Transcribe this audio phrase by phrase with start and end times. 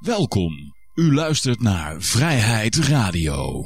[0.00, 0.74] Welkom.
[0.94, 3.62] U luistert naar Vrijheid Radio.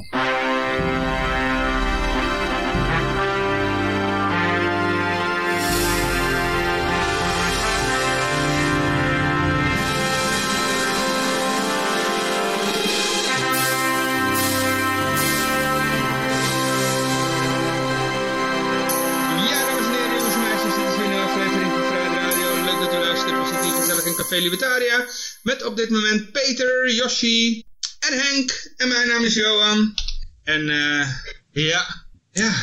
[24.19, 25.05] Café Libertaria.
[25.43, 27.63] Met op dit moment Peter, Yoshi
[27.99, 28.71] en Henk.
[28.77, 29.93] En mijn naam is Johan.
[30.43, 31.07] En eh,
[31.51, 32.53] ja, ja,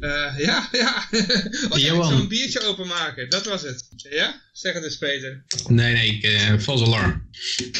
[0.00, 1.08] eh, ja, ja.
[1.70, 2.10] Oh, Johan.
[2.10, 3.88] Zo'n biertje openmaken, dat was het.
[4.10, 4.42] Ja?
[4.52, 5.44] Zeg het eens Peter.
[5.68, 7.28] Nee, nee, ik, eh vals alarm.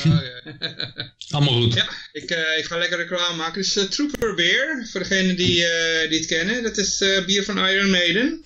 [0.06, 0.54] Oh, ja.
[1.34, 1.74] Allemaal goed.
[1.74, 3.62] Ja, ik, ik ga lekker reclame maken.
[3.62, 5.66] Dus Trooper Beer, voor degenen die,
[6.08, 8.42] die het kennen, dat is bier van Iron Maiden.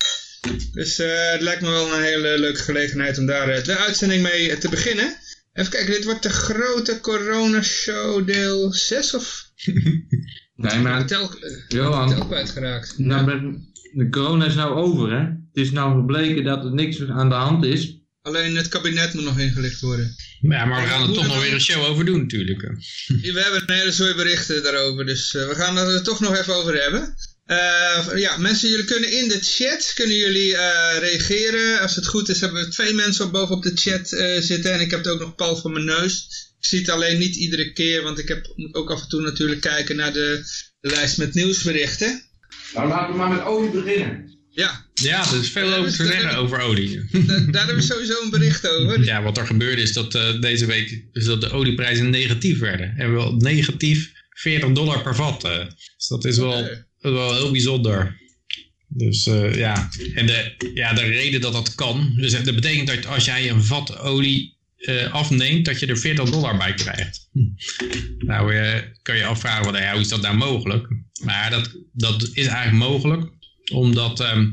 [0.71, 4.21] Dus eh, het lijkt me wel een hele leuke gelegenheid om daar eh, de uitzending
[4.21, 5.17] mee eh, te beginnen.
[5.53, 9.43] Even kijken, dit wordt de grote corona show deel 6 of?
[10.59, 11.31] Nee, maar tel,
[11.67, 12.97] Johan, tel kwijtgeraakt.
[12.97, 13.53] nou,
[13.93, 15.19] de corona is nou over, hè?
[15.19, 17.97] Het is nou gebleken dat er niks aan de hand is.
[18.21, 20.15] Alleen het kabinet moet nog ingelicht worden.
[20.39, 22.61] Ja, maar we gaan er toch nog weer een show over doen natuurlijk.
[23.07, 26.55] We hebben een hele zooi berichten daarover, dus we gaan het er toch nog even
[26.55, 27.15] over hebben.
[27.49, 31.79] Eh, ja, mensen, jullie kunnen in de chat, kunnen jullie eh, reageren.
[31.79, 34.73] Als het goed is, hebben we twee mensen op boven op de chat eh, zitten.
[34.73, 36.27] En ik heb het ook nog pal voor mijn neus.
[36.59, 39.21] Ik zie het alleen niet iedere keer, want ik heb, moet ook af en toe
[39.21, 40.43] natuurlijk kijken naar de,
[40.81, 42.21] de lijst met nieuwsberichten.
[42.73, 44.37] Nou, laten we maar met olie beginnen.
[44.49, 47.07] Ja, Ja, er is veel over te zeggen over olie.
[47.11, 49.03] da- daar hebben we sowieso een bericht over.
[49.03, 52.93] Ja, wat er gebeurde is dat eh, deze week is dat de olieprijzen negatief werden.
[52.97, 55.43] En wel negatief 40 dollar per vat.
[55.43, 55.65] eh.
[55.97, 56.87] Dus dat is wel.
[56.99, 58.17] Dat is wel heel bijzonder.
[58.87, 63.05] Dus eh, ja, en de, ja, de reden dat dat kan, dus dat betekent dat
[63.05, 67.29] als jij een vat olie eh, afneemt, dat je er 40 dollar bij krijgt.
[67.31, 67.39] Hm.
[68.17, 70.87] Nou, eh, kan je afvragen, wat, hoe is dat nou mogelijk?
[71.23, 73.31] Maar dat, dat is eigenlijk mogelijk,
[73.71, 74.51] omdat ehm,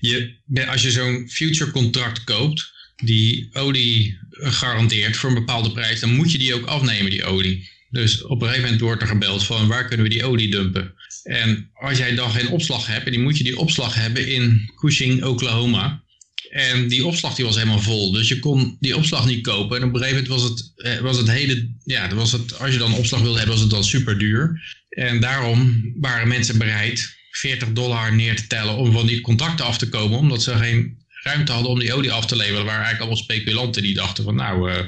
[0.00, 2.70] je, als je zo'n future contract koopt,
[3.04, 7.70] die olie garandeert voor een bepaalde prijs, dan moet je die ook afnemen, die olie.
[7.90, 10.94] Dus op een gegeven moment wordt er gebeld van waar kunnen we die olie dumpen?
[11.22, 14.72] En als jij dan geen opslag hebt, en die moet je die opslag hebben in
[14.80, 16.02] Cushing, Oklahoma.
[16.50, 18.12] En die opslag die was helemaal vol.
[18.12, 19.76] Dus je kon die opslag niet kopen.
[19.76, 21.70] En op een gegeven moment was het, eh, was het hele.
[21.84, 24.60] Ja, was het, als je dan opslag wilde hebben, was het dan super duur.
[24.88, 29.78] En daarom waren mensen bereid 40 dollar neer te tellen om van die contracten af
[29.78, 30.18] te komen.
[30.18, 32.58] Omdat ze geen ruimte hadden om die olie af te leveren.
[32.58, 34.78] Er waren eigenlijk allemaal speculanten die dachten van nou, eh,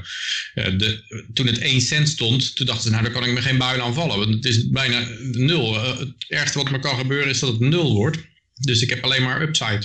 [0.55, 1.03] eh, de,
[1.33, 3.81] toen het 1 cent stond, toen dachten ze nou, daar kan ik me geen buil
[3.81, 4.19] aan vallen.
[4.19, 5.75] Want het is bijna nul.
[5.75, 8.19] Eh, het ergste wat me kan gebeuren is dat het nul wordt.
[8.55, 9.83] Dus ik heb alleen maar upside.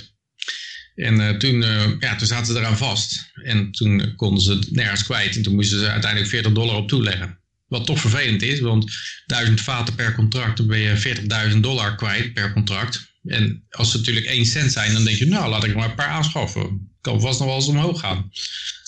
[0.94, 1.60] En toen,
[2.00, 3.30] ja, toen zaten ze eraan vast.
[3.44, 5.36] En toen konden ze het nergens kwijt.
[5.36, 7.38] En toen moesten ze uiteindelijk 40 dollar op toeleggen.
[7.66, 8.92] Wat toch vervelend is, want
[9.26, 11.16] 1000 vaten per contract, dan ben je
[11.52, 13.09] 40.000 dollar kwijt per contract.
[13.24, 15.94] En als ze natuurlijk 1 cent zijn, dan denk je, nou laat ik maar een
[15.94, 16.88] paar aanschaffen.
[17.00, 18.30] Kan vast nog wel eens omhoog gaan.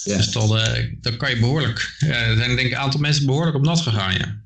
[0.05, 0.17] Ja.
[0.17, 1.97] Dus dan, eh, dan kan je behoorlijk.
[1.99, 4.41] eh, er zijn denk ik een aantal mensen behoorlijk op nat gegaan, ja.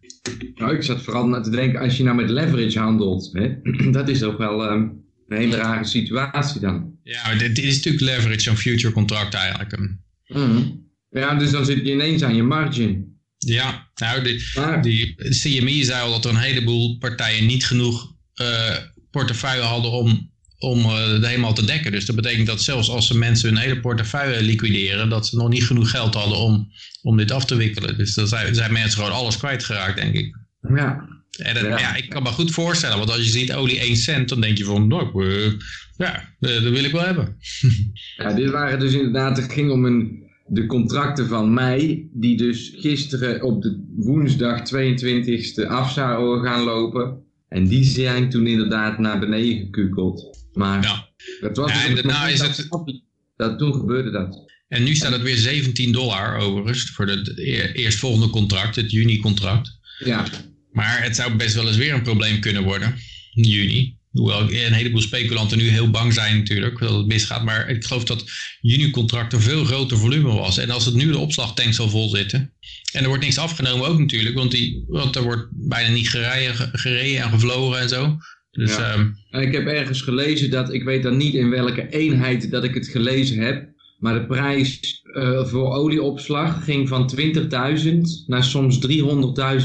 [0.54, 3.54] Nou, ik zat vooral naar te denken, als je nou met leverage handelt, hè,
[3.91, 4.88] dat is ook wel ehm,
[5.28, 6.94] een hele rare situatie dan.
[7.02, 9.78] Ja, dit, is natuurlijk leverage, zo'n future contract eigenlijk.
[10.26, 10.62] Mhm.
[11.10, 13.19] Ja, dus dan zit je ineens aan je margin.
[13.38, 14.42] Ja, nou, die,
[14.82, 18.76] die CME zei al dat er een heleboel partijen niet genoeg eh,
[19.16, 21.93] portefeuille hadden om, om eh, het helemaal te dekken.
[21.93, 25.49] Dus dat betekent dat zelfs als ze mensen hun hele portefeuille liquideren, dat ze nog
[25.49, 26.69] niet genoeg geld hadden om,
[27.03, 27.99] om dit af te wikkelen.
[27.99, 30.37] Dus dan zijn, zijn mensen gewoon alles kwijtgeraakt, denk ik.
[30.75, 31.15] ja.
[31.37, 31.78] En dat, Ja.
[31.78, 31.97] ja.
[31.97, 34.65] ik kan me goed voorstellen, want als je ziet olie 1 cent, dan denk je
[34.65, 35.53] van, nou, eh,
[35.97, 37.37] ja, eh, dat wil ik wel hebben.
[38.16, 42.75] ja, dit waren dus inderdaad, het ging om een, de contracten van mei, die dus
[42.76, 47.25] gisteren op de woensdag 22e af zouden gaan lopen.
[47.48, 50.46] En die zijn toen inderdaad naar beneden gekukeld.
[50.52, 51.08] Maar Ja.
[51.40, 53.02] dat was Ja, en daarna is dat- het-
[53.36, 54.44] dat toen gebeurde dat.
[54.68, 59.78] En nu staat het weer 17 dollar overigens voor het eer- eerstvolgende contract, het juni-contract.
[60.04, 60.25] Ja,
[60.72, 62.94] Maar het zou best wel eens weer een probleem kunnen worden,
[63.34, 63.96] in juni.
[64.10, 67.44] Hoewel een heleboel speculanten nu heel bang zijn natuurlijk dat het misgaat.
[67.44, 68.25] Maar ik geloof dat
[68.60, 70.58] juni-contract een veel groter volume was.
[70.58, 72.52] En als het nu de opslagtanks al vol zitten.
[72.93, 74.35] En er wordt niks afgenomen ook natuurlijk.
[74.35, 78.17] Want, die, want er wordt bijna niet gereden, gereden en gevlogen en zo.
[78.50, 78.93] Dus Ja.
[79.31, 82.75] ehm, ik heb ergens gelezen dat, ik weet dan niet in welke eenheid dat ik
[82.75, 83.69] het gelezen heb,
[83.99, 88.79] maar de prijs eh, voor olieopslag ging van 20.000 naar soms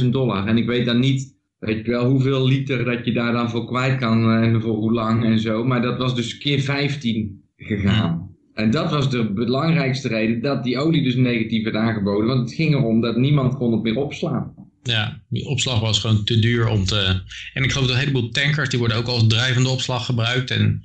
[0.02, 0.48] 300.000 dollar.
[0.48, 3.66] En ik weet dan niet, weet je wel, hoeveel liter dat je daar dan voor
[3.68, 5.64] kwijt kan eh, en voor hoe lang en zo.
[5.64, 8.21] Maar dat was dus keer 15 gegaan.
[8.62, 12.28] En dat was de belangrijkste reden dat die olie dus negatief werd aangeboden.
[12.28, 14.54] Want het ging erom dat niemand kon het meer opslaan.
[14.84, 17.22] Ja, die opslag was gewoon te duur om te...
[17.54, 20.52] En ik geloof dat een heleboel tankers, die worden ook als drijvende opslag gebruikt.
[20.52, 20.82] En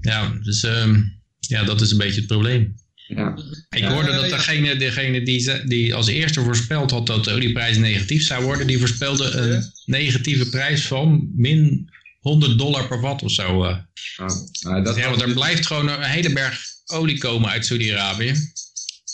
[0.00, 1.00] ja, dus ehm,
[1.38, 2.74] ja, dat is een beetje het probleem.
[3.06, 3.36] Ja.
[3.70, 7.76] Ik hoorde dat degene, degene die, ze- die als eerste voorspeld had dat de olieprijs
[7.78, 11.88] negatief zou worden, die voorspelde een negatieve prijs van min
[12.20, 13.64] 100 dollar per watt of zo.
[13.64, 13.76] eh.
[14.16, 14.26] Ah,
[14.66, 16.60] ah, dat ja, want er dus- blijft gewoon een hele berg
[16.92, 18.34] olie komen uit Saudi-Arabië.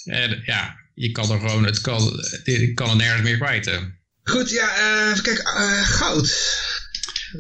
[0.05, 3.65] En ja, je kan er gewoon, het kan, je kan er nergens meer kwijt.
[3.65, 3.79] hè.
[4.23, 5.45] Goed, ja, eh, even kijken.
[5.45, 6.57] eh, goud.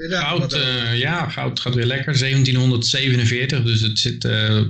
[0.09, 2.17] Goud, eh, ja, goud gaat weer lekker.
[2.19, 4.63] 1747, dus het zit, eh,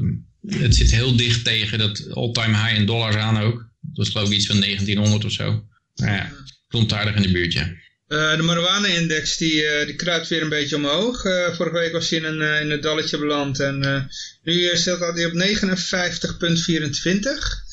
[0.47, 3.67] het zit heel dicht tegen dat all-time high in dollars aan ook.
[3.81, 5.65] Dat is geloof ik iets van 1900 of zo.
[5.95, 6.33] Nou ja,
[6.69, 7.71] komt aardig in de buurt, ja.
[8.09, 11.25] Eh, de marijuana-index die, eh, die kruipt weer een beetje omhoog.
[11.25, 13.61] Eh, vorige week was hij in een, in dalletje beland.
[13.61, 14.09] En
[14.43, 17.67] nu staat hij op 59,24.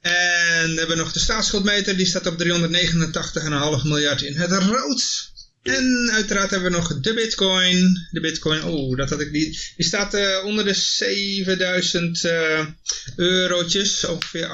[0.00, 1.96] En we hebben nog de staatsschuldmeter.
[1.96, 5.32] Die staat op 389,5 miljard in het rood.
[5.62, 8.08] En uiteraard hebben we nog de bitcoin.
[8.10, 9.72] De bitcoin, oh, dat had ik niet.
[9.76, 12.66] Die staat onder de 7000 eh,
[13.16, 14.04] eurotjes.
[14.04, 14.46] Ongeveer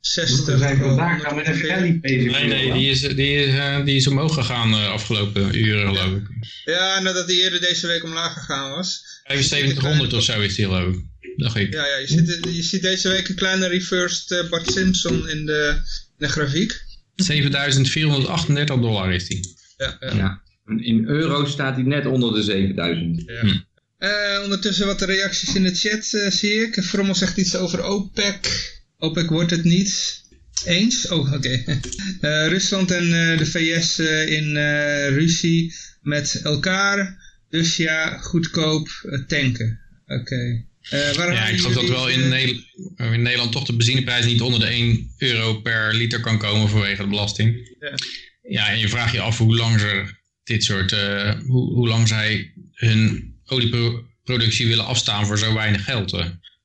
[0.00, 0.54] 68.
[0.54, 1.68] We zijn vandaag gaan met een ongeveer.
[1.68, 2.32] rally bezig.
[2.32, 6.16] Nee, nee, die is, die is, eh, die is omhoog gegaan de afgelopen uren, geloof
[6.16, 6.26] ik.
[6.64, 9.02] Ja, nadat hij eerder deze week omlaag gegaan was.
[9.24, 11.04] 7500 of zo is die, geloof ik.
[11.36, 11.72] Dacht ik.
[11.72, 15.46] Ja, ja je, ziet, je ziet deze week een kleine reversed eh, Bart Simpson in
[15.46, 15.74] de,
[16.18, 16.84] in de grafiek.
[17.14, 19.56] 7438 dollar is die.
[19.76, 20.14] Ja, ja.
[20.14, 20.42] Ja.
[20.76, 23.22] In euro staat hij net onder de 7000.
[23.26, 23.40] ja.
[23.40, 23.66] Hm.
[23.98, 26.82] Eh, ondertussen wat reacties in de chat eh, zie ik.
[26.84, 28.76] Frommel zegt iets over OPEC.
[28.98, 30.22] OPEC wordt het niet
[30.64, 31.08] eens.
[31.08, 31.64] Oh, oké.
[32.20, 37.16] Eh, Rusland en eh, de VS eh, in eh, ruzie met elkaar.
[37.48, 38.88] Dus ja, goedkoop
[39.26, 39.80] tanken.
[40.06, 40.64] Oké.
[40.90, 42.66] Eh, waar Ja, ik geloof dat wel in, Nederland,
[42.96, 47.02] in Nederland toch de benzineprijs niet onder de 1 euro per liter kan komen vanwege
[47.02, 47.76] de belasting.
[47.80, 47.94] Ja.
[48.42, 50.04] Ja, en je vraagt je af hoe lang ze
[50.44, 56.10] dit soort, eh, hoe, hoe lang zij hun olieproductie willen afstaan voor zo weinig geld.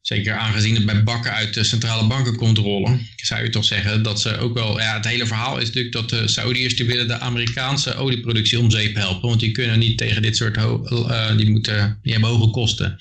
[0.03, 4.03] Zeker aangezien het bij bakken uit de centrale banken komt rollen, zou je toch zeggen
[4.03, 7.07] dat ze ook wel, ja, het hele verhaal is natuurlijk dat de Saoediërs die willen
[7.07, 11.49] de Amerikaanse olieproductie om zeep helpen, want die kunnen niet tegen dit soort, eh, die
[11.49, 12.97] moeten, die hebben hoge kosten.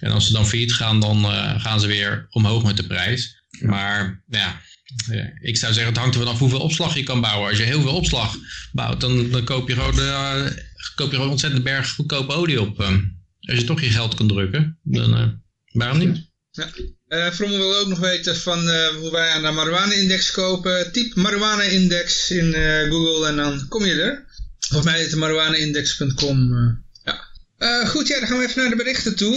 [0.00, 3.42] En als ze dan failliet gaan, dan eh, gaan ze weer omhoog met de prijs.
[3.60, 4.60] Maar ja,
[5.10, 7.48] eh, ik zou zeggen, het hangt er vanaf hoeveel opslag je kan bouwen.
[7.48, 8.36] Als je heel veel opslag
[8.72, 10.46] bouwt, dan, dan koop, je gewoon, eh,
[10.94, 12.80] koop je gewoon ontzettend berg goedkope olie op.
[13.40, 15.40] als je toch je geld kan drukken, dan
[15.72, 16.25] waarom niet?
[17.08, 20.92] Eh Frommel wil ook nog weten van eh, hoe wij aan de marijuana-index kopen.
[20.92, 24.24] Typ marijuana-index in eh, Google en dan kom je er.
[24.58, 26.52] Volgens mij is het marijuanaindex.com.
[26.52, 26.72] eh,
[27.04, 27.20] ja.
[27.58, 29.34] Eh, goed, ja, dan gaan we even naar de berichten toe.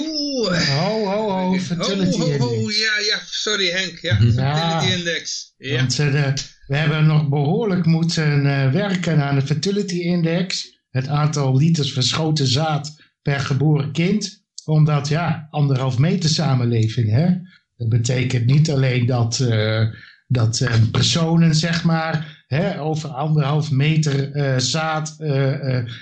[0.67, 2.77] Ho, ho, ho, Oh, fertility oh, oh, index.
[2.77, 3.99] ja, ja, sorry Henk.
[4.01, 4.55] Ja, Ja.
[4.69, 5.53] fertility index.
[5.57, 5.75] Ja.
[5.75, 6.33] Want de-
[6.67, 10.77] we hebben nog behoorlijk moeten eh, werken aan de fertility index.
[10.89, 14.38] Het aantal liters verschoten zaad per geboren kind.
[14.69, 17.27] Omdat, ja, anderhalf meter samenleving, hè.
[17.75, 19.85] Dat betekent niet alleen dat, eh,
[20.27, 25.15] dat eh, personen, zeg maar, hè, over anderhalf meter eh, zaad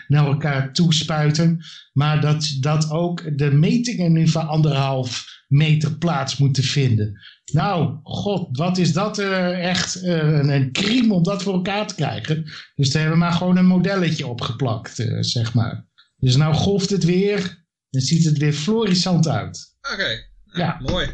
[0.07, 1.59] naar elkaar toespuiten.
[1.93, 7.21] Maar dat, dat ook de metingen nu van anderhalf meter plaats moeten vinden.
[7.53, 12.43] Nou, god, wat is dat echt een, een om dat voor elkaar te krijgen.
[12.75, 15.85] Dus daar hebben we maar gewoon een modelletje opgeplakt, zeg maar.
[16.17, 19.75] Dus nou golft het weer en ziet het weer florissant uit.
[19.93, 20.79] Oké, Ja.
[20.81, 21.07] mooi.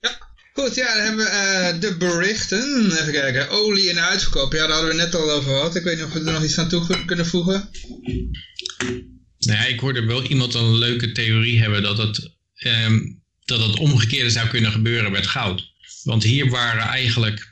[0.00, 0.18] Ja,
[0.52, 2.90] goed, ja, dan hebben we eh, de berichten.
[2.92, 4.52] Even kijken, olie in de uitverkoop.
[4.52, 5.74] Ja, daar hadden we net al over gehad.
[5.76, 7.68] Ik weet niet of we er nog iets aan toe kunnen voegen.
[9.38, 13.00] Nou ja, ik hoorde wel iemand een leuke theorie hebben dat het, ehm,
[13.44, 15.72] dat het omgekeerde zou kunnen gebeuren met goud.
[16.02, 17.50] Want hier waren eigenlijk,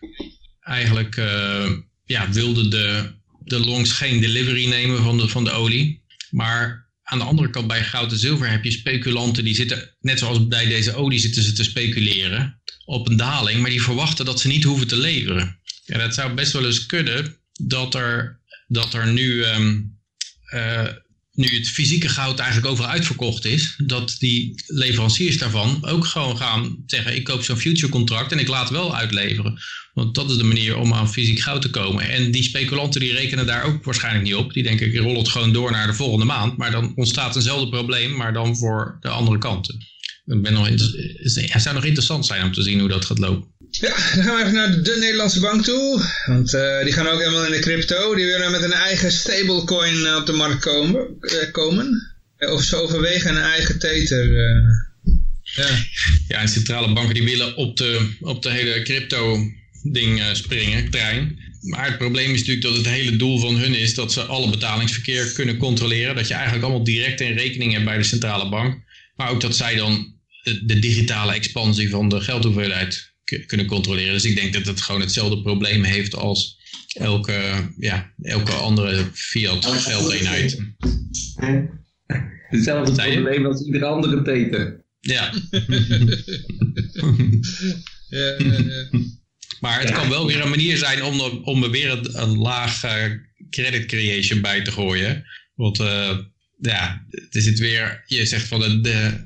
[0.61, 1.71] eigenlijk eh,
[2.04, 3.12] ja, wilden de,
[3.45, 6.04] de longs geen delivery nemen van de, van de olie.
[6.31, 10.19] Maar aan de andere kant bij goud en zilver heb je speculanten die zitten, net
[10.19, 13.61] zoals bij deze olie zitten ze te speculeren op een daling.
[13.61, 15.61] Maar die verwachten dat ze niet hoeven te leveren.
[15.85, 19.42] Ja, dat zou best wel eens kunnen dat er, dat er nu...
[19.42, 19.81] ehm,
[20.45, 20.87] eh,
[21.32, 26.76] nu het fysieke goud eigenlijk overal uitverkocht is, dat die leveranciers daarvan ook gewoon gaan
[26.86, 29.60] zeggen: ik koop zo'n future contract en ik laat wel uitleveren.
[29.94, 32.08] Want dat is de manier om aan fysiek goud te komen.
[32.08, 34.52] En die speculanten die rekenen daar ook waarschijnlijk niet op.
[34.52, 36.56] Die denken: ik rol het gewoon door naar de volgende maand.
[36.56, 39.86] Maar dan ontstaat eenzelfde probleem, maar dan voor de andere kanten.
[40.26, 43.49] Ik ben nog het zou nog interessant zijn om te zien hoe dat gaat lopen.
[43.71, 46.02] Ja, dan gaan we even naar de Nederlandse bank toe.
[46.26, 48.14] Want eh, die gaan ook helemaal in de crypto.
[48.14, 51.17] Die willen met een eigen stablecoin eh, op de markt komen.
[51.21, 52.12] eh, komen.
[52.38, 54.31] Of ze overwegen een eigen tether.
[55.43, 55.69] Ja.
[56.29, 59.38] Ja, en centrale banken die willen op de, op de hele crypto
[59.83, 61.38] ding springen, trein.
[61.61, 64.50] Maar het probleem is natuurlijk dat het hele doel van hun is dat ze alle
[64.50, 66.14] betalingsverkeer kunnen controleren.
[66.14, 68.81] Dat je eigenlijk allemaal direct een rekening hebt bij de centrale bank.
[69.16, 73.11] Maar ook dat zij dan de, de digitale expansie van de geldhoeveelheid
[73.47, 74.12] kunnen controleren.
[74.12, 76.59] Dus ik denk dat het gewoon hetzelfde probleem heeft als
[76.92, 80.59] elke, ja, elke andere fiat geldeenheid.
[82.49, 84.85] Hetzelfde probleem als iedere andere teter.
[85.00, 85.33] Ja,
[88.09, 88.88] Ja, ja, ja.
[89.61, 92.38] maar het kan wel weer een manier zijn om, er- om er weer een, een
[92.38, 93.04] laag eh,
[93.50, 95.25] credit creation bij te gooien.
[95.54, 96.19] Want eh,
[96.62, 99.23] ja, er zit weer, je zegt van de, de,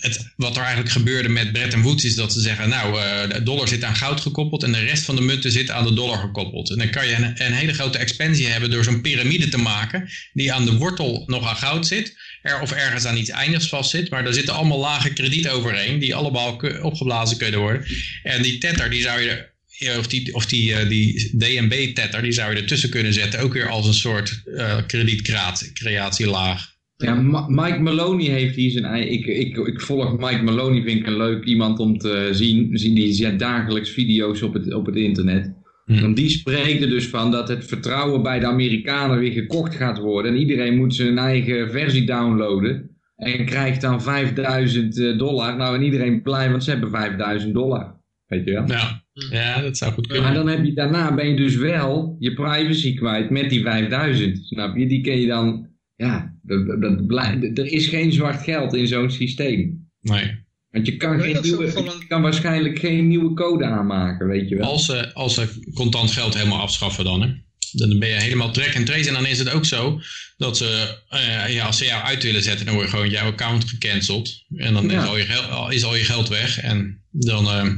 [0.00, 3.42] het, wat er eigenlijk gebeurde met Bretton Woods is dat ze zeggen, nou, eh, de
[3.42, 6.18] dollar zit aan goud gekoppeld en de rest van de munten zit aan de dollar
[6.18, 6.70] gekoppeld.
[6.70, 10.08] En dan kan je een, een hele grote expansie hebben door zo'n piramide te maken
[10.32, 12.16] die aan de wortel nog aan goud zit.
[12.42, 15.98] Er, of ergens aan iets eindigs vast zit, maar daar zitten allemaal lage krediet overheen
[15.98, 17.86] die allemaal opgeblazen kunnen worden.
[18.22, 19.51] En die tether, die zou je
[19.98, 23.40] of die, of die, eh, die DNB-tether, die zou je ertussen kunnen zetten.
[23.40, 26.70] Ook weer als een soort eh kredietcreatielaag.
[26.96, 27.14] Ja,
[27.48, 31.44] Mike Maloney heeft hier zijn ik, ik, ik volg Mike Maloney, vind ik een leuk
[31.44, 32.78] iemand om te zien.
[32.78, 35.52] Zien Die zet dagelijks video's op het, op het internet.
[35.84, 35.92] Hm.
[35.92, 39.98] En die spreekt er dus van dat het vertrouwen bij de Amerikanen weer gekocht gaat
[39.98, 40.32] worden.
[40.32, 42.90] En iedereen moet zijn eigen versie downloaden.
[43.16, 45.56] En krijgt dan 5000 dollar.
[45.56, 48.00] Nou, en iedereen blij, want ze hebben 5000 dollar.
[48.26, 48.66] Weet je wel?
[48.66, 49.01] Ja.
[49.12, 50.34] Ja, dat zou goed Maar kunnen.
[50.34, 54.46] dan heb je daarna ben je dus wel je privacy kwijt met die 5000.
[54.46, 54.86] Snap je?
[54.86, 55.70] Die kun je dan.
[55.96, 59.88] Ja, dat, er is geen zwart geld in zo'n systeem.
[60.00, 60.40] Nee.
[60.70, 64.66] Want je kan, geen nieuwe, je kan waarschijnlijk geen nieuwe code aanmaken, weet je wel.
[64.66, 67.28] Als ze, als ze contant geld helemaal afschaffen dan, hè.
[67.72, 69.08] Dan ben je helemaal track and trace.
[69.08, 70.00] En dan is het ook zo
[70.36, 73.26] dat ze, eh, ja, als ze jou uit willen zetten, dan word je gewoon jouw
[73.26, 74.44] account gecanceld.
[74.56, 75.02] En dan Ja.
[75.02, 76.58] is, al je geld, is al je geld weg.
[76.60, 77.68] En dan eh,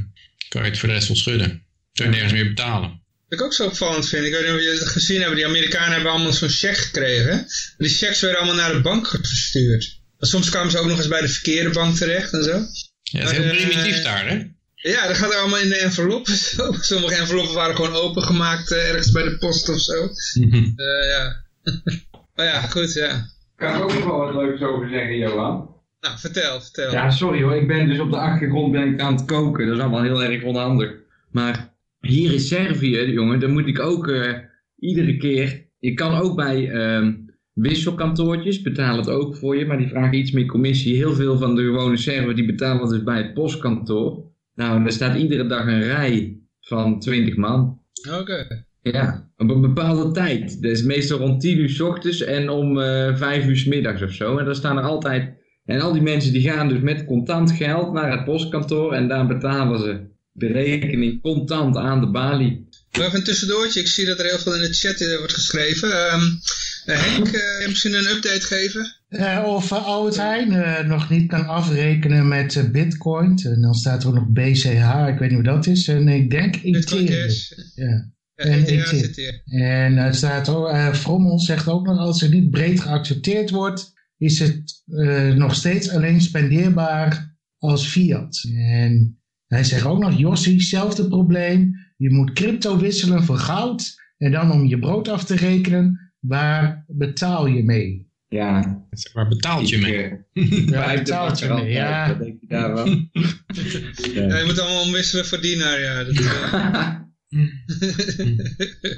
[0.55, 1.63] kan je het voor de rest wel schudden.
[1.93, 2.89] Kun je nergens meer betalen.
[3.29, 5.45] Wat ik ook zo opvallend vind, ik weet niet of je het gezien hebben, die
[5.45, 7.45] Amerikanen hebben allemaal zo'n check gekregen.
[7.77, 9.99] Die checks werden allemaal naar de bank verstuurd.
[10.17, 12.65] Maar soms kwamen ze ook nog eens bij de verkeerde bank terecht en zo.
[13.03, 14.47] Ja, het is heel eh, primitief daar, hè.
[14.75, 16.35] Ja, dat gaat er allemaal in de enveloppen.
[16.35, 16.71] Zo.
[16.91, 20.09] Sommige enveloppen waren gewoon opengemaakt eh, ergens bij de post of zo.
[20.33, 21.43] Eh, ja.
[22.35, 23.25] maar ja, goed, ja.
[23.55, 25.74] kan ik ook nog wel wat leuks over zeggen, Johan.
[26.05, 26.91] Nou, vertel, vertel.
[26.91, 27.55] Ja, sorry hoor.
[27.55, 29.67] Ik ben dus op de achtergrond ben ik aan het koken.
[29.67, 30.93] Dat is allemaal heel erg onhandig.
[31.31, 34.33] Maar hier in Servië, jongen, dan moet ik ook eh,
[34.79, 35.63] iedere keer...
[35.79, 37.13] Je kan ook bij ehm,
[37.53, 40.95] wisselkantoortjes betalen het ook voor je, maar die vragen iets meer commissie.
[40.95, 44.23] Heel veel van de gewone Serven die betalen dus bij het postkantoor.
[44.55, 47.79] Nou, er staat iedere dag een rij van 20 man.
[48.19, 48.65] Oké.
[48.81, 50.61] Ja, op een bepaalde tijd.
[50.61, 54.01] Dat is meestal rond 10 uur s ochtends en om eh 5 uur s middags
[54.01, 54.37] of zo.
[54.37, 55.43] En dan staan er altijd...
[55.65, 59.27] En al die mensen die gaan dus met contant geld naar het postkantoor en daar
[59.27, 62.67] betalen ze de rekening contant aan de balie.
[62.91, 63.79] Even een tussendoortje.
[63.79, 65.91] Ik zie dat er heel veel in de chat eh, wordt geschreven.
[65.91, 66.21] Ehm,
[66.85, 68.95] eh, Henk, eh, misschien een update geven?
[69.45, 73.39] Of uh, Albert Heijn eh, nog niet kan afrekenen met bitcoin.
[73.43, 75.87] En dan staat er ook nog BCH, ik weet niet wat dat is.
[75.87, 77.27] En ik denk Bitcoin Ethereum.
[77.27, 77.51] Cash.
[77.75, 78.13] Ja.
[78.35, 79.41] Ja, En ETH ETH.
[79.45, 83.93] En er staat ook, eh Frommel zegt ook nog, als het niet breed geaccepteerd wordt,
[84.17, 88.43] is het eh, nog steeds alleen spendeerbaar als fiat.
[88.55, 91.73] En hij zegt ook nog, Jossie, hetzelfde probleem.
[91.97, 94.03] Je moet crypto wisselen voor goud.
[94.17, 98.13] En dan om je brood af te rekenen, waar betaal je mee?
[98.27, 100.11] Ja, Waar betaalt je mee?
[100.65, 101.71] Waar betaalt je mee?
[101.71, 102.13] Ja.
[102.13, 102.85] Denk je daar wel?
[104.13, 105.79] Ja, je moet allemaal omwisselen voor dienaar.
[105.79, 106.95] Ja, dat, eh,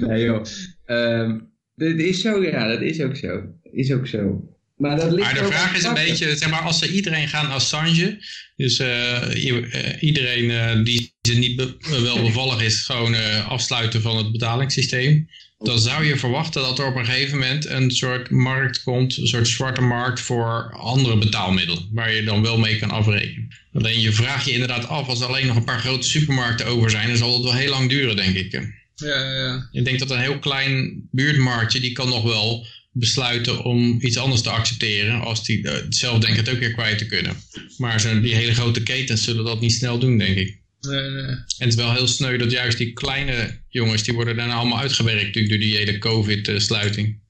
[0.08, 0.44] nee joh.
[0.84, 1.38] Ehm,
[1.74, 3.42] dit is zo, ja, dat is ook zo.
[3.62, 4.48] Is ook zo.
[4.78, 7.50] Maar, dat ligt Maar de vraag is een beetje, zeg maar, als ze iedereen gaan
[7.50, 8.18] Assange,
[8.56, 14.02] dus eh, eh, iedereen eh, die ze niet be- wel bevallig is, gewoon eh, afsluiten
[14.02, 18.30] van het betalingssysteem, dan zou je verwachten dat er op een gegeven moment een soort
[18.30, 22.90] markt komt, een soort zwarte markt voor andere betaalmiddelen, waar je dan wel mee kan
[22.90, 23.48] afrekenen.
[23.72, 26.90] Alleen je vraagt je inderdaad af, als er alleen nog een paar grote supermarkten over
[26.90, 28.52] zijn, dan zal het wel heel lang duren, denk ik.
[28.94, 29.68] ja, ja.
[29.72, 32.66] Ik denk dat een heel klein buurtmarktje, die kan nog wel
[32.98, 36.98] besluiten om iets anders te accepteren, als die eh, zelf denkt het ook weer kwijt
[36.98, 37.36] te kunnen.
[37.76, 40.60] Maar zo, die hele grote ketens zullen dat niet snel doen, denk ik.
[40.80, 41.22] Nee, nee.
[41.22, 44.78] En het is wel heel sneu dat juist die kleine jongens, die worden daarna allemaal
[44.78, 47.20] uitgewerkt natuurlijk door die hele covid-sluiting.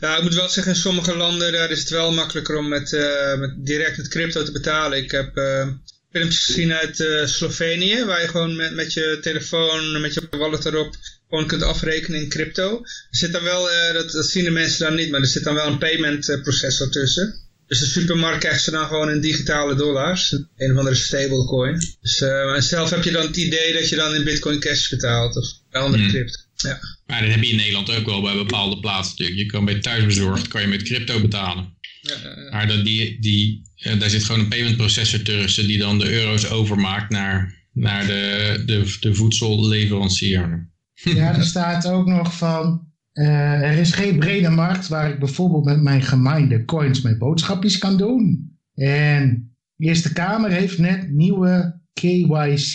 [0.00, 2.92] Ja, ik moet wel zeggen, in sommige landen daar is het wel makkelijker om met,
[2.92, 4.98] eh, met, direct met crypto te betalen.
[4.98, 5.68] Ik heb eh,
[6.12, 10.64] filmpjes gezien uit eh, Slovenië, waar je gewoon met, met je telefoon, met je wallet
[10.64, 10.96] erop,
[11.28, 12.80] gewoon kunt afrekenen in crypto.
[13.10, 15.44] Er zit dan wel, eh, dat, dat zien de mensen dan niet, maar er zit
[15.44, 17.34] dan wel een payment eh, processor tussen.
[17.66, 20.32] Dus de supermarkt krijgt ze dan gewoon in digitale dollars.
[20.56, 21.78] Een of andere stablecoin.
[22.00, 24.88] Dus uh, en zelf heb je dan het idee dat je dan in bitcoin cash
[24.88, 25.36] betaalt.
[25.36, 26.12] Of bij andere Hmm.
[26.12, 26.38] crypto.
[26.56, 26.78] Ja.
[27.06, 29.38] Maar dat heb je in Nederland ook wel bij bepaalde plaatsen natuurlijk.
[29.38, 31.74] Je kan bij thuisbezorgd kan je met crypto betalen.
[32.00, 35.78] Ja, ja, Maar dan die, die, eh, daar zit gewoon een payment processor tussen die
[35.78, 40.68] dan de euro's overmaakt naar, naar de, de, de voedselleverancier.
[41.02, 42.88] Ja, er staat ook nog van...
[43.12, 47.78] eh, er is geen brede markt waar ik bijvoorbeeld met mijn gemijnde coins mijn boodschapjes
[47.78, 48.54] kan doen.
[48.74, 52.72] En de Eerste Kamer heeft net nieuwe KYC.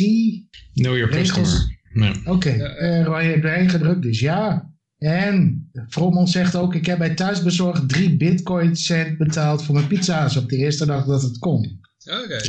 [0.73, 1.37] Know your Regels.
[1.37, 2.21] customer.
[2.25, 4.69] Oké, eh waar je doorheen gedrukt, dus ja.
[4.97, 10.35] En Frommel zegt ook, ik heb bij thuisbezorgd 3 bitcoin cent betaald voor mijn pizza's
[10.35, 11.79] op de eerste dag dat het kon.
[12.23, 12.39] Oké.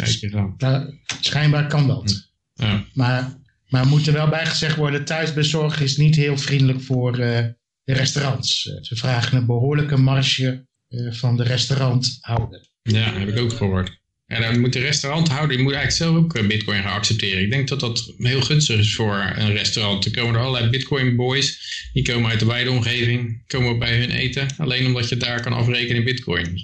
[1.20, 2.30] Schijnbaar kan dat.
[2.54, 2.84] Ja.
[2.94, 3.40] Maar,
[3.72, 7.46] maar moet er wel bij gezegd worden, thuisbezorgen is niet heel vriendelijk voor eh,
[7.84, 8.68] de restaurants.
[8.68, 12.66] Eh, ze vragen een behoorlijke marge eh, van de restauranthouder.
[12.82, 14.00] ja, heb ik ook gehoord.
[14.26, 17.42] En dan moet de restauranthouder die moet eigenlijk zelf ook bitcoin gaan accepteren.
[17.42, 20.04] Ik denk dat dat heel gunstig is voor een restaurant.
[20.04, 21.58] Er komen er allerlei bitcoin boys.
[21.92, 23.46] Die komen uit de wijde omgeving.
[23.46, 24.48] Komen bij hun eten.
[24.56, 26.58] Alleen omdat je daar kan afrekenen in bitcoin.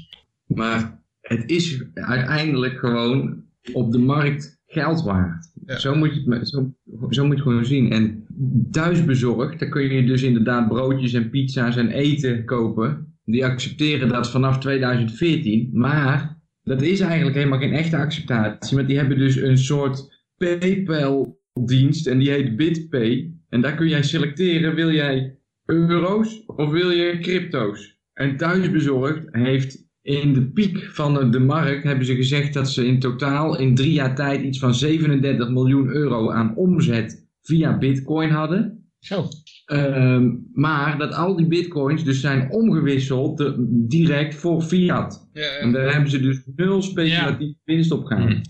[0.46, 5.52] Maar het is uiteindelijk gewoon op de markt geld waard.
[5.66, 5.78] Ja.
[5.78, 6.74] Zo, moet je het, zo,
[7.10, 7.90] zo moet je gewoon zien.
[7.92, 8.26] En
[8.70, 13.16] thuisbezorgd, daar kun je dus inderdaad broodjes en pizza's en eten kopen.
[13.24, 15.70] Die accepteren dat vanaf 2014.
[15.72, 18.76] Maar dat is eigenlijk helemaal geen echte acceptatie.
[18.76, 23.32] Want die hebben dus een soort PayPal-dienst en die heet BitPay.
[23.48, 27.98] En daar kun jij selecteren, wil jij euro's of wil je crypto's?
[28.12, 32.86] En thuisbezorgd heeft in de piek van de- de markt hebben ze gezegd dat ze
[32.86, 38.30] in totaal in drie jaar tijd iets van 37 miljoen euro aan omzet via bitcoin
[38.30, 38.90] hadden.
[38.98, 39.28] Zo,
[39.64, 45.28] Ehm, maar dat al die bitcoins dus zijn omgewisseld eh, direct voor fiat.
[45.32, 45.72] Ja, En ja.
[45.72, 48.28] daar hebben ze dus nul speculatief winst op gehaald.
[48.30, 48.42] Hmm.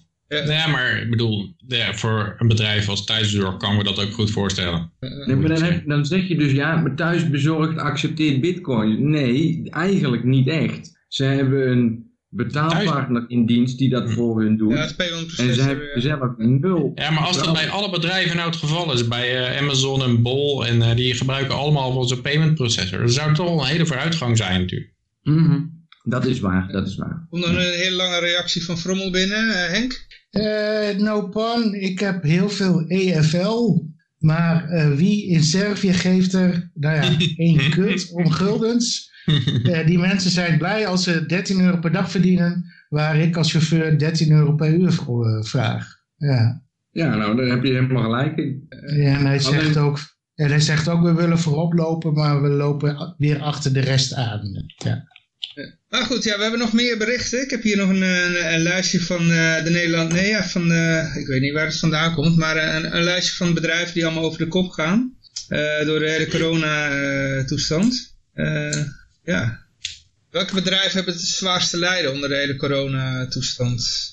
[0.47, 4.31] Ja, maar ik bedoel, ja, voor een bedrijf als thuiszorg kan me dat ook goed
[4.31, 4.91] voorstellen.
[5.27, 9.11] Nee, maar dan, heb- dan zeg je dus ja, maar thuisbezorgd accepteert bitcoin.
[9.11, 10.98] Nee, eigenlijk niet echt.
[11.09, 14.73] Ze hebben een betaalpartner in dienst die dat voor hun doet.
[14.73, 16.93] Ja, het payment en ze hebben zelf nul.
[16.95, 20.23] Ja, maar als dat bij alle bedrijven nou het geval is, bij eh, Amazon en
[20.23, 23.67] Bol, en eh, die gebruiken allemaal onze payment processor, dan zou het toch wel een
[23.67, 24.93] hele vooruitgang zijn natuurlijk.
[25.23, 25.61] Mhm.
[26.03, 27.27] Dat is waar, dat is waar.
[27.31, 30.07] Komt nog een hele lange reactie van Frommel binnen, eh, Henk?
[30.31, 33.87] Eh, no pun, ik heb heel veel EFL.
[34.19, 39.08] Maar eh, wie in Servië geeft er, nou ja, één kut om guldens.
[39.73, 43.51] Eh, die mensen zijn blij als ze 13 euro per dag verdienen, waar ik als
[43.51, 45.97] chauffeur 13 euro per uur voor eh, vraag.
[46.17, 46.63] Ja.
[46.91, 48.67] Ja, nou, daar heb je helemaal gelijk in.
[48.97, 49.99] Ja, en hij zegt Alleen- ook,
[50.35, 54.15] en hij zegt ook, we willen voorop lopen, maar we lopen weer achter de rest
[54.15, 54.65] aan.
[54.77, 55.05] Ja.
[55.89, 57.43] Maar goed, ja, we hebben nog meer berichten.
[57.43, 60.13] Ik heb hier nog een, een, een lijstje van eh, de Nederland...
[60.13, 60.73] Nee, ja, van...
[61.17, 64.25] ik weet niet waar het vandaan komt, maar een, een lijstje van bedrijven die allemaal
[64.25, 65.17] over de kop gaan.
[65.85, 68.17] door de hele corona-toestand.
[69.33, 69.67] Ja.
[70.31, 74.13] Welke bedrijven hebben het zwaarste lijden onder de hele corona-toestand?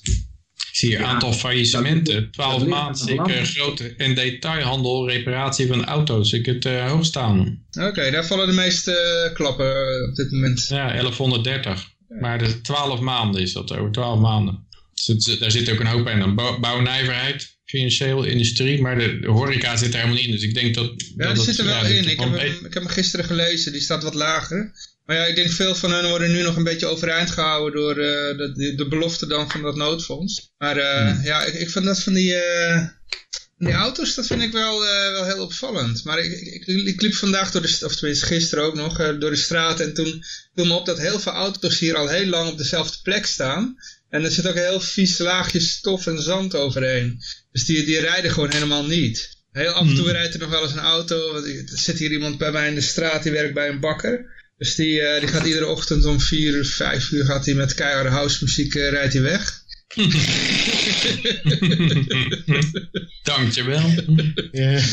[0.69, 5.67] Ik zie hier Ja, aantal faillissementen, dat 12 ligt maanden, zeker grote en detailhandel, reparatie
[5.67, 6.31] van auto's.
[6.31, 7.65] Ik heb het eh, hoog staan.
[7.71, 10.67] Oké, daar vallen de meeste eh, klappen eh, op dit moment.
[10.67, 11.87] Ja, 1130.
[12.19, 14.67] Maar de 12 maanden is dat, over 12 maanden.
[14.93, 16.19] Dus het- daar zit ook een hoop in.
[16.19, 20.31] Dan bouw- bouwnijverheid, financieel, industrie, maar de, de horeca zit er helemaal niet in.
[20.31, 20.93] Dus ik denk dat...
[21.17, 22.09] Ja, dat zit er wel ja, in.
[22.09, 24.71] Ik heb, hem, ik heb hem gisteren gelezen, die staat wat lager.
[25.05, 27.97] Maar ja, ik denk veel van hen worden nu nog een beetje overeind gehouden door
[27.97, 30.51] eh, de, de, belofte dan van dat noodfonds.
[30.57, 31.23] Maar eh, Hmm.
[31.23, 32.33] ja, ik, ik vind dat van die,
[33.57, 34.79] van die auto's, dat vind ik wel,
[35.11, 36.03] wel heel opvallend.
[36.03, 39.35] Maar ik, ik, ik, liep vandaag door de, of tenminste gisteren ook nog, door de
[39.35, 40.23] straat en toen
[40.55, 43.75] viel me op dat heel veel auto's hier al heel lang op dezelfde plek staan.
[44.09, 47.21] En er zit ook een heel vies laagje stof en zand overheen.
[47.51, 49.33] Dus die, die rijden gewoon helemaal niet.
[49.51, 50.13] Heel af en toe Hmm.
[50.13, 51.35] rijdt er nog wel eens een auto.
[51.35, 54.33] Er zit hier iemand bij mij in de straat, die werkt bij een bakker.
[54.57, 57.73] Dus die, eh, die gaat iedere ochtend om vier uur, vijf uur gaat hij met
[57.73, 59.63] keiharde housemuziek eh, rijdt hij weg.
[63.23, 63.91] Dankjewel.
[64.51, 64.83] Eh,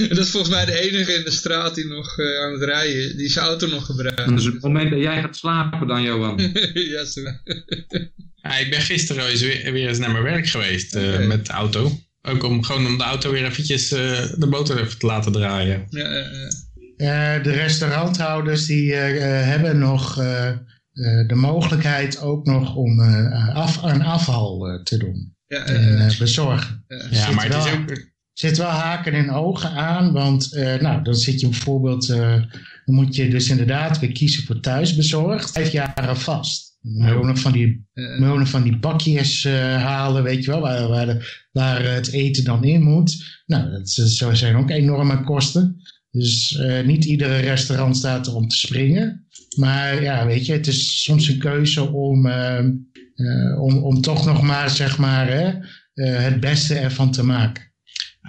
[0.00, 2.62] En dat is volgens mij de enige in de straat die nog eh, aan het
[2.62, 4.28] rijden is, die zijn auto nog gebruikt.
[4.28, 6.38] Dat is het moment dat jij gaat slapen dan, Johan.
[6.74, 7.20] ja, zo.
[8.42, 11.52] Ja, ik ben gisteren eens weer, weer eens naar mijn werk geweest eh, met de
[11.52, 11.98] auto.
[12.22, 15.86] Ook om gewoon om de auto weer eventjes eh, de motor even te laten draaien.
[15.90, 16.50] Ja, eh, eh.
[16.96, 20.56] Eh, de restauranthouders die eh, eh, hebben nog eh, eh,
[21.26, 26.12] de mogelijkheid ook nog om eh, af, een afval eh, te doen ja, eh, en
[26.18, 26.84] bezorgen.
[27.10, 27.80] Ja, Zit maar het is wel.
[27.80, 30.12] ook, zit wel haken en ogen aan.
[30.12, 32.42] Want eh, nou, dan zit je bijvoorbeeld, eh,
[32.84, 35.50] dan moet je dus inderdaad weer kiezen voor thuisbezorgd.
[35.50, 36.72] Vijf jaar vast.
[36.80, 39.52] Nog van die, Eh, van die bakjes eh,
[39.82, 43.42] halen, weet je wel, waar, waar, de- waar het eten dan in moet.
[43.46, 45.76] Nou, dat zo zijn ook enorme kosten.
[46.14, 49.26] Dus eh, niet iedere restaurant staat er om te springen.
[49.56, 52.58] Maar ja, weet je, het is soms een keuze om, eh,
[53.14, 55.48] eh, om, om toch nog maar, zeg maar, hè,
[55.94, 57.72] eh, het beste ervan te maken.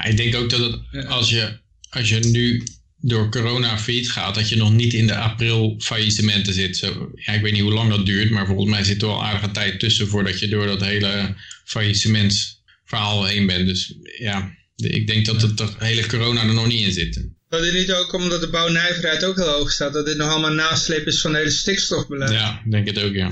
[0.10, 2.64] Ik denk ook dat als, je, als je nu
[2.98, 6.78] door corona failliet gaat, dat je nog niet in de april faillissementen zit.
[6.78, 9.24] Zo, ja, ik weet niet hoe lang dat duurt, maar volgens mij zit er wel
[9.26, 13.68] aardige tijd tussen voordat je door dat hele faillissementsverhaal heen bent.
[13.68, 17.28] Dus ja, de- ik denk dat het toch- hele corona er nog niet in zit.
[17.56, 20.54] Dat dit niet ook omdat de bouwnijverheid ook heel hoog staat, dat dit nog allemaal
[20.54, 22.32] nasleep is van het hele stikstofbeleid.
[22.32, 23.32] Ja, ik denk het ook, ja.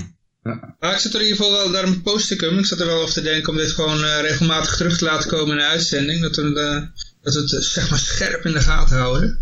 [0.78, 2.58] Maar ik zat er in ieder geval wel daar een posticum.
[2.58, 5.30] Ik zat er wel over te denken om dit gewoon eh, regelmatig terug te laten
[5.30, 6.20] komen in de uitzending.
[6.20, 6.82] Dat we, eh,
[7.22, 9.38] dat we het eh, zeg maar scherp in de gaten houden.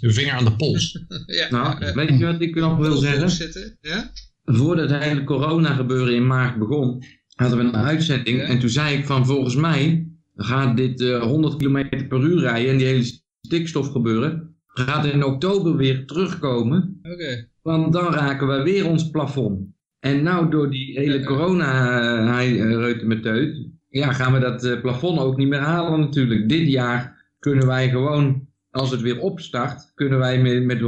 [0.00, 0.98] De vinger aan de pols.
[1.26, 3.30] ja, Nou, weet je wat ik nog wil zeggen?
[3.30, 3.78] Zitten.
[3.80, 4.12] Ja?
[4.44, 8.40] Voordat het hele corona gebeuren in maart begon, hadden we een uitzending.
[8.40, 8.44] Ja.
[8.44, 12.70] En toen zei ik van volgens mij gaat dit eh, 100 km per uur rijden
[12.70, 14.56] en die hele stikstof gebeuren.
[14.66, 17.00] Gaat in oktober weer terugkomen.
[17.02, 17.48] Oké.
[17.62, 19.70] Want dan raken we weer ons plafond.
[19.98, 25.18] En nou door die hele corona uh, met teut, ja, gaan we dat eh, plafond
[25.18, 26.48] ook niet meer halen natuurlijk.
[26.48, 30.84] Dit jaar kunnen wij gewoon, als het weer opstart, kunnen wij met, met 100%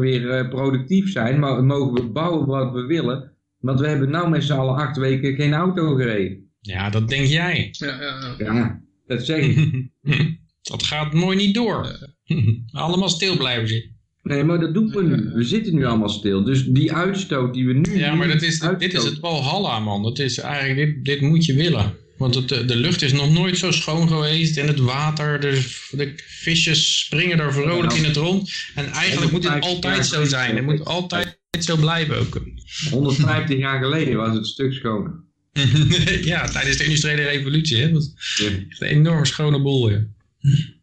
[0.00, 1.38] weer eh, productief zijn.
[1.38, 3.32] Maar mogen we bouwen wat we willen.
[3.58, 6.50] Want we hebben nou met z'n allen acht weken geen auto gereden.
[6.60, 7.68] Ja, dat denk jij.
[7.70, 8.54] Ja, ja, ja.
[8.54, 9.90] Ja, dat zeg ik.
[10.62, 11.98] Dat gaat mooi niet door.
[12.72, 13.90] Allemaal stil blijven zitten.
[14.22, 15.30] Nee, maar dat doen we nu.
[15.34, 16.44] We zitten nu allemaal stil.
[16.44, 20.02] Dus die uitstoot die we nu Ja, maar dat is, dit is het Valhalla, man.
[20.02, 21.94] Dat is eigenlijk, dit, dit moet je willen.
[22.16, 24.56] Want het, de, de lucht is nog nooit zo schoon geweest.
[24.56, 28.50] En het water, de, de visjes springen er vrolijk in het rond.
[28.74, 30.56] En eigenlijk moet het altijd zo zijn.
[30.56, 32.42] Het moet altijd zo blijven ook.
[32.90, 35.24] 150 jaar geleden was het een stuk schoner.
[36.32, 37.76] ja, tijdens de industriële revolutie.
[37.76, 37.92] Hè?
[37.92, 38.50] Dat was Ja.
[38.68, 39.90] echt een enorm schone boel.
[39.90, 40.00] Ja.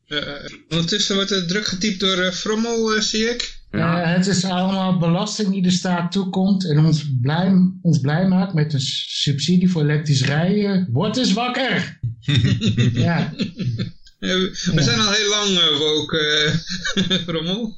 [0.07, 3.57] Eh, eh, ondertussen wordt er druk getypt door eh, Frommel, zie ik.
[3.71, 4.07] Ja.
[4.07, 8.73] Het is allemaal belasting die de staat toekomt en ons blij, ons blij maakt met
[8.73, 10.87] een subsidie voor elektrisch rijden.
[10.91, 11.99] Word eens wakker!
[12.93, 13.33] ja,
[14.19, 16.17] we zijn al heel lang uh, woke,
[16.95, 17.75] eh, Frommel.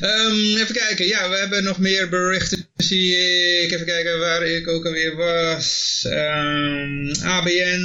[0.00, 3.16] Ehm, even kijken, ja, we hebben nog meer berichten, zie
[3.62, 3.72] ik.
[3.72, 6.00] Even kijken waar ik ook alweer was.
[6.08, 7.82] Ehm, ABN,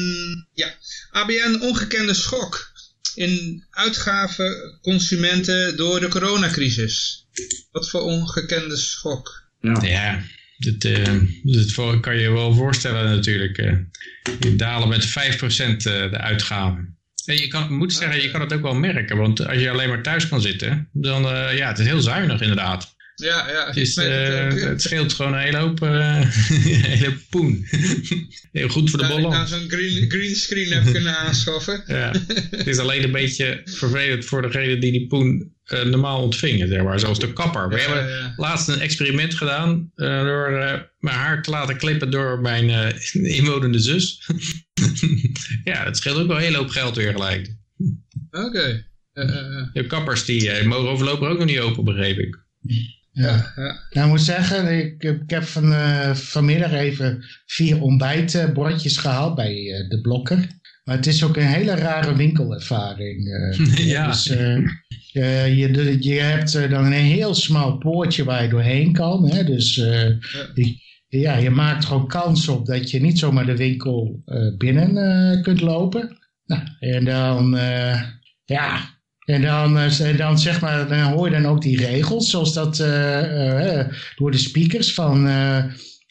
[0.53, 0.73] ja,
[1.19, 2.71] ABN ongekende schok
[3.15, 7.25] in uitgaven consumenten door de coronacrisis.
[7.71, 9.49] Wat voor ongekende schok?
[9.61, 9.81] Ja.
[9.81, 10.23] Ja,
[10.57, 13.57] dat, eh, kan je je wel voorstellen natuurlijk.
[13.57, 13.73] eh.
[14.39, 16.97] die dalen met 5% eh, de uitgaven.
[17.25, 19.17] En je kan, moet zeggen, je kan het ook wel merken.
[19.17, 22.41] Want als je alleen maar thuis kan zitten, dan uh, ja, het is heel zuinig
[22.41, 22.95] inderdaad.
[23.19, 23.67] Ja, ja.
[23.67, 25.89] Het, is, Met het, uh, het scheelt gewoon een hele hoop, uh,
[26.49, 27.67] een hele hoop poen.
[28.51, 31.83] heel goed voor de dat ik nou zo'n green, green screen heb kunnen aanschaffen.
[31.87, 32.11] Ja,
[32.49, 36.83] het is alleen een beetje vervelend voor degene die die poen uh, normaal ontvingen, zeg
[36.83, 37.69] maar, zoals de kapper.
[37.69, 38.33] We Ja, hebben ja.
[38.35, 40.51] laatst een experiment gedaan door
[40.99, 44.27] mijn haar te laten klippen door mijn inwonende zus.
[45.63, 47.55] ja, dat scheelt ook wel een hele hoop geld weer gelijk.
[48.31, 48.45] Oké.
[48.45, 48.87] Okay.
[49.73, 52.37] De kappers die mogen overlopen ook nog niet open, begreep ik.
[53.19, 53.53] Ja.
[53.55, 53.79] ja.
[53.89, 59.55] Nou, ik moet zeggen, ik, ik heb van, uh, vanmiddag even vier ontbijtbordjes gehaald bij
[59.55, 60.47] uh, de blokker.
[60.83, 63.27] Maar het is ook een hele rare winkelervaring.
[63.27, 64.07] Uh, ja.
[64.07, 69.29] Dus, je, je hebt dan een heel smal poortje waar je doorheen kan.
[69.29, 69.43] Hè?
[69.43, 70.17] Dus ja.
[70.53, 70.75] Je,
[71.07, 74.23] ja, je maakt gewoon kans op dat je niet zomaar de winkel
[74.57, 76.17] binnen kunt lopen.
[76.45, 77.57] Nou, en dan,
[78.45, 78.98] ja,
[79.29, 82.79] en dan, en dan, zeg maar, dan hoor je dan ook die regels, zoals dat
[82.79, 85.29] uh, uh, door de speakers van,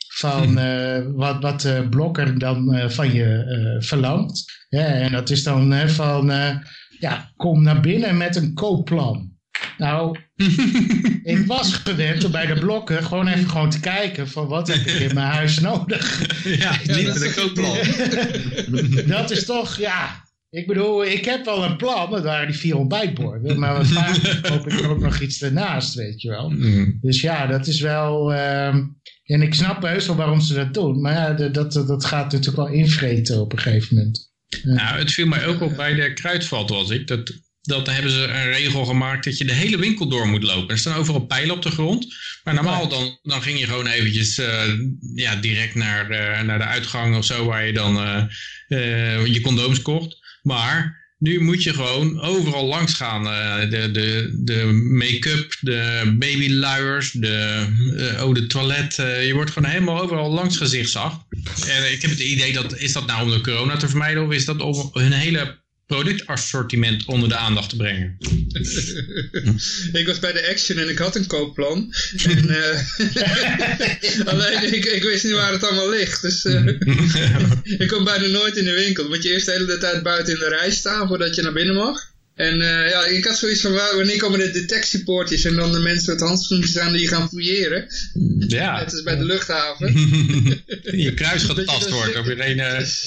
[0.09, 0.55] van
[1.23, 4.67] wat, wat de blokker dan van je verlangt.
[4.69, 6.27] Ja, en dat is dan van,
[6.99, 9.39] ja, kom naar binnen met een koopplan.
[9.79, 10.19] Nou,
[11.35, 14.77] ik was gewend om bij de blokker gewoon even gewoon te kijken van wat heb
[14.77, 16.27] ik in mijn huis nodig.
[16.45, 19.07] Ja, niet met een koopplan.
[19.07, 22.77] dat is toch, ja, ik bedoel, ik heb wel een plan, dat waren die vier
[22.77, 26.51] ontbijtborden, maar vaak koop ik ook nog iets ernaast, weet je wel.
[26.51, 26.99] Mm.
[27.01, 28.67] Dus ja, dat is wel, uh,
[29.25, 32.33] en ik snap heus wel waarom ze dat doen, maar ja, dat, dat, dat gaat
[32.33, 34.27] natuurlijk wel invreten op een gegeven moment.
[34.63, 37.33] Nou, het viel mij ook op bij de kruidvat was ik, dat,
[37.63, 40.69] dat hebben ze een regel gemaakt dat je de hele winkel door moet lopen.
[40.69, 42.07] Er staan overal pijlen op de grond,
[42.45, 44.63] maar normaal dan, dan ging je gewoon eventjes uh,
[45.15, 47.97] ja, direct naar, uh, naar de uitgang of zo, waar je dan
[48.69, 50.17] uh, je condooms kocht.
[50.43, 53.27] Maar nu moet je gewoon overal langs gaan.
[53.27, 58.99] Eh, de de, de make-up, de babyluiers, de uh, eau de toilet.
[58.99, 61.25] eh, je wordt gewoon helemaal overal langs gezichtsag.
[61.69, 64.33] En ik heb het idee dat, is dat nou om de corona te vermijden of
[64.33, 68.17] is dat om hun hele productassortiment onder de aandacht te brengen?
[69.93, 71.95] ik was bij de Action en ik had een koopplan.
[72.27, 72.79] En, eh,
[74.33, 76.23] alleen ik, ik wist niet waar het allemaal ligt.
[76.23, 76.67] Dus eh,
[77.83, 79.09] ik kom bijna nooit in de winkel.
[79.09, 81.75] Moet je eerst de hele tijd buiten in de rij staan voordat je naar binnen
[81.75, 82.01] mag.
[82.35, 85.79] En eh, ja, ik had zoiets van, wa- wanneer komen de detectiepoortjes en dan de
[85.79, 87.87] mensen met handschoentjes aan die je gaan fouilleren.
[88.39, 89.93] ja, Het is bij de luchthaven.
[91.05, 92.37] je kruis getast wordt of je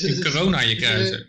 [0.04, 1.26] een, corona aan je kruis hebt.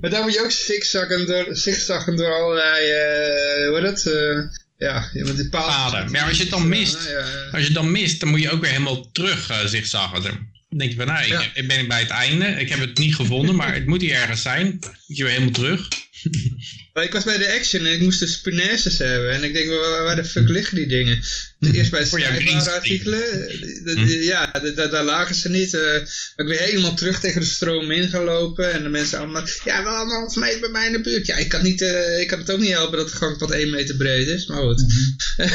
[0.00, 4.06] Maar daar moet je ook zigzaggen door, zigzaggen door allerlei, eh hoe dat?
[4.06, 4.38] Eh,
[4.78, 5.48] ja, moet die.
[5.48, 6.10] Paden.
[6.10, 7.48] Maar als je het dan mist, Ja, ja.
[7.50, 10.22] Als je het dan mist, dan moet je ook weer helemaal terug uh, zigzaggen.
[10.22, 11.50] Dan denk je van, nou, ik, Ja.
[11.54, 12.46] ik ben bij het einde.
[12.46, 14.66] Ik heb het niet gevonden, maar het moet hier ergens zijn.
[15.06, 15.88] Moet je weer helemaal terug.
[16.92, 19.30] Maar ik was bij de Action en ik moest dus punaises hebben.
[19.30, 21.16] En ik denk, waar, waar de fuck liggen die dingen?
[21.60, 22.72] Eerst bij greenscreen.
[22.74, 23.20] artikelen.
[23.20, 24.06] de- de- Hm.
[24.06, 25.74] de- Ja, de- de- daar lagen ze niet.
[25.74, 28.72] eh maar ik ben helemaal terug tegen de stroom ingelopen.
[28.72, 31.26] En de mensen allemaal, ja, wel anderhalf meter bij mij in de buurt.
[31.26, 33.70] Ja, ik kan, niet, eh, ik kan het ook niet helpen dat de gangpad één
[33.70, 34.46] meter breed is.
[34.46, 34.84] Maar goed.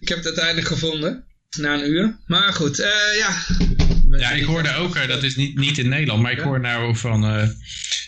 [0.00, 1.24] ik heb het uiteindelijk gevonden.
[1.58, 2.18] Na een uur.
[2.26, 3.46] Maar goed, eh, ja.
[4.18, 6.96] Ja, ik hoorde ook, eh, dat is niet, niet in Nederland, maar ik hoor nou
[6.96, 7.48] van eh,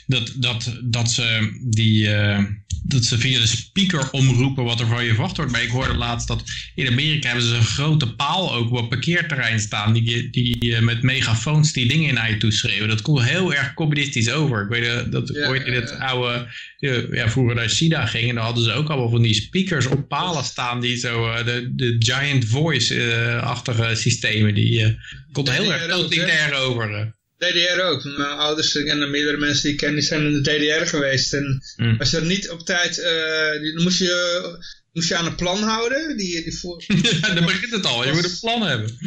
[0.06, 2.44] dat, dat, dat, ze die, eh,
[2.86, 5.52] dat ze via de speaker omroepen wat er van je verwacht wordt.
[5.52, 6.42] Maar ik hoorde laatst dat
[6.74, 9.92] in Amerika hebben ze een grote paal ook op parkeerterrein staan.
[9.92, 12.88] Die, die eh, met megafoons die dingen naar je toe schreeuwen.
[12.88, 14.62] Dat komt heel erg communistisch over.
[14.62, 16.06] Ik weet eh, dat Ja, ooit in het ja.
[16.06, 16.46] oude,
[16.78, 18.28] eh, ja, vroeger naar China ging.
[18.28, 20.80] En dan hadden ze ook allemaal van die speakers op palen staan.
[20.80, 24.54] Die zo, de, de giant voice-achtige systemen.
[24.54, 24.90] Die eh
[25.32, 27.14] komt heel erg totalitair over.
[27.50, 28.04] DDR ook.
[28.04, 31.32] Mijn ouders en meerdere mensen die ik ken, die zijn in de DDR geweest.
[31.32, 31.96] En Mm.
[31.98, 34.56] als je er niet op tijd, eh, die, dan moest je,
[34.92, 36.16] moest je aan een plan houden.
[36.16, 36.82] Die, die voor...
[37.20, 38.04] Ja, dan begint het al.
[38.06, 38.98] Je moet een plan hebben.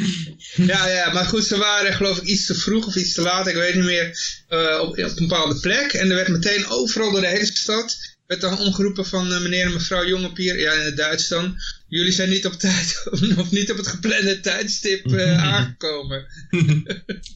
[0.56, 3.48] ja, ja, maar goed, ze waren geloof ik iets te vroeg of iets te laat,
[3.48, 5.94] ik weet niet meer, eh, op, op een bepaalde plek.
[5.94, 7.98] En er werd meteen overal door de hele stad,
[8.28, 11.58] werd dan omgeroepen van eh, meneer en mevrouw Jongepier, ja in het Duits dan.
[11.88, 13.04] Jullie zijn niet op tijd,
[13.38, 16.26] of niet op het geplande tijdstip eh, aangekomen.
[16.50, 16.86] Een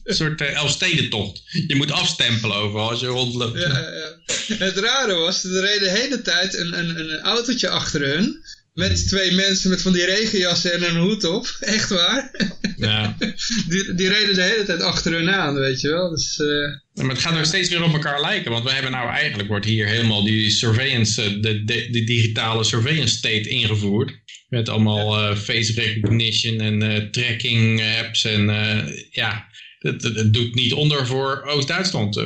[0.04, 1.42] soort uh, Elfstedentocht.
[1.66, 3.58] Je moet afstempelen overal als je rondloopt.
[3.58, 4.18] Ja, ja.
[4.56, 8.44] Het rare was, er reed de hele tijd een, een, een autootje achter hun.
[8.72, 11.56] Met twee mensen met van die regenjassen en een hoed op.
[11.60, 12.30] Echt waar.
[12.76, 13.16] Ja.
[13.68, 16.10] Die, die reden de hele tijd achter hun aan, weet je wel.
[16.10, 18.50] Dus, eh, Maar het gaat nog steeds weer op elkaar lijken.
[18.50, 22.64] Want we hebben nou eigenlijk wordt hier helemaal die surveillance, eh, de, de, de digitale
[22.64, 24.20] surveillance state ingevoerd.
[24.48, 28.24] Met allemaal eh, face recognition en eh, tracking apps.
[28.24, 29.46] En eh, ja,
[29.78, 32.16] het, het, het doet niet onder voor Oost-Duitsland.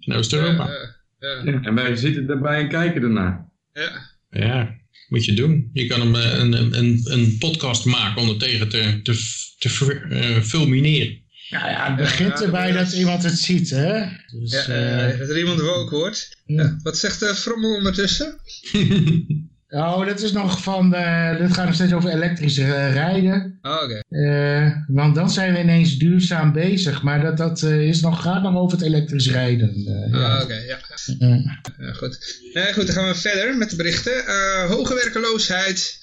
[0.00, 0.66] in Oost-Europa.
[0.68, 3.48] ja, ja, Ja, en wij zitten erbij en kijken ernaar.
[3.72, 4.08] ja.
[4.30, 5.70] Ja, moet je doen.
[5.72, 9.18] Je kan hem eh, een, een, een, een podcast maken om er tegen te, te,
[9.58, 11.18] te ver- eh, fulmineren.
[11.50, 14.02] Nou ja, het begint Ja, erbij dat iemand het ziet, hè?
[14.40, 16.36] Dus, ja eh, eh, dat er iemand woke wordt.
[16.46, 16.76] ja.
[16.82, 18.38] Wat zegt de Frommel ondertussen?
[19.70, 23.58] Oh, dat is nog van, eh dit gaat nog steeds over elektrisch eh, rijden.
[23.62, 24.00] Oh, oké.
[24.08, 27.02] Eh, want dan zijn we ineens duurzaam bezig.
[27.02, 29.82] Maar dat, dat is nog, gaat nog over het elektrisch rijden.
[30.12, 30.36] ja.
[30.36, 30.78] Ah, oké, ja.
[31.78, 32.38] Ja, goed.
[32.74, 34.24] Goed, dan gaan we verder met de berichten.
[34.68, 35.98] Hoge werkeloosheid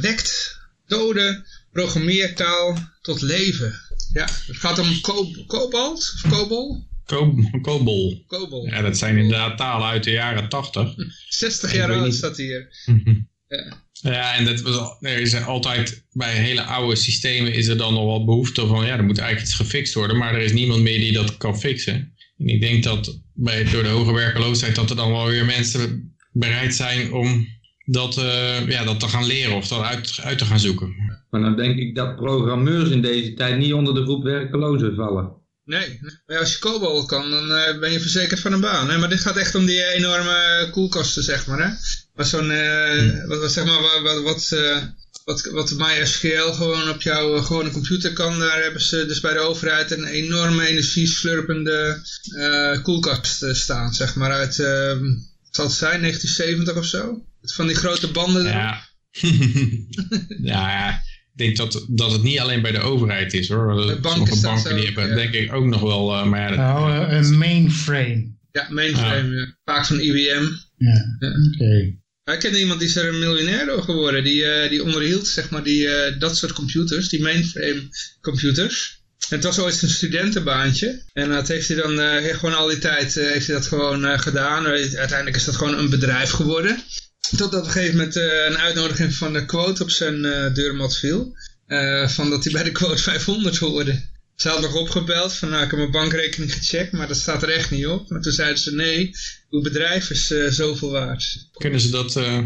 [0.00, 3.74] wekt doden programmeertaal tot leven.
[4.12, 6.86] Ja, het gaat om ko kobalt of kobol?
[7.06, 8.24] Ko- Kobol.
[8.26, 8.66] Kobol.
[8.66, 10.94] Ja, dat zijn inderdaad talen uit de jaren tachtig.
[11.28, 12.68] 60 Ik jaar oud staat hier.
[13.48, 13.84] Ja.
[13.92, 18.04] Ja, en dat was, er is altijd bij hele oude systemen is er dan nog
[18.04, 20.98] wel behoefte van, ja, er moet eigenlijk iets gefixt worden, maar er is niemand meer
[20.98, 22.14] die dat kan fixen.
[22.38, 26.14] En ik denk dat bij, door de hoge werkeloosheid dat er dan wel weer mensen
[26.32, 27.46] bereid zijn om
[27.84, 30.94] dat, eh, ja, dat te gaan leren of dat uit, uit te gaan zoeken.
[31.30, 35.32] Maar dan denk ik dat programmeurs in deze tijd niet onder de groep werkelozen vallen.
[35.66, 38.90] Nee, maar als je kobol kan, dan eh, ben je verzekerd van een baan.
[38.90, 38.98] Hè?
[38.98, 41.58] Maar dit gaat echt om die enorme koelkasten, zeg maar.
[41.58, 41.74] Hè?
[42.14, 44.82] Maar zo'n, eh, wat, wat, zeg maar, wat, wat, wat, eh,
[45.26, 49.32] wat, wat MySQL gewoon op jouw eh, gewone computer kan, daar hebben ze dus bij
[49.32, 52.02] de overheid een enorme energieslurpende
[52.36, 57.24] eh koelkast eh, staan, zeg maar, uit, eh, wat zal het zijn, 1970 of zo?
[57.42, 58.44] Van die grote banden.
[58.44, 58.88] Ja.
[60.52, 61.00] ja,
[61.36, 63.66] denk dat, dat het niet alleen bij de overheid is hoor.
[63.66, 65.14] Want banken Sommige banken die hebben ja.
[65.14, 68.34] denk ik ook nog wel, eh, maar ja, nou, eh, een mainframe.
[68.52, 69.56] Ja, mainframe, ja.
[69.64, 70.44] vaak van IBM.
[70.76, 71.28] Ja, Ja.
[71.54, 71.94] oké.
[72.32, 74.24] Ik ken iemand die is er een miljonair door geworden.
[74.24, 77.82] Die, eh, die onderhield zeg maar die, eh, dat soort computers, die mainframe
[78.20, 79.04] computers.
[79.28, 81.02] het was ooit een studentenbaantje.
[81.12, 84.04] En dat heeft hij dan eh, gewoon al die tijd eh, heeft hij dat gewoon
[84.04, 84.66] eh, gedaan.
[84.66, 86.82] Uiteindelijk is dat gewoon een bedrijf geworden.
[87.30, 90.96] Totdat op een gegeven moment eh, een uitnodiging van de quote op zijn eh, deurmat
[90.96, 91.36] viel.
[91.66, 94.04] Eh, van dat hij bij de quote 500 hoorde.
[94.34, 97.48] Ze hadden nog opgebeld van nou ik heb mijn bankrekening gecheckt, maar dat staat er
[97.48, 98.10] echt niet op.
[98.10, 99.10] Maar toen zeiden ze nee,
[99.50, 101.48] uw bedrijf is zoveel waard.
[101.52, 102.42] Kunnen ze dat eh,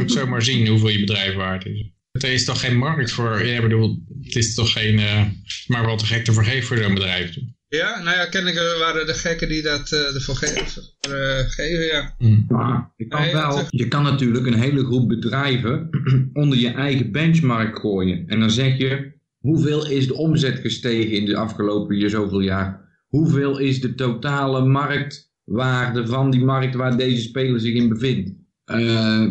[0.00, 1.90] ook zomaar zien, hoeveel je bedrijf waard is?
[2.12, 5.26] Er is toch geen markt voor, ja, bedoel, het is toch geen, eh,
[5.66, 7.36] maar wat te gek te vergeven voor zo'n bedrijf.
[7.78, 12.14] Ja, nou ja, kennelijk waren de gekken die dat eh ervoor geven, eh, geven, ja.
[12.48, 15.88] Maar je kan, Nee, wel, je kan natuurlijk een hele groep bedrijven
[16.42, 18.28] onder je eigen benchmark gooien.
[18.28, 22.80] En dan zeg je, hoeveel is de omzet gestegen in de afgelopen jaar, zoveel jaar?
[23.08, 28.30] Hoeveel is de totale marktwaarde van die markt waar deze speler zich in bevindt?
[28.64, 29.26] Eh,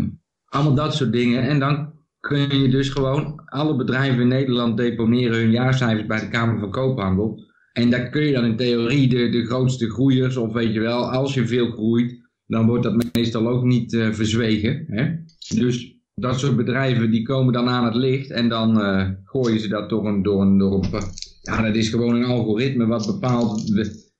[0.45, 1.41] allemaal dat soort dingen.
[1.41, 6.29] En dan kun je dus gewoon, alle bedrijven in Nederland deponeren hun jaarcijfers bij de
[6.29, 7.49] Kamer van Koophandel.
[7.73, 11.11] En daar kun je dan in theorie de, de grootste groeiers, of weet je wel,
[11.11, 14.85] als je veel groeit, dan wordt dat meestal ook niet eh, verzwegen.
[14.87, 15.11] Hè?
[15.59, 19.67] Dus dat soort bedrijven die komen dan aan het licht en dan eh, gooien ze
[19.67, 21.03] dat door een, door een, door een...
[21.41, 23.75] Ja, dat is gewoon een algoritme wat bepaalt...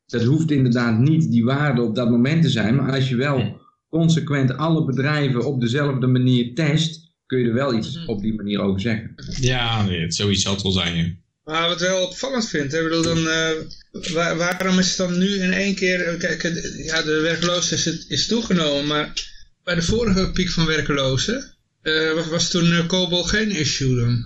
[0.06, 3.60] Dat hoeft inderdaad niet die waarde op dat moment te zijn, maar als je wel
[3.90, 8.60] consequent alle bedrijven op dezelfde manier test, kun je er wel iets op die manier
[8.60, 9.16] over zeggen.
[9.40, 10.96] Ja, nee, het zoiets zal het wel zijn.
[10.96, 11.04] ja.
[11.44, 13.50] Maar wat ik wel opvallend vind, hè, bedoel, dan, eh,
[14.14, 16.42] waar- waarom is het dan nu in één keer, eh, kijk,
[16.86, 19.14] ja, de werkloosheid is, is toegenomen, maar
[19.64, 24.24] bij de vorige piek van werklozen eh, was, was toen uh, COBOL geen issue dan?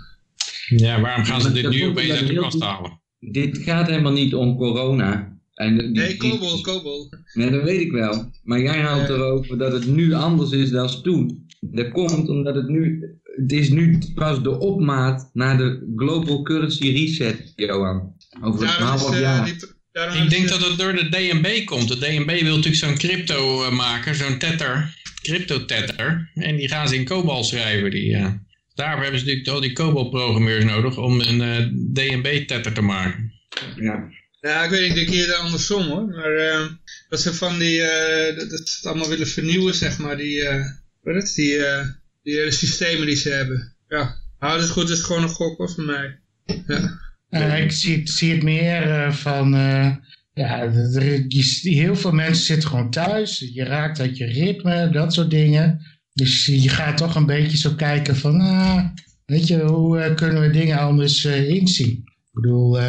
[0.67, 3.01] Ja, waarom gaan ze dit nu opeens uit de kast halen?
[3.19, 5.37] Dit gaat helemaal niet om corona.
[5.53, 7.09] En die- Nee, COBOL, COBOL.
[7.33, 8.31] Nee, dat weet ik wel.
[8.43, 11.45] Maar jij houdt erover dat het nu anders is dan toen.
[11.59, 13.03] Dat komt omdat het nu...
[13.35, 18.15] Het is nu pas de opmaat naar de Global Currency Reset, Johan.
[18.41, 19.51] Over een is, half eh, jaar.
[19.91, 21.87] daarom Ik denk eh, dat het door de DNB komt.
[21.87, 26.31] De DNB wil natuurlijk zo'n crypto eh, maken, zo'n tether, crypto-tether.
[26.33, 27.91] En die gaan ze in COBOL schrijven.
[27.91, 28.43] Die, ja.
[28.73, 33.33] Daarvoor hebben ze natuurlijk al die COBOL-programmeurs nodig om een eh, DNB-tether te maken.
[33.75, 34.09] Ja.
[34.45, 36.05] Ja, ik weet niet, ik denk eerder andersom hoor.
[36.05, 36.65] Maar eh,
[37.09, 40.45] dat ze van die, eh, dat, dat ze het allemaal willen vernieuwen, zeg maar, die,
[40.47, 40.65] eh
[41.01, 41.85] wat is het, die, eh,
[42.25, 43.75] die hele systemen die ze hebben.
[43.87, 46.19] Ja, houd het goed, is gewoon een gok hoor, van mij.
[46.67, 46.99] Ja.
[47.29, 49.95] Eh, ik zie, het- zie het meer eh, van, eh,
[50.33, 53.39] ja, er, je, heel veel mensen zitten gewoon thuis.
[53.53, 55.81] Je raakt uit je ritme, dat soort dingen.
[56.13, 58.85] Dus je gaat toch een beetje zo kijken van, ah,
[59.25, 61.89] weet je, hoe kunnen we dingen anders inzien?
[61.97, 62.79] Ik bedoel,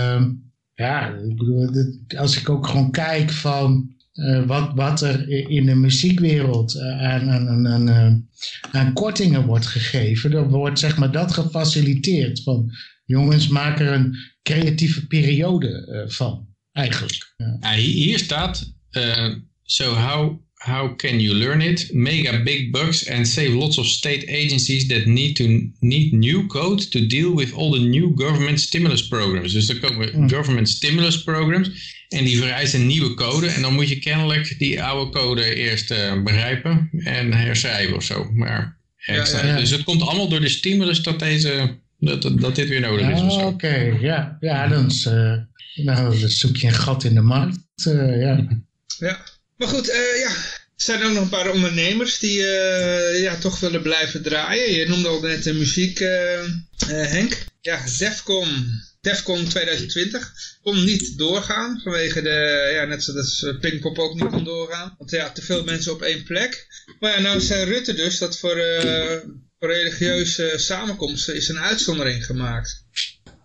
[0.74, 1.70] ja, ik bedoel,
[2.16, 8.14] als ik ook gewoon kijk van eh, wat, wat er in de muziekwereld eh, eh,
[8.70, 12.70] aan kortingen wordt gegeven, dan wordt zeg maar dat gefaciliteerd van
[13.04, 17.34] jongens, maak er een creatieve periode van, eigenlijk.
[17.74, 18.72] Hier staat,
[19.62, 21.88] so how, how can you learn it?
[21.92, 25.44] Mega big bucks and save lots of state agencies that need to
[25.80, 29.52] need new code to deal with all the new government stimulus programs.
[29.52, 30.28] Dus er komen Hmm.
[30.30, 33.46] government stimulus programs en die vereisen nieuwe code.
[33.46, 38.30] En dan moet je kennelijk die oude code eerst eh, begrijpen en herschrijven of zo.
[38.32, 39.56] Maar, ja.
[39.58, 43.08] Dus het komt allemaal door de stimulus dat, deze, dat, dat, dat dit weer nodig
[43.08, 43.46] is of Ah, zo.
[43.46, 45.04] Oké, ja, ja dan, is,
[45.74, 47.58] nou, dan zoek je een gat in de markt.
[47.84, 48.48] eh, ja.
[48.98, 49.24] ja.
[49.56, 50.30] Maar goed, eh, ja,
[50.76, 54.72] er zijn ook nog een paar ondernemers die eh, ja, toch willen blijven draaien.
[54.72, 56.48] Je noemde al net de muziek, eh, eh,
[56.86, 57.44] Henk.
[57.60, 58.48] Ja, Defcon,
[59.00, 64.94] Defcon 2020 kon niet doorgaan vanwege de, ja, net zoals Pinkpop ook niet kon doorgaan.
[64.98, 66.66] Want ja, te veel mensen op één plek.
[67.00, 69.16] Maar ja, nou zei Rutte dus dat voor, eh,
[69.58, 72.84] voor religieuze samenkomsten is een uitzondering gemaakt.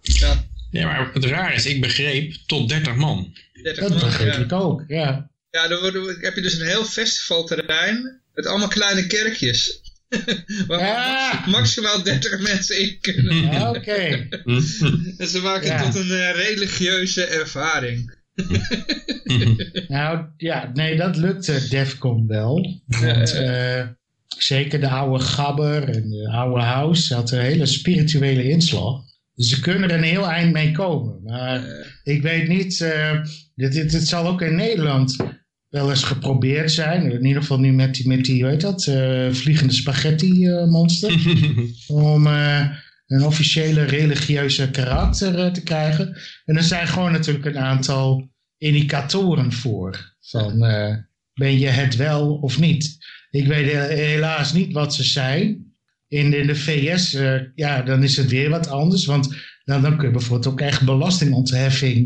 [0.01, 3.37] Ja, Ja, maar het raar is, ik begreep tot 30 man.
[3.53, 4.39] 30 Dat man, begreep ja.
[4.39, 5.30] ik ook, ja.
[5.51, 9.79] Ja, dan worden- heb je dus een heel festivalterrein met allemaal kleine kerkjes.
[10.67, 11.43] Waar Ja.
[11.47, 13.35] maximaal 30 mensen in kunnen.
[13.51, 13.91] Ja, Oké,
[15.17, 15.83] En ze maken Ja.
[15.83, 18.19] het tot een eh, religieuze ervaring.
[19.87, 22.81] nou ja, nee, dat lukte Defcon wel.
[22.87, 23.87] Want eh,
[24.37, 29.01] zeker de oude Gabber en de oude House had een hele spirituele inslag.
[29.35, 31.21] Dus ze kunnen er een heel eind mee komen.
[31.23, 31.63] Maar
[32.03, 33.21] ik weet niet, eh,
[33.55, 35.15] dit, dit, dit zal ook in Nederland
[35.71, 37.11] wel eens geprobeerd zijn.
[37.11, 41.13] In ieder geval nu met die, met die weet dat, eh, vliegende spaghetti eh, monster.
[41.87, 42.65] om eh,
[43.07, 46.17] een officiële religieuze karakter te krijgen.
[46.45, 50.15] En er zijn gewoon natuurlijk een aantal indicatoren voor.
[50.21, 50.59] Van
[51.33, 52.97] ben je het wel of niet?
[53.29, 55.73] Ik weet he- helaas niet wat ze zijn.
[56.07, 57.17] In, in de VS,
[57.55, 59.05] ja, dan is het weer wat anders.
[59.05, 62.05] Want Nou, dan kun je bijvoorbeeld ook echt belastingontheffing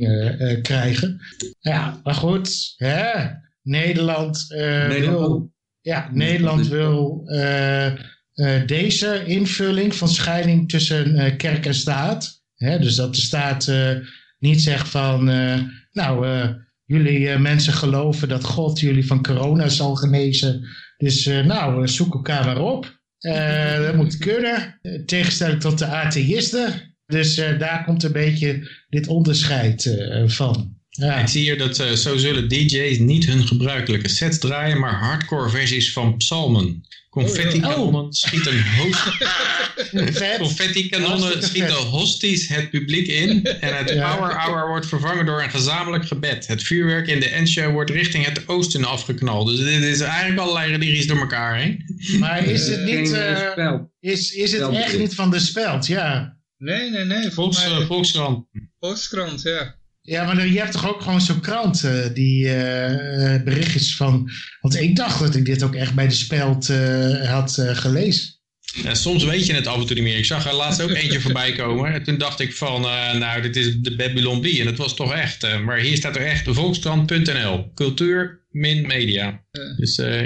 [0.61, 1.21] krijgen.
[1.59, 2.73] Ja, maar goed.
[2.77, 3.11] Hè?
[3.65, 7.95] Nederland, eh, Nederland wil, ja, Nederland wil eh, eh,
[8.65, 12.43] deze invulling van scheiding tussen kerk en staat.
[12.55, 12.79] Hè?
[12.79, 13.71] Dus dat de staat
[14.39, 15.25] niet zegt van,
[15.91, 16.27] nou,
[16.85, 20.67] jullie mensen geloven dat God jullie van corona zal genezen.
[20.97, 22.99] Dus nou, zoek elkaar maar op.
[23.77, 24.79] Dat moet kunnen.
[25.05, 26.95] Tegenstelling tot de atheïsten.
[27.05, 29.95] Dus daar komt een beetje dit onderscheid
[30.25, 30.74] van.
[30.95, 31.15] Ja.
[31.19, 35.49] Ik zie hier dat eh, zo zullen DJ's niet hun gebruikelijke sets draaien, maar hardcore
[35.49, 36.83] versies van psalmen.
[37.09, 39.01] Confetti-kanonnen schieten host...
[40.19, 40.37] Vet.
[40.37, 44.15] Confetti-kanonnen Hartstikke schieten hosties het publiek in en het Ja.
[44.15, 46.47] power hour wordt vervangen door een gezamenlijk gebed.
[46.47, 49.47] Het vuurwerk in de endshow wordt richting het oosten afgeknald.
[49.47, 51.83] Dus dit is eigenlijk allerlei religies door elkaar heen.
[52.19, 53.91] Maar is het niet, eh, eh, spel.
[53.99, 55.87] is, is het echt niet van de speld?
[55.87, 56.37] Ja.
[56.57, 57.21] Nee, nee, nee.
[57.21, 58.45] Volks, Volgens eh, mij Volkskrant.
[58.79, 59.74] Volkskrant, ja.
[60.05, 64.29] Ja, maar je hebt toch ook gewoon zo'n krant eh, die eh, eh, berichtjes van...
[64.61, 68.33] Want ik dacht dat ik dit ook echt bij de speld eh, had eh, gelezen.
[68.83, 70.17] Ja, soms weet je het af en toe niet meer.
[70.17, 71.93] Ik zag er laatst ook eentje voorbij komen.
[71.93, 74.59] En toen dacht ik van, eh, nou, dit is de Babylon Bee.
[74.59, 75.43] En dat was toch echt.
[75.43, 77.71] eh, maar hier staat er echt volkskrant.nl.
[77.75, 79.43] Cultuur min media.
[79.77, 80.21] Dus eh,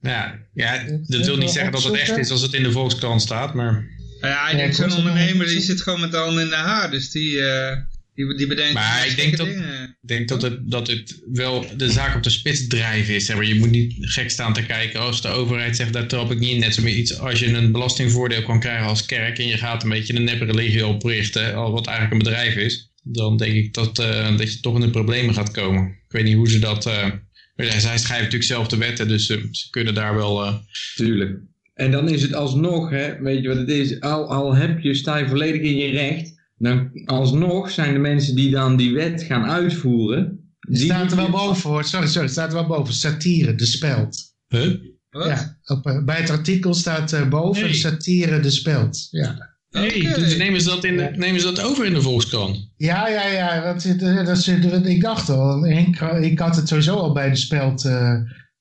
[0.00, 3.22] ja, ja, dat wil niet zeggen dat het echt is als het in de Volkskrant
[3.22, 3.54] staat.
[3.54, 3.72] Maar,
[4.20, 6.54] Nou ja, ik denk zo'n er ondernemer die zit gewoon met de handen in de
[6.56, 6.90] haar.
[6.90, 7.76] Dus die, eh,
[8.14, 9.82] die, die bedenkt Maar ik denk dat- dingen.
[10.02, 13.26] ik denk dat het, dat het wel de zaak op de spits drijven is.
[13.26, 13.44] Zeg maar.
[13.44, 16.50] Je moet niet gek staan te kijken als de overheid zegt, daar trap ik niet
[16.50, 16.58] in.
[16.60, 19.82] Net zo meer iets als je een belastingvoordeel kan krijgen als kerk en je gaat
[19.82, 22.92] een beetje een neppe religie oprichten, al wat eigenlijk een bedrijf is.
[23.02, 25.82] Dan denk ik dat, eh, dat je toch in de problemen gaat komen.
[25.86, 26.86] Ik weet niet hoe ze dat...
[26.86, 27.10] eh,
[27.56, 30.44] zij schrijven natuurlijk zelf de wetten, dus eh, ze kunnen daar wel...
[30.44, 30.54] eh,
[30.94, 31.38] Tuurlijk.
[31.74, 34.94] En dan is het alsnog, hè, weet je wat het is, al, al heb je,
[34.94, 36.33] sta je volledig in je recht,
[36.64, 40.38] dan alsnog zijn de mensen die dan die wet gaan uitvoeren,
[40.68, 41.84] Die staat er wel boven hoor.
[41.84, 42.28] Sorry, sorry.
[42.28, 42.94] staat er wel boven.
[42.94, 44.16] Satire, de speld.
[44.48, 44.74] huh?
[45.10, 45.26] Wat?
[45.26, 47.74] Ja, op, eh, bij het artikel staat eh, boven Nee.
[47.74, 49.06] satire, de speld.
[49.10, 49.52] Ja.
[49.70, 52.70] Dus nemen, ze dat in de, nemen ze dat over in de Volkskrant?
[52.76, 53.72] Ja, ja, ja.
[53.72, 55.66] Dat, zit- eh, dat, zit- dat- ik dacht al.
[55.66, 58.12] Ik, ik had het sowieso al bij de speld eh,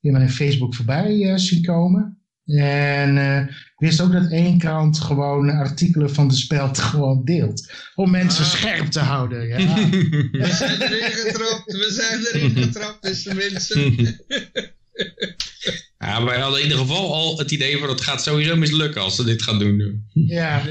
[0.01, 2.22] in mijn Facebook voorbij eh, zien komen.
[2.45, 3.17] En
[3.47, 7.71] ik wist ook dat één krant gewoon artikelen van de speld gewoon deelt.
[7.95, 8.49] Om mensen Ah.
[8.49, 9.47] scherp te houden.
[9.47, 9.57] Ja.
[10.31, 13.93] We zijn erin getrapt, we zijn erin getrapt, beste mensen.
[15.97, 19.15] Ja, wij hadden in ieder geval al het idee van het gaat sowieso mislukken als
[19.15, 20.01] ze dit gaan doen nu.
[20.13, 20.59] ja.
[20.59, 20.65] Eh,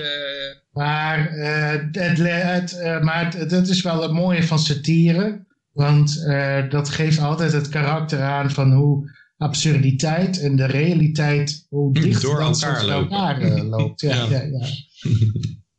[0.73, 5.45] Maar, eh, het, het, eh, maar het, dat is wel het mooie van satire.
[5.73, 9.11] Want eh, dat geeft altijd het karakter aan van hoe
[9.43, 14.01] absurditeit en de realiteit, hoe dicht Door dat elkaar elkaar eh, loopt.
[14.01, 14.43] Ja, Ja.
[14.43, 14.43] ja.
[14.43, 14.66] Ja,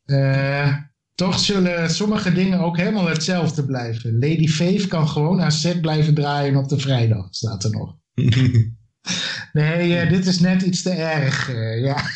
[0.06, 0.78] Eh,
[1.16, 4.20] toch zullen sommige dingen ook helemaal hetzelfde blijven.
[4.20, 7.96] Lady Faith kan gewoon haar set blijven draaien op de vrijdag, staat er nog.
[9.54, 11.50] Nee, eh, dit is net iets te erg.
[11.50, 12.04] eh, ja.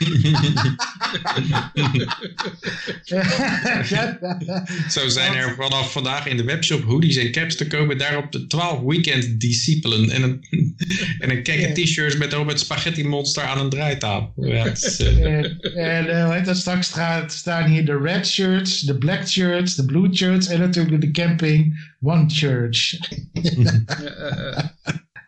[4.89, 7.97] Zo zijn er vanaf vandaag in de webshop hoodies en caps te kopen.
[7.97, 10.09] Daarop de 12 weekend discipelen.
[10.09, 10.45] En een,
[11.19, 14.33] en een kekke t-shirt met het spaghetti monster aan een draaitafel.
[14.35, 19.27] Ja, het is, eh, En, dat straks staan, staan hier de red shirts, de black
[19.27, 22.97] shirts, de blue shirts en natuurlijk de camping one church.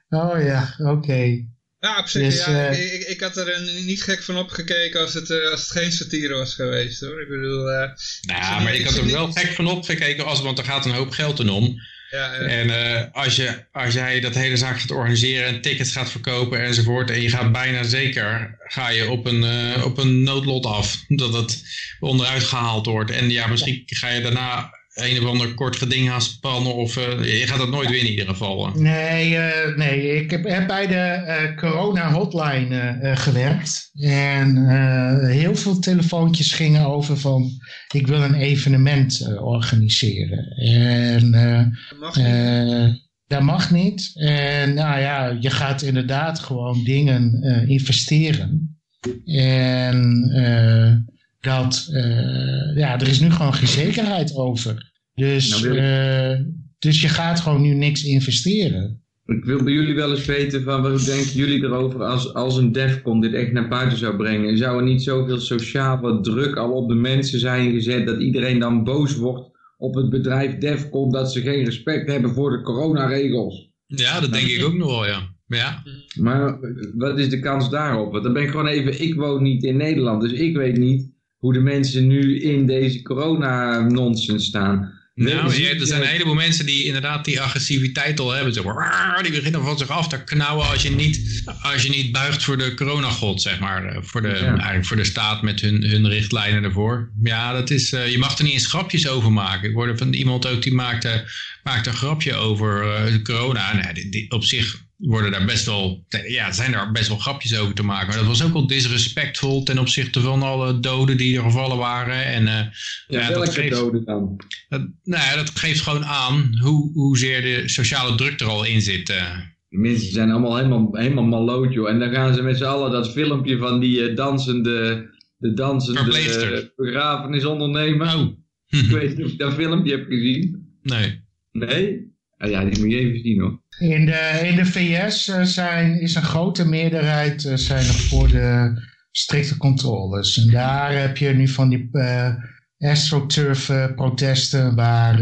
[0.09, 1.47] Oh ja, oké.
[1.79, 4.99] Ja, op zich, Dus, ja, eh, ik, ik, had er een, niet gek van opgekeken
[4.99, 7.21] als het, eh, als het geen satire was geweest hoor.
[7.21, 7.89] Ik bedoel, eh,
[8.21, 11.09] nou, maar ik had er wel gek van opgekeken, als, want er gaat een hoop
[11.11, 11.75] geld in om.
[12.09, 16.11] ja, En eh, als, je, als jij dat hele zaak gaat organiseren en tickets gaat
[16.11, 17.11] verkopen enzovoort.
[17.11, 21.03] En je gaat bijna zeker ga je op een, eh, op een noodlot af.
[21.07, 21.63] Dat het
[21.99, 23.11] onderuit gehaald wordt.
[23.11, 26.75] En ja, misschien ga je daarna een of ander kort geding gaan spannen.
[26.75, 28.71] Of eh, je gaat dat nooit winnen in ieder geval.
[28.75, 33.89] Nee, eh, nee, ik heb, heb bij de eh, corona hotline eh, eh, gewerkt.
[33.99, 37.51] En eh, heel veel telefoontjes gingen over van
[37.93, 40.45] ik wil een evenement eh, organiseren.
[40.57, 42.25] En eh, dat mag niet.
[42.25, 42.87] Eh,
[43.27, 44.11] dat mag niet.
[44.13, 48.79] En nou ja, je gaat inderdaad gewoon dingen eh, investeren.
[49.25, 50.93] En eh,
[51.39, 54.88] dat, eh, ja, er is nu gewoon geen zekerheid over.
[55.19, 56.45] Dus, Nou ik- eh,
[56.79, 59.01] dus je gaat gewoon nu niks investeren.
[59.25, 62.71] Ik wil bij jullie wel eens weten van wat denken jullie erover als, als een
[62.71, 64.57] Defcon dit echt naar buiten zou brengen.
[64.57, 68.83] Zou er niet zoveel sociale druk al op de mensen zijn gezet dat iedereen dan
[68.83, 73.69] boos wordt op het bedrijf Defcon dat ze geen respect hebben voor de coronaregels?
[73.85, 75.19] Ja, dat denk ik ook nog wel, ja.
[75.45, 75.83] Maar ja,
[76.21, 76.59] Maar
[76.95, 78.11] wat is de kans daarop?
[78.11, 81.11] Want dan ben ik gewoon even, ik woon niet in Nederland, dus ik weet niet
[81.37, 84.97] hoe de mensen nu in deze corona-nonsens staan.
[85.19, 88.53] Nou, Zie ja, er zijn een heleboel mensen die inderdaad die agressiviteit al hebben.
[88.53, 92.11] Zeg maar, die beginnen van zich af te knauwen als je niet, als je niet
[92.11, 93.85] buigt voor de coronagod, zeg maar.
[93.85, 94.35] eh, Voor de, Ja.
[94.45, 97.11] Eigenlijk voor de staat met hun, hun richtlijnen ervoor.
[97.23, 99.69] Ja, dat is, eh, je mag er niet eens grapjes over maken.
[99.69, 101.31] Ik hoorde van iemand ook die maakte,
[101.63, 103.73] maakte een grapje over eh, corona.
[103.75, 107.57] Nou, die, die- op zich worden daar best wel, ja, zijn daar best wel grapjes
[107.57, 108.07] over te maken.
[108.07, 112.25] Maar dat was ook wel disrespectvol ten opzichte van alle doden die er gevallen waren.
[112.25, 112.65] En eh,
[113.07, 114.39] Ja, ja, dat geeft- doden dan?
[114.69, 118.81] dat, nou ja, dat geeft gewoon aan hoe, hoezeer de sociale druk er al in
[118.81, 119.09] zit.
[119.09, 119.37] eh.
[119.69, 121.89] De mensen zijn allemaal helemaal, helemaal maloot, joh.
[121.89, 125.99] En dan gaan ze met z'n allen dat filmpje van die eh, dansende, de dansende
[125.99, 126.71] Verpleegster.
[126.75, 128.15] begrafenis ondernemen.
[128.15, 128.37] Oh,
[128.69, 130.67] Ik weet niet of je dat filmpje hebt gezien.
[130.83, 131.21] nee.
[131.51, 132.07] Nee?
[132.37, 133.61] Ah, ja, die moet je even zien, hoor.
[133.79, 138.81] In de, in de VS eh, zijn, is een grote meerderheid eh, zijn voor de
[139.11, 140.37] strikte controles.
[140.37, 142.33] En daar heb je nu van die eh
[142.79, 145.17] astroturf protesten waar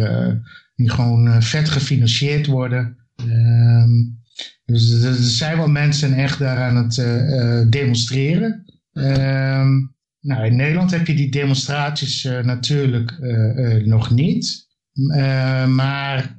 [0.76, 2.98] die gewoon vet gefinancierd worden.
[3.16, 3.90] Ehm,
[4.66, 6.96] dus er zijn wel mensen echt daar aan het
[7.72, 8.66] demonstreren.
[8.94, 9.70] Ehm,
[10.20, 13.20] nou, in Nederland heb je die demonstraties natuurlijk
[13.86, 14.68] nog niet.
[14.98, 16.36] Eh, maar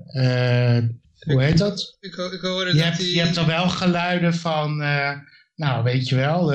[1.27, 1.97] hoe heet dat?
[2.01, 3.15] Ik, ik hoorde Je dat hebt, die...
[3.15, 5.11] je hebt er wel geluiden van, eh,
[5.55, 6.51] nou weet je wel,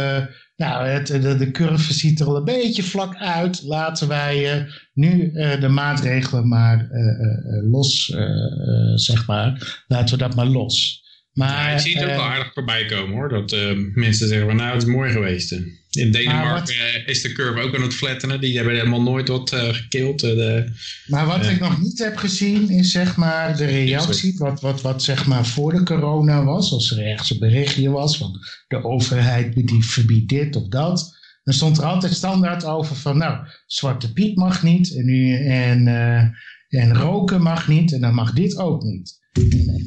[0.55, 3.63] nou, het, de, de curve ziet er al een beetje vlak uit.
[3.63, 6.87] Laten wij eh, nu eh, de maatregelen maar
[7.69, 8.05] los,
[8.95, 9.83] zeg maar.
[9.87, 11.02] Laten we dat maar los.
[11.33, 13.29] Maar, Ja, ik zie het ook eh, wel aardig voorbij komen hoor.
[13.29, 15.51] Dat eh, mensen zeggen van nou het is mooi geweest.
[15.51, 15.59] eh.
[15.91, 18.41] In Denemarken eh, is de curve ook aan het flattenen.
[18.41, 20.23] Die hebben helemaal nooit wat eh gekild.
[20.23, 20.71] eh, de,
[21.07, 25.03] Maar wat ik nog niet heb gezien is zeg maar de reactie, wat, wat, wat
[25.03, 26.71] zeg maar voor de corona was.
[26.71, 31.21] Als er ergens een berichtje was van de overheid die verbiedt dit of dat.
[31.43, 35.87] Dan stond er altijd standaard over van nou, Zwarte Piet mag niet en, nu, en,
[35.87, 39.21] eh, en roken mag niet en dan mag dit ook niet.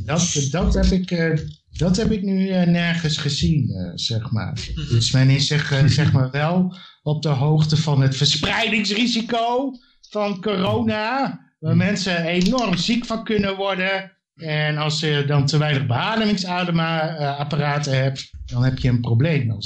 [0.04, 1.38] Dat, dat, heb ik, eh,
[1.70, 4.58] dat heb ik nu eh, nergens gezien, eh, zeg maar.
[4.74, 9.70] Dus men is zich, zeg maar wel op de hoogte van het verspreidingsrisico
[10.10, 11.40] van corona.
[11.58, 14.12] Waar mensen enorm ziek van kunnen worden.
[14.36, 19.56] En als je dan te weinig beademingsapparaten hebt, dan heb je een probleem.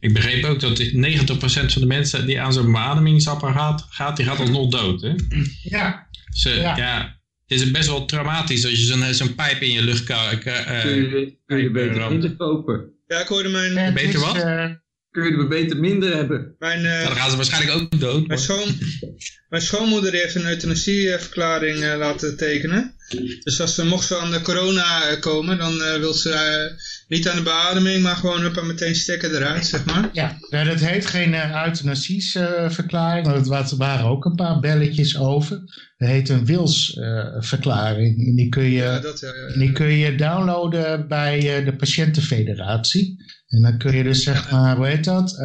[0.00, 4.38] ik begreep ook dat 90% van de mensen die aan zo'n beademingsapparaat gaat, die gaat
[4.38, 5.00] alsnog dood.
[5.00, 5.14] Hè?
[5.62, 6.76] Ja, Ja.
[6.76, 7.14] ja.
[7.46, 10.38] Het is best wel traumatisch als je zo'n zo'n pijp in je lucht kan.
[10.38, 12.90] Kun eh je, kun je beter eh, minder kopen.
[13.06, 14.36] Ja, ik hoorde mijn, het Beter is, wat?
[14.36, 14.70] eh,
[15.10, 16.54] Kun je er beter minder hebben.
[16.58, 18.14] mijn, eh, dan gaan ze waarschijnlijk ook dood.
[18.14, 18.68] mijn, maar- schoon,
[19.56, 22.94] mijn schoonmoeder die heeft een euthanasieverklaring eh, laten tekenen.
[23.42, 26.70] Dus als ze, mocht ze aan de corona eh, komen, dan eh, wil ze
[27.08, 30.08] niet aan de beademing, maar gewoon huppa, meteen stekken eruit, zeg maar.
[30.12, 35.60] ja, nou, dat heet geen euthanasieverklaring, maar er waren ook een paar belletjes over.
[35.96, 38.26] Dat heet een wilsverklaring.
[38.26, 38.82] en die kun je...
[38.82, 39.22] Ja, dat.
[39.22, 43.24] En die kun je downloaden bij de Patiëntenfederatie.
[43.48, 45.36] En dan kun je dus zeg maar, hoe heet dat?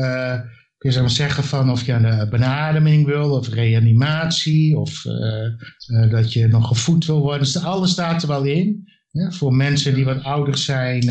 [0.84, 6.34] Je maar zeggen van of je een benademing wil of reanimatie of eh, eh, dat
[6.34, 7.40] je nog gevoed wil worden.
[7.40, 8.90] Dus alles staat er wel in.
[9.30, 11.10] Voor mensen die wat ouder zijn.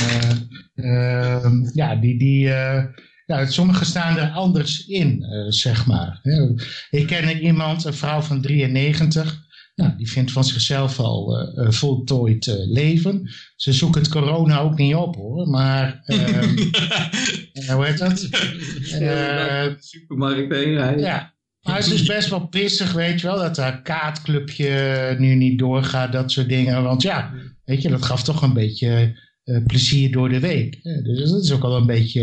[0.74, 2.52] eh, ehm, ja, die, die,
[3.52, 6.20] sommigen staan er anders in, zeg maar.
[6.90, 9.48] Ik ken iemand, een vrouw van 93.
[9.80, 13.30] Nou, die vindt van zichzelf al eh, een voltooid eh, leven.
[13.56, 15.48] Ze zoeken het corona ook niet op hoor.
[15.48, 18.22] Maar eh, hoe heet dat?
[18.22, 21.00] Eh, de supermarkt heen rijden.
[21.04, 21.38] ja.
[21.60, 26.12] Maar ze is best wel pissig, weet je wel, dat haar kaartclubje nu niet doorgaat,
[26.12, 26.82] dat soort dingen.
[26.82, 27.32] Want ja,
[27.64, 30.82] weet je, dat gaf toch een beetje eh, plezier door de week.
[30.82, 32.20] Dus dat is ook al een beetje,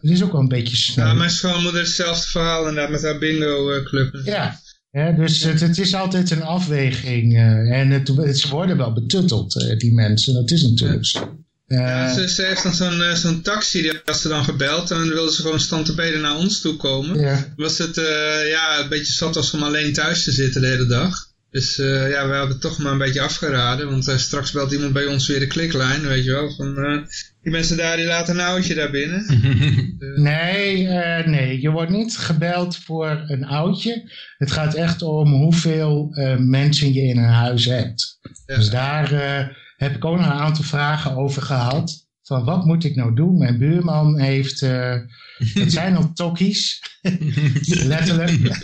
[0.00, 1.06] het is ook wel een beetje snel.
[1.06, 4.20] Ja, mijn schoonmoeder is hetzelfde verhaal inderdaad met haar bingo eh, club.
[4.24, 4.58] Ja,
[4.90, 7.34] hè, dus het, het is altijd een afweging.
[7.36, 10.34] eh, en het, het- ze worden wel betutteld, eh, die mensen.
[10.34, 11.18] Dat is natuurlijk zo.
[11.66, 14.90] Eh, Ja, ze, ze heeft dan zo'n eh, zo'n taxi, die had ze dan gebeld
[14.90, 17.20] en dan wilde ze gewoon stand te beden naar ons toe komen.
[17.20, 17.52] ja.
[17.56, 20.86] Was het eh, ja, een beetje zat als om alleen thuis te zitten de hele
[20.86, 21.26] dag.
[21.50, 24.92] Dus eh, ja, we hebben toch maar een beetje afgeraden, want eh, straks belt iemand
[24.92, 26.54] bij ons weer de kliklijn, weet je wel.
[26.54, 27.02] Van, eh,
[27.42, 29.26] die mensen daar, die laten een oudje daar binnen.
[30.16, 34.10] Nee, eh, nee, je wordt niet gebeld voor een oudje.
[34.36, 38.18] Het gaat echt om hoeveel eh, mensen je in een huis hebt.
[38.46, 38.56] Ja.
[38.56, 39.46] Dus daar eh,
[39.76, 42.06] heb ik ook nog een aantal vragen over gehad.
[42.22, 43.38] Van wat moet ik nou doen?
[43.38, 44.94] Mijn buurman heeft, eh,
[45.54, 46.82] het zijn al tokkies,
[47.84, 48.56] letterlijk.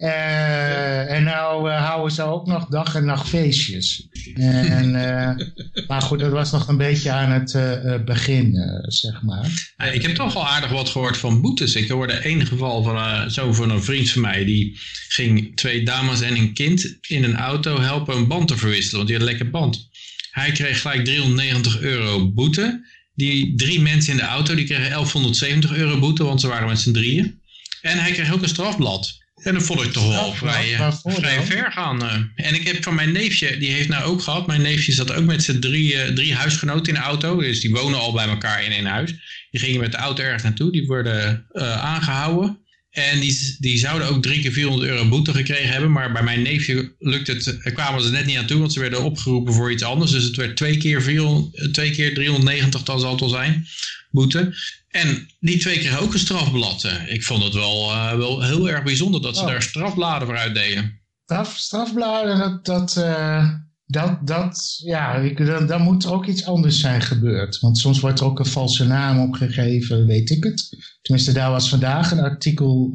[0.00, 4.08] Eh, En nou eh, houden ze ook nog dag en nacht feestjes.
[4.34, 5.46] En, eh,
[5.86, 8.54] maar goed, dat was nog een beetje aan het begin,
[8.86, 9.72] zeg maar.
[9.92, 11.74] Ik heb toch al aardig wat gehoord van boetes.
[11.74, 14.44] Ik hoorde één geval van zo van een vriend van mij.
[14.44, 14.78] Die
[15.08, 18.96] ging twee dames en een kind in een auto helpen een band te verwisselen.
[18.96, 19.88] Want die had een lekker band.
[20.30, 22.86] Hij kreeg gelijk 390 euro boete.
[23.14, 26.24] Die drie mensen in de auto die kregen 1170 euro boete.
[26.24, 27.40] Want ze waren met z'n drieën.
[27.80, 29.19] En hij kreeg ook een strafblad.
[29.42, 31.46] En dat vond ik toch wel vrij, eh, vrij dan?
[31.46, 32.02] ver gaan.
[32.02, 32.46] eh.
[32.46, 34.46] En ik heb van mijn neefje, die heeft nou ook gehad.
[34.46, 37.38] Mijn neefje zat ook met zijn drie, eh, drie huisgenoten in de auto.
[37.40, 39.14] Dus die wonen al bij elkaar in één huis.
[39.50, 40.72] Die gingen met de auto ergens naartoe.
[40.72, 42.58] Die werden eh, aangehouden.
[42.90, 45.92] En die, die zouden ook drie keer 400 euro boete gekregen hebben.
[45.92, 48.58] Maar bij mijn neefje lukt het, kwamen ze net niet aan toe.
[48.58, 50.10] Want ze werden opgeroepen voor iets anders.
[50.10, 53.66] Dus het werd twee keer, 400, eh, twee keer 390, dan zal het wel zijn,
[54.10, 54.54] boete.
[54.90, 56.86] En die twee kregen ook een strafblad.
[57.08, 59.48] Ik vond het wel, eh, wel heel erg bijzonder dat ze Oh.
[59.48, 61.00] daar strafbladen voor uitdeden.
[61.24, 63.50] Straf, strafbladen, dat, dat, eh,
[63.86, 67.60] dat, dat ja, ik, dan, dan moet er ook iets anders zijn gebeurd.
[67.60, 70.76] Want soms wordt er ook een valse naam opgegeven, weet ik het.
[71.02, 72.92] Tenminste, daar was vandaag een artikel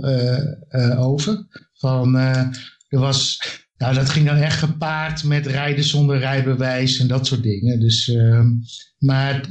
[0.69, 1.47] eh, over.
[1.73, 3.41] Van, er was,
[3.77, 7.79] nou, dat ging dan echt gepaard met rijden zonder rijbewijs en dat soort dingen.
[7.79, 8.47] Dus, ehm,
[8.97, 9.41] maar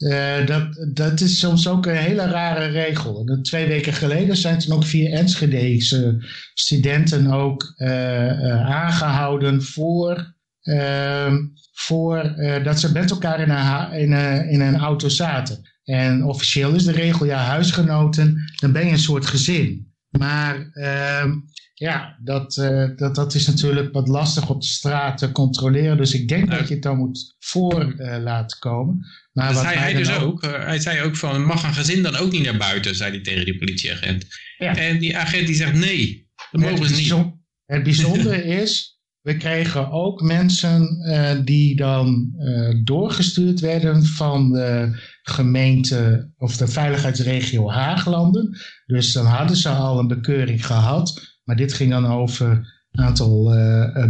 [0.00, 3.26] eh, dat, dat is soms ook een hele rare regel.
[3.26, 6.24] En Twee weken geleden zijn toen ook vier Enschedese
[6.54, 11.36] studenten ook eh, eh, aangehouden voor, ehm,
[11.72, 15.60] voor dat ze met elkaar in een, in, een, in een auto zaten.
[15.84, 19.92] En officieel is de regel, ja, huisgenoten, dan ben je een soort gezin.
[20.08, 21.30] Maar ehm,
[21.74, 22.54] ja, dat,
[22.96, 25.96] dat, dat is natuurlijk wat lastig op de straat te controleren.
[25.96, 29.06] Dus ik denk dat je het dan moet voor laten komen.
[29.40, 30.42] Maar Dat zei hij dus ook.
[30.42, 33.20] Eh, hij zei ook van, mag een gezin dan ook niet naar buiten, zei hij
[33.20, 34.26] tegen die politieagent.
[34.58, 34.76] Ja.
[34.76, 37.32] En die agent die zegt, nee, dat mogen het, ze niet.
[37.64, 44.98] het bijzondere is, we kregen ook mensen eh, die dan eh, doorgestuurd werden van de
[45.22, 48.58] gemeente of de veiligheidsregio Haaglanden.
[48.86, 51.38] Dus dan hadden ze al een bekeuring gehad.
[51.44, 53.54] Maar dit ging dan over een aantal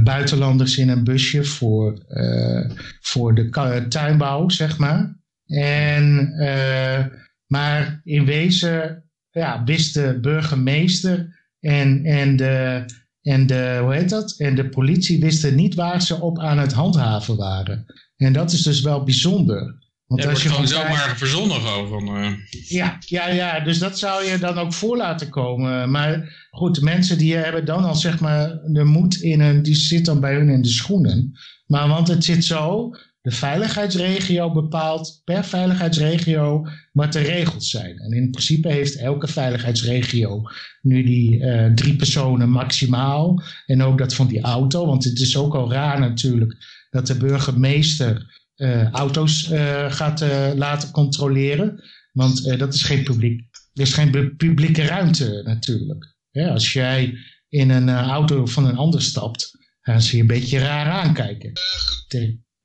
[0.04, 2.70] buitenlanders in een busje voor, eh,
[3.00, 5.18] voor de tuinbouw, zeg maar.
[5.50, 7.06] En, eh,
[7.46, 12.84] maar in wezen ja, wist de burgemeester en, en, de,
[13.22, 14.34] en, de, hoe heet dat?
[14.38, 17.86] en de politie wisten niet waar ze op aan het handhaven waren.
[18.16, 19.78] En dat is dus wel bijzonder.
[20.06, 21.88] Want als wordt je gewoon zomaar verzonnen gewoon.
[21.88, 22.32] Van, eh,
[22.68, 25.90] ja, ja, ja, dus dat zou je dan ook voor laten komen.
[25.90, 29.74] Maar goed, de mensen die hebben dan al zeg maar de moed in hun, die
[29.74, 31.32] zit dan bij hun in de schoenen.
[31.66, 32.90] Maar want het zit zo,
[33.22, 37.98] de veiligheidsregio bepaalt per veiligheidsregio wat de regels zijn.
[37.98, 40.42] En in principe heeft elke veiligheidsregio
[40.82, 43.42] nu die eh, drie personen maximaal.
[43.66, 46.56] En ook dat van die auto, want het is ook al raar natuurlijk
[46.90, 50.24] dat de burgemeester eh, auto's eh, gaat
[50.56, 51.82] laten controleren.
[52.12, 53.40] Want dat is geen publiek.
[53.72, 56.16] Er is geen publieke ruimte natuurlijk.
[56.32, 57.14] Als jij
[57.48, 59.50] in een auto van een ander stapt,
[59.80, 61.52] gaan ze je een beetje raar aankijken.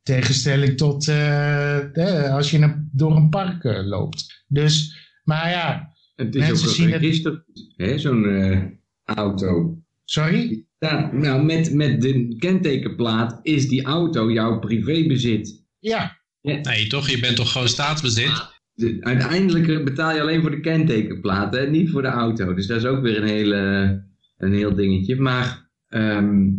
[0.06, 4.44] Tegenstelling tot eh, als je een- door een park eh, loopt.
[4.48, 7.44] Dus, maar ja, Het is Mensen ook een het- register,
[7.96, 8.62] zo'n eh,
[9.04, 9.78] auto.
[10.06, 10.66] sorry?
[10.80, 15.64] Ja, nou, met, met de kentekenplaat is die auto jouw privébezit.
[15.80, 17.10] Ja, nee, toch?
[17.10, 18.50] Je bent toch gewoon staatsbezit?
[18.74, 22.54] De- uiteindelijk betaal je alleen voor de kentekenplaat, hè, niet voor de auto.
[22.54, 24.04] Dus dat is ook weer een, hele,
[24.38, 25.16] een heel dingetje.
[25.16, 26.50] Maar, ehm,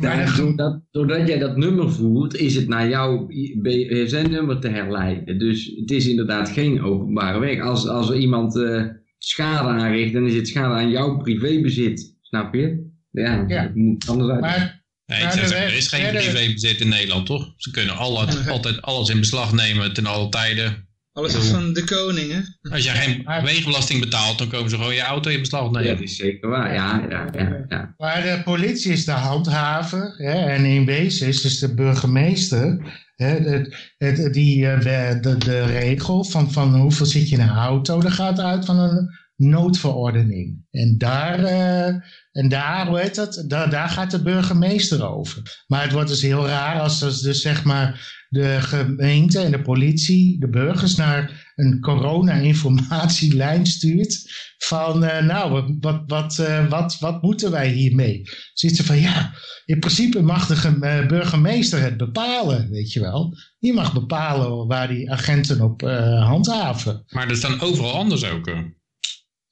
[0.00, 3.26] daar- doordat, doordat jij dat nummer voert, is het naar jouw
[3.62, 5.38] BSN-nummer te herleiden.
[5.38, 7.60] Dus het is inderdaad geen openbare weg.
[7.60, 8.84] Als, als er iemand eh,
[9.18, 12.14] schade aanricht, dan is het schade aan jouw privébezit.
[12.20, 12.90] Snap je?
[13.10, 13.62] Ja, Ja.
[13.62, 14.40] dat moet anders uit.
[14.40, 17.52] maar Nee, er is geen privébezit in Nederland, toch?
[17.56, 20.85] Ze kunnen alle, altijd alles in beslag nemen ten alle tijden.
[21.16, 22.70] Alles is van de koning, hè?
[22.70, 25.96] Als jij geen wegenbelasting betaalt, dan komen ze gewoon je auto in beslag ja, nemen.
[25.96, 26.74] dat is zeker waar.
[26.74, 27.64] Ja, ja, ja.
[27.68, 27.94] ja.
[27.96, 30.14] Maar de politie is de handhaver.
[30.16, 32.78] Hè, en in wezen is dus de burgemeester.
[33.14, 37.42] Hè, het, het, die, eh, de, de, de regel van, van hoeveel zit je in
[37.42, 40.66] een auto, dat gaat uit van een noodverordening.
[40.70, 41.94] En daar, eh,
[42.36, 45.62] en daar, heet dat, daar, daar gaat de burgemeester over.
[45.66, 50.40] Maar het wordt dus heel raar als, dus zeg maar de gemeente en de politie
[50.40, 54.30] de burgers naar een corona-informatielijn stuurt.
[54.58, 58.22] Van, eh, nou, wat, wat, eh, wat, wat moeten wij hiermee?
[58.52, 59.34] Zitten van, ja,
[59.64, 63.36] in principe mag de eh, burgemeester het bepalen, weet je wel.
[63.58, 67.04] Die mag bepalen waar die agenten op handhaven.
[67.08, 68.50] Maar dat is dan overal anders ook.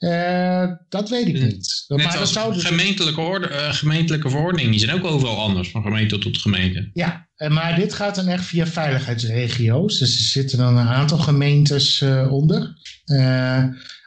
[0.04, 1.84] Eh, dat weet ik niet.
[1.88, 5.38] Net maar dat als zou dus- gemeentelijke, orde, eh, gemeentelijke verordeningen, die zijn ook overal
[5.38, 6.90] anders, van gemeente tot gemeente.
[6.92, 9.98] Ja, eh, maar dit gaat dan echt via veiligheidsregio's.
[9.98, 12.82] Dus er zitten dan een aantal gemeentes onder.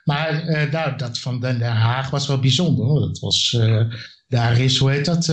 [0.03, 2.85] Maar daar, dat van Den Haag was wel bijzonder.
[2.85, 2.99] Hoor.
[2.99, 3.57] Dat was,
[4.27, 5.25] daar is, hoe heet dat,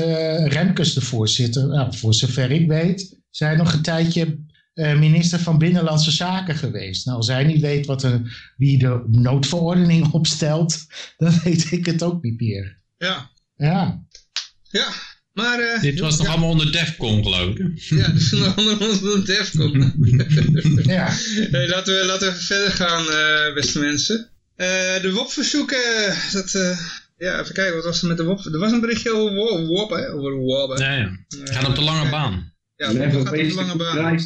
[0.44, 1.66] Remkes de voorzitter.
[1.66, 4.38] Nou, voor zover ik weet, zijn nog een tijdje
[4.74, 7.06] minister van Binnenlandse Zaken geweest.
[7.06, 12.02] Nou, als hij niet weet wat een, wie de noodverordening opstelt, dan weet ik het
[12.02, 12.82] ook niet meer.
[12.96, 14.04] Ja, Ja,
[14.70, 14.86] ja.
[15.32, 17.78] Maar, eh, Dit was nog ja, allemaal onder DEFCON, geloof ik.
[17.88, 19.92] Ja, dat is nog allemaal een Defcon.
[20.96, 21.08] ja.
[21.50, 24.28] Hey, laten, we, laten we even verder gaan, eh, beste mensen.
[24.56, 24.66] Eh,
[25.02, 26.54] de WOP-verzoeken, dat...
[26.54, 26.78] eh,
[27.16, 28.44] ja, even kijken, wat was er met de WOP?
[28.44, 30.12] Er was een berichtje over WOP, hè?
[30.12, 30.84] Over WOP, hè?
[30.84, 31.16] Ja, ja.
[31.44, 32.52] Gaan op de lange baan.
[32.76, 34.18] Ja, WOP gaat op de lange baan.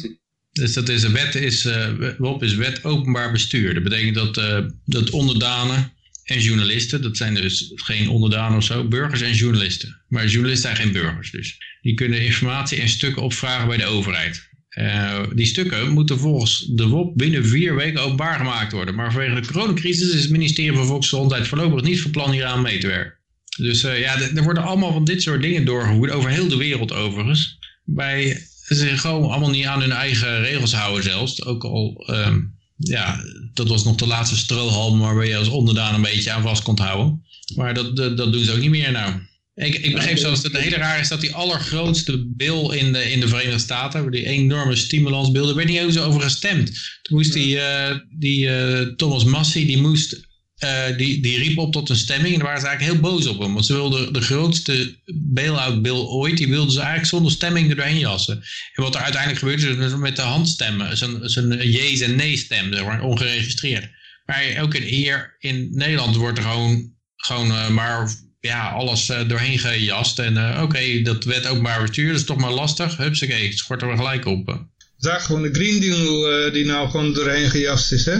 [0.51, 1.87] Dus dat is, de wet is, eh,
[2.17, 3.73] WOP is wet openbaar bestuur.
[3.73, 5.91] Dat betekent dat, eh, dat onderdanen
[6.23, 10.01] en journalisten, dat zijn dus geen onderdanen of zo, burgers en journalisten.
[10.07, 11.57] Maar journalisten zijn geen burgers dus.
[11.81, 14.47] Die kunnen informatie en stukken opvragen bij de overheid.
[14.69, 18.95] Eh, die stukken moeten volgens de WOP binnen vier weken openbaar gemaakt worden.
[18.95, 22.77] Maar vanwege de coronacrisis is het ministerie van Volksgezondheid voorlopig niet van plan hieraan mee
[22.77, 23.17] te werken.
[23.57, 27.57] Dus ja, er worden allemaal van dit soort dingen doorgevoerd, over heel de wereld overigens.
[27.83, 28.47] Bij,
[28.77, 31.45] ze zich gewoon allemaal niet aan hun eigen regels houden zelfs.
[31.45, 32.39] Ook al, ehm,
[32.77, 36.63] ja, dat was nog de laatste strohalm waar je als onderdaan een beetje aan vast
[36.63, 37.23] kon houden.
[37.55, 39.13] Maar dat, dat, dat doen ze ook niet meer nou.
[39.55, 43.11] Ik, ik begreep zelfs dat het hele raar is dat die allergrootste bill in de,
[43.11, 46.71] in de Verenigde Staten, die enorme stimulansbill, daar werd niet eens over gestemd.
[47.01, 50.28] Toen moest die, eh, die eh, Thomas Massey, die moest
[50.59, 53.27] eh, die, die riep op tot een stemming en daar waren ze eigenlijk heel boos
[53.27, 53.53] op hem.
[53.53, 57.75] Want ze wilden de grootste bail-out bill ooit, die wilden ze eigenlijk zonder stemming er
[57.75, 58.43] doorheen jassen.
[58.73, 62.73] En wat er uiteindelijk gebeurde, is met de handstemmen, zo'n zo'n je's en nee stem,
[62.73, 63.89] zeg maar, ongeregistreerd.
[64.25, 69.27] Maar ook in, hier in Nederland wordt er gewoon, gewoon eh, maar ja, alles eh,
[69.27, 70.19] doorheen gejast.
[70.19, 72.97] En oké, dat wet openbaar bestuur, dat is toch maar lastig.
[72.97, 74.67] Hupsakee, schort er gelijk op.
[74.97, 78.17] Daar gewoon de Green Deal die nou gewoon doorheen gejast is, hè?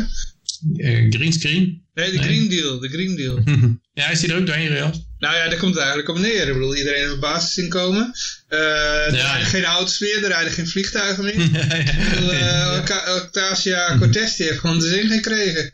[0.76, 1.82] Eh, greenscreen?
[1.94, 2.26] Nee, de Nee.
[2.26, 3.44] Green Deal, de Green Deal.
[3.94, 5.08] ja, is die er ook doorheen gejast?
[5.18, 6.48] Nou ja, daar komt het eigenlijk op neer.
[6.48, 8.12] Ik bedoel, iedereen heeft een basisinkomen.
[8.48, 8.60] Eh
[9.08, 9.46] er Ja, rijden ja.
[9.46, 11.34] geen auto's meer, er rijden geen vliegtuigen meer.
[11.80, 15.72] Ik bedoel, eh, Oca- Octasia Cortez die heeft gewoon de zin gekregen.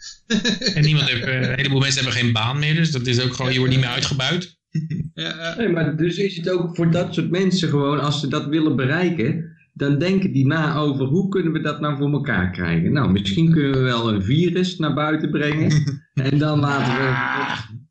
[0.73, 3.51] En niemand heeft, een heleboel mensen hebben geen baan meer, dus dat is ook gewoon,
[3.51, 4.57] je wordt niet meer uitgebuit.
[5.13, 5.55] Ja, ja.
[5.57, 8.75] Nee, maar dus is het ook voor dat soort mensen gewoon, als ze dat willen
[8.75, 12.91] bereiken, dan denken die na over hoe kunnen we dat nou voor elkaar krijgen.
[12.91, 15.71] Nou, misschien kunnen we wel een virus naar buiten brengen.
[16.13, 17.13] en dan laten we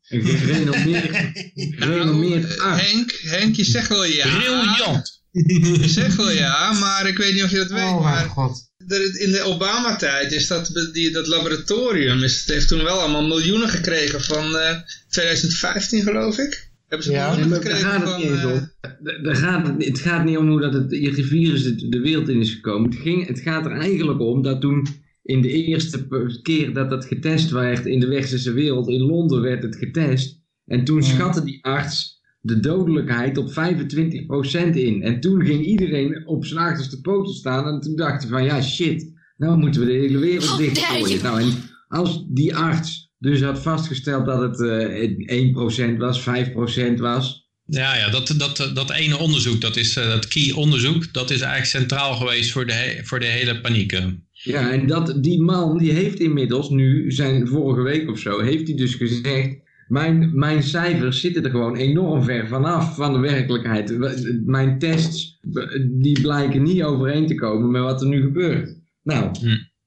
[0.09, 1.31] een gerenommeerd,
[1.83, 2.91] gerenommeerd Nou, arts.
[2.91, 4.37] Henk, Henk, je zegt wel ja.
[4.37, 5.23] Briljant!
[5.31, 7.83] Je zegt wel ja, maar ik weet niet of je dat weet.
[7.83, 8.71] Oh mijn maar god.
[9.19, 13.69] in de Obama-tijd is dat, die, dat laboratorium, is, het heeft toen wel allemaal miljoenen
[13.69, 14.77] gekregen van eh,
[15.09, 16.64] 2015 geloof ik.
[16.95, 17.35] Hebben ze Ja.
[17.35, 18.21] Nee, miljoenen maar daar gekregen gaat het van...
[18.21, 19.03] niet eens eh, om.
[19.03, 21.99] Daar- daar gaat het, het gaat niet om hoe dat het je virus de, de
[21.99, 22.89] wereld in is gekomen.
[22.89, 24.87] Het, ging, het gaat er eigenlijk om dat toen
[25.23, 26.07] in de eerste
[26.41, 30.41] keer dat dat getest werd in de westerse wereld, in Londen werd het getest.
[30.65, 31.03] En toen Ja.
[31.07, 35.01] schatte die arts de dodelijkheid op 25% in.
[35.01, 37.67] En toen ging iedereen op zijn achterste poten staan.
[37.67, 41.23] En toen dacht hij van ja shit, nou moeten we de hele wereld dichtgooien.
[41.23, 41.47] Nou en
[41.87, 47.43] als die arts dus had vastgesteld dat het eh 1% was, 5% was.
[47.65, 51.39] Ja, ja dat, dat, dat ene onderzoek, dat is eh, dat key onderzoek, dat is
[51.41, 53.91] eigenlijk centraal geweest voor de, he- voor de hele paniek.
[53.91, 54.05] eh.
[54.31, 58.67] Ja, en dat, die man die heeft inmiddels nu, zijn vorige week of zo, heeft
[58.67, 59.63] hij dus gezegd...
[59.87, 63.97] Mijn, mijn cijfers zitten er gewoon enorm ver vanaf van de werkelijkheid.
[64.45, 65.39] Mijn tests,
[65.81, 68.75] die blijken niet overeen te komen met wat er nu gebeurt.
[69.03, 69.31] Nou,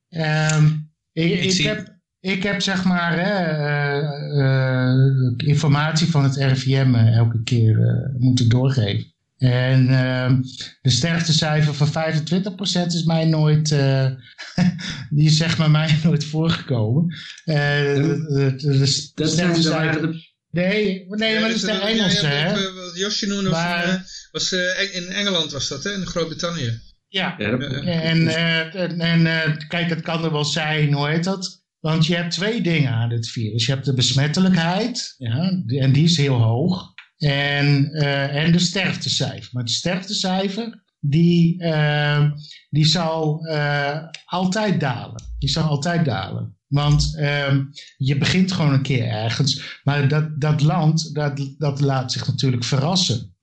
[0.08, 0.64] Ehm,
[1.12, 1.97] ik, Ik ik, zie- heb,
[2.32, 8.20] ik heb zeg maar hè, eh, eh, informatie van het RIVM eh, elke keer eh,
[8.20, 9.12] moeten doorgeven.
[9.38, 10.40] En ehm,
[10.82, 14.06] de sterftecijfer van 25% is mij nooit, eh,
[15.10, 17.14] die is zeg maar mij nooit voorgekomen.
[17.44, 17.54] Eh,
[17.94, 20.26] de, de, de dat zijn dat de...
[20.50, 22.52] Nee, nee, maar dat is de Engelse, hè?
[22.74, 23.50] Wat, Josje noemde
[24.32, 24.52] was,
[24.92, 25.92] in Engeland was dat, hè?
[25.92, 26.80] In Groot-Brittannië.
[27.08, 31.08] Ja, Ja, dat- En, eh, en, en eh, kijk, het kan er wel zijn, hoe
[31.08, 31.62] heet dat?
[31.88, 33.66] Want je hebt twee dingen aan dit virus.
[33.66, 36.92] Je hebt de besmettelijkheid, ja, en die is heel hoog.
[37.18, 39.48] En, eh, en de sterftecijfer.
[39.52, 42.30] Maar de sterftecijfer, die, eh,
[42.70, 45.22] die zal eh, altijd dalen.
[45.38, 46.56] Die zal altijd dalen.
[46.66, 47.64] Want ehm,
[47.96, 49.80] je begint gewoon een keer ergens.
[49.84, 53.36] Maar dat, dat land, dat, dat laat zich natuurlijk verrassen.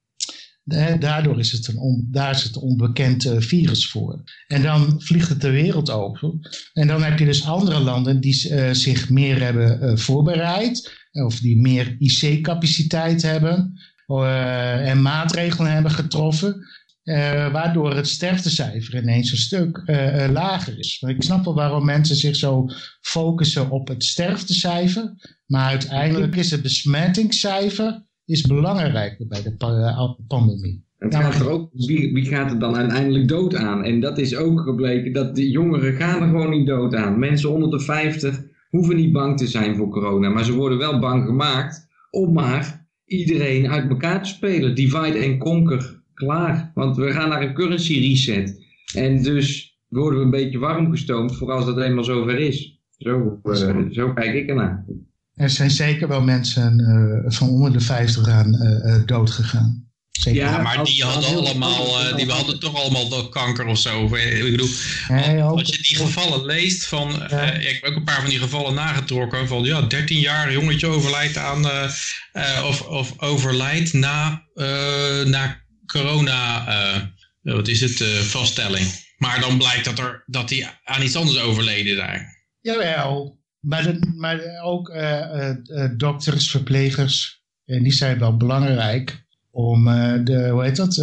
[1.00, 4.24] Daardoor is het een on, daar is het een onbekend eh, virus voor.
[4.48, 6.34] En dan vliegt het de wereld over.
[6.74, 11.04] En dan heb je dus andere landen die eh, zich meer hebben eh, voorbereid.
[11.12, 13.80] Of die meer IC-capaciteit hebben.
[14.08, 16.68] en maatregelen hebben getroffen.
[17.52, 19.82] waardoor het sterftecijfer ineens een stuk
[20.32, 20.98] lager is.
[21.02, 22.70] Maar ik snap wel waarom mensen zich zo
[23.02, 25.14] focussen op het sterftecijfer.
[25.46, 30.84] Maar uiteindelijk is het besmettingscijfer is belangrijker bij de eh, pandemie.
[30.98, 33.84] Het gaat maar- er ook, wie, wie gaat er dan uiteindelijk dood aan?
[33.84, 37.20] En dat is ook gebleken dat de jongeren gaan er gewoon niet dood aan.
[37.20, 40.30] Mensen onder de 50 hoeven niet bang te zijn voor corona.
[40.30, 44.76] Maar ze worden wel bang gemaakt om maar iedereen uit elkaar te spelen.
[44.76, 46.04] Divide and conquer.
[46.14, 46.72] Klaar.
[46.74, 48.64] Want we gaan naar een currency reset.
[48.96, 52.80] En dus worden we een beetje warm gestoomd voor als dat eenmaal zover is.
[52.98, 54.86] Zo, eh, zo kijk ik ernaar.
[55.36, 59.84] Er zijn zeker wel mensen eh, van onder de 50 aan eh, eh, dood gegaan.
[60.12, 60.42] Zeker.
[60.42, 64.04] Ja, maar als- die hadden allemaal, eh, die hadden toch allemaal wel kanker of zo.
[64.16, 64.70] Ik bedoel,
[65.08, 67.28] Nee, als je die gevallen leest van, Ja.
[67.54, 70.88] eh, ik heb ook een paar van die gevallen nagetrokken van, ja, 13 jaar jongetje
[70.88, 71.90] overlijdt aan, eh,
[72.32, 77.02] eh, of, of overlijdt na, eh, na corona, eh,
[77.42, 79.04] wat is het, eh, vaststelling.
[79.18, 82.26] Maar dan blijkt dat, er, dat die aan iets anders overleden zijn.
[82.62, 89.24] Jawel, maar, de- maar ook eh, eh, eh, dokters, verplegers, en die zijn wel belangrijk
[89.52, 89.84] om
[90.24, 90.98] de, hoe heet dat,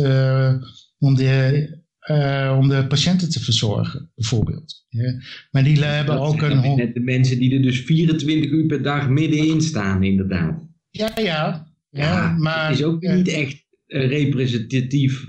[0.98, 1.80] om, de,
[2.58, 4.84] om de patiënten te verzorgen, bijvoorbeeld.
[4.88, 5.14] Ja.
[5.50, 6.76] Maar die hebben Dat ook een...
[6.76, 10.68] net de mensen die er dus 24 uur per dag middenin staan, inderdaad.
[10.90, 11.22] Ja, ja.
[11.22, 15.24] ja, Ja, maar, het is ook niet echt een representatief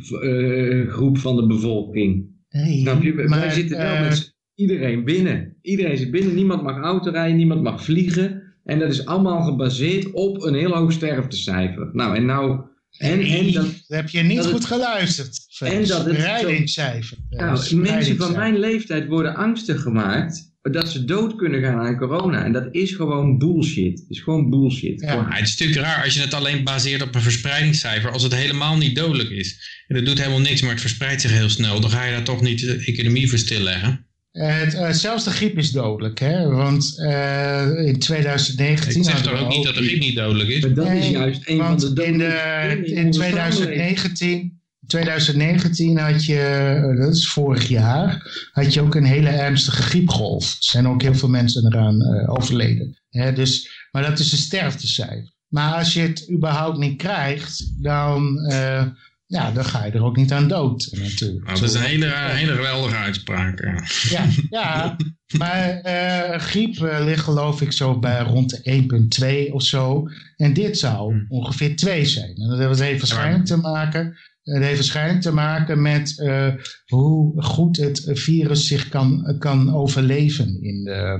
[0.88, 2.26] groep van de bevolking.
[2.50, 3.14] nee, Snap je?
[3.14, 5.56] Wij maar, zitten wel met iedereen binnen.
[5.62, 8.42] Iedereen zit binnen, niemand mag autorijden, niemand mag vliegen.
[8.64, 11.90] En dat is allemaal gebaseerd op een heel hoog sterftecijfer.
[11.94, 12.62] Nou, en nou...
[12.98, 15.40] En, en dat, Dat heb je niet dat het- goed geluisterd.
[15.60, 17.18] En dat het Rijdingscijfer.
[17.30, 21.80] Ja, nou, is mensen van mijn leeftijd worden angstig gemaakt dat ze dood kunnen gaan
[21.80, 22.44] aan corona.
[22.46, 24.00] En dat is gewoon bullshit.
[24.00, 25.02] Het is gewoon bullshit.
[25.02, 25.10] Ja.
[25.12, 28.36] Gewoon- het is natuurlijk raar als je het alleen baseert op een verspreidingscijfer, als het
[28.36, 29.82] helemaal niet dodelijk is.
[29.88, 31.80] En dat doet helemaal niks, maar het verspreidt zich heel snel.
[31.80, 34.06] Dan ga je daar toch niet de economie voor stilleggen.
[34.34, 36.48] Het, eh, zelfs de griep is dodelijk, hè?
[36.50, 40.16] Want eh, in 2019 Ik zeg hadden toch we ook niet dat de griep niet
[40.16, 40.62] dodelijk is.
[40.62, 43.62] Maar dat is juist een van de in, de, in onze samenleving.
[43.66, 49.82] 2019, 2019 had je, eh, dat is vorig jaar, had je ook een hele ernstige
[49.82, 50.52] griepgolf.
[50.52, 53.02] Er zijn ook heel veel mensen eraan eh, overleden.
[53.10, 55.32] Hè, dus, maar dat is een sterftecijfer.
[55.48, 58.86] Maar als je het überhaupt niet krijgt, dan, eh,
[59.34, 61.46] ja, dan ga je er ook niet aan dood natuurlijk.
[61.46, 63.60] Nou, dat is een hele, hele geweldige uitspraak.
[63.64, 63.84] ja.
[64.10, 64.96] Ja, ja
[65.38, 70.08] maar eh, griep eh, ligt geloof ik zo bij rond de 1,2 of zo.
[70.38, 71.26] En dit zou Hm.
[71.28, 72.36] ongeveer 2 zijn.
[72.36, 76.48] En dat heeft waarschijnlijk te maken, het heeft waarschijnlijk te maken met eh,
[76.86, 81.18] hoe goed het virus zich kan, kan overleven in, de,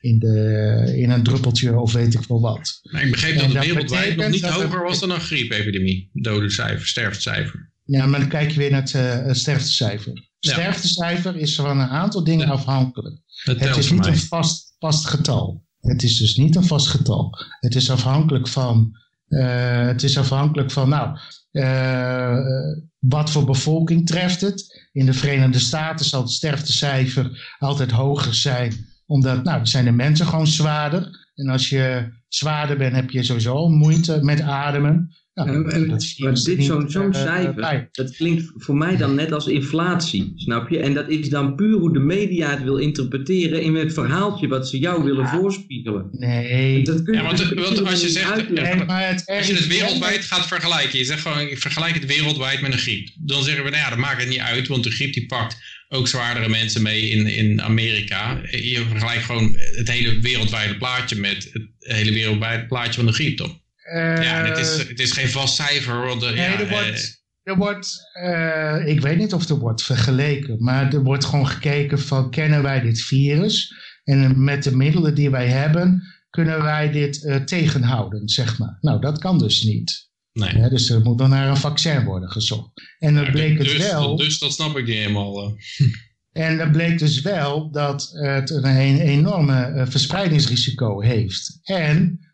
[0.00, 2.78] in, de, in een druppeltje of weet ik veel wat.
[2.82, 5.20] Ik begreep En dat het dat wereldwijd nog niet dat hoger er- was dan een
[5.20, 6.10] griepepidemie.
[6.12, 7.72] Dodencijfer, sterftecijfer.
[7.84, 10.12] Ja, maar dan kijk je weer naar het eh, sterftecijfer.
[10.38, 10.52] Ja.
[10.52, 12.52] Sterftecijfer is van een aantal dingen Ja.
[12.52, 13.20] afhankelijk.
[13.44, 15.64] Dat Het is niet een vast, vast getal.
[15.80, 17.30] Het is dus niet een vast getal.
[17.60, 18.92] Het is afhankelijk van,
[19.28, 21.18] eh, het is afhankelijk van, nou,
[21.56, 24.88] eh, eh, wat voor bevolking treft het.
[24.92, 28.72] In de Verenigde Staten zal het sterftecijfer altijd hoger zijn,
[29.06, 31.28] omdat, nou, zijn de mensen gewoon zwaarder.
[31.34, 35.16] En als je zwaarder bent, heb je sowieso moeite met ademen.
[35.44, 39.32] En- en- dat maar dit zo'n zo'n eh, cijfer, dat klinkt voor mij dan net
[39.32, 40.78] als inflatie, snap je?
[40.78, 44.68] En dat is dan puur hoe de media het wil interpreteren in het verhaaltje wat
[44.68, 46.08] ze jou willen voorspiegelen.
[46.10, 46.84] Nee.
[46.84, 48.76] Dat kun je Ja, want, als je zegt, uitleggen.
[48.76, 52.06] Nee, maar het Als je het wereldwijd gaat vergelijken, je zegt gewoon, ik vergelijk het
[52.06, 53.08] wereldwijd met een griep.
[53.14, 55.56] Dan zeggen we, nou ja, dat maakt het niet uit, want de griep die pakt
[55.88, 58.40] ook zwaardere mensen mee in, in Amerika.
[58.50, 63.36] Je vergelijkt gewoon het hele wereldwijde plaatje met het hele wereldwijde plaatje van de griep,
[63.36, 63.64] toch?
[63.94, 67.24] Ja, het is, het is geen vast cijfer, want eh, Nee, ja, er eh, wordt,
[67.42, 71.98] er wordt eh, ik weet niet of er wordt vergeleken, maar er wordt gewoon gekeken
[71.98, 73.74] van kennen wij dit virus
[74.04, 78.78] en met de middelen die wij hebben kunnen wij dit eh, tegenhouden, zeg maar.
[78.80, 80.08] Nou, dat kan dus niet.
[80.32, 80.68] nee.
[80.68, 82.70] Dus er moet dan naar een vaccin worden gezocht.
[82.98, 85.42] En dan Ja, bleek het dus, wel, dus dat snap ik niet helemaal.
[85.42, 85.86] eh.
[86.48, 91.58] en dan bleek dus wel dat het een, enorme eh, verspreidingsrisico heeft.
[91.62, 92.25] En eh,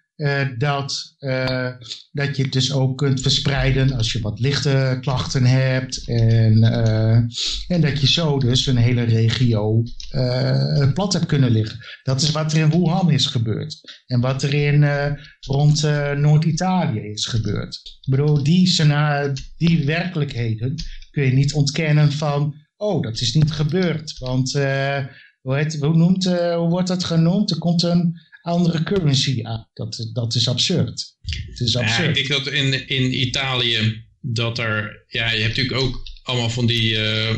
[0.58, 1.68] dat, eh,
[2.12, 6.08] dat je het dus ook kunt verspreiden als je wat lichte klachten hebt.
[6.08, 7.16] En, eh,
[7.68, 11.78] en dat je zo dus een hele regio eh, plat hebt kunnen liggen.
[12.02, 14.02] Dat is wat er in Wuhan is gebeurd.
[14.06, 17.74] En wat er in, eh, rond eh, Noord-Italië is gebeurd.
[18.00, 20.74] Ik bedoel, die, scena- die werkelijkheden
[21.10, 22.54] kun je niet ontkennen van...
[22.76, 24.18] Oh, dat is niet gebeurd.
[24.18, 25.04] Want eh,
[25.40, 27.50] hoe, heet, hoe, noemt, eh, hoe wordt dat genoemd?
[27.50, 29.68] Er komt een andere currency aan.
[29.74, 31.14] Dat, dat is absurd.
[31.50, 32.14] Het is Ja, ik absurd.
[32.14, 36.96] denk dat in, in Italië dat er, ja, je hebt natuurlijk ook allemaal van die
[36.96, 37.36] eh, eh,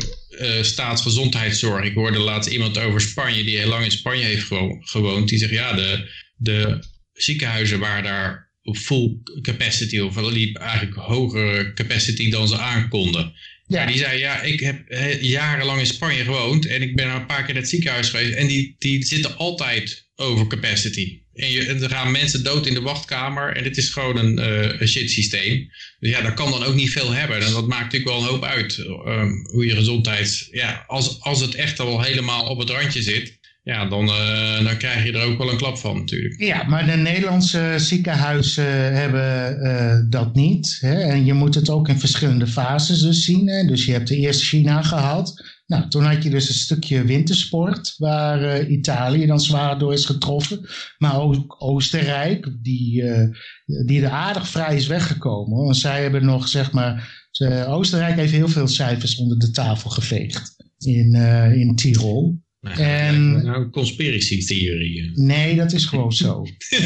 [0.64, 1.84] staatsgezondheidszorg.
[1.84, 5.28] Ik hoorde laatst iemand over Spanje, die heel lang in Spanje heeft gewo- gewoond.
[5.28, 11.72] Die zegt, ja, de, de ziekenhuizen waren daar op full capacity, of liep eigenlijk hogere
[11.72, 13.32] capacity dan ze aankonden.
[13.66, 13.76] Ja.
[13.78, 17.26] Maar die zei, ja, ik heb eh, jarenlang in Spanje gewoond en ik ben een
[17.26, 18.34] paar keer naar het ziekenhuis geweest.
[18.34, 21.22] En die, die zitten altijd over capacity.
[21.34, 24.38] En, je, en er gaan mensen dood in de wachtkamer en het is gewoon een,
[24.38, 25.70] eh een shit systeem.
[25.98, 27.40] Dus ja, dat kan dan ook niet veel hebben.
[27.40, 28.78] En dat maakt natuurlijk wel een hoop uit.
[28.78, 33.38] ehm, hoe je gezondheid, ja, als, als het echt al helemaal op het randje zit,
[33.64, 36.40] ja, dan, eh, dan krijg je er ook wel een klap van natuurlijk.
[36.40, 40.78] Ja, maar de Nederlandse ziekenhuizen hebben eh, dat niet.
[40.80, 41.00] Hè?
[41.00, 43.48] En je moet het ook in verschillende fases dus zien.
[43.48, 43.66] Hè?
[43.66, 45.53] Dus je hebt eerst China gehad.
[45.66, 50.04] Nou, toen had je dus een stukje wintersport, waar eh, Italië dan zwaar door is
[50.04, 50.68] getroffen.
[50.98, 53.28] Maar ook Oostenrijk, die, eh,
[53.86, 55.64] die er aardig vrij is weggekomen.
[55.64, 57.22] Want zij hebben nog, zeg maar,
[57.66, 62.42] Oostenrijk heeft heel veel cijfers onder de tafel geveegd in, eh, in Tirol.
[62.64, 65.12] Nou, En- nou, conspiracy theorieën.
[65.14, 66.42] Nee, dat is gewoon zo.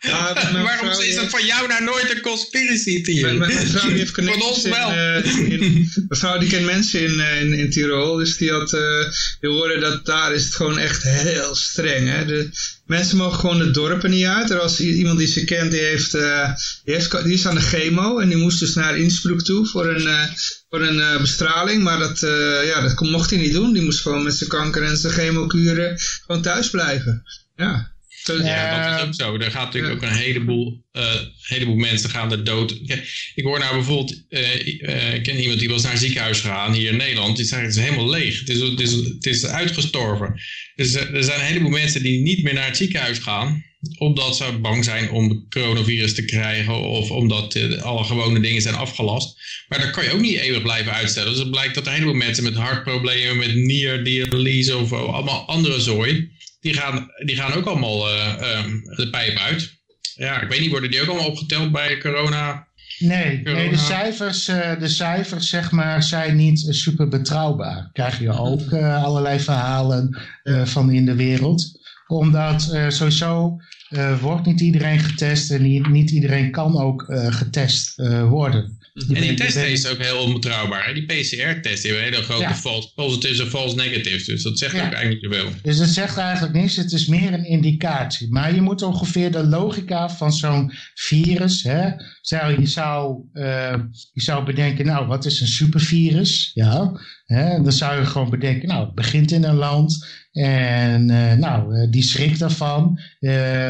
[0.00, 3.38] Ja, Waarom is dat van jou nou nooit een conspiracy theorie?
[3.38, 5.60] Mijn, mijn vrouw die heeft Van ons in, eh, in-
[6.08, 9.04] Mijn vrouw die kent mensen in, eh, in, in Tirol, dus die had, eh
[9.40, 12.08] die hoorde dat daar is het gewoon echt heel streng.
[12.08, 12.24] Hè?
[12.26, 12.48] De,
[12.90, 14.50] mensen mogen gewoon de dorpen niet uit.
[14.50, 16.52] Er was iemand die ze kent, die, heeft, eh,
[16.84, 20.24] die, is aan de chemo en die moest dus naar Innsbruck toe voor een, eh,
[20.70, 21.82] voor een eh, bestraling.
[21.82, 22.20] Maar dat,
[22.64, 23.72] ja, dat mocht hij niet doen.
[23.72, 27.22] Die moest gewoon met zijn kanker en zijn chemokuren gewoon thuis blijven.
[27.56, 27.92] Ja.
[28.24, 29.44] Ja, dat is ook zo.
[29.44, 32.70] Er gaat natuurlijk ook een heleboel, eh, heleboel mensen gaan er dood.
[33.34, 36.72] Ik hoor nou bijvoorbeeld, eh, eh, ik ken iemand die was naar een ziekenhuis gegaan
[36.72, 37.36] hier in Nederland.
[37.36, 38.38] Die zei het is helemaal leeg.
[38.38, 40.40] Het is, het is, het is uitgestorven.
[40.80, 43.64] Dus eh, er zijn een heleboel mensen die niet meer naar het ziekenhuis gaan.
[43.98, 46.74] Omdat ze bang zijn om het coronavirus te krijgen.
[46.74, 49.40] Of omdat eh, alle gewone dingen zijn afgelast.
[49.68, 51.30] Maar dat kan je ook niet eeuwig blijven uitstellen.
[51.30, 55.46] Dus het blijkt dat er een heleboel mensen met hartproblemen, met nierdialyse of eh, allemaal
[55.46, 56.30] andere zooi
[56.60, 59.78] die gaan, die gaan ook allemaal eh, ehm, de pijp uit.
[60.14, 62.68] Ja, ik weet niet, worden die ook allemaal opgeteld bij corona?
[62.98, 63.60] Nee, Corona.
[63.60, 67.90] nee de, cijfers, eh, de cijfers zeg maar, zijn niet super betrouwbaar.
[67.92, 70.18] Krijg je ook eh, allerlei verhalen
[70.64, 71.78] van in de wereld.
[72.06, 73.60] Omdat sowieso
[74.20, 77.96] wordt niet iedereen getest en niet, niet iedereen kan ook getest
[78.28, 78.78] worden.
[78.94, 80.86] Je En die test is ook heel onbetrouwbaar.
[80.86, 80.92] Hè?
[80.92, 82.54] Die PCR-test, hebben hele grote Ja.
[82.54, 84.24] false positives en false negatives.
[84.24, 84.86] Dus dat zegt Ja.
[84.86, 85.52] ook eigenlijk niet zoveel.
[85.62, 88.30] Dus het zegt eigenlijk niks, het is meer een indicatie.
[88.30, 93.74] Maar je moet ongeveer de logica van zo'n virus, hè, zou, je, zou, eh,
[94.12, 96.50] je zou bedenken, nou wat is een supervirus?
[96.54, 101.32] Ja, hè, dan zou je gewoon bedenken, nou het begint in een land en eh,
[101.32, 103.00] nou eh, die schrikt daarvan,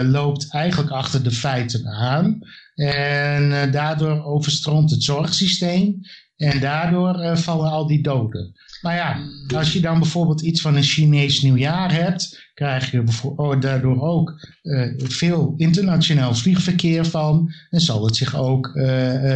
[0.02, 2.38] loopt eigenlijk achter de feiten aan
[2.80, 6.00] en eh, daardoor overstroomt het zorgsysteem
[6.36, 8.52] en daardoor eh, vallen al die doden.
[8.82, 9.18] Maar ja,
[9.56, 13.04] als je dan bijvoorbeeld iets van een Chinees nieuwjaar hebt, krijg je
[13.36, 17.52] oh, daardoor ook eh, veel internationaal vliegverkeer van.
[17.70, 18.72] En zal het zich ook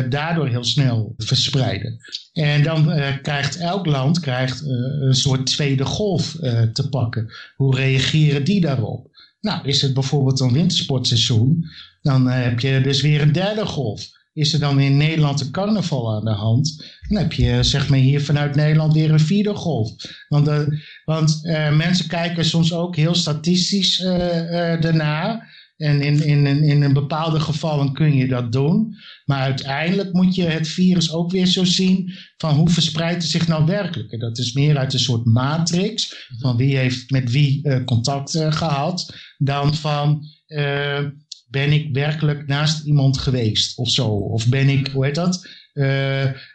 [0.09, 1.99] daardoor heel snel verspreiden.
[2.33, 2.85] En dan
[3.23, 6.31] krijgt elk land krijgt, een soort tweede golf
[6.73, 7.33] te pakken.
[7.57, 9.14] Hoe reageren die daarop?
[9.45, 11.65] Nou, is het bijvoorbeeld een wintersportseizoen,
[12.03, 14.09] dan eh, heb je dus weer een derde golf.
[14.33, 17.99] Is er dan in Nederland een carnaval aan de hand, dan heb je zeg maar
[17.99, 19.93] hier vanuit Nederland weer een vierde golf.
[20.29, 20.61] Want, eh,
[21.05, 25.47] want eh, mensen kijken soms ook heel statistisch eh daarna.
[25.85, 28.95] En in, in, in, in een bepaalde gevallen kun je dat doen.
[29.25, 33.49] Maar uiteindelijk moet je het virus ook weer zo zien van hoe verspreidt het zich
[33.49, 34.13] nou werkelijk.
[34.13, 38.35] En dat is meer uit een soort matrix van wie heeft met wie eh, contact
[38.35, 39.15] eh, gehad.
[39.39, 41.05] Dan van eh,
[41.49, 44.07] ben ik werkelijk naast iemand geweest of zo.
[44.09, 45.49] Of ben ik, hoe heet dat?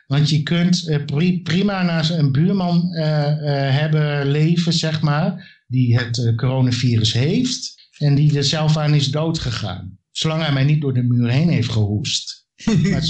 [0.07, 7.13] Want je kunt pri- prima naast een buurman hebben leven, zeg maar, die het coronavirus
[7.13, 9.97] heeft en die er zelf aan is doodgegaan.
[10.11, 12.47] Zolang hij mij niet door de muur heen heeft gehoest.
[12.91, 13.03] maar,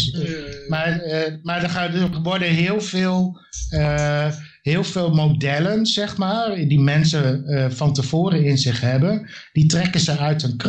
[0.67, 6.55] maar, eh, maar er, gaan, er worden heel veel, eh, heel veel modellen, zeg maar,
[6.55, 10.61] die mensen eh, van tevoren in zich hebben, die trekken ze uit een,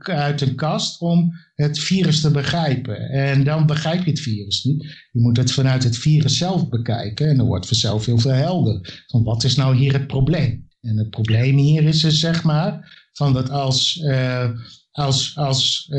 [0.00, 3.10] uit een kast om het virus te begrijpen.
[3.10, 4.82] En dan begrijp je het virus niet.
[5.12, 9.04] Je moet het vanuit het virus zelf bekijken en dan wordt vanzelf heel veel helder.
[9.06, 10.68] Van wat is nou hier het probleem?
[10.80, 14.48] En het probleem hier is dus, zeg maar, van dat als, eh,
[14.92, 15.98] als, als eh,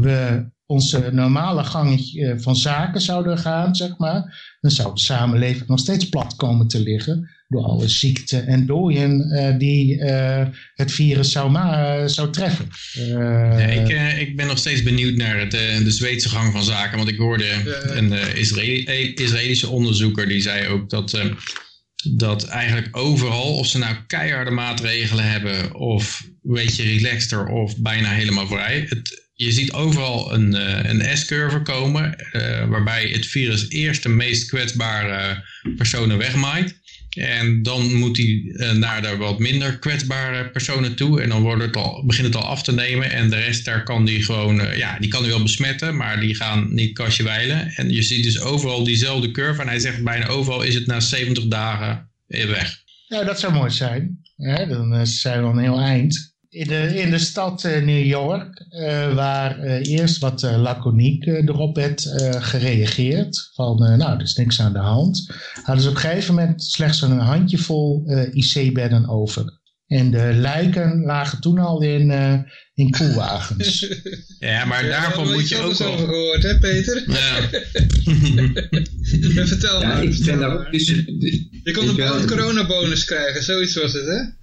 [0.00, 5.66] we onze normale gang eh, van zaken zouden gaan, zeg maar, dan zou de samenleving
[5.66, 10.92] nog steeds plat komen te liggen door alle ziekten en dooien eh, die eh, het
[10.92, 12.68] virus zou, ma- zou treffen.
[12.94, 16.52] Eh, Ja, ik, eh, ik ben nog steeds benieuwd naar het, eh, de Zweedse gang
[16.52, 16.96] van zaken.
[16.96, 17.46] Want ik hoorde
[17.96, 21.24] een Israëli- Israëlische onderzoeker die zei ook dat, eh,
[22.04, 28.10] dat eigenlijk overal, of ze nou keiharde maatregelen hebben, of een beetje relaxter, of bijna
[28.10, 28.86] helemaal vrij.
[28.88, 34.08] Het, je ziet overal een, eh, een S-curve komen, eh, waarbij het virus eerst de
[34.08, 35.44] meest kwetsbare
[35.76, 36.77] personen wegmaait.
[37.16, 41.22] En dan moet hij eh, naar de wat minder kwetsbare personen toe.
[41.22, 43.10] En dan wordt het al, begint het al af te nemen.
[43.10, 46.20] En de rest daar kan die gewoon, eh, ja, die kan hij wel besmetten, maar
[46.20, 47.66] die gaan niet kastje wijlen.
[47.66, 49.60] En je ziet dus overal diezelfde curve.
[49.60, 52.82] En hij zegt bijna overal is het na 70 dagen weer weg.
[53.08, 54.18] Ja, dat zou mooi zijn.
[54.68, 56.36] Dan eh, zijn we al een heel eind.
[56.50, 61.76] In de, in de stad eh, New York, eh, waar eh, eerst wat laconiek erop
[61.76, 63.50] werd eh, gereageerd.
[63.54, 65.26] Van, eh, nou, er is niks aan de hand.
[65.62, 69.56] Hadden ze op een gegeven moment slechts een handjevol eh, IC-bedden over.
[69.86, 72.34] En de lijken lagen toen al in, eh,
[72.74, 73.80] in koelwagens.
[74.38, 75.96] Ja, maar Ja, daarvan daar moet heb je ook wel...
[75.96, 77.04] gehoord, hè Peter?
[77.10, 77.40] Ja.
[79.46, 80.02] Vertel Ja, maar.
[80.02, 80.96] ik ook tussen.
[81.62, 84.37] Je kon een coronabonus krijgen, zoiets was het, hè?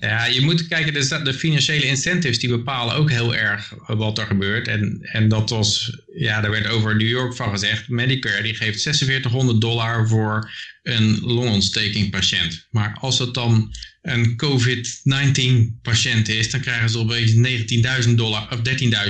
[0.00, 4.68] Ja, je moet kijken, de financiële incentives die bepalen ook heel erg wat er gebeurt.
[4.68, 7.88] En, en dat was, ja, daar werd over New York van gezegd.
[7.88, 10.50] Medicare die geeft 4600 dollar voor
[10.82, 12.66] een longontstekingpatiënt.
[12.70, 17.32] Maar als het dan een COVID-19 patiënt is, dan krijgen ze opeens
[18.06, 18.60] 19.000 dollar of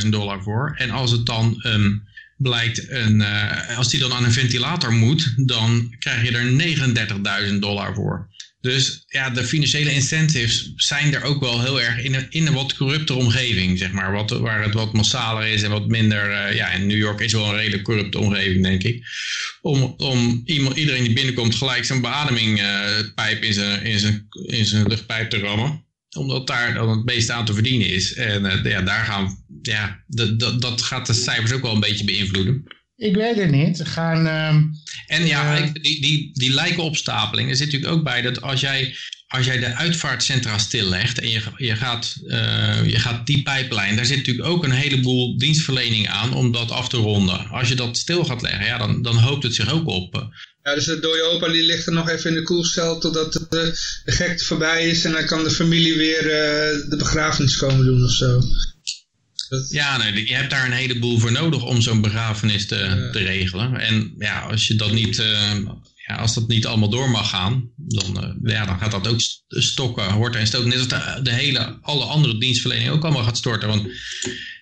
[0.03, 0.75] 13.000 dollar voor.
[0.77, 1.97] En als het dan ehm,
[2.37, 6.53] blijkt, een, eh, als die dan aan een ventilator moet, dan krijg je er
[7.53, 8.29] 39.000 dollar voor.
[8.61, 12.53] Dus ja, de financiële incentives zijn er ook wel heel erg in een, in een
[12.53, 14.13] wat corruptere omgeving, zeg maar.
[14.13, 16.31] Wat, waar het wat massaler is en wat minder...
[16.31, 19.07] eh, ja, in New York is wel een redelijk corrupte omgeving, denk ik.
[19.61, 24.87] Om, om iemand, iedereen die binnenkomt gelijk zijn beademingpijp in zijn, in, zijn, in zijn
[24.87, 25.85] luchtpijp te rammen.
[26.17, 28.15] Omdat daar dan het meeste aan te verdienen is.
[28.15, 29.45] En eh, ja, daar gaan...
[29.63, 32.65] Ja, dat, dat gaat de cijfers ook wel een beetje beïnvloeden.
[32.97, 33.81] Ik weet het niet.
[33.85, 34.63] Gaan, ehm,
[35.07, 38.97] En ja, ik- die, die, die lijkenopstapeling, er zit natuurlijk ook bij dat als jij,
[39.27, 44.07] als jij de uitvaartcentra stillegt en je, je, gaat, eh, je gaat die pijplijn, daar
[44.07, 47.49] zit natuurlijk ook een heleboel dienstverlening aan om dat af te ronden.
[47.49, 50.29] Als je dat stil gaat leggen, ja, dan, dan hoopt het zich ook op.
[50.63, 53.79] Ja, dus de dode opa die ligt er nog even in de koelcel totdat de,
[54.05, 58.05] de gekte voorbij is en dan kan de familie weer eh, de begrafenis komen doen
[58.05, 58.41] of zo.
[59.49, 63.11] Dat, Ja, nee, je hebt daar een heleboel voor nodig om zo'n begrafenis te, Ja.
[63.11, 63.81] te regelen.
[63.81, 65.55] En ja, als je dat niet, eh,
[66.07, 69.21] ja, als dat niet allemaal door mag gaan, dan, eh, ja, dan gaat dat ook
[69.21, 70.69] st- stokken, horten en stoten.
[70.69, 73.69] Net als de, de hele, alle andere dienstverlening ook allemaal gaat storten.
[73.69, 73.89] Want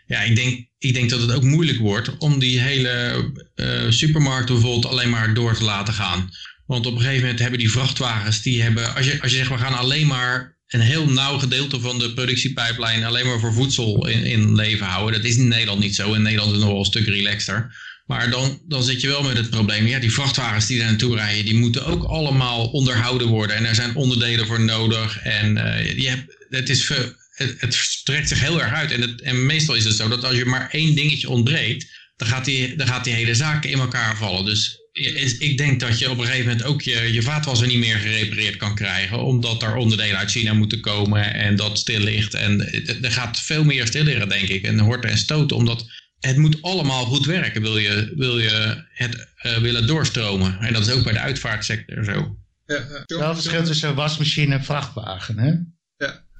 [0.06, 4.54] ja, ik denk, ik denk dat het ook moeilijk wordt om die hele eh supermarkten
[4.54, 6.30] bijvoorbeeld alleen maar door te laten gaan.
[6.66, 9.50] Want op een gegeven moment hebben die vrachtwagens, die hebben, als je, als je zegt
[9.50, 14.06] we gaan alleen maar een heel nauw gedeelte van de productiepijplijn alleen maar voor voedsel
[14.06, 15.20] in, leven houden.
[15.20, 16.12] Dat is in Nederland niet zo.
[16.12, 17.74] In Nederland is het nog wel een stuk relaxter.
[18.06, 19.86] Maar dan, dan zit je wel met het probleem.
[19.86, 23.56] Ja, die vrachtwagens die daar naartoe rijden, die moeten ook allemaal onderhouden worden.
[23.56, 25.18] En er zijn onderdelen voor nodig.
[25.18, 28.90] En eh, je hebt, het, is het, het strekt zich heel erg uit.
[28.90, 32.28] En, het, en meestal is het zo dat als je maar één dingetje ontbreekt, dan
[32.28, 34.44] gaat die, dan gaat die hele zaak in elkaar vallen.
[34.44, 37.78] Dus is- ik denk dat je op een gegeven moment ook je, je vaatwasser niet
[37.78, 39.24] meer gerepareerd kan krijgen.
[39.24, 42.34] Omdat er onderdelen uit China moeten komen en dat stil ligt.
[42.34, 44.62] En het- er gaat veel meer stil liggen, denk ik.
[44.64, 45.86] En horten en stoten, omdat
[46.20, 47.62] het moet allemaal goed werken.
[47.62, 50.58] Wil je, wil je het eh, willen doorstromen.
[50.60, 52.36] En dat is ook bij de uitvaartsector zo.
[52.66, 52.74] ja,
[53.06, 53.18] ja.
[53.18, 55.38] wel verschil tussen wasmachine en vrachtwagen.
[55.38, 55.52] Hè?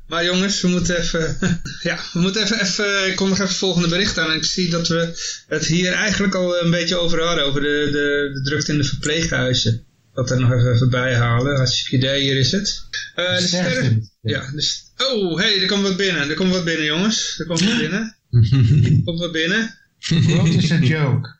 [0.09, 1.37] Maar jongens, we moeten even,
[1.83, 4.45] ja, we moeten even, even, ik kom nog even het volgende bericht aan en ik
[4.45, 5.13] zie dat we
[5.49, 8.85] het hier eigenlijk al een beetje over hadden, over de, de, de drukte in de
[8.85, 9.85] verpleeghuizen.
[10.15, 12.83] Dat er nog even, even bij halen, hartstikke idee, hier is het.
[13.15, 16.85] Eh, de sterren, ja, dus, oh, hey, er komt wat binnen, er komt wat binnen
[16.87, 19.75] jongens, er komt wat binnen, er komt wat binnen.
[20.09, 21.37] World is a joke.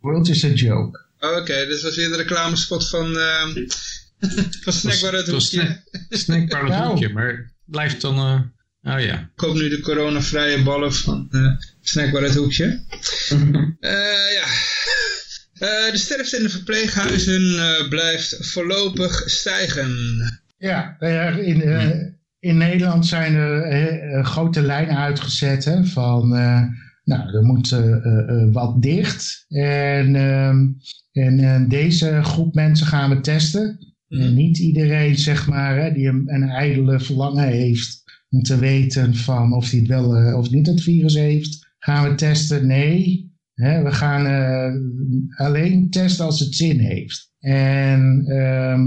[0.00, 1.02] World is a joke.
[1.20, 3.66] Oh, Oké, dit was weer de reclamespot van, ehm
[4.62, 5.46] van Snackbar het hoekje.
[5.46, 6.86] snack- Snackbar het Nou.
[6.88, 8.16] hoekje, maar blijft dan...
[8.82, 9.18] eh, oh ja.
[9.20, 11.46] Ik koop nu de coronavrije ballen van eh
[11.80, 12.80] Snackbar het hoekje.
[13.80, 14.44] Eh, ja.
[15.54, 19.96] Eh, de sterfte in de verpleeghuizen eh, blijft voorlopig stijgen.
[20.58, 20.96] Ja,
[21.36, 21.90] in, eh,
[22.38, 26.62] in Nederland zijn er grote lijnen uitgezet hè, van, eh,
[27.04, 29.44] nou, er moet eh, eh, eh, wat dicht.
[29.48, 30.66] En, ehm,
[31.12, 33.93] en, en deze groep mensen gaan we testen.
[34.20, 38.02] En niet iedereen, zeg maar, hè, die een, een ijdele verlangen heeft
[38.34, 42.08] om te weten van of hij het wel eh, of niet het virus heeft, gaan
[42.08, 42.66] we testen.
[42.66, 47.32] Nee, hè, we gaan eh, alleen testen als het zin heeft.
[47.38, 48.82] En, ehm,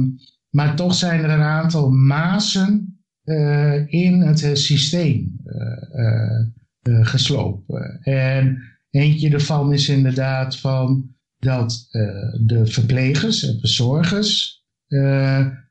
[0.49, 5.35] maar toch zijn er een aantal mazen eh, in het systeem
[7.01, 7.99] geslopen.
[8.01, 8.57] En
[8.89, 11.87] eentje ervan is inderdaad van dat
[12.45, 14.56] de verplegers en verzorgers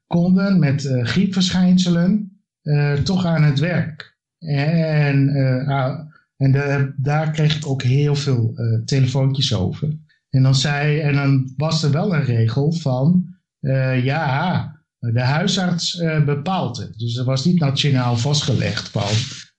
[0.07, 4.17] konden met eh, griepverschijnselen eh, toch aan het werk.
[4.39, 6.01] En, eh, ah,
[6.37, 9.99] en daar kreeg ik ook heel veel eh, telefoontjes over.
[10.31, 13.27] En dan, zei, en dan was er wel een regel van,
[13.61, 16.99] eh, ja, de huisarts eh, bepaalt het.
[16.99, 19.13] Dus dat was niet nationaal vastgelegd van,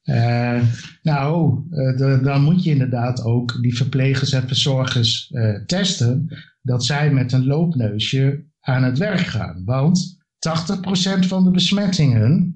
[0.07, 0.61] eh,
[1.01, 6.27] nou, eh, dan moet je inderdaad ook die verplegers en verzorgers eh, testen
[6.61, 9.61] dat zij met een loopneusje aan het werk gaan.
[9.65, 12.55] Want 80% van de besmettingen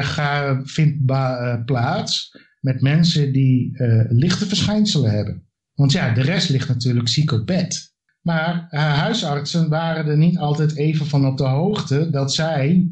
[0.00, 5.46] gaan, vindt eh, plaats met mensen die eh, lichte verschijnselen hebben.
[5.74, 7.94] Want ja, de rest ligt natuurlijk ziek op bed.
[8.20, 12.90] Maar huisartsen waren er niet altijd even van op de hoogte dat zij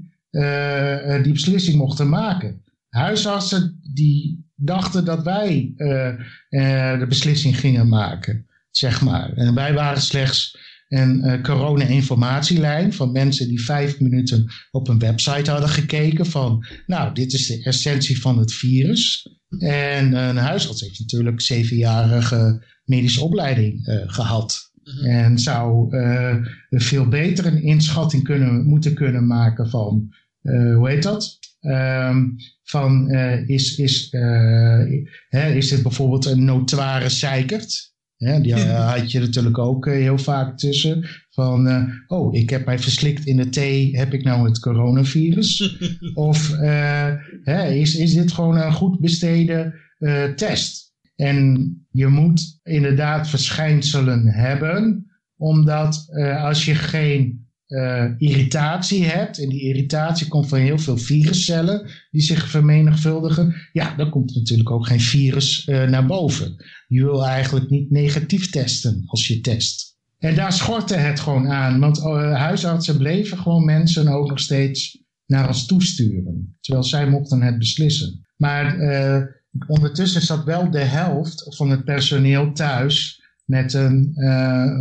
[1.23, 2.63] die beslissing mochten maken.
[2.89, 5.73] Huisartsen die dachten dat wij
[6.99, 9.33] de beslissing gingen maken, zeg maar.
[9.33, 10.59] En wij waren slechts
[10.91, 17.15] een eh, corona-informatielijn van mensen die vijf minuten op een website hadden gekeken van, nou,
[17.15, 19.29] dit is de essentie van het virus.
[19.59, 24.73] En een huisarts heeft natuurlijk zevenjarige medische opleiding eh, gehad.
[25.03, 26.37] En zou eh,
[26.71, 31.39] veel beter een inschatting kunnen, moeten kunnen maken van, eh, hoe heet dat?
[31.61, 32.29] Ehm,
[32.63, 34.85] van eh, is, is, eh,
[35.29, 37.90] hè, is dit bijvoorbeeld een notoire zeikert?
[38.21, 41.07] Hè, die eh, had je natuurlijk ook eh, heel vaak tussen.
[41.31, 45.79] Van, eh, oh, ik heb mij verslikt in de thee, heb ik nou het coronavirus?
[46.15, 46.57] of
[47.43, 49.75] hè, is, is dit gewoon een goed besteden
[50.37, 50.89] test?
[51.17, 55.07] En je moet inderdaad verschijnselen hebben,
[55.37, 56.07] omdat
[56.43, 62.23] als je geen eh, irritatie hebt, en die irritatie komt van heel veel viruscellen die
[62.23, 66.65] zich vermenigvuldigen, ja, dan komt natuurlijk ook geen virus eh, naar boven.
[66.89, 69.99] Je wil eigenlijk niet negatief testen als je test.
[70.19, 75.05] En daar schortte het gewoon aan, want eh, huisartsen bleven gewoon mensen ook nog steeds
[75.27, 78.27] naar ons toesturen, terwijl zij mochten het beslissen.
[78.37, 78.77] Maar
[79.67, 84.13] ondertussen zat wel de helft van het personeel thuis met een,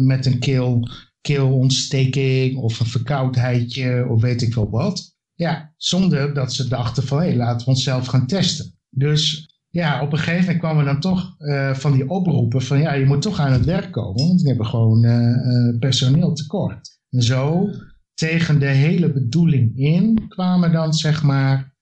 [0.05, 0.89] met een keel,
[1.21, 5.17] keelontsteking of een verkoudheidje of weet ik wel wat.
[5.33, 8.73] Ja, zonder dat ze dachten van hé, hey, laten we onszelf gaan testen.
[8.89, 12.93] Dus ja, op een gegeven moment kwamen dan toch eh, van die oproepen van ja,
[12.93, 16.99] je moet toch aan het werk komen, want we hebben gewoon eh, personeel tekort.
[17.09, 17.69] En zo
[18.13, 21.77] tegen de hele bedoeling in kwamen dan zeg maar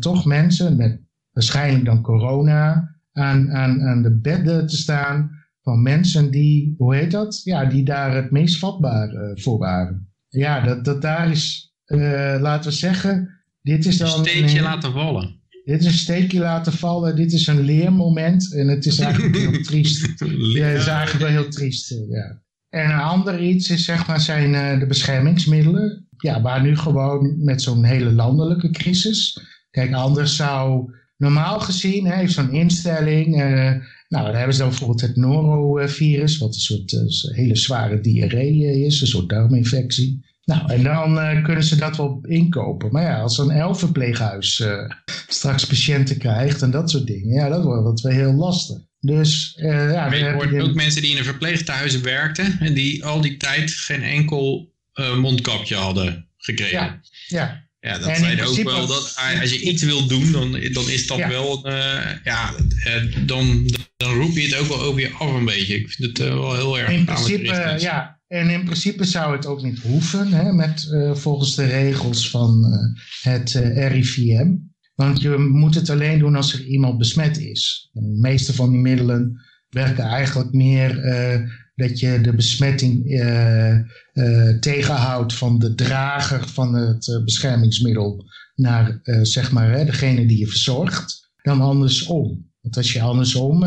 [0.00, 1.00] toch mensen met
[1.32, 5.37] waarschijnlijk dan corona aan, aan, aan de bedden te staan
[5.68, 7.40] van mensen die, hoe heet dat?
[7.44, 10.08] Ja, die daar het meest vatbaar eh, voor waren.
[10.28, 11.98] Ja, dat, dat daar is, eh,
[12.40, 13.28] laten we zeggen,
[13.62, 14.24] dit is Een dan...
[14.26, 15.40] steekje een- laten vallen.
[15.64, 19.62] dit is een steekje laten vallen, dit is een leermoment en het is eigenlijk heel
[19.62, 20.06] triest.
[20.54, 22.40] Ja, het is eigenlijk wel heel triest, eh, ja.
[22.68, 26.06] En een ander iets is, zeg maar, zijn de beschermingsmiddelen.
[26.16, 29.40] Ja, waar nu gewoon met zo'n hele landelijke crisis.
[29.70, 33.36] Kijk, anders zou normaal gezien, hè, heeft zo'n instelling.
[34.08, 38.66] Nou, dan hebben ze dan bijvoorbeeld het norovirus, wat een soort eh, hele zware diarree
[38.66, 40.26] eh, is, een soort darminfectie.
[40.44, 42.92] Nou, en dan eh, kunnen ze dat wel inkopen.
[42.92, 44.90] Maar ja, als zo'n elfverpleeghuis eh
[45.28, 48.76] straks patiënten krijgt en dat soort dingen, ja, dat wordt dat wel heel lastig.
[49.00, 53.36] Dus ja, hoort je- ook mensen die in een verpleeghuis werkten en die al die
[53.36, 54.72] tijd geen enkel
[55.20, 56.72] mondkapje hadden gekregen.
[56.78, 60.90] Ja, ja, Ja, dat zijn ook wel dat als je iets wil doen, dan, dan
[60.90, 61.28] is dat Ja.
[61.28, 65.44] wel, eh, ja, eh, dan, dan roep je het ook wel over je af een
[65.44, 65.74] beetje.
[65.74, 68.20] Ik vind het eh, wel heel erg in principe, ja.
[68.28, 72.64] En in principe zou het ook niet hoeven, hè, met, volgens de regels van
[73.22, 74.54] het RIVM.
[74.94, 77.90] Want je moet het alleen doen als er iemand besmet is.
[77.92, 80.90] En de meeste van die middelen werken eigenlijk meer
[81.78, 83.74] dat je de besmetting eh,
[84.12, 88.24] eh, tegenhoudt van de drager van het eh, beschermingsmiddel
[88.54, 92.46] naar zeg maar degene die je verzorgt, dan andersom.
[92.60, 93.60] Want als je andersom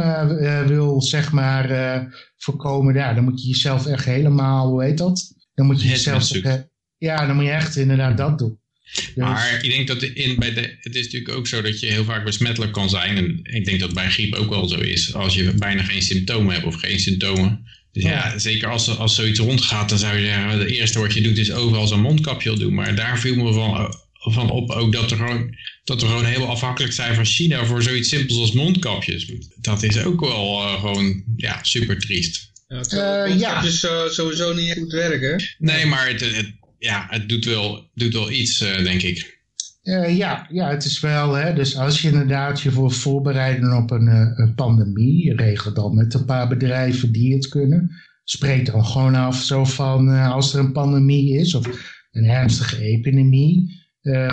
[0.67, 2.07] wil, zeg maar,
[2.37, 5.33] voorkomen, ja, dan moet je jezelf echt helemaal, hoe heet dat?
[5.53, 6.61] Dan moet je Het jezelf,
[6.97, 8.59] ja, dan moet je echt inderdaad dat doen.
[8.91, 11.85] Dus- Maar ik denk dat in, bij de, het is natuurlijk ook zo dat je
[11.85, 13.17] heel vaak besmettelijk kan zijn.
[13.17, 15.13] En ik denk dat bij griep ook wel zo is.
[15.13, 17.70] Als je bijna geen symptomen hebt of geen symptomen.
[17.91, 21.21] Dus ja, zeker als, als zoiets rondgaat, dan zou je zeggen, het eerste wat je
[21.21, 22.73] doet is overal zo'n mondkapje op doen.
[22.73, 26.47] Maar daar viel me van, van op ook dat, er gewoon, dat we gewoon heel
[26.47, 29.31] afhankelijk zijn van China voor zoiets simpels als mondkapjes.
[29.55, 32.51] Dat is ook wel eh, gewoon ja, super triest.
[32.67, 33.61] Ja, het Eh, uh, ja.
[33.61, 35.43] dus sowieso niet goed werken.
[35.57, 39.39] Nee, maar het, het, ja, het doet wel, doet wel iets, eh, denk ik.
[39.81, 43.91] Eh, ja, ja, het is wel, hè, dus als je inderdaad je voor voorbereiden op
[43.91, 47.91] een, eh, een pandemie, regel dan met een paar bedrijven die het kunnen.
[48.23, 51.67] Spreek dan gewoon af zo van eh, als er een pandemie is of
[52.11, 53.79] een ernstige epidemie,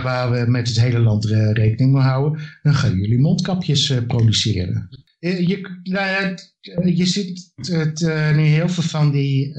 [0.02, 4.88] waar we met het hele land rekening mee houden, dan gaan jullie mondkapjes produceren.
[5.20, 6.36] Je, nou
[6.94, 8.00] je ziet het,
[8.34, 9.52] nu heel veel van die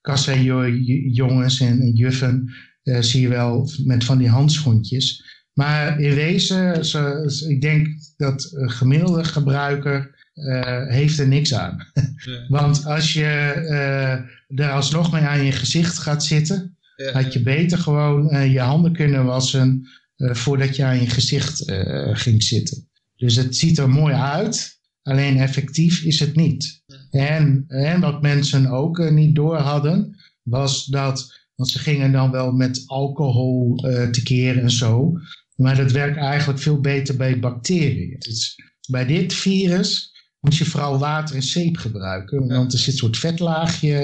[0.00, 2.52] kassa-jongens en juffen
[2.82, 5.24] zie je wel met van die handschoentjes.
[5.52, 11.54] Maar in wezen, zo, zo- ik denk dat een gemiddelde gebruiker eh, heeft er niks
[11.54, 11.76] aan.
[12.24, 12.44] Ja.
[12.48, 13.24] Want als je
[13.68, 14.12] eh
[14.60, 17.12] er alsnog mee aan je gezicht gaat zitten, Ja.
[17.12, 21.68] had je beter gewoon eh, je handen kunnen wassen eh, voordat je aan je gezicht
[21.68, 22.88] eh, ging zitten.
[23.16, 26.82] Dus het ziet er mooi uit, alleen effectief is het niet.
[27.10, 32.30] En, en wat mensen ook eh, niet door hadden, was dat, want ze gingen dan
[32.30, 35.12] wel met alcohol eh tekeer en zo,
[35.56, 38.16] maar dat werkt eigenlijk veel beter bij bacteriën.
[38.18, 38.54] Dus
[38.90, 40.10] bij dit virus
[40.40, 43.96] moet je vooral water en zeep gebruiken, want er zit een soort vetlaagje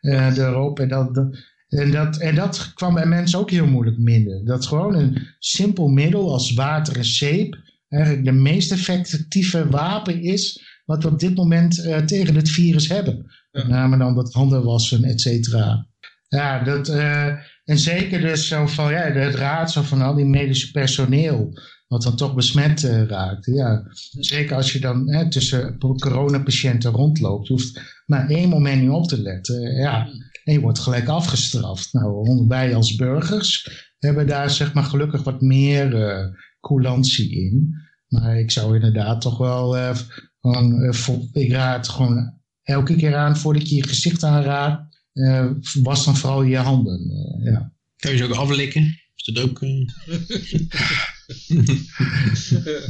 [0.00, 3.98] eh, erop en dat, dat- en dat, en dat kwam bij mensen ook heel moeilijk
[3.98, 4.44] minder.
[4.44, 7.56] Dat gewoon een simpel middel als water en zeep
[7.88, 12.88] eigenlijk de meest effectieve wapen is wat we op dit moment eh, tegen het virus
[12.88, 13.26] hebben.
[13.50, 15.86] Met name dan dat handen wassen, et cetera.
[16.30, 17.26] Ja, dat, eh,
[17.64, 21.58] en zeker dus zo van, ja, het raadsel van al die medische personeel,
[21.88, 23.46] wat dan toch besmet eh, raakt.
[23.46, 23.82] Ja,
[24.18, 29.08] zeker als je dan hè, tussen coronapatiënten rondloopt, je hoeft maar één moment niet op
[29.08, 29.74] te letten.
[29.74, 30.06] Ja,
[30.44, 31.92] en je wordt gelijk afgestraft.
[31.92, 36.26] Nou, wij als burgers hebben daar zeg maar gelukkig wat meer eh
[36.60, 37.74] coulantie in.
[38.08, 39.94] Maar ik zou inderdaad toch wel
[40.40, 40.94] gewoon,
[41.32, 45.46] ik raad gewoon elke keer aan voordat je je gezicht aanraakt, eh,
[45.82, 47.00] was dan vooral je handen.
[47.10, 47.72] eh, ja.
[47.96, 48.98] Kan je ze ook aflikken?
[49.16, 49.62] Is dat ook...
[49.62, 49.86] eh,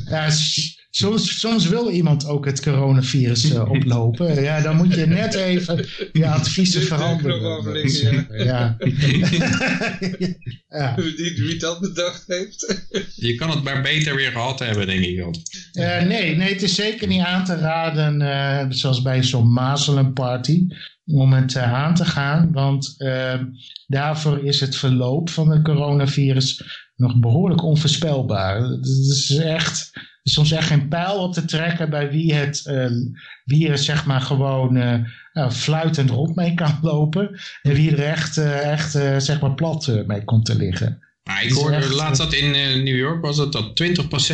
[0.10, 0.30] Ja,
[0.90, 4.42] soms, soms wil iemand ook het coronavirus oplopen.
[4.42, 8.44] Ja, dan moet je net even je adviezen De veranderen.
[8.44, 8.76] ja.
[10.68, 10.94] ja.
[10.96, 12.86] Wie, wie dat bedacht heeft.
[13.14, 15.18] Je kan het maar beter weer gehad hebben, denk ik.
[15.72, 20.66] Eh, nee, nee, het is zeker niet aan te raden, eh, zoals bij zo'n mazelenparty,
[21.06, 22.52] om het eh, aan te gaan.
[22.52, 23.40] Want eh,
[23.86, 26.62] daarvoor is het verloop van het coronavirus
[26.96, 28.62] nog behoorlijk onvoorspelbaar.
[28.62, 32.66] Het is echt, er is soms echt geen pijl op te trekken bij wie het,
[32.66, 32.90] eh,
[33.44, 34.98] wie er zeg maar gewoon eh,
[35.32, 37.40] nou, fluitend rond mee kan lopen.
[37.62, 41.08] En wie er echt, echt zeg maar plat mee komt te liggen.
[41.24, 42.50] Maar ik hoorde echt, laatst dat in
[42.84, 43.82] New York was het dat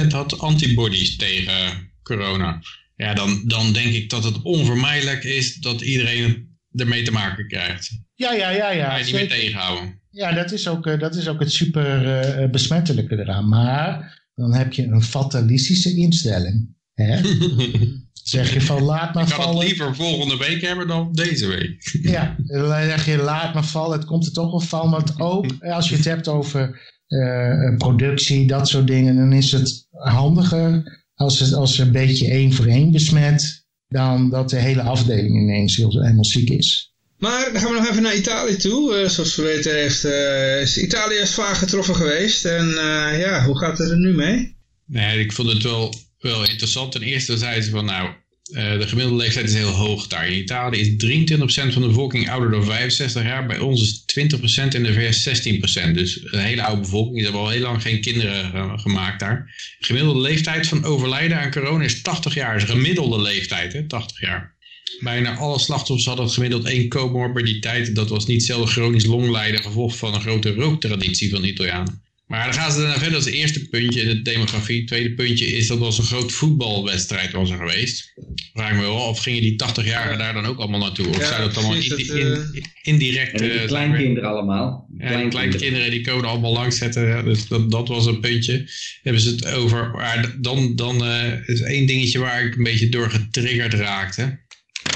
[0.05, 2.61] 20% had antibodies tegen corona.
[2.97, 6.46] Ja, dan, dan denk ik dat het onvermijdelijk is dat iedereen
[6.77, 7.91] ermee te maken krijgt.
[8.15, 8.91] Ja, ja, ja, ja.
[8.91, 10.01] Ga je niet meer tegenhouden.
[10.11, 13.49] Ja, dat is ook, eh, dat is ook het super eh, besmettelijke eraan.
[13.49, 16.75] Maar dan heb je een fatalistische instelling.
[16.95, 17.21] Hè?
[18.23, 19.67] zeg je van laat maar Ik kan het vallen.
[19.67, 21.99] liever volgende week hebben dan deze week.
[22.03, 23.99] Ja, dan zeg je laat maar vallen.
[23.99, 24.91] Het komt er toch wel van.
[24.91, 29.17] Want ook als je het hebt over eh, productie, dat soort dingen.
[29.17, 30.83] Dan is het handiger
[31.15, 33.66] als het, als een beetje één voor één besmet.
[33.89, 36.95] Dan dat de hele afdeling ineens heel, helemaal ziek is.
[37.19, 38.97] Maar dan gaan we nog even naar Italië toe.
[38.97, 42.45] Eh, zoals we weten heeft, eh, is Italië is vaak getroffen geweest.
[42.45, 44.57] En eh, ja, hoe gaat het er nu mee?
[44.87, 46.93] Nee, ik vond het wel, wel interessant.
[46.93, 48.15] Ten eerste zeiden ze van nou,
[48.53, 50.29] eh, de gemiddelde leeftijd is heel hoog daar.
[50.29, 53.47] In Italië is 23% van de bevolking ouder dan 65 jaar.
[53.47, 55.95] Bij ons is 20% in de VS 16%.
[55.95, 57.19] Dus een hele oude bevolking.
[57.19, 59.55] Ze hebben al heel lang geen kinderen eh, gemaakt daar.
[59.79, 62.57] De gemiddelde leeftijd van overlijden aan corona is 80 jaar.
[62.57, 64.55] Is een gemiddelde leeftijd, hè, 80 jaar.
[65.01, 67.95] Bijna alle slachtoffers hadden gemiddeld één comorbiditeit.
[67.95, 72.06] Dat was niet zelden chronisch longlijden, gevolg van een grote rooktraditie van de Italianen.
[72.27, 74.77] Maar dan gaan ze daarna verder als eerste puntje in de demografie.
[74.79, 78.13] Het tweede puntje is dat was een groot voetbalwedstrijd was er geweest.
[78.55, 81.09] Vraag me wel, of gingen die 80-jarigen daar dan ook allemaal naartoe?
[81.09, 83.39] Of Ja, zou dat allemaal precies, in- dat, in- indirect...
[83.39, 84.89] Die eh, kleinkinderen allemaal.
[84.99, 87.07] ja, die kleinkinderen die komen allemaal langs zetten.
[87.07, 88.71] Ja, dus dat, dat was een puntje.
[89.03, 89.91] Hebben ze het over.
[89.91, 94.39] Maar dan, dan eh, is één dingetje waar ik een beetje door getriggerd raakte.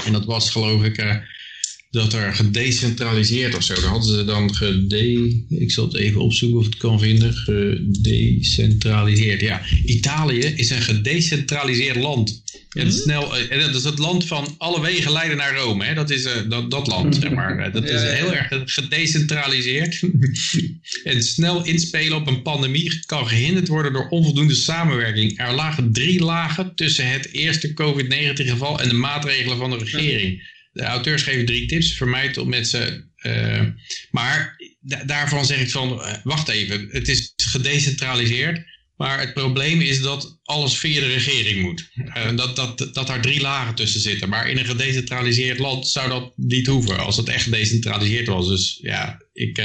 [0.05, 1.15] En dat was geloof ik eh,
[1.91, 3.73] dat er gedecentraliseerd of zo.
[3.73, 5.43] Daar hadden ze dan gede...
[5.49, 7.33] Ik zal het even opzoeken of ik het kan vinden.
[7.33, 9.41] Gedecentraliseerd.
[9.41, 12.41] Ja, Italië is een gedecentraliseerd land.
[12.71, 15.85] En, snel, eh, dat is het land van alle wegen leiden naar Rome.
[15.85, 15.93] Hè?
[15.93, 17.57] Dat is eh, dat, dat land, zeg maar.
[17.57, 20.01] Eh, Dat is heel erg gedecentraliseerd.
[21.03, 25.39] en snel inspelen op een pandemie kan gehinderd worden door onvoldoende samenwerking.
[25.39, 30.59] Er lagen drie lagen tussen het eerste COVID-19 geval en de maatregelen van de regering.
[30.71, 31.93] De auteurs geven drie tips.
[31.93, 33.05] Vermijd om met ze...
[33.15, 33.65] eh,
[34.11, 36.87] maar da- daarvan zeg ik van, eh, wacht even.
[36.91, 38.69] Het is gedecentraliseerd.
[38.97, 41.89] Maar het probleem is dat alles via de regering moet.
[42.13, 44.29] Eh, dat, dat, dat daar drie lagen tussen zitten.
[44.29, 46.97] Maar in een gedecentraliseerd land zou dat niet hoeven.
[46.99, 48.47] Als het echt gedecentraliseerd was.
[48.47, 49.57] Dus ja, ik,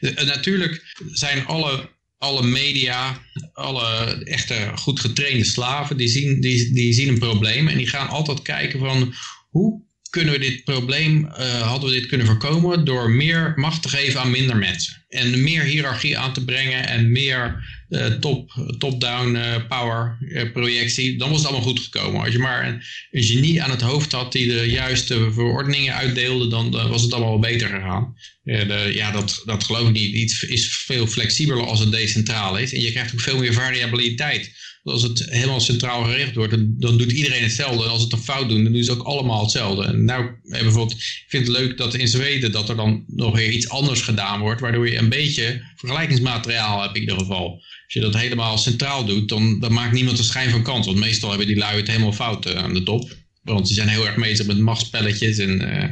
[0.00, 3.22] natuurlijk zijn alle, alle media,
[3.52, 7.68] alle echte goed getrainde slaven, die zien, die, die zien een probleem.
[7.68, 9.14] En die gaan altijd kijken van
[9.50, 9.82] hoe
[10.14, 14.20] kunnen we dit probleem, eh, hadden we dit kunnen voorkomen door meer macht te geven
[14.20, 15.04] aan minder mensen.
[15.08, 20.18] En meer hiërarchie aan te brengen en meer eh, top, top-down eh, power
[20.52, 22.20] projectie, dan was het allemaal goed gekomen.
[22.20, 26.48] Als je maar een, een genie aan het hoofd had die de juiste verordeningen uitdeelde,
[26.48, 28.16] dan, was het allemaal wel beter gegaan.
[28.42, 30.44] De, ja dat, dat geloof ik niet.
[30.48, 32.72] Is veel flexibeler als het decentraal is.
[32.72, 34.52] En je krijgt ook veel meer variabiliteit.
[34.84, 37.84] Als het helemaal centraal geregeld wordt, dan, dan doet iedereen hetzelfde.
[37.84, 39.84] En als het een fout doen, dan doen ze ook allemaal hetzelfde.
[39.84, 43.34] En nou, eh, bijvoorbeeld, ik vind het leuk dat in Zweden dat er dan nog
[43.36, 47.50] weer iets anders gedaan wordt, waardoor je een beetje vergelijkingsmateriaal hebt in ieder geval.
[47.84, 50.86] Als je dat helemaal centraal doet, dan, dan maakt niemand een schijn van kans.
[50.86, 53.12] Want meestal hebben die lui het helemaal fout eh, aan de top.
[53.42, 55.60] Want die zijn heel erg bezig met machtspelletjes en...
[55.60, 55.88] eh,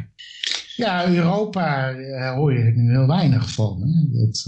[0.77, 1.95] Ja, Europa
[2.35, 3.81] hoor je nu heel weinig van.
[3.83, 4.19] Hè?
[4.21, 4.43] Dat,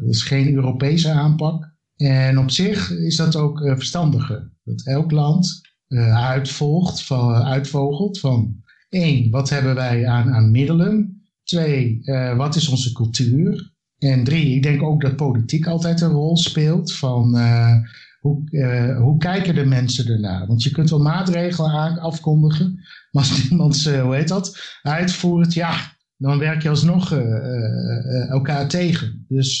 [0.00, 1.69] dat is geen Europese aanpak.
[2.00, 4.52] En op zich is dat ook eh, verstandiger.
[4.64, 11.22] Dat elk land eh, uitvolgt, van, uitvogelt van één, wat hebben wij aan, aan middelen?
[11.44, 13.72] Twee, eh, wat is onze cultuur?
[13.98, 17.76] En drie, ik denk ook dat politiek altijd een rol speelt van eh,
[18.20, 20.46] hoe, eh, hoe kijken de mensen ernaar?
[20.46, 22.74] Want je kunt wel maatregelen afkondigen,
[23.10, 28.22] maar als iemand ze, hoe heet dat, uitvoert, ja, dan werk je alsnog eh, eh,
[28.22, 29.24] eh, elkaar tegen.
[29.28, 29.60] Dus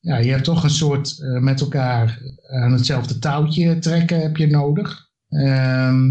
[0.00, 2.20] ja, je hebt toch een soort met elkaar
[2.50, 5.08] aan hetzelfde touwtje trekken heb je nodig.
[5.28, 6.04] Ehm,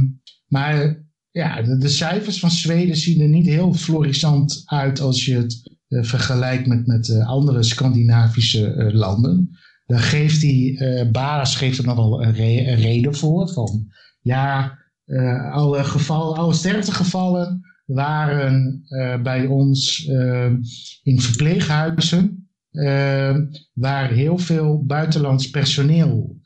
[0.47, 5.73] maar ja, de, cijfers van Zweden zien er niet heel florissant uit als je het
[5.87, 9.49] vergelijkt met, met andere Scandinavische landen.
[9.85, 10.79] Daar geeft die
[11.11, 13.49] baas geeft er nog wel een, re- een reden voor.
[13.49, 13.87] Van
[14.21, 14.77] ja,
[15.51, 20.51] alle, gevallen, alle sterftegevallen waren eh, bij ons eh,
[21.03, 22.39] in verpleeghuizen.
[22.71, 23.35] eh,
[23.73, 26.39] waar heel veel buitenlands personeel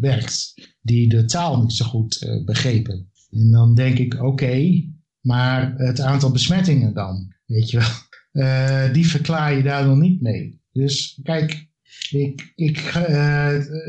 [0.00, 0.54] werkt.
[0.80, 3.10] Die de taal niet zo goed begrepen.
[3.30, 4.84] En dan denk ik, oké,
[5.20, 8.92] maar het aantal besmettingen dan, weet je wel.
[8.92, 10.60] Die verklaar je daar nog niet mee.
[10.72, 11.68] Dus kijk,
[12.10, 12.78] ik, ik,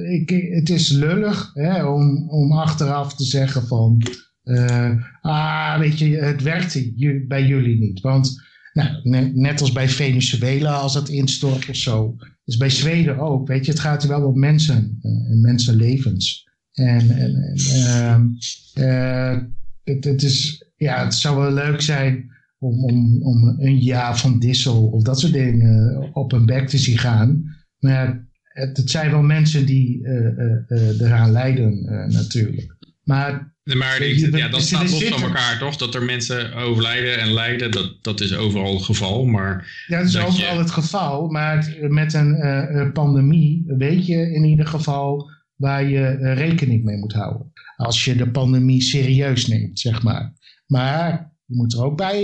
[0.09, 4.01] ik, het is lullig hè, om, om achteraf te zeggen van...
[4.45, 4.91] eh,
[5.21, 8.01] ah, weet je, het werkte ju- bij jullie niet.
[8.01, 8.43] Want
[8.73, 12.15] nou, ne- net als bij Venezuela, als het instort of zo...
[12.45, 16.49] is bij Zweden ook, weet je, het gaat er wel om mensen eh, en mensenlevens.
[16.73, 18.25] En, en, ehm,
[18.73, 19.37] eh,
[19.83, 24.39] het, het, is, ja, het zou wel leuk zijn om, om, om een jaar van
[24.39, 27.43] Dissel of dat soort dingen op een bek te zien gaan.
[27.79, 32.75] Maar het, het zijn wel mensen die eh, eraan lijden natuurlijk.
[33.03, 35.75] Maar Nee, Maar ja, dat staat los van elkaar, toch?
[35.77, 39.25] Dat er mensen overlijden en lijden, dat, dat is overal het geval.
[39.25, 41.27] Maar ja, dat is Dat overal je- het geval.
[41.27, 46.83] Maar met een eh, eh, pandemie weet je in ieder geval waar je eh, rekening
[46.83, 47.51] mee moet houden.
[47.75, 50.33] Als je de pandemie serieus neemt, zeg maar.
[50.67, 52.23] Maar je moet er ook bij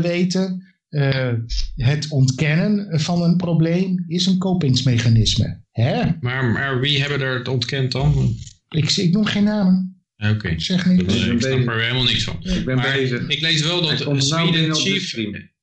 [0.00, 0.64] weten,
[1.76, 5.60] het ontkennen van een probleem is een kopingsmechanisme.
[5.70, 6.02] Hè?
[6.20, 8.34] Maar, maar wie hebben er het ontkend dan?
[8.68, 9.91] Ik, ik noem geen namen.
[10.30, 11.00] Oké, Ik zeg niet.
[11.00, 11.66] ik snap bezig.
[11.66, 12.38] er helemaal niks van.
[12.44, 13.28] Ik ben Maar bezig.
[13.28, 15.14] ik lees wel dat nou Sweden chief,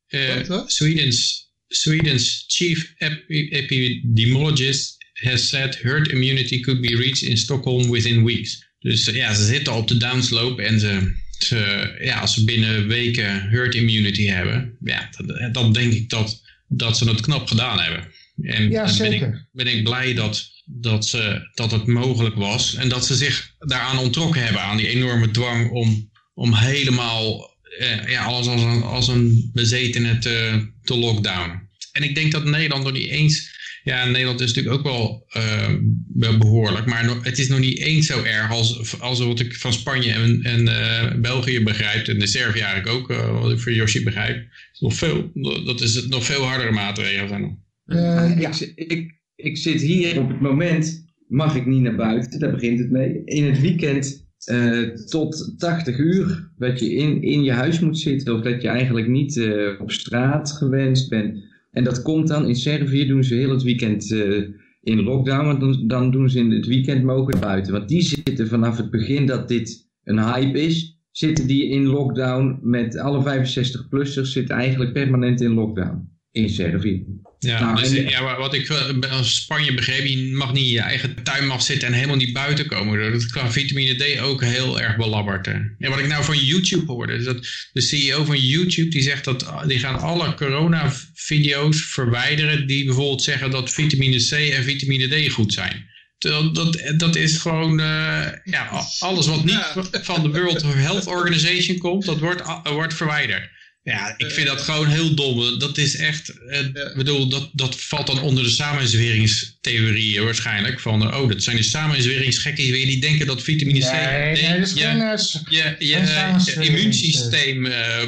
[0.08, 0.72] eh, Wat, wat?
[0.72, 8.24] Sweden's, Sweden's chief epi- epidemiologist has said herd immunity could be reached in Stockholm within
[8.26, 8.68] weeks.
[8.80, 12.88] Dus eh, ja, ze zitten op de downslope en ze, ze, ja, als ze binnen
[12.88, 15.10] weken herd immunity hebben, ja,
[15.52, 18.08] dan, denk ik dat, dat ze het knap gedaan hebben.
[18.42, 19.48] En, Ja, en ben, ik, zeker.
[19.52, 22.76] ben ik blij dat, dat, ze, dat het mogelijk was.
[22.76, 28.08] En dat ze zich daaraan ontrokken hebben, aan die enorme dwang om, om helemaal eh,
[28.08, 31.70] ja, alles als een, als een bezetene te, te lockdownen.
[31.92, 33.58] En ik denk dat Nederland nog niet eens...
[33.84, 35.74] Ja, Nederland is natuurlijk ook wel eh,
[36.08, 36.86] be- behoorlijk.
[36.86, 40.42] Maar het is nog niet eens zo erg als, als wat ik van Spanje en,
[40.44, 42.08] en eh, België begrijp.
[42.08, 44.48] En de Servië eigenlijk ook, eh, wat ik voor Yoshi begrijp.
[44.80, 45.32] Nog veel,
[45.66, 47.64] dat is het nog veel hardere maatregelen zijn.
[47.86, 48.52] Eh, ik, ja.
[48.54, 52.80] zi- ik, ik zit hier op het moment, mag ik niet naar buiten, daar begint
[52.80, 53.22] het mee.
[53.26, 58.36] In het weekend eh, tot 80 uur dat je in, in je huis moet zitten
[58.36, 61.44] of dat je eigenlijk niet eh, op straat gewenst bent.
[61.72, 64.44] En dat komt dan, in Servië doen ze heel het weekend eh,
[64.82, 67.74] in lockdown, want dan, dan doen ze in het weekend mogen buiten.
[67.74, 72.60] Want die zitten vanaf het begin dat dit een hype is, zitten die in lockdown
[72.62, 77.04] met alle 65-plussers zitten eigenlijk permanent in lockdown in Servië.
[77.40, 80.66] Ja, Nou, dus, en- ja, wa- wat ik eh, als Spanje begreep, je mag niet
[80.66, 83.12] in je eigen tuin mag zitten en helemaal niet buiten komen.
[83.12, 85.46] Dat is qua vitamine D ook heel erg belabberd.
[85.46, 85.52] hè.
[85.54, 89.24] En wat ik nou van YouTube hoorde, is dat de CEO van YouTube die zegt
[89.24, 95.08] dat ah, die gaan alle corona-video's verwijderen die bijvoorbeeld zeggen dat vitamine C en vitamine
[95.28, 95.86] D goed zijn.
[96.18, 99.84] Terwijl Dat, dat is gewoon, eh, ja, alles wat niet Ja.
[100.02, 103.50] van de World Health Organization komt, dat wordt, wordt verwijderd.
[103.84, 105.60] Ja, ik vind dat gewoon heel dom.
[105.60, 110.80] Dat is echt, eh, ik bedoel, dat, dat valt dan onder de samenzweringstheorieën waarschijnlijk.
[110.80, 114.60] Van, eh, oh, dat zijn de samenzweringsgekkies weer die denken dat vitamine C Nee, nee,
[114.60, 115.02] dat is je, geen...
[115.02, 115.18] eh,
[115.50, 118.02] je, je, eh, immuunsysteem eh,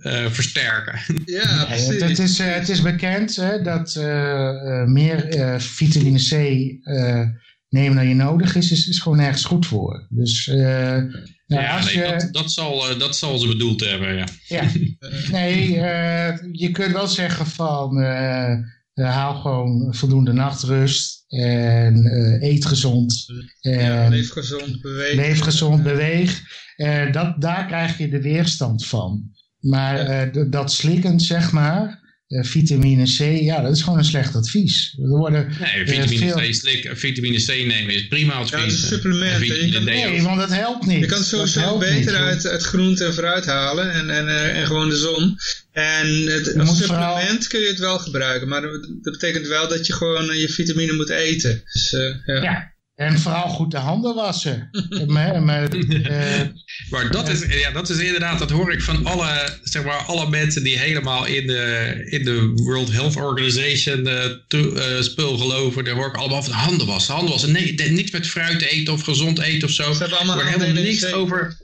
[0.00, 1.00] eh, versterken.
[1.24, 2.00] Ja, precies.
[2.02, 7.26] het is, eh, het is bekend hè, dat eh, eh, meer eh, vitamine C eh,
[7.68, 10.06] nemen dan je nodig is, is, is gewoon nergens goed voor.
[10.10, 10.98] Dus eh,
[11.48, 14.26] nou, ja, als nee, je, dat, dat, zal, eh, dat zal ze bedoeld hebben, ja.
[14.46, 14.64] ja,
[15.30, 18.58] nee, eh, je kunt wel zeggen van eh, eh,
[18.94, 23.26] haal gewoon voldoende nachtrust en eh, eet gezond
[23.60, 25.14] Ja, en leef gezond, beweeg.
[25.14, 26.40] leef gezond, beweeg.
[26.76, 29.30] Eh, dat, daar krijg je de weerstand van.
[29.60, 34.34] Maar eh, dat slikken, zeg maar, eh, vitamine C, ja, dat is gewoon een slecht
[34.34, 34.96] advies.
[35.02, 38.50] Er worden, Nee, vitamine veel- C, slik, vitamine C nemen is prima advies.
[38.50, 39.32] Ja, het is een supplement.
[39.34, 40.26] En En je vitamine kan- D nee, ook.
[40.26, 41.00] want dat helpt niet.
[41.00, 44.58] Je kan het sowieso beter niet, uit, uit groente en fruit halen en, en, eh,
[44.60, 45.36] en gewoon de zon.
[45.72, 49.86] En het, als supplement vooral- kun je het wel gebruiken, maar dat, betekent wel dat
[49.86, 51.62] je gewoon eh, je vitamine moet eten.
[51.72, 52.42] Dus, eh, ja.
[52.42, 54.68] Ja, en vooral goed de handen wassen.
[55.06, 56.40] maar, maar, eh,
[56.90, 60.28] Maar dat is, ja, dat is inderdaad, dat hoor ik van alle, zeg maar, alle
[60.28, 65.84] mensen die helemaal in de, in de World Health Organization eh, to- eh, spul geloven.
[65.84, 67.52] Daar hoor ik allemaal van handen wassen, handen wassen.
[67.52, 69.92] Nee, niks met fruit eten of gezond eten of zo.
[69.92, 71.56] Ze hebben allemaal niks over,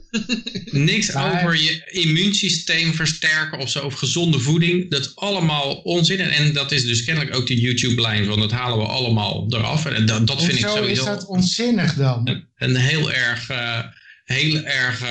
[0.71, 4.89] niks Maar- over je immuunsysteem versterken of zo, of gezonde voeding.
[4.89, 6.19] Dat is allemaal onzin.
[6.19, 9.85] En, en dat is dus kennelijk ook de YouTube-lijn van, dat halen we allemaal eraf.
[9.85, 12.27] En dat, dat vind ik sowieso is dat onzinnig dan?
[12.27, 13.79] een, een heel erg, eh,
[14.25, 15.03] heel erg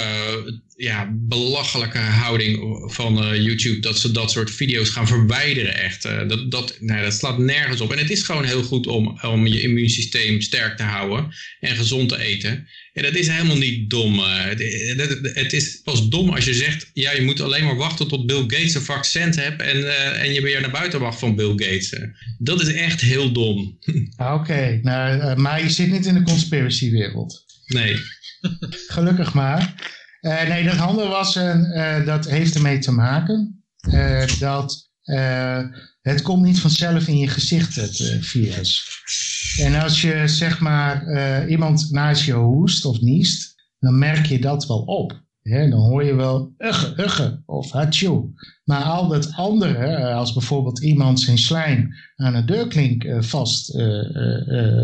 [0.77, 3.81] ja, belachelijke houding van eh, YouTube.
[3.81, 6.05] Dat ze dat soort video's gaan verwijderen echt.
[6.05, 7.93] Eh, dat, dat, nee, dat slaat nergens op.
[7.93, 11.35] En het is gewoon heel goed om, om je immuunsysteem sterk te houden.
[11.61, 12.69] En gezond te eten.
[12.93, 14.19] En dat is helemaal niet dom.
[14.19, 14.45] eh.
[14.45, 14.59] het,
[14.97, 16.91] het, het is pas dom als je zegt...
[16.93, 19.62] Ja, je moet alleen maar wachten tot Bill Gates een vaccin hebt...
[19.62, 21.99] en, en je weer naar buiten wacht van Bill Gates.
[22.39, 23.78] Dat is echt heel dom.
[24.39, 27.45] Oké, nou, maar je zit niet in de conspiratiewereld.
[27.66, 27.97] Nee.
[28.95, 29.93] Gelukkig maar.
[30.25, 34.93] Eh, nee, dat handen wassen, eh, dat heeft ermee te maken eh, dat
[36.03, 39.03] het komt niet vanzelf in je gezicht, het virus.
[39.61, 44.66] En als je zeg maar iemand naast je hoest of niest, dan merk je dat
[44.66, 45.23] wel op.
[45.43, 48.33] Hè, dan hoor je wel ugge, ugge of hatsjoe.
[48.65, 53.66] Maar al dat andere, als bijvoorbeeld iemand zijn slijm aan een deurklink vast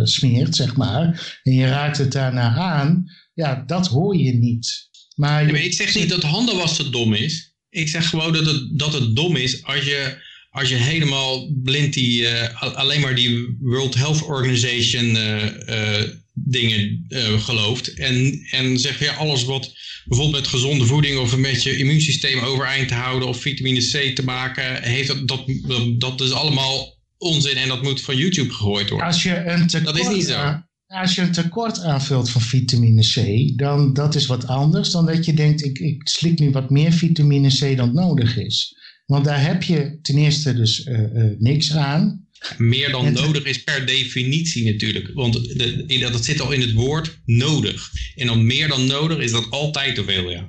[0.02, 3.04] smeert, zeg maar, en je raakt het daarna aan,
[3.40, 4.88] ja, dat hoor je niet.
[5.16, 7.54] Maar, ik zeg niet dat handen wassen dom is.
[7.70, 11.94] Ik zeg gewoon dat het, dat het dom is als je, als je helemaal blind
[11.94, 17.06] die, eh, alleen maar die World Health Organization eh, eh, dingen
[17.38, 17.94] gelooft.
[17.94, 19.72] En, en zeg ja, alles wat
[20.04, 24.24] bijvoorbeeld met gezonde voeding of met je immuunsysteem overeind te houden of vitamine C te
[24.24, 28.88] maken, heeft dat, dat, dat, dat is allemaal onzin en dat moet van YouTube gegooid
[28.88, 29.06] worden.
[29.06, 30.62] als je een tekort, Dat is niet zo.
[30.90, 35.24] Als je een tekort aanvult van vitamine C, dan dat is wat anders dan dat
[35.24, 38.76] je denkt, ik, ik slik nu wat meer vitamine C dan nodig is.
[39.06, 42.26] Want daar heb je ten eerste dus eh, eh, niks aan.
[42.58, 45.10] Meer dan nodig is per definitie natuurlijk.
[45.14, 47.90] Want de, in- dat zit al in het woord nodig.
[48.16, 50.48] En dan meer dan nodig is dat altijd te veel, ja.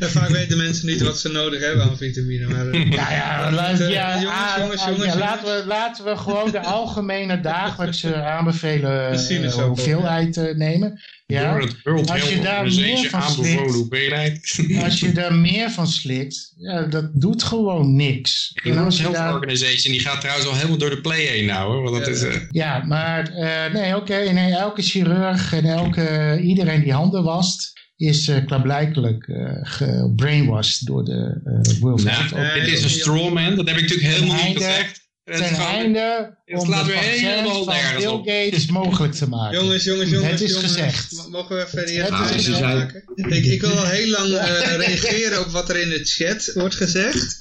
[0.00, 2.46] En vaak weten mensen niet wat ze nodig hebben aan vitamine.
[2.46, 2.66] Maar,
[3.00, 6.16] Ja, ja, la- Eh, ja, jongens, ah, jongens, ah, jongens, ja, laten, we, laten we
[6.16, 9.66] gewoon de algemene dagelijkse aanbevelen sinaasappel.
[9.66, 11.00] hoeveelheid eh, nemen.
[11.30, 14.58] Ja, Door het World Als je daar meer Organization van slikt- hoeveelheid.
[14.84, 18.50] als je daar meer van slikt, ja, dat doet gewoon niks.
[18.62, 21.72] De World Health daar- Organization die gaat trouwens al helemaal door de play heen nou
[21.72, 21.82] hoor.
[21.82, 22.12] Want dat Ja.
[22.12, 24.32] is, eh, Ja, maar eh, nee, oké.
[24.32, 31.04] nee, elke chirurg en elke, iedereen die handen wast, is eh klaarblijkelijk eh gebrainwashed door
[31.04, 34.44] de eh World nou, Health eh, dit is een strawman, dat heb ik natuurlijk helemaal
[34.46, 34.99] niet gezegd.
[35.30, 38.26] Het is ten einde het om van Bill op.
[38.26, 39.60] Gates mogelijk te maken.
[39.60, 40.30] jongens, jongens, jongens.
[40.30, 40.72] Het is jongens.
[40.72, 41.28] gezegd.
[41.30, 42.60] Mogen we verder hier Het het gezegd.
[42.60, 43.02] maken?
[43.14, 46.74] Ik, ik wil al heel lang eh, reageren op wat er in de chat wordt
[46.74, 47.38] gezegd.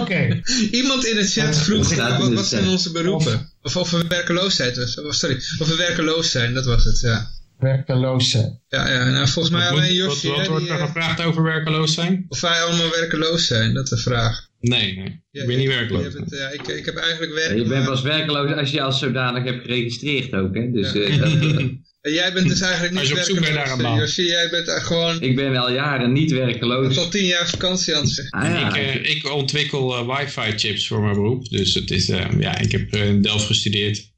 [0.00, 0.40] Oké,
[0.70, 3.52] Iemand in de chat vroeg wat, wat zijn onze beroepen?
[3.62, 5.00] Of, of we werkeloosheid was.
[5.00, 7.30] Of, sorry, of we werkeloos zijn, dat was het, ja.
[7.58, 8.60] werkeloze.
[8.68, 12.24] Ja, ja nou, volgens mij alleen Josje, wat wordt er eh, gevraagd over werkeloos zijn?
[12.28, 14.48] of wij allemaal werkeloos zijn, dat is de vraag.
[14.68, 15.22] Nee, nee.
[15.30, 16.12] Ja, ik ben niet je werkloos.
[16.14, 17.56] bent, ja, ik, ik heb eigenlijk werk.
[17.58, 20.54] Je bent pas werkloos als je als zodanig hebt geregistreerd ook.
[20.54, 20.70] Hè?
[20.70, 21.00] Dus Ja.
[21.00, 21.64] eh, dat, eh,
[22.04, 23.90] En jij bent dus eigenlijk niet Als je op zoek bent naar een werkeloos.
[23.90, 23.98] baan.
[23.98, 26.94] Josje, jij bent gewoon ik ben al jaren niet werkloos.
[26.94, 28.38] tot tien jaar vakantie aan het zeggen.
[28.40, 28.76] Ah, ja.
[28.76, 31.48] Ik, eh, ik ontwikkel eh, wifi chips voor mijn beroep.
[31.48, 32.06] Dus het is,
[32.38, 34.12] ja, ik heb eh, in Delft gestudeerd.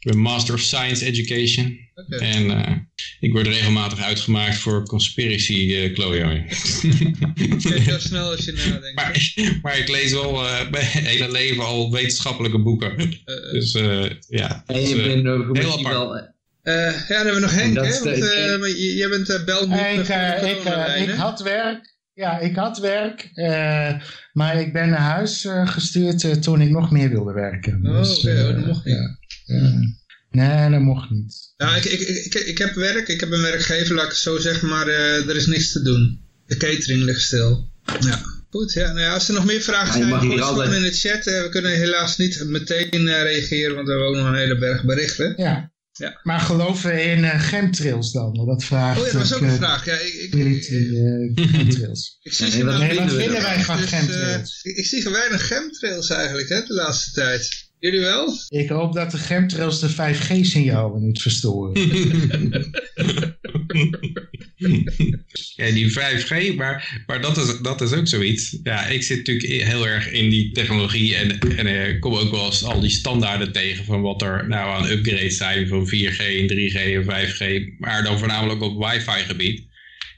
[0.00, 1.78] Ik ben Master of Science Education.
[2.08, 2.72] En eh,
[3.20, 6.44] ik word regelmatig uitgemaakt voor conspiracy eh klooien.
[7.62, 8.94] Kijk heel snel als je nadenkt.
[8.94, 12.96] maar, maar ik lees wel eh, mijn hele leven al wetenschappelijke boeken.
[12.98, 14.62] Eh, eh, Dus eh, ja.
[14.66, 15.96] En dus, je eh, bent ook heel misschien apart.
[15.96, 16.16] wel...
[16.62, 17.82] eh, ja, dan hebben we nog Henk, hè?
[18.04, 21.96] Want, eh, maar jij bent uh, Belmoed Ik, eh, ik, eh, ik had werk.
[22.14, 23.30] Ja, ik had werk.
[23.34, 23.94] eh,
[24.32, 27.80] maar ik ben naar huis eh, gestuurd eh, toen ik nog meer wilde werken.
[27.86, 29.17] Oh, Dus, oké, oh, eh, dat mocht niet.
[29.48, 29.96] Ja, ja.
[30.30, 31.52] Nee, dat mocht niet.
[31.56, 34.18] Ja, ik, ik, ik, ik, ik heb werk, ik heb een werkgever, laat ik het
[34.18, 36.20] zo zeggen, maar eh, er is niks te doen.
[36.46, 37.70] De catering ligt stil.
[38.00, 38.20] Ja.
[38.50, 40.48] Goed, ja, nou ja, als er nog meer vragen Ja, zijn, mag hier gooi ze
[40.48, 41.26] altijd- in de chat.
[41.26, 44.58] Eh, we kunnen helaas niet meteen eh, reageren, want we hebben ook nog een hele
[44.58, 45.34] berg berichten.
[45.36, 45.72] Ja.
[45.92, 46.20] Ja.
[46.22, 48.32] Maar geloven we in eh chemtrails dan?
[48.36, 49.84] Want Dat vraagt Oh ja, dat was ook een vraag.
[49.84, 52.18] Ja, ik, ik, eh, chemtrails.
[52.22, 53.50] ik zie Ja, ze en wat nou vinden niet we meer ervan?
[53.52, 54.60] echt, van dus, eh, chemtrails?
[54.62, 57.66] ik, ik zie weinig chemtrails eigenlijk, hè, de laatste tijd.
[57.80, 58.34] Jullie wel?
[58.48, 61.72] Ik hoop dat de chemtrails de 5G-signalen niet verstoren.
[65.56, 68.58] Ja, die 5G, maar, maar dat, is, dat is ook zoiets.
[68.62, 72.44] Ja, ik zit natuurlijk heel erg in die technologie en, en eh, kom ook wel
[72.44, 76.52] eens al die standaarden tegen van wat er nou aan upgrades zijn van 4G en
[76.52, 79.66] 3G en 5G, maar dan voornamelijk op wifi gebied.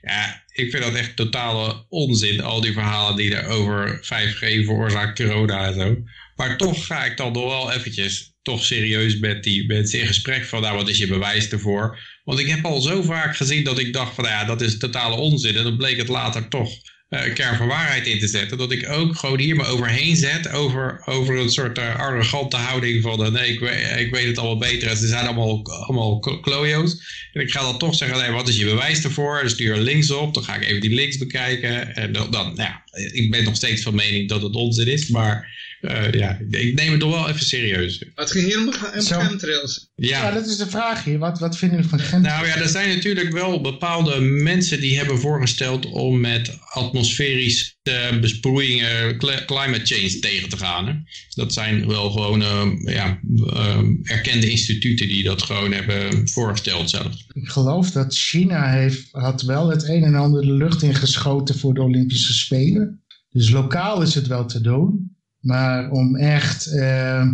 [0.03, 5.23] Ja, ik vind dat echt totale onzin, al die verhalen die er over 5G veroorzaakt
[5.23, 5.97] corona en zo.
[6.41, 10.45] Maar toch ga ik dan nog wel eventjes toch serieus met die mensen in gesprek
[10.45, 11.99] van, nou wat is je bewijs ervoor?
[12.25, 14.79] Want ik heb al zo vaak gezien dat ik dacht van nou ja, dat is
[14.79, 15.57] totale onzin.
[15.57, 16.71] En dan bleek het later toch
[17.09, 18.59] eh, een kern van waarheid in te zetten.
[18.59, 23.03] Dat ik ook gewoon hier me overheen zet over, over een soort eh, arrogante houding
[23.03, 24.89] van eh, nee, ik, weet- ik weet het allemaal beter.
[24.89, 26.97] En ze zijn allemaal, allemaal klo- klojo's.
[27.33, 29.41] En ik ga dan toch zeggen, nee, wat is je bewijs ervoor?
[29.41, 31.95] Dan stuur links op, dan ga ik even die links bekijken.
[31.95, 35.09] En dan, dan nou ja, ik ben nog steeds van mening dat het onzin is.
[35.09, 38.05] Maar eh, ja, ik neem het toch wel even serieus.
[38.15, 39.19] Het ging hier om, om Zo.
[39.19, 39.91] chemtrails.
[39.95, 41.19] Ja, dat is de vraag hier.
[41.19, 42.47] Wat, wat vinden jullie van chemtrails?
[42.47, 47.73] Nou ja, er zijn natuurlijk wel bepaalde mensen die hebben voorgesteld om met atmosferische
[48.21, 50.87] besproeiingen cli- climate change tegen te gaan.
[50.87, 50.95] Hè.
[51.35, 57.15] Dat zijn wel gewoon eh, ja, eh, erkende instituten die dat gewoon hebben voorgesteld zelf.
[57.33, 61.75] Ik geloof dat China heeft, had wel het een en ander de lucht ingeschoten voor
[61.75, 63.03] de Olympische Spelen.
[63.31, 65.10] Dus lokaal is het wel te doen.
[65.41, 67.27] Maar om echt, eh,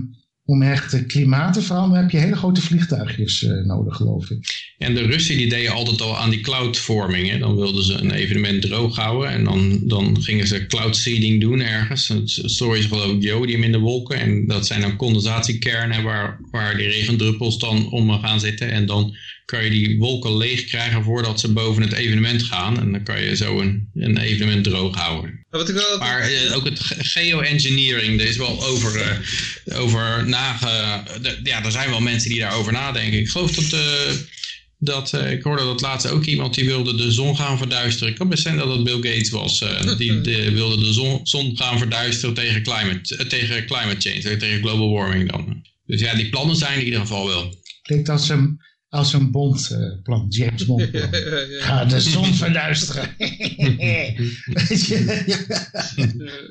[0.44, 4.74] om echt klimaat te veranderen heb je hele grote vliegtuigjes eh, nodig, geloof ik.
[4.78, 7.38] En de Russen die deden altijd al aan die cloudvorming.
[7.40, 11.60] Dan wilden ze een evenement droog houden en dan, dan gingen ze cloud seeding doen
[11.60, 12.12] ergens.
[12.24, 14.18] Story is geloof ik jodium in de wolken.
[14.18, 18.70] En dat zijn dan condensatiekernen waar, waar die regendruppels dan om gaan zitten.
[18.70, 19.16] En dan
[19.46, 22.80] kan je die wolken leeg krijgen voordat ze boven het evenement gaan.
[22.80, 25.30] En dan kan je zo een, een evenement droog houden.
[25.50, 25.98] Maar wat ik wel...
[25.98, 31.02] Maar eh, ook het ge- geoengineering, er is wel over, eh, over nage...
[31.22, 33.18] de- ja, er zijn wel mensen die daarover nadenken.
[33.18, 33.72] Ik geloof dat...
[33.80, 34.12] eh,
[34.78, 38.08] dat eh, ik hoorde dat laatst ook iemand die wilde de zon gaan verduisteren.
[38.08, 39.60] Ik kan best zijn dat het Bill Gates was.
[39.62, 44.36] eh, die de- wilde de zon, zon gaan verduisteren tegen climate, tegen climate change.
[44.36, 45.64] tegen global warming dan.
[45.86, 47.54] Dus ja, die plannen zijn in ieder geval wel.
[47.82, 48.60] Klinkt als een,
[48.96, 51.08] als een Bond-plan, James Bond-plan.
[51.60, 53.08] Ga de zon verduisteren.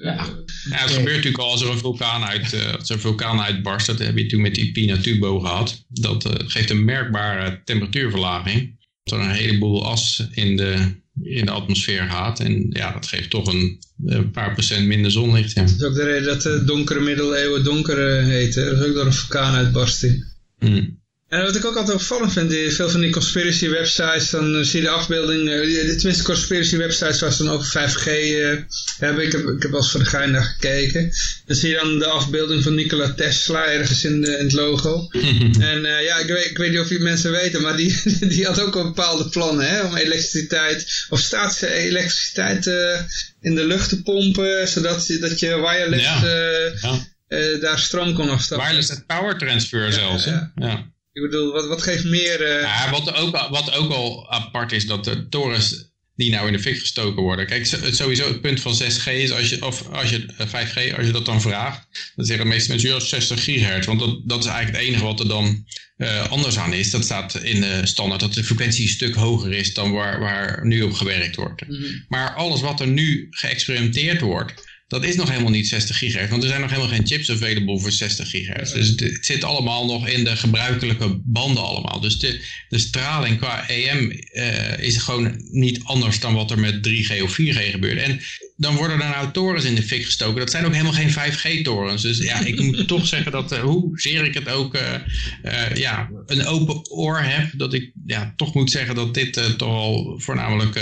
[0.02, 0.26] Ja.
[0.70, 3.42] Ja, het gebeurt natuurlijk al als er een vulkaan, uit, eh, als er een vulkaan
[3.42, 3.88] uitbarst.
[3.88, 5.86] Dat heb je toen met die Pinatubo gehad.
[5.90, 8.80] Dat eh, geeft een merkbare temperatuurverlaging.
[9.04, 12.40] Dat er een heleboel as in de, in de atmosfeer gaat.
[12.40, 15.54] En ja, dat geeft toch een, een paar procent minder zonlicht.
[15.54, 15.62] Ja.
[15.62, 18.56] Dat is ook de reden dat de donkere middeleeuwen donker eh, heet.
[18.56, 18.64] hè.
[18.66, 20.26] Dat is ook door een vulkaanuitbarsting.
[20.60, 21.04] Hmm.
[21.30, 24.62] En wat ik ook altijd opvallend vind, die, veel van die conspiracy websites, dan eh,
[24.62, 28.58] zie je de afbeelding, eh, die- tenminste conspiracy websites waar ze dan over 5G eh,
[29.00, 29.24] hebben.
[29.26, 31.12] Ik heb, ik heb wel eens voor de gein naar gekeken.
[31.46, 35.08] Dan zie je dan de afbeelding van Nikola Tesla ergens in, de, in het logo.
[35.72, 38.02] En eh, ja, ik weet, ik weet niet of je mensen weten, maar die,
[38.36, 43.00] die had ook wel bepaalde plannen hè, om elektriciteit, of staatselektriciteit eh
[43.42, 46.24] in de lucht te pompen, zodat je, dat je wireless Ja.
[46.26, 47.08] eh, Ja.
[47.28, 48.68] eh, daar stroom kon afstappen.
[48.68, 50.26] Wireless power transfer zelfs.
[50.26, 50.38] hè?
[50.56, 50.94] ja.
[51.16, 52.42] Ik bedoel, wat, wat geeft meer...
[52.42, 56.54] eh, Ja, wat, ook, wat ook al apart is, dat de torens die nou in
[56.54, 57.46] de fik gestoken worden.
[57.48, 61.06] Kijk, sowieso het punt van 6G is, als je, of als je, eh, 5G, als
[61.06, 63.86] je dat dan vraagt, dan zeggen de meeste mensen, ja, 60 gigahertz.
[63.88, 65.66] Want dat, dat is eigenlijk het enige wat er dan
[65.98, 66.92] eh, anders aan is.
[66.92, 70.66] Dat staat in de standaard, dat de frequentie een stuk hoger is dan waar, waar
[70.66, 71.68] nu op gewerkt wordt.
[71.68, 71.84] Mhm.
[72.08, 74.54] Maar alles wat er nu geëxperimenteerd wordt,
[74.88, 76.32] dat is nog helemaal niet 60 gigahertz.
[76.32, 78.74] Want er zijn nog helemaal geen chips available voor 60 gigahertz.
[78.74, 82.00] Dus het, zit allemaal nog in de gebruikelijke banden allemaal.
[82.00, 86.88] Dus de, de straling qua EM eh, is gewoon niet anders dan wat er met
[86.88, 88.02] 3G of 4G gebeurt.
[88.02, 88.22] En
[88.58, 90.40] dan worden er nou torens in de fik gestoken.
[90.40, 92.02] Dat zijn ook helemaal geen 5G-torens.
[92.02, 96.46] Dus ja, ik moet toch zeggen dat, eh, hoezeer ik het ook eh, ja, een
[96.46, 100.80] open oor heb, dat ik ja, toch moet zeggen dat dit toch al voornamelijk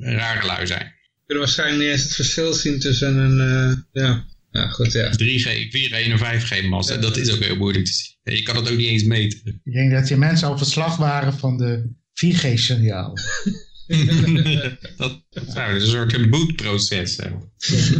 [0.00, 1.02] rare lui zijn.
[1.34, 3.40] Kunnen waarschijnlijk niet eens het verschil zien tussen een...
[3.40, 4.24] eh, ja.
[4.50, 5.12] ja, goed, ja.
[5.12, 7.00] 3G, 4G en een 5G-mast.
[7.02, 8.16] Dat is ook heel moeilijk te zien.
[8.22, 9.60] En Je kan het ook niet eens meten.
[9.64, 11.90] Ik denk dat die mensen al verslag waren van de
[12.24, 13.18] 4G-signaal.
[14.96, 15.22] dat,
[15.54, 17.16] nou, dat is een soort bootproces.
[17.16, 17.28] hè.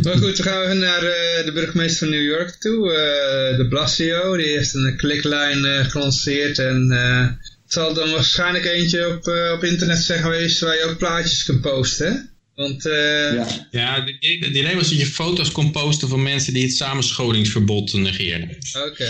[0.02, 2.92] Maar goed, dan gaan we naar eh, de burgemeester van New York toe.
[2.92, 6.58] eh, de Blasio, die heeft een klikline eh, gelanceerd.
[6.58, 7.20] En eh,
[7.62, 11.60] het zal dan waarschijnlijk eentje op, op internet zijn geweest waar je ook plaatjes kunt
[11.60, 12.18] posten, hè?
[12.54, 12.92] Want eh,
[13.34, 13.68] Ja.
[13.70, 16.74] Ja, het idee- het idee was dat je foto's kon posten van mensen die het
[16.76, 18.56] samenscholingsverbod negeerden.
[18.90, 19.04] oké.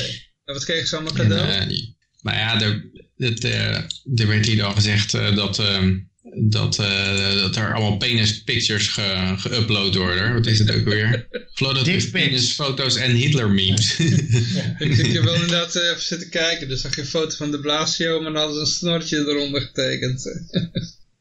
[0.44, 1.50] En wat kregen ze allemaal En, cadeau?
[1.62, 3.74] eh, die- nou ja, er, het, eh,
[4.14, 5.98] er werd hier al gezegd eh, dat, ehm,
[6.50, 10.34] dat, eh, dat er allemaal penis pictures ge- geüpload worden.
[10.34, 11.28] Wat is het ook weer?
[11.54, 12.24] Flooded with Dickpics.
[12.24, 13.98] penis foto's en Hitler memes.
[13.98, 14.18] ik,
[14.98, 16.68] ik heb wel inderdaad eh, even zitten kijken.
[16.68, 19.60] Dus zag je een foto van de Blasio, maar dan hadden ze een snortje eronder
[19.60, 20.22] getekend.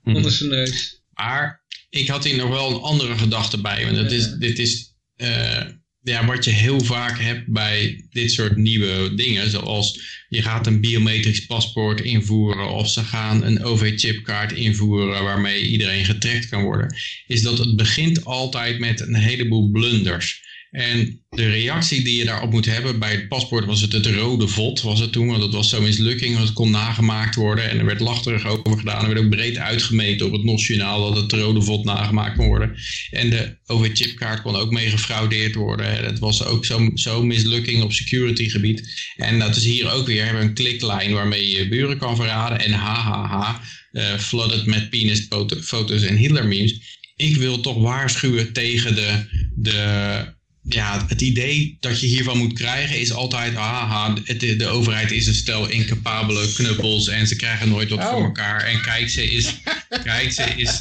[0.04, 0.16] Mhm.
[0.16, 1.02] onder zijn neus.
[1.14, 1.63] Maar
[1.94, 3.86] ik had hier nog wel een andere gedachte bij.
[3.86, 5.62] Want het is, dit is eh,
[6.02, 9.50] ja, wat je heel vaak hebt bij dit soort nieuwe dingen.
[9.50, 12.70] Zoals je gaat een biometrisch paspoort invoeren.
[12.70, 16.96] Of ze gaan een OV-chipkaart invoeren waarmee iedereen getrekt kan worden.
[17.28, 20.42] Is dat het begint altijd met een heleboel blunders.
[20.72, 24.48] En de reactie die je daarop moet hebben, bij het paspoort was het het rode
[24.48, 27.80] vod, was het toen, want dat was zo'n mislukking, want het kon nagemaakt worden en
[27.80, 29.02] er werd lachterig over gedaan.
[29.02, 32.76] Er werd ook breed uitgemeten op het NOS-journaal dat het rode vod nagemaakt kon worden.
[33.12, 36.04] En de OV-chipkaart kon ook mee gefraudeerd worden.
[36.04, 39.12] Dat was ook zo'n zo'n mislukking op security gebied.
[39.16, 42.60] En dat is hier ook weer, we hebben een kliklijn waarmee je buren kan verraden
[42.60, 43.62] en hahaha,
[43.92, 47.02] eh flooded met penis foto- foto's en Hitler memes.
[47.16, 50.33] Ik wil toch waarschuwen tegen de, de
[50.70, 55.28] ja, het idee dat je hiervan moet krijgen is altijd, haha, het, de overheid is
[55.28, 58.10] een stel incapabele knuppels en ze krijgen nooit wat Oh.
[58.10, 58.62] voor elkaar.
[58.64, 59.54] En kijk, ze is,
[60.04, 60.80] kijk, ze is,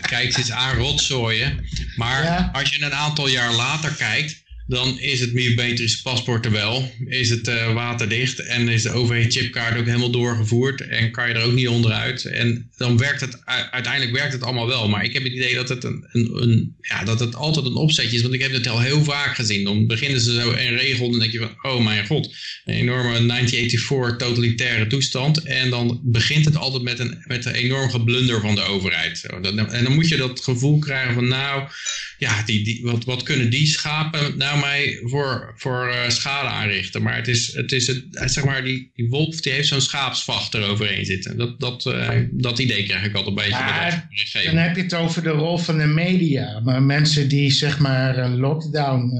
[0.00, 1.64] kijk, ze is aan rotzooien.
[1.96, 2.50] Maar Ja.
[2.52, 6.92] als je een aantal jaar later kijkt, dan is het biometrisch paspoort er wel.
[7.06, 11.42] Is het eh, waterdicht en is de OV-chipkaart ook helemaal doorgevoerd en kan je er
[11.42, 12.24] ook niet onderuit.
[12.24, 14.88] En dan werkt het, uiteindelijk werkt het allemaal wel.
[14.88, 17.74] Maar ik heb het idee dat het, een, een, een, ja, dat het altijd een
[17.74, 18.22] opzetje is.
[18.22, 19.64] Want ik heb het al heel vaak gezien.
[19.64, 22.34] Dan beginnen ze zo een regel en dan denk je van, oh mijn god.
[22.64, 25.42] Een enorme 1984 totalitaire toestand.
[25.42, 29.26] En dan begint het altijd met een, met een enorm geblunder van de overheid.
[29.70, 31.68] En dan moet je dat gevoel krijgen van, nou,
[32.20, 37.02] ja, die, die, wat, wat kunnen die schapen nou mij voor, voor eh, schade aanrichten?
[37.02, 39.80] Maar het is, het is het, eh, zeg maar, die, die wolf die heeft zo'n
[39.80, 41.36] schaapsvacht eroverheen zitten.
[41.36, 43.90] Dat, dat, eh, dat idee krijg ik altijd een beetje Ja,
[44.32, 46.60] dat Dan heb je het over de rol van de media.
[46.60, 49.10] Maar mensen die zeg maar een lockdown,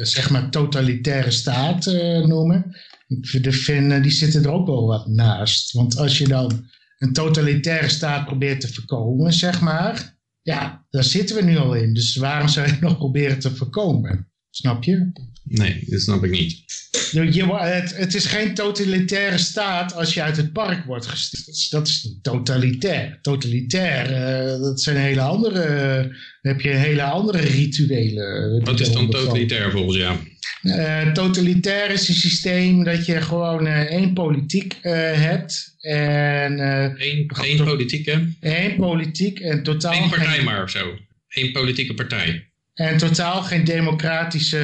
[0.00, 1.86] zeg maar totalitaire staat
[2.26, 2.76] noemen.
[3.08, 5.72] Ik vind, die zitten er ook wel wat naast.
[5.72, 6.68] Want als je dan
[6.98, 10.17] een totalitaire staat probeert te voorkomen, zeg maar.
[10.48, 11.94] Ja, daar zitten we nu al in.
[11.94, 14.30] Dus waarom zou je het nog proberen te voorkomen?
[14.50, 15.10] Snap je?
[15.44, 16.64] Nee, dat snap ik niet.
[17.10, 21.70] Je, je, het, het is geen totalitaire staat als je uit het park wordt gestuurd.
[21.70, 23.18] Dat is, niet totalitair.
[23.22, 28.64] Totalitair, eh, dat zijn hele andere, heb je hele andere rituelen.
[28.64, 30.18] Wat is dan totalitair volgens jou?
[30.62, 35.76] Eh, totalitair is een systeem dat je gewoon eh, één politiek eh, hebt.
[35.80, 38.16] En eh, Eén, één politiek, hè?
[38.40, 40.94] één politiek en totaal, Eén partij geen, maar of zo.
[41.28, 42.46] Eén politieke partij.
[42.74, 44.58] en totaal geen democratische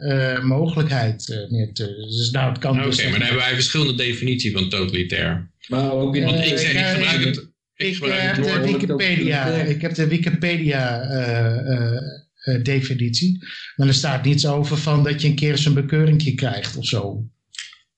[0.00, 2.06] eh, mogelijkheid eh, meer te.
[2.08, 5.50] Dus nou, het kan Oké, dus maar dan hebben wij verschillende definities van totalitair.
[5.68, 7.48] Maar ook in Want ik zeg, ik gebruik ik- het...
[7.76, 8.64] Ik Ik gebruik heb het de woord...
[8.70, 11.00] Wikipedia, ik heb de Wikipedia
[12.40, 13.38] eh, definitie.
[13.76, 16.86] Maar er staat niets over van dat je een keer eens een bekeuringje krijgt of
[16.86, 17.30] zo.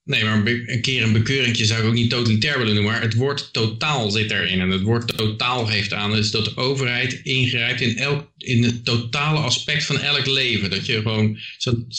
[0.05, 2.93] Nee, maar een keer een bekeuringje zou ik ook niet totalitair willen noemen.
[2.93, 4.61] Maar het woord totaal zit erin.
[4.61, 8.85] En het woord totaal geeft aan dus dat de overheid ingrijpt in, elk, in het
[8.85, 10.71] totale aspect van elk leven.
[10.71, 11.39] Dat je gewoon,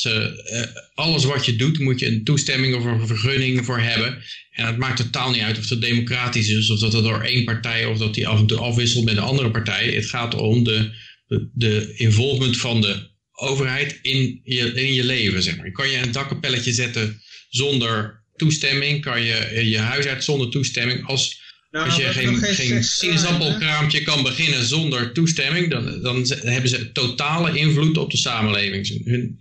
[0.04, 0.62] eh,
[0.94, 4.24] alles wat je doet, moet je een toestemming of een vergunning voor hebben.
[4.52, 7.44] En het maakt totaal niet uit of het democratisch is, of dat het door één
[7.44, 9.88] partij, of dat die af en toe afwisselt met een andere partij.
[9.88, 10.92] Het gaat om de,
[11.54, 15.44] de, involvement van de overheid in je, in je leven.
[15.44, 15.72] Zeg maar.
[15.72, 19.02] Kan je een dakkapelletje zetten zonder toestemming?
[19.02, 21.08] Kan je je huis uit zonder toestemming?
[21.08, 21.42] Als,
[21.72, 22.82] Nou, als je we geen, geen hè?
[22.82, 29.06] sinaasappelkraampje kan beginnen zonder toestemming, dan, dan hebben ze totale invloed op de samenleving.
[29.06, 29.40] Hun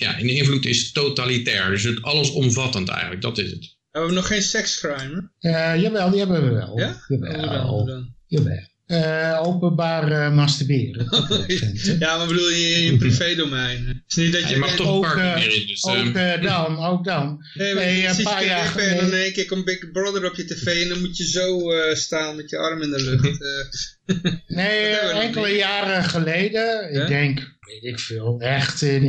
[0.00, 3.78] ja, hun invloed is totalitair, dus het allesomvattend eigenlijk, dat is het.
[3.90, 5.30] We hebben nog geen sekscrime.
[5.38, 6.78] Eh, jawel, die hebben we wel.
[6.78, 7.04] Ja?
[7.08, 7.84] Jawel.
[7.84, 8.14] dan?
[8.26, 8.68] jawel.
[8.90, 11.06] Eh, openbaar eh, masturberen.
[11.98, 13.86] ja, maar bedoel je in je privédomein?
[13.86, 15.84] Het is niet dat je, je mag toch ook, een park meer in, dus...
[15.84, 17.46] ook dan, ook dan.
[17.54, 19.46] Nee, maar Nee, je een ziet paar jaar tv en dan geleden- in één keer
[19.46, 22.58] komt Big Brother op je tv en dan moet je zo eh, staan met je
[22.58, 23.42] arm in de lucht.
[23.42, 24.32] eh.
[24.46, 29.04] Nee, enkele jaren geleden, ik denk, weet ik veel, echt in,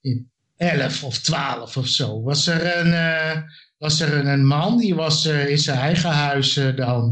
[0.00, 3.42] in 11 of 12 of zo, was er een, eh,
[3.78, 7.10] was er een, een man, die was eh, in zijn eigen huis eh, dan,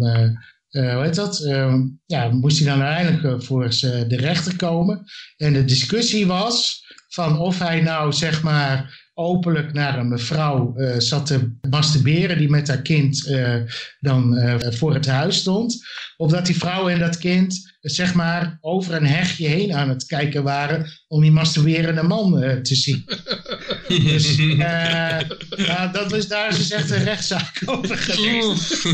[0.71, 1.75] eh, eh, hoe heet dat, Eh,
[2.07, 5.05] ja, moest hij dan uiteindelijk eh, voor z'n- de rechter komen.
[5.37, 10.99] En de discussie was van of hij nou, zeg maar, openlijk naar een mevrouw eh,
[10.99, 13.57] zat te masturberen die met haar kind eh,
[14.01, 15.85] dan eh, voor het huis stond.
[16.17, 19.89] Of dat die vrouw en dat kind eh, zeg maar over een hegje heen aan
[19.89, 23.05] het kijken waren om die masturberende man eh, te zien.
[23.89, 25.19] Dus eh,
[25.57, 28.85] ja, dat is, daar is dus echt een rechtszaak over geweest.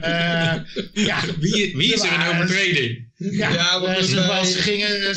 [0.00, 0.54] Eh,
[0.92, 3.10] ja, wie, wie is er in overtreding?
[3.16, 5.14] ja, Ja, want eh, ze, wij- was- ze, gingen,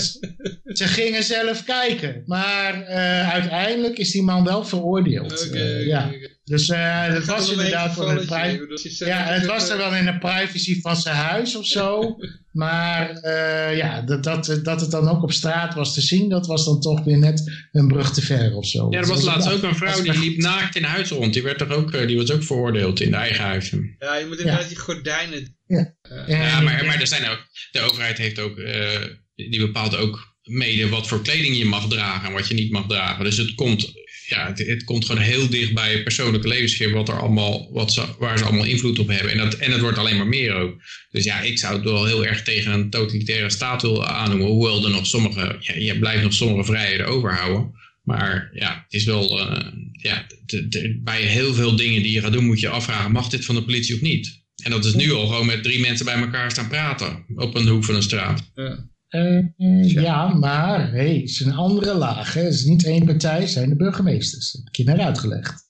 [0.77, 2.23] ze gingen zelf kijken.
[2.25, 5.49] Maar eh, uiteindelijk is die man wel veroordeeld.
[5.85, 6.11] Ja.
[6.45, 9.45] Dus eh, dat was inderdaad wel een gevalletje, pri- ik bedoel, je zegt- ja, het
[9.45, 12.01] was er wel in de privacy van zijn huis of zo.
[12.55, 16.47] Maar eh, ja, dat, dat, dat het dan ook op straat was te zien, dat
[16.47, 18.87] was dan toch weer net een brug te ver of zo.
[18.91, 21.33] Ja, er was laatst ook een vrouw die liep naakt in huis rond.
[21.33, 23.69] Die, werd toch ook, eh, die was ook veroordeeld in de eigen huis.
[23.99, 25.57] Ja, je moet inderdaad die gordijnen...
[25.67, 25.95] En
[26.27, 29.01] Ja, ik maar, maar er zijn ook, de overheid heeft ook, eh,
[29.35, 32.87] die bepaalt ook mede wat voor kleding je mag dragen en wat je niet mag
[32.87, 33.23] dragen.
[33.23, 33.91] Dus het komt,
[34.27, 37.93] ja, het, het komt gewoon heel dicht bij je persoonlijke levensgeer wat er allemaal, wat
[37.93, 39.31] ze, waar ze allemaal invloed op hebben.
[39.31, 40.81] En, dat, en het wordt alleen maar meer ook.
[41.11, 44.47] Dus ja, ik zou het wel heel erg tegen een totalitaire staat willen aannoemen.
[44.47, 47.71] Hoewel er nog sommige, ja, je blijft nog sommige vrijheden overhouden.
[48.03, 50.27] Maar ja, het is wel, eh, ja,
[51.03, 53.63] bij heel veel dingen die je gaat doen moet je afvragen, mag dit van de
[53.63, 54.43] politie of niet?
[54.63, 57.67] En dat is nu al gewoon met drie mensen bij elkaar staan praten op een
[57.67, 58.51] hoek van een straat.
[58.55, 58.89] Ja.
[59.15, 62.33] Eh, eh, ja, maar hey, het is een andere laag.
[62.33, 62.41] Hè.
[62.41, 64.51] Het is niet één partij, het zijn de burgemeesters.
[64.51, 65.64] Dat heb ik je net uitgelegd.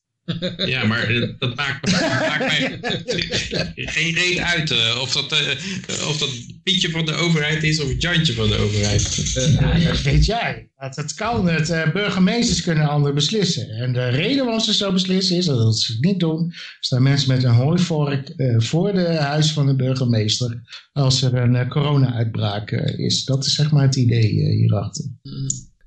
[0.58, 2.80] Ja, maar eh, dat maakt, dat maakt mij
[3.96, 6.30] geen reet uit eh, of, dat, eh, of dat
[6.64, 9.16] Pietje van de overheid is of Jantje van de overheid.
[9.60, 10.70] Ja, dat weet jij.
[10.78, 11.48] Dat het kan.
[11.48, 13.70] Het, eh, burgemeesters kunnen anderen beslissen.
[13.70, 16.54] En de reden waarom ze zo beslissen is dat ze het niet doen.
[16.80, 20.62] Staan mensen met een hooivork eh, voor de huis van de burgemeester.
[20.94, 23.26] Als er een corona-uitbraak is.
[23.26, 25.06] Dat is zeg maar het idee hierachter.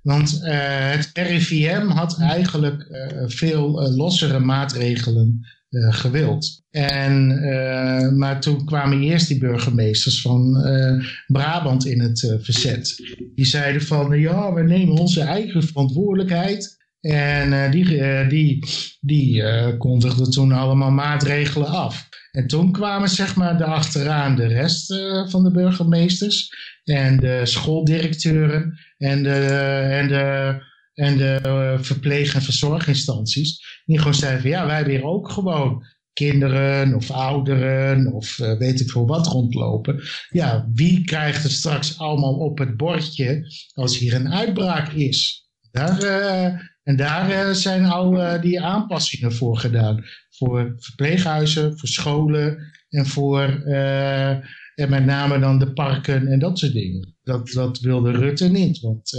[0.02, 5.56] Want eh, het RIVM had eigenlijk eh, veel eh, lossere maatregelen
[5.90, 6.62] gewild.
[6.70, 7.26] En,
[8.18, 10.62] maar toen kwamen eerst die burgemeesters van
[11.26, 12.96] Brabant in het verzet.
[13.34, 16.77] Die zeiden van ja, we nemen onze eigen verantwoordelijkheid.
[17.00, 18.66] En eh, die, eh, die,
[19.00, 22.08] die eh, kondigden toen allemaal maatregelen af.
[22.30, 24.94] En toen kwamen zeg maar achteraan de rest
[25.30, 26.50] van de burgemeesters
[26.84, 29.34] en de schooldirecteuren en de,
[29.90, 30.56] en de,
[30.94, 33.80] en de verpleeg- en verzorginstanties.
[33.84, 39.06] Die gewoon zeiden ja, wij weer ook gewoon kinderen of ouderen of weet ik veel
[39.06, 40.02] wat rondlopen.
[40.28, 45.48] Ja, wie krijgt het straks allemaal op het bordje als hier een uitbraak is?
[45.70, 50.04] Daar, en daar eh, zijn al eh, die aanpassingen voor gedaan.
[50.30, 52.58] Voor verpleeghuizen, voor scholen
[52.88, 54.30] en voor eh,
[54.74, 57.16] en met name dan de parken en dat soort dingen.
[57.22, 58.80] Dat, dat wilde Rutte niet.
[58.80, 59.10] Want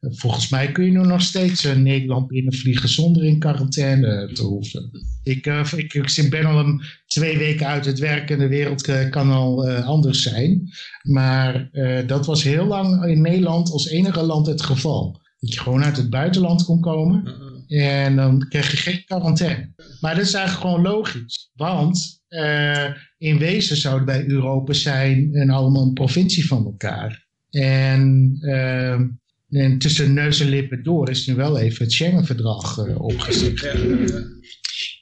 [0.00, 4.90] volgens mij kun je nu nog steeds eh, Nederland binnenvliegen zonder in quarantaine te hoeven.
[5.22, 9.30] Ik, eh, ik, ik ben al twee weken uit het werk en de wereld kan
[9.30, 10.68] al anders zijn.
[11.02, 11.70] Maar
[12.06, 15.19] dat was heel lang in Nederland als enige land het geval.
[15.40, 17.34] Dat je gewoon uit het buitenland kon komen
[17.68, 19.72] en dan kreeg je geen quarantaine.
[20.00, 21.50] Maar dat is eigenlijk gewoon logisch.
[21.54, 22.86] Want eh,
[23.18, 27.26] in wezen zouden wij Europa zijn en allemaal een provincie van elkaar.
[27.50, 28.92] En, eh,
[29.62, 33.60] en tussen neus en lippen door is nu wel even het Schengen-verdrag eh, opgezet.
[33.60, 34.24] Ja, ja.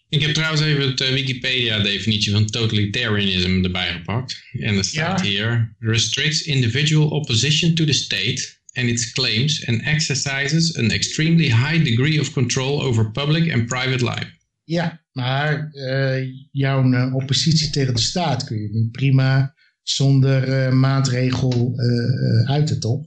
[0.09, 4.43] Ik heb trouwens even het eh, Wikipedia-definitie van totalitarianism erbij gepakt.
[4.53, 5.27] En er staat Ja.
[5.27, 11.85] hier: restricts individual opposition to the state and its claims and exercises an extremely high
[11.85, 14.37] degree of control over public and private life.
[14.65, 20.73] Ja, maar eh, jouw eh, oppositie tegen de staat kun je nu prima zonder eh,
[20.73, 23.07] maatregel eh, uiten, toch?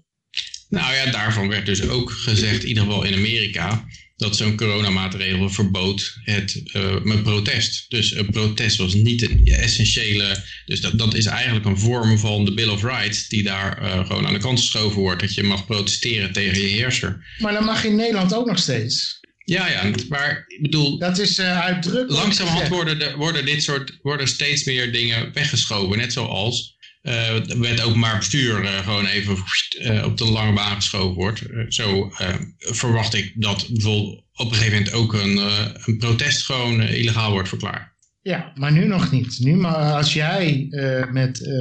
[0.69, 3.85] Nou ja, daarvan werd dus ook gezegd, in ieder geval in Amerika,
[4.21, 6.61] dat zo'n coronamaatregel verbood het
[7.03, 7.85] mijn protest.
[7.89, 10.43] Dus een protest was niet een essentiële.
[10.65, 14.05] Dus dat, dat is eigenlijk een vorm van de Bill of Rights, die daar eh,
[14.05, 15.21] gewoon aan de kant geschoven wordt.
[15.21, 17.25] Dat je mag protesteren tegen je heerser.
[17.39, 19.19] Maar dat mag in Nederland ook nog steeds.
[19.45, 23.97] Ja, ja, maar ik bedoel, Dat is eh uitdrukkelijk langzamerhand worden, de, worden dit soort
[24.01, 25.97] worden steeds meer dingen weggeschoven.
[25.97, 26.70] Net zoals
[27.01, 29.37] eh het openbaar bestuur eh, gewoon even
[29.79, 31.41] eh, op de lange baan geschoven wordt.
[31.41, 35.97] Eh, zo eh, verwacht ik dat bijvoorbeeld op een gegeven moment ook een, eh, een
[35.97, 37.89] protest gewoon eh, illegaal wordt verklaard.
[38.21, 39.39] Ja, maar nu nog niet.
[39.39, 41.53] Nu, maar als jij eh, met eh,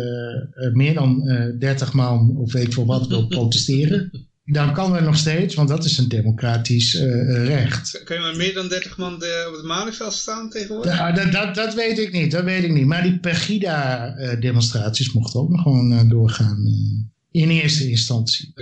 [0.67, 4.93] eh, meer dan eh 30 man of weet ik veel wat wil protesteren, dan kan
[4.93, 8.01] dat nog steeds, want dat is een democratisch eh, eh, recht.
[8.05, 10.97] Kun je maar meer dan 30 man de- op het Malieveld staan tegenwoordig?
[10.99, 12.87] Ja, dat, dat, dat weet ik niet, dat weet ik niet.
[12.87, 16.73] Maar die Pegida-demonstraties mochten ook nog gewoon eh, doorgaan eh,
[17.33, 18.53] in eerste instantie.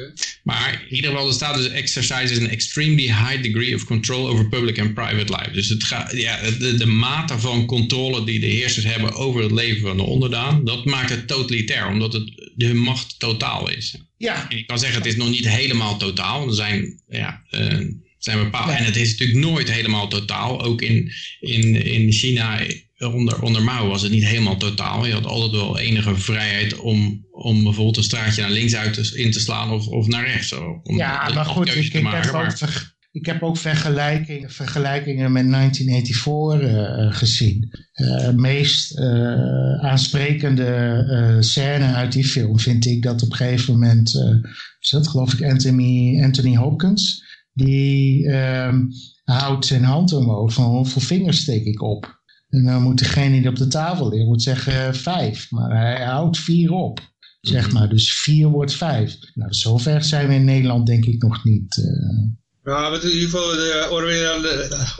[0.43, 4.49] Maar in ieder geval, er staat dus exercises an extremely high degree of control over
[4.49, 5.51] public and private life.
[5.51, 9.53] Dus het gaat, ja, de, de mate van controle die de heersers hebben over het
[9.53, 13.95] leven van de onderdaan, dat maakt het totalitair, omdat het de hun macht totaal is.
[14.16, 16.49] Ja, En je kan zeggen, het is nog niet helemaal totaal.
[16.49, 17.78] Er zijn, ja, eh,
[18.19, 18.78] zijn bepaalde, Ja.
[18.78, 20.62] En het is natuurlijk nooit helemaal totaal.
[20.62, 22.61] Ook in, in, in China
[22.99, 25.07] onder, onder Mao was het niet helemaal totaal.
[25.07, 29.12] Je had altijd wel enige vrijheid om, om bijvoorbeeld een straatje naar links uit te,
[29.15, 30.49] in te slaan of, of naar rechts.
[30.49, 34.51] Zo, om ja maar goed, ik, ik, maken, heb ook ver- ik heb ook vergelijkingen,
[34.51, 37.70] vergelijkingen met 1984 eh, gezien.
[37.93, 40.65] Eh meest eh, aansprekende
[41.11, 44.51] eh, scène uit die film vind ik dat op een gegeven moment, eh,
[44.81, 47.28] is dat geloof ik Anthony, Anthony Hopkins,
[47.59, 48.85] die ehm,
[49.24, 52.16] houdt zijn hand omhoog van hoeveel vingers steek ik op.
[52.48, 56.05] En dan moet degene die op de tafel ligt moet zeggen eh, vijf, maar hij
[56.05, 57.01] houdt vier op.
[57.40, 57.74] Zeg Mhm.
[57.74, 59.16] maar, dus vier wordt vijf.
[59.35, 61.76] Nou, zover zijn we in Nederland denk ik nog niet.
[61.76, 62.26] eh.
[62.69, 64.47] Ja, wat in ieder geval de Orwellian-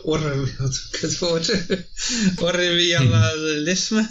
[0.03, 1.53] Orwell, wat het woord,
[2.49, 4.09] Orwellianisme,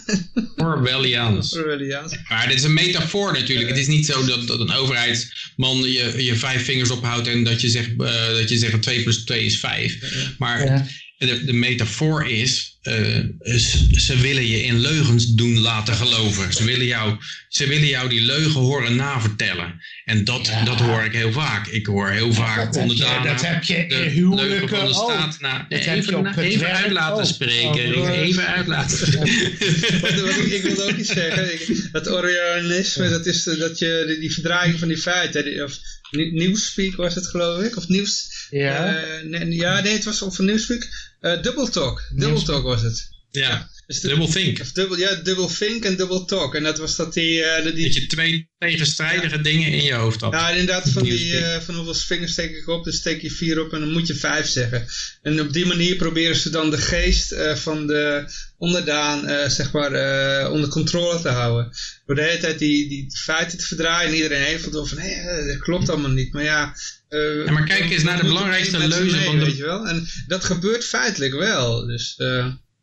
[0.55, 1.53] Orwelliaans.
[1.55, 2.15] Orwelliaans.
[2.29, 3.69] Maar dit is een metafoor natuurlijk.
[3.69, 7.61] Het is niet zo dat, dat een overheidsman je, je vijf vingers ophoudt en dat
[7.61, 9.97] je zegt, eh, dat je zegt dat 2 plus 2 is 5.
[10.38, 10.85] Maar Ja.
[11.17, 16.53] de, de metafoor is, eh, ze, ze willen je in leugens doen laten geloven.
[16.53, 17.18] Ze willen jou,
[17.49, 19.81] ze willen jou die leugen horen navertellen.
[20.05, 20.64] En dat, Ja.
[20.64, 21.68] dat hoor ik heel vaak.
[21.68, 24.69] Ik hoor heel vaak dat, heb je, onderdanen dat heb je in de leugen huwelijken
[24.69, 25.11] van de ook.
[25.11, 25.39] staat.
[25.39, 27.26] Nou, Dat heb je even, op het even uit laten ook.
[27.26, 28.11] spreken.
[28.22, 29.51] Even uit laten spreken.
[30.53, 31.53] Ik, wilde ook iets zeggen.
[31.53, 35.77] Ik, dat Orwellianisme, dat is dat je die, die verdraaiing van die feiten, die- of
[36.11, 38.36] Ni- Newspeak was het geloof ik, of Nieuws...
[38.49, 38.95] Ja.
[38.95, 40.87] eh, nee, ja, nee, het was of Newspeak.
[41.19, 43.09] eh Double Talk, Double Talk was het.
[43.31, 44.59] Ja, Dus double think.
[44.59, 46.55] Of dubbel, ja, double think en double talk.
[46.55, 47.43] En dat was dat die...
[47.43, 50.31] eh, die Dat je twee tegenstrijdige dingen in je hoofd had.
[50.34, 53.61] ja, inderdaad, van, die, eh, van hoeveel vingers steek ik op, dan steek je vier
[53.61, 54.85] op en dan moet je vijf zeggen.
[55.22, 58.26] En op die manier proberen ze dan de geest eh, van de
[58.57, 61.72] onderdaan, zeg maar, onder controle te houden.
[62.05, 65.45] Door de hele tijd die, die feiten te verdraaien en iedereen heeft door van, hé,
[65.47, 66.34] dat klopt allemaal niet.
[66.34, 66.76] Maar ja...
[67.45, 69.88] Ja, maar kijk eens naar de belangrijkste leuze mee, van de- Weet je wel?
[69.88, 72.15] En dat gebeurt feitelijk wel, dus...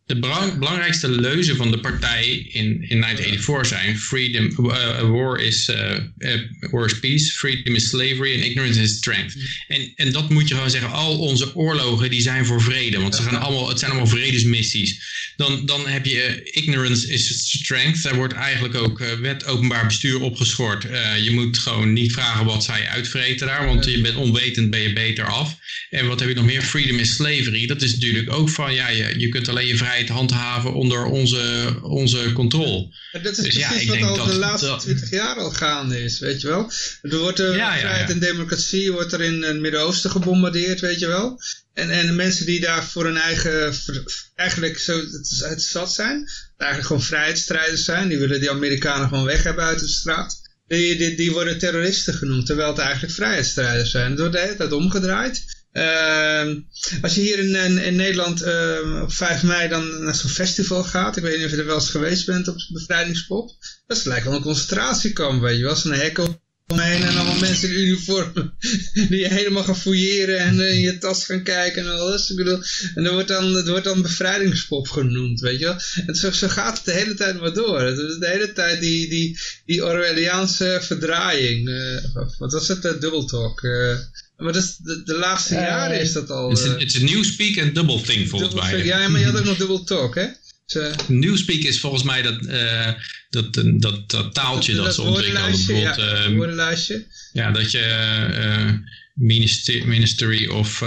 [0.06, 5.40] eh, de belang- belangrijkste leuzen van de partij in, in 1984 zijn freedom, uh, war,
[5.40, 9.36] is, uh, war is peace, freedom is slavery and ignorance is strength.
[9.68, 13.14] En, en dat moet je gewoon zeggen, al onze oorlogen die zijn voor vrede, want
[13.14, 15.22] ze gaan allemaal, het zijn allemaal vredesmissies.
[15.36, 20.82] Dan, dan heb je ignorance is strength, daar wordt eigenlijk ook wet openbaar bestuur opgeschort.
[21.22, 24.92] Je moet gewoon niet vragen wat zij uitvreten daar, want je bent onwetend, ben je
[24.92, 25.56] beter af.
[25.90, 26.62] En wat heb je nog meer?
[26.62, 27.66] Freedom is slavery.
[27.66, 31.74] Dat is natuurlijk ook van, ja, je, je kunt alleen je vrijheid handhaven onder onze,
[31.82, 32.94] onze controle.
[33.22, 35.50] Dat is Dus ja, precies ik wat denk al dat- de laatste 20 jaar al
[35.50, 36.70] gaande is, weet je wel.
[37.02, 41.06] Er wordt de Ja, vrijheid en democratie wordt er in het Midden-Oosten gebombardeerd, weet je
[41.06, 41.40] wel.
[41.74, 43.74] En, en de mensen die daar voor hun eigen,
[44.34, 49.24] eigenlijk zo het, het zat zijn, eigenlijk gewoon vrijheidsstrijders zijn, die willen die Amerikanen gewoon
[49.24, 50.42] weg hebben uit de straat.
[50.66, 54.10] Die, die, die worden terroristen genoemd, terwijl het eigenlijk vrijheidsstrijders zijn.
[54.10, 55.62] Het wordt de hele tijd omgedraaid.
[55.74, 56.60] Ehm,
[57.02, 61.16] als je hier in, in, Nederland ehm, op 5 mei dan naar zo'n festival gaat,
[61.16, 63.50] ik weet niet of je er wel eens geweest bent op Bevrijdingspop,
[63.86, 65.76] dat is lijkt wel een concentratiekamp, weet je wel.
[65.76, 66.18] Zo'n hek
[66.72, 68.32] omheen en allemaal mensen in uniform
[69.08, 72.30] die je helemaal gaan fouilleren en eh, in je tas gaan kijken en alles.
[72.30, 72.58] Ik bedoel,
[72.94, 75.76] en dat wordt dan, het wordt dan bevrijdingspop genoemd, weet je wel.
[76.06, 77.80] En zo, zo gaat het de hele tijd maar door.
[77.80, 81.68] Het is de hele tijd die, die, die Orwelliaanse verdraaiing.
[81.68, 82.04] eh,
[82.38, 82.84] wat was het?
[82.84, 83.62] Uh, dubbeltalk.
[83.62, 83.96] eh.
[84.36, 86.48] maar dat is, de, de laatste Eh, jaren is dat al...
[86.50, 88.84] Het is, eh, een- het is een newspeak en double think volgens mij.
[88.84, 90.26] Ja, maar je had ook nog dubbeltalk, hè?
[90.66, 92.92] Eh, Newspeak is volgens mij dat, eh,
[93.30, 95.80] dat, dat, dat, dat taaltje dat, ze ontwikkelen.
[95.80, 97.06] ja, eh, woordenlijstje.
[97.32, 98.72] Ja, dat je eh,
[99.14, 100.84] minister, Ministry of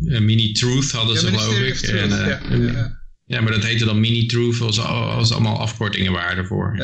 [0.00, 1.74] Mini-Truth hadden Ja, ze geloof ik.
[1.74, 2.40] Truth, En, ja,
[2.72, 6.76] ja, ja, maar dat heette dan Mini-Truth als, als allemaal afkortingen waren ervoor.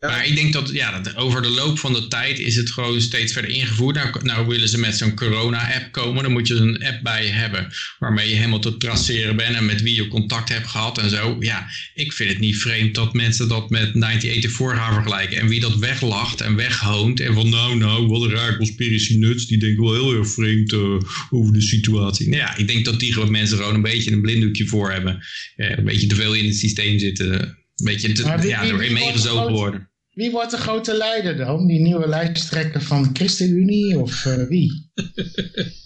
[0.00, 0.08] Ja.
[0.08, 3.00] Maar ik denk dat, ja, dat over de loop van de tijd is het gewoon
[3.00, 3.94] steeds verder ingevoerd.
[3.94, 6.22] Nou, nou willen ze met zo'n corona-app komen.
[6.22, 9.66] Dan moet je een app bij je hebben waarmee je helemaal te traceren bent en
[9.66, 11.36] met wie je contact hebt gehad en zo.
[11.40, 15.40] Ja, ik vind het niet vreemd dat mensen dat met 1984 gaan vergelijken.
[15.40, 19.46] En wie dat weglacht en weghoont en van nou, nou, wat een raar conspiracy nuts.
[19.46, 20.98] Die denken wel heel erg vreemd eh,
[21.30, 22.28] over de situatie.
[22.28, 25.26] Nou ja, ik denk dat die gewoon mensen gewoon een beetje een blinddoekje voor hebben.
[25.56, 27.58] Eh, een beetje te veel in het systeem zitten.
[27.76, 29.89] Een beetje te, ja, erin meegezogen worden.
[30.20, 31.66] Wie wordt de grote leider dan?
[31.66, 34.70] Die nieuwe lijsttrekker van de ChristenUnie of eh, wie?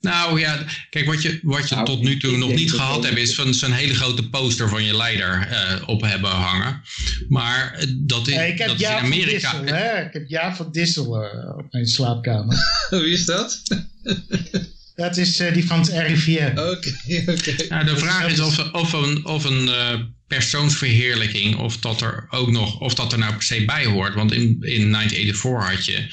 [0.00, 3.18] Nou ja, kijk, wat je, wat je Nou, tot nu toe nog niet gehad hebt,
[3.18, 6.82] is van zo'n hele grote poster van je leider eh, op hebben hangen.
[7.28, 9.52] Maar eh, dat is, Ja, ik heb dat is in Jaap van Amerika.
[9.60, 10.04] Dissel, hè?
[10.06, 11.06] Ik heb Jaap van Dissel
[11.58, 12.56] op mijn slaapkamer.
[12.90, 13.62] Wie is dat?
[14.94, 16.50] Dat is eh, die van het RIVM.
[16.50, 16.96] Oké,
[17.26, 17.54] oké.
[17.68, 22.00] Nou, de Dat vraag is- is of, of een, of een eh, persoonsverheerlijking, of dat
[22.00, 24.14] er ook nog, of dat er nou per se bij hoort.
[24.14, 26.06] Want in, in 1984 had je,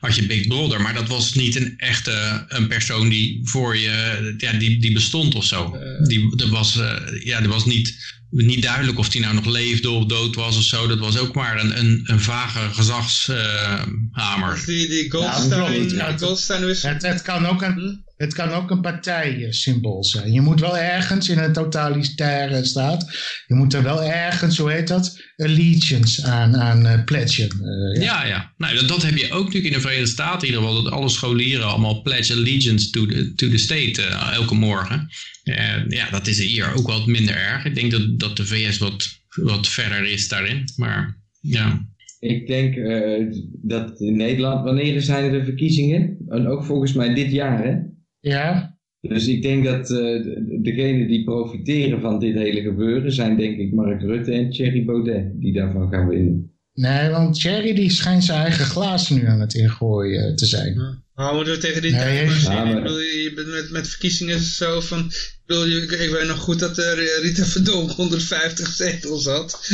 [0.00, 4.34] had je Big Brother, maar dat was niet een echte een persoon die voor je,
[4.38, 5.74] ja, die, die bestond of zo.
[5.74, 6.06] Eh.
[6.06, 9.90] Die, er was, eh, ja, er was niet, niet duidelijk of die nou nog leefde
[9.90, 10.86] of dood was of zo.
[10.86, 14.62] Dat was ook maar een, een, een vage gezagshamer.
[14.66, 16.82] Die, die Ja, Goldstein, ja, Goldstein wist...
[16.82, 20.32] Het, het, kan ook een, het kan ook een partijsymbool zijn.
[20.32, 23.02] Je moet wel ergens in een totalitaire staat,
[23.46, 27.50] je moet er wel ergens, hoe heet dat, allegiance aan, aan eh, pledgen.
[27.50, 28.22] Eh, ja.
[28.22, 28.52] Ja, ja.
[28.56, 30.48] Nou, dat, dat heb je ook natuurlijk in de Verenigde Staten.
[30.48, 34.34] In ieder geval dat alle scholieren allemaal pledge allegiance to the, to the state eh,
[34.34, 35.08] elke morgen.
[35.44, 37.64] En ja, dat is hier ook wat minder erg.
[37.64, 40.64] Ik denk dat, dat de VS wat, wat verder is daarin.
[40.76, 41.86] Maar ja.
[42.20, 43.26] Ik denk eh,
[43.62, 46.16] dat in Nederland, wanneer zijn er de verkiezingen?
[46.28, 47.92] En ook volgens mij dit jaar, hè?
[48.24, 53.36] Ja, Dus ik denk dat eh, de- degenen die profiteren van dit hele gebeuren zijn
[53.36, 56.53] denk ik Mark Rutte en Thierry Baudet die daarvan gaan winnen.
[56.74, 61.02] Nee, want Thierry die schijnt zijn eigen glaas nu aan het ingooien eh, te zijn.
[61.14, 62.52] Houden we tegen die Nee, tijd hij- maar zien.
[62.52, 64.98] Ja, maar- Ik bedoel, je bent met, met verkiezingen zo van...
[64.98, 66.92] Ik, bedoel, ik, ik weet nog goed dat eh,
[67.22, 69.68] Rita Verdonk 150 zetels had.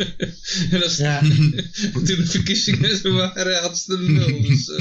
[0.70, 1.18] en als, Ja.
[1.92, 4.42] toen de verkiezingen waren, had ze er nul.
[4.42, 4.68] Dus,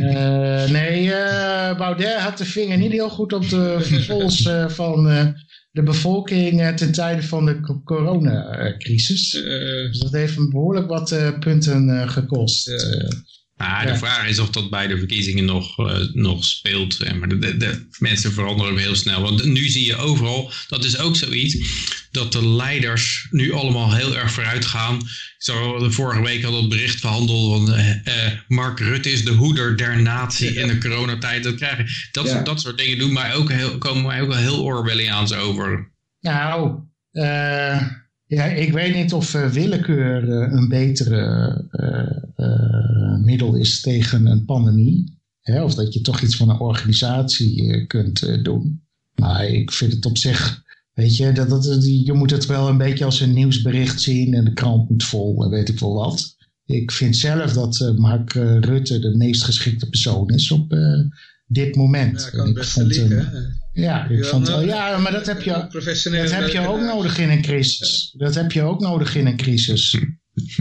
[0.00, 5.08] eh, nee, eh, Baudet had de vinger niet heel goed op de pols eh, van
[5.10, 5.26] eh,
[5.70, 9.34] de bevolking eh, ten tijde van de co- coronacrisis.
[9.34, 9.42] eh,
[9.86, 12.66] Dus dat heeft behoorlijk wat punten gekost.
[13.58, 13.98] Maar de Ja.
[13.98, 17.14] vraag is of dat bij de verkiezingen nog, eh, nog speelt.
[17.18, 19.20] Maar de, de, de mensen veranderen heel snel.
[19.22, 21.56] Want nu zie je overal, dat is ook zoiets,
[22.10, 25.00] dat de leiders nu allemaal heel erg vooruit gaan.
[25.38, 27.90] Zo, de vorige week had het bericht verhandeld van eh,
[28.26, 31.42] eh, Mark Rutte is de hoeder der natie in de coronatijd.
[31.42, 32.32] Dat, dat, Ja.
[32.32, 35.92] soort, dat soort dingen doen mij ook heel, komen mij ook wel heel Orwelliaans over.
[36.20, 36.78] nou,
[37.12, 37.80] eh,
[38.28, 44.44] ja, ik weet niet of eh, willekeur eh, een betere eh, middel is tegen een
[44.44, 45.16] pandemie.
[45.40, 48.82] Hè, of dat je toch iets van een organisatie kunt doen.
[49.14, 52.78] Maar ik vind het op zich Weet je, dat, dat, je moet het wel een
[52.78, 56.36] beetje als een nieuwsbericht zien en de krant moet vol en weet ik wel wat.
[56.64, 60.76] Ik vind zelf dat Mark Rutte de meest geschikte persoon is op
[61.46, 62.20] dit moment.
[62.20, 64.66] Ja, kan het ik best vond hem- ja, vond, nodig.
[64.68, 68.14] ja, maar dat heb je, Professionele dat heb je ook nodig in een crisis.
[68.16, 69.94] Dat heb je ook nodig in een crisis.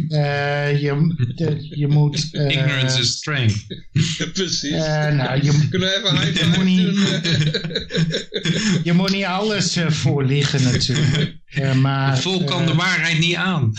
[0.08, 2.28] Eh, je, de- je moet...
[2.32, 3.66] eh, Ignorance is strength.
[4.34, 4.72] Precies.
[4.72, 7.06] eh, nou, je, Kunnen we even je moet niet- doen?
[7.06, 8.84] eh?
[8.88, 11.38] je moet niet alles eh, voorliggen natuurlijk.
[11.46, 13.74] Eh, maar, Het volk kan eh, de waarheid niet aan.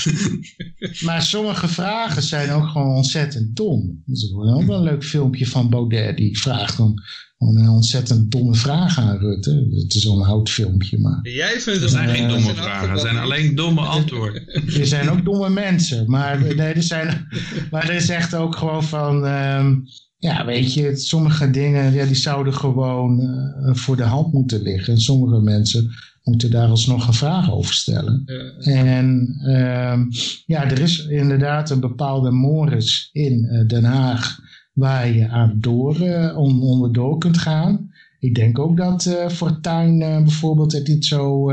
[1.01, 4.03] maar sommige vragen zijn ook gewoon ontzettend dom.
[4.07, 6.17] Dus ik hoorde ook wel een leuk filmpje van Baudet.
[6.17, 7.03] Die vraagt dan
[7.39, 9.69] gewoon een ontzettend domme vraag aan Rutte.
[9.71, 11.21] Het is al een oud filmpje, maar...
[11.23, 14.43] Jij vindt Er het zijn geen een domme vragen, er zijn alleen domme antwoorden.
[14.81, 16.11] Er zijn ook domme mensen.
[16.11, 17.29] Maar, nee, er, zijn,
[17.71, 19.27] maar er is echt ook gewoon van...
[19.27, 19.75] ehm,
[20.19, 24.93] ja, weet je, sommige dingen ja, die zouden gewoon eh, voor de hand moeten liggen.
[24.93, 25.91] En sommige mensen
[26.23, 28.23] moeten daar alsnog een vraag over stellen.
[28.27, 28.73] Ja.
[28.73, 30.05] En ehm,
[30.47, 34.41] ja, er is inderdaad een bepaalde mores in eh, Den Haag
[34.79, 37.91] waar je aan door, eh, on- onderdoor kunt gaan.
[38.21, 41.51] Ik denk ook dat Fortuyn eh, bijvoorbeeld het niet zo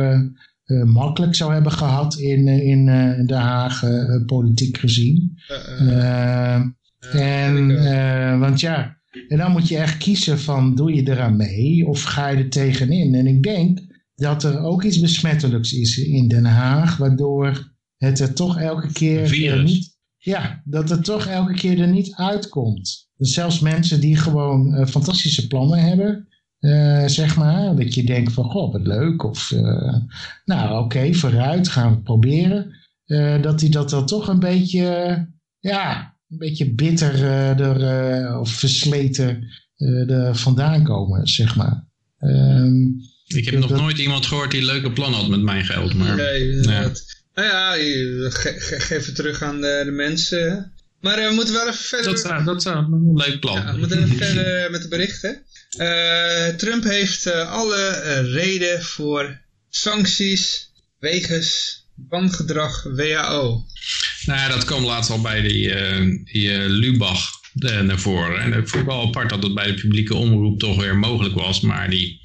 [0.86, 2.86] makkelijk zou hebben gehad in, in
[3.26, 3.84] Den Haag,
[4.26, 5.38] politiek gezien.
[7.12, 8.98] En, want ja,
[9.28, 12.50] en dan moet je echt kiezen van doe je eraan mee of ga je er
[12.50, 13.16] tegenin.
[13.16, 13.80] En ik denk
[14.16, 19.20] dat er ook iets besmettelijks is in Den Haag, waardoor het er toch elke keer
[19.52, 23.05] er niet, ja, dat het toch elke keer er niet uitkomt.
[23.18, 26.28] Dus zelfs mensen die gewoon eh, fantastische plannen hebben,
[26.60, 29.96] eh, zeg maar, dat je denkt van, goh, wat leuk, of eh,
[30.46, 32.76] nou oké, vooruit, gaan we het proberen.
[33.06, 34.84] Eh, dat die dat dan toch een beetje,
[35.60, 37.24] ja, een beetje bitter
[37.60, 39.44] er, eh, of versleten
[39.76, 41.88] eh, er vandaan komen, zeg maar.
[42.20, 42.86] Ehm,
[43.28, 45.94] Ik heb nog dat- nooit iemand gehoord die leuke plannen had met mijn geld.
[45.94, 47.04] Maar Nee, inderdaad.
[47.34, 50.74] Nou ja, je- ge- ge- geef het terug aan de, de mensen.
[51.06, 52.12] Maar eh, we moeten wel even verder...
[52.12, 53.56] dat, zou, dat zou een leuk plan.
[53.56, 55.44] Ja, we moeten even verder met de berichten.
[55.78, 63.66] Eh, Trump heeft eh, alle eh, reden voor sancties wegens wangedrag WHO.
[64.26, 67.30] Nou ja, dat kwam laatst al bij die, eh, die eh, Lubach
[67.60, 68.42] eh, naar voren.
[68.42, 71.36] En ik vond het wel apart dat het bij de publieke omroep toch weer mogelijk
[71.36, 71.62] was.
[71.62, 72.22] Maar die,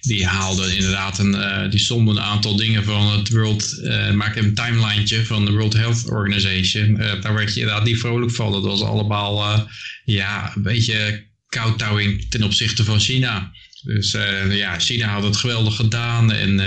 [0.00, 4.40] die haalde inderdaad een, eh, die somde een aantal dingen van het World, eh maakte
[4.40, 6.98] een timelineetje van de World Health Organization.
[6.98, 8.52] Eh, daar werd je inderdaad niet vrolijk van.
[8.52, 9.68] Dat was allemaal,
[10.04, 13.52] ja, een beetje kouttouwing ten opzichte van China.
[13.82, 14.16] Dus
[14.50, 16.60] ja, China had het geweldig gedaan en,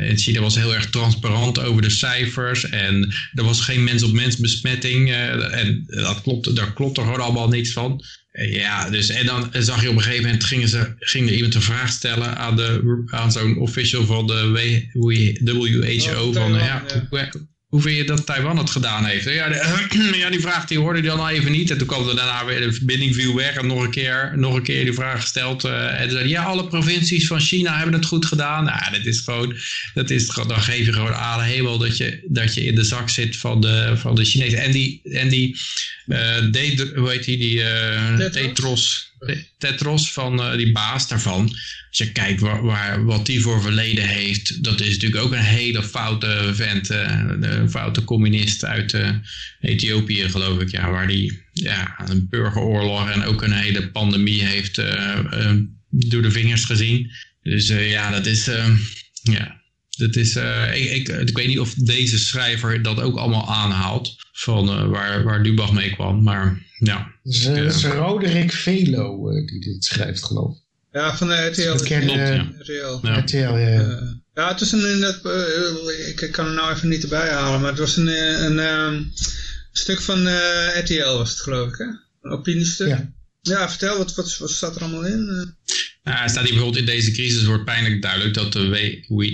[0.00, 5.10] en China was heel erg transparant over de cijfers en er was geen mens-op-mens besmetting
[5.10, 8.04] eh, en dat klopt, daar klopt er gewoon allemaal niks van.
[8.32, 11.54] Ja, dus en dan zag je op een gegeven moment gingen ze, ging er iemand
[11.54, 15.10] een vraag stellen aan, de, aan zo'n official van de WHO
[16.28, 17.06] Oh, van ja, ja.
[17.08, 19.24] hoe, hoe vind je dat Taiwan het gedaan heeft?
[19.24, 21.70] Ja, de- ja, die vraag die hoorde hij dan even niet.
[21.70, 23.54] En toen kwam er daarna weer, de verbinding viel weg.
[23.54, 25.64] En nog een keer, nog een keer die vraag gesteld.
[25.64, 28.64] eh, en zei ja, alle provincies van China hebben het goed gedaan.
[28.64, 29.56] Nou, dat is gewoon,
[29.94, 33.08] dat is, dan geef je gewoon aan hemel dat je, dat je in de zak
[33.08, 34.58] zit van de, van de Chinezen.
[34.58, 35.56] En die, en die
[36.06, 36.18] eh,
[36.50, 39.09] De- hoe heet die, die eh, Tetros?
[39.58, 41.42] Tetros, van eh, die baas daarvan.
[41.88, 45.82] Als je kijkt waar, wat die voor verleden heeft, dat is natuurlijk ook een hele
[45.82, 49.10] foute vent, eh, een foute communist uit eh,
[49.60, 54.78] Ethiopië geloof ik, ja, waar die ja, een burgeroorlog en ook een hele pandemie heeft
[54.78, 55.56] eh, eh,
[55.90, 57.10] door de vingers gezien.
[57.42, 58.76] Dus eh, ja, dat is, eh,
[59.22, 59.60] ja,
[59.90, 64.16] dat is eh, ik, ik, ik weet niet of deze schrijver dat ook allemaal aanhaalt,
[64.40, 67.12] van eh, waar, waar Lubach mee kwam, maar ja.
[67.22, 70.62] dus, eh, dat is Roderick Velo eh, die dit schrijft, geloof ik.
[70.92, 71.62] Ja, van de RTL.
[71.66, 72.52] Dat ken- eh, ja.
[72.58, 73.06] RTL.
[73.06, 73.18] Ja.
[73.18, 74.18] RTL, ja.
[74.34, 75.16] Ja, het is een, dat,
[76.06, 78.06] ik kan er nou even niet erbij halen, maar het was een,
[78.44, 79.02] een, ehm,
[79.72, 81.84] stuk van eh, RTL was het geloof ik, hè?
[82.22, 82.88] Een opiniestuk.
[82.88, 83.12] Ja.
[83.40, 85.54] Ja, vertel, wat, wat, wat staat er allemaal in?
[86.02, 88.68] Eh, Nou, staat hier bijvoorbeeld in deze crisis wordt pijnlijk duidelijk dat de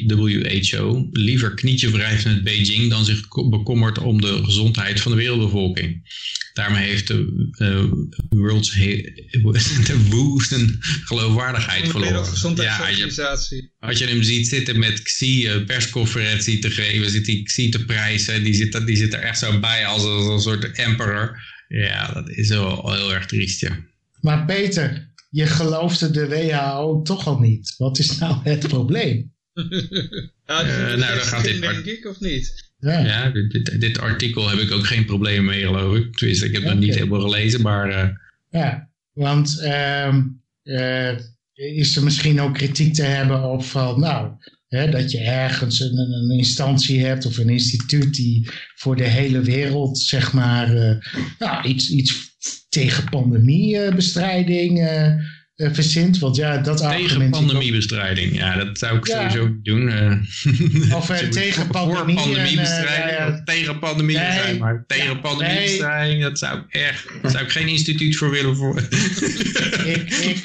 [0.06, 5.18] WHO liever knietje wrijft met Beijing dan zich ko- bekommert om de gezondheid van de
[5.18, 6.14] wereldbevolking.
[6.52, 7.84] Daarmee heeft de, eh
[8.28, 9.12] World's He-
[9.86, 12.12] de WHO zijn geloofwaardigheid verloren.
[12.14, 13.72] Ja, als je, Wereldgezondheidsorganisatie.
[13.78, 17.84] als je hem ziet zitten met Xi een persconferentie te geven, zit die Xi te
[17.84, 21.38] prijzen, die zit, er- die zit er echt zo bij als, als een soort emperor.
[21.68, 23.84] Ja, dat is wel heel erg triest, ja.
[24.20, 27.74] Maar Peter, je geloofde de WHO toch al niet.
[27.76, 29.32] Wat is nou het probleem?
[30.46, 32.72] ja, Eh, dat nou, dan gaat dit denk ik, of niet?
[32.78, 32.98] Ja.
[32.98, 36.16] Ja, dit, dit, dit artikel heb ik ook geen problemen mee, geloof ik.
[36.16, 36.80] Tenminste, ik heb het Oké.
[36.80, 38.08] niet helemaal gelezen, maar eh,
[38.50, 40.22] Ja, want ehm,
[40.62, 41.18] eh,
[41.54, 44.30] is er misschien ook kritiek te hebben op van, nou,
[44.68, 49.40] Hè, dat je ergens een, een instantie hebt of een instituut die voor de hele
[49.40, 50.96] wereld, zeg maar, uh,
[51.38, 52.35] nou, iets, iets
[52.68, 55.12] tegen pandemiebestrijding uh,
[55.56, 56.18] uh, verzint.
[56.18, 59.30] Want ja, dat tegen pandemiebestrijding, ja, dat zou ik ja.
[59.30, 59.88] sowieso doen.
[59.88, 62.18] Uh, of tegen pandemie.
[62.18, 66.28] Voor pandemiebestrijding, tegen pandemie nee, zijn, maar tegen pandemiebestrijding, nee.
[66.28, 68.78] dat zou ik echt, daar zou ik geen instituut voor willen voor.
[69.84, 70.44] ik, ik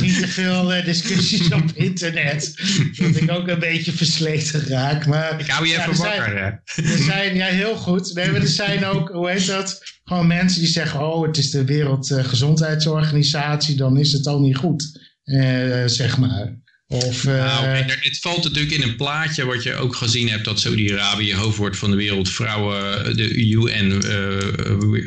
[0.00, 2.54] niet te veel discussies op internet,
[2.98, 5.06] dat ik ook een beetje versleten raak.
[5.06, 6.60] Maar, ik hou je even wakker.
[6.64, 8.14] Zijn, er zijn, ja, heel goed.
[8.14, 9.97] Nee, maar er zijn ook, hoe heet dat?
[10.08, 15.00] Gewoon mensen die zeggen, oh, het is de Wereldgezondheidsorganisatie, dan is het al niet goed,
[15.24, 16.56] uh, zeg maar.
[16.86, 17.66] Of, uh, nou,
[18.00, 21.90] het valt natuurlijk in een plaatje wat je ook gezien hebt dat Saudi-Arabië hoofdwoord van
[21.90, 24.38] de wereldvrouwen, de UN, uh,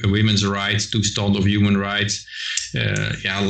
[0.01, 2.27] Women's Rights, toestand of human rights.
[3.21, 3.41] ja,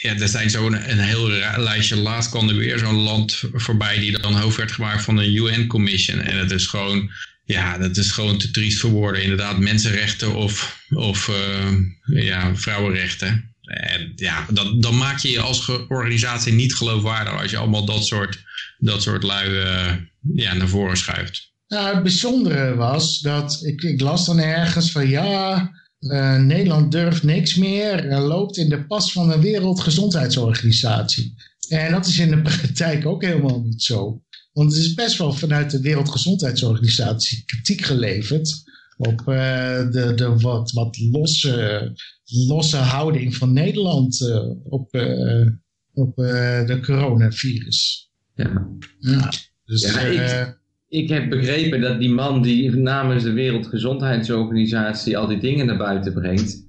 [0.00, 1.96] ja, er zijn zo'n een heel lijstje.
[1.96, 6.20] Laatst kwam er weer zo'n land voorbij die dan hoofd werd gemaakt van een UN-commission.
[6.20, 7.10] En het is gewoon
[7.48, 9.22] ja, dat is gewoon te triest voor woorden.
[9.22, 13.54] Inderdaad, mensenrechten of, of uh, ja, vrouwenrechten.
[13.62, 18.06] En ja, dan, dan maak je je als organisatie niet geloofwaardig als je allemaal dat
[18.06, 18.44] soort,
[18.78, 19.92] dat soort lui uh,
[20.34, 21.52] ja, naar voren schuift.
[21.68, 25.70] Nou, het bijzondere was dat ik, ik las dan ergens van ja,
[26.00, 31.34] uh, Nederland durft niks meer en loopt in de pas van de Wereldgezondheidsorganisatie.
[31.68, 34.22] En dat is in de praktijk ook helemaal niet zo.
[34.58, 38.62] Want het is best wel vanuit de Wereldgezondheidsorganisatie kritiek geleverd
[38.96, 41.92] op uh, de, de wat, wat losse,
[42.24, 45.46] losse houding van Nederland uh, op, uh,
[45.92, 48.10] op de coronavirus.
[48.34, 48.68] Ja.
[48.98, 49.32] ja,
[49.64, 50.57] dus, ja ik,
[50.88, 56.12] ik heb begrepen dat die man die namens de Wereldgezondheidsorganisatie al die dingen naar buiten
[56.12, 56.66] brengt,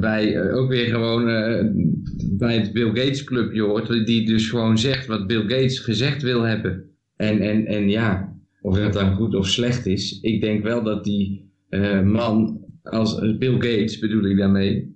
[0.00, 1.24] bij ook weer gewoon
[2.38, 6.42] bij het Bill Gates clubje hoort, die dus gewoon zegt wat Bill Gates gezegd wil
[6.42, 6.84] hebben.
[7.16, 11.04] En, en, en ja, of dat dan goed of slecht is, ik denk wel dat
[11.04, 14.92] die uh, man, als Bill Gates bedoel ik daarmee,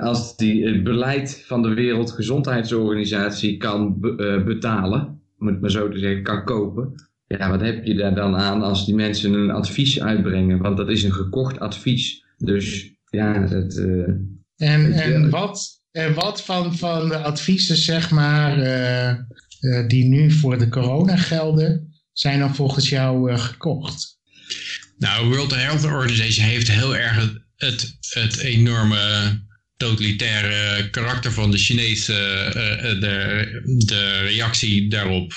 [0.00, 5.98] als die het beleid van de Wereldgezondheidsorganisatie kan be betalen, om het maar zo te
[5.98, 6.94] zeggen, kan kopen,
[7.26, 10.58] ja, wat heb je daar dan aan als die mensen een advies uitbrengen?
[10.58, 12.24] Want dat is een gekocht advies.
[12.38, 13.76] Dus ja, dat...
[14.56, 19.08] en, en wat, en wat van, van de adviezen, zeg maar, uh,
[19.60, 24.18] uh, die nu voor de corona gelden, zijn dan volgens jou uh, gekocht?
[24.98, 28.98] Nou, World Health Organization heeft heel erg het, het enorme
[29.76, 32.12] totalitaire karakter van de Chinese,
[33.00, 35.32] de, de reactie daarop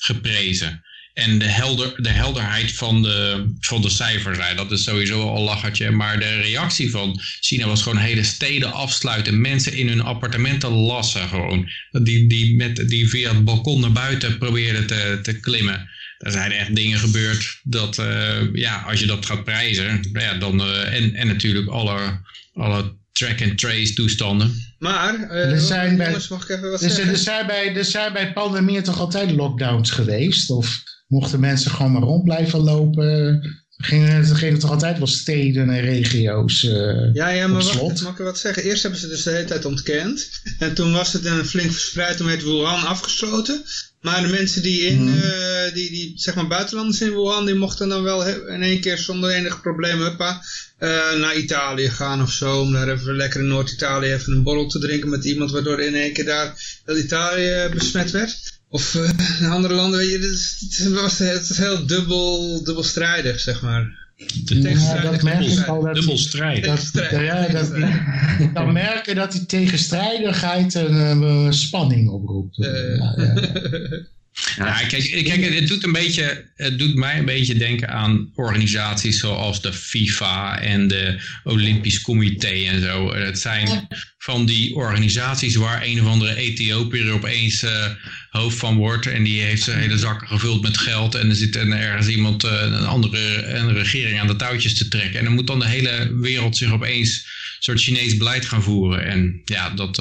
[0.00, 0.82] geprezen.
[1.18, 5.90] En de, helder, de helderheid van de, van de cijfers, dat is sowieso al lachertje.
[5.90, 9.40] Maar de reactie van China was gewoon hele steden afsluiten.
[9.40, 11.68] Mensen in hun appartementen lassen gewoon.
[11.90, 15.88] Die, die, met, die via het balkon naar buiten probeerden te, te klimmen.
[16.18, 20.08] Er zijn echt dingen gebeurd dat, uh, ja, als je dat gaat prijzen.
[20.12, 22.20] Ja, dan, uh, en, en natuurlijk alle,
[22.54, 24.74] alle track-and-trace toestanden.
[24.78, 27.12] Maar, uh, er zijn bij, jongens, mag ik even wat er, zeggen?
[27.12, 30.50] Er zijn, bij, er zijn bij pandemie toch altijd lockdowns geweest?
[30.50, 33.42] Of mochten mensen gewoon maar rond blijven lopen.
[33.80, 38.18] Gingen, gingen toch altijd wel steden en regio's uh, Ja, ja, maar wat, mag ik
[38.18, 38.62] wat zeggen?
[38.62, 40.28] Eerst hebben ze dus de hele tijd ontkend.
[40.58, 43.62] En toen was het een flink verspreid, toen werd Wuhan afgesloten.
[44.00, 45.08] Maar de mensen die in, mm.
[45.08, 48.98] uh, die, die, zeg maar buitenlanders in Wuhan, die mochten dan wel in één keer
[48.98, 50.42] zonder enig probleem huppa,
[50.80, 52.60] uh, naar Italië gaan of zo.
[52.60, 55.94] Om daar even lekker in Noord-Italië even een borrel te drinken met iemand, waardoor in
[55.94, 56.54] één keer daar
[56.96, 58.57] Italië besmet werd.
[58.70, 63.62] Of uh, in andere landen, weet je, het, was, het is heel dubbel, dubbelstrijdig, zeg
[63.62, 64.06] maar.
[64.44, 65.82] Ja, dat merk ik al.
[65.82, 66.90] Dat dubbelstrijdig.
[66.90, 67.72] Dat, ja, dat,
[68.54, 72.58] dan merken dat die tegenstrijdigheid een, een spanning oproept.
[72.58, 72.96] Uh.
[72.96, 73.34] Ja, ja.
[74.56, 79.18] Ja, kijk, kijk, het doet, een beetje, het doet mij een beetje denken aan organisaties
[79.18, 83.14] zoals de FIFA en de Olympisch Comité en zo.
[83.14, 83.88] Het zijn
[84.18, 87.86] van die organisaties waar een of andere Ethiopiër opeens uh,
[88.30, 91.56] hoofd van wordt en die heeft zijn hele zakken gevuld met geld en er zit
[91.56, 95.18] ergens iemand, uh, een andere een regering aan de touwtjes te trekken.
[95.18, 99.04] En dan moet dan de hele wereld zich opeens een soort Chinees beleid gaan voeren.
[99.04, 99.98] En ja, dat,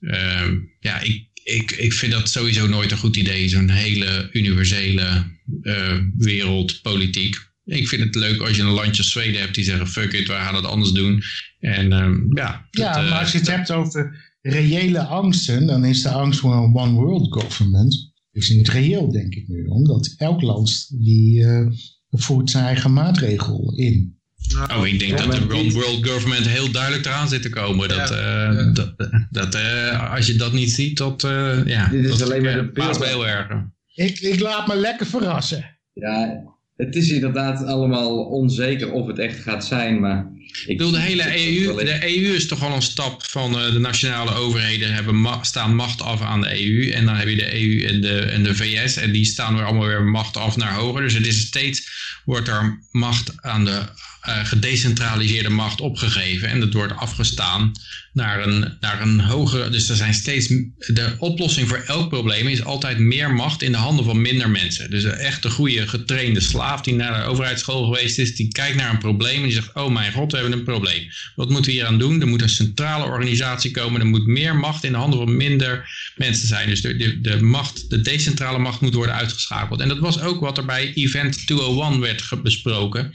[0.00, 0.50] uh,
[0.80, 5.24] ja, ik, ik, ik vind dat sowieso nooit een goed idee, zo'n hele universele
[5.62, 7.36] uh, wereldpolitiek.
[7.64, 10.32] Ik vind het leuk als je een landje Zweden hebt die zeggen fuck it, we
[10.32, 11.22] gaan het anders doen.
[11.60, 12.68] En um, ja.
[12.70, 16.76] Ja, maar als je het hebt over reële angsten, dan is de angst voor een
[16.76, 19.64] one world government is niet reëel, denk ik nu.
[19.64, 21.66] Omdat elk land die uh,
[22.10, 24.18] voert zijn eigen maatregel in.
[24.52, 27.88] Nou, oh, ik denk dat de One World Government heel duidelijk eraan zit te komen.
[27.88, 28.94] Dat, ja, uh, dat,
[29.30, 32.54] dat uh, als je dat niet ziet, dat, uh, ja, dit is dat alleen maar
[32.54, 33.46] de paas heel erg.
[33.94, 35.78] Ik, ik laat me lekker verrassen.
[35.92, 36.42] Ja,
[36.76, 40.32] het is inderdaad allemaal onzeker of het echt gaat zijn, maar...
[40.66, 43.78] Ik bedoel, de hele EU, de EU is toch wel een stap van uh, de
[43.78, 46.90] nationale overheden hebben ma staan macht af aan de EU.
[46.90, 49.64] En dan heb je de EU en de, en de VS en die staan weer
[49.64, 51.02] allemaal weer macht af naar hoger.
[51.02, 51.88] Dus het is steeds,
[52.24, 53.82] wordt er macht aan de
[54.28, 56.48] uh, gedecentraliseerde macht opgegeven.
[56.48, 57.72] En dat wordt afgestaan
[58.12, 59.68] naar een, naar een hogere.
[59.68, 60.46] Dus er zijn steeds.
[60.76, 64.90] De oplossing voor elk probleem is altijd meer macht in de handen van minder mensen.
[64.90, 68.90] Dus een echte goede getrainde slaaf die naar de overheidsschool geweest is, die kijkt naar
[68.90, 71.08] een probleem en die zegt: Oh mijn god, we hebben een probleem.
[71.34, 72.20] Wat moeten we hier aan doen?
[72.20, 74.00] Er moet een centrale organisatie komen.
[74.00, 76.68] Er moet meer macht in de handen van minder mensen zijn.
[76.68, 79.80] Dus de, de, de macht, de decentrale macht moet worden uitgeschakeld.
[79.80, 83.14] En dat was ook wat er bij Event 201 werd besproken.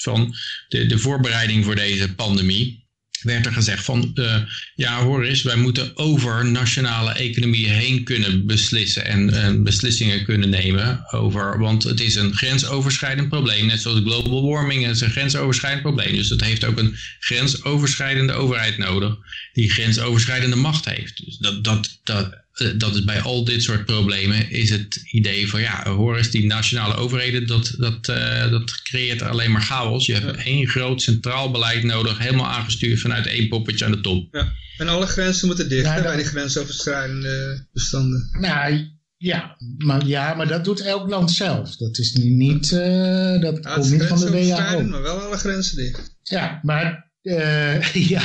[0.00, 0.34] Van
[0.68, 2.86] de, de voorbereiding voor deze pandemie
[3.22, 4.36] werd er gezegd van, uh,
[4.74, 10.48] ja hoor eens, wij moeten over nationale economieën heen kunnen beslissen en uh, beslissingen kunnen
[10.48, 15.82] nemen over, want het is een grensoverschrijdend probleem, net zoals global warming is een grensoverschrijdend
[15.82, 16.16] probleem.
[16.16, 19.16] Dus dat heeft ook een grensoverschrijdende overheid nodig,
[19.52, 21.24] die grensoverschrijdende macht heeft.
[21.24, 22.46] Dus dat, dat, dat,
[22.76, 26.46] dat is bij al dit soort problemen is het idee van ja, hoor eens die
[26.46, 30.06] nationale overheden, dat, dat, uh, dat creëert alleen maar chaos.
[30.06, 34.28] Je hebt één groot centraal beleid nodig, helemaal aangestuurd vanuit één poppetje aan de top.
[34.34, 34.52] Ja.
[34.78, 36.04] En alle grenzen moeten dicht ja, dat...
[36.04, 38.28] bij die grensoverschrijdende bestanden.
[38.40, 38.86] Nou
[39.16, 41.76] ja maar, ja, maar dat doet elk land zelf.
[41.76, 44.82] Dat is niet, uh, dat ja, komt niet van de WHO.
[44.82, 46.16] Maar wel alle grenzen dicht.
[46.22, 47.82] Ja, maar uh,
[48.14, 48.22] ja,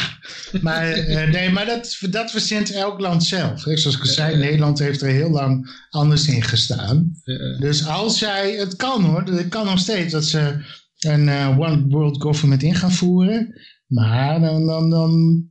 [0.61, 3.61] maar, uh, nee, maar dat, dat verzint elk land zelf.
[3.61, 7.11] Zoals ik zei, Nederland heeft er heel lang anders in gestaan.
[7.59, 10.65] Dus als zij, het kan hoor, het kan nog steeds dat ze
[10.99, 13.61] een uh, One World Government in gaan voeren.
[13.87, 15.43] Maar dan, dan, dan,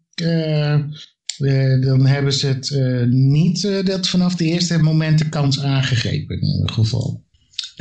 [1.81, 2.71] dan hebben ze het
[3.11, 7.25] niet dat vanaf de eerste moment de kans aangegrepen in ieder geval.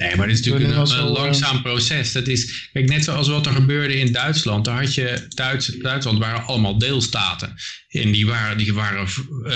[0.01, 2.11] Nee, maar het is natuurlijk een, een, langzaam proces.
[2.11, 4.65] Dat is, kijk, net zoals wat er gebeurde in Duitsland.
[4.65, 7.55] Daar had je, Duits, Duitsland waren allemaal deelstaten.
[7.91, 9.47] En die waren, die waren uh,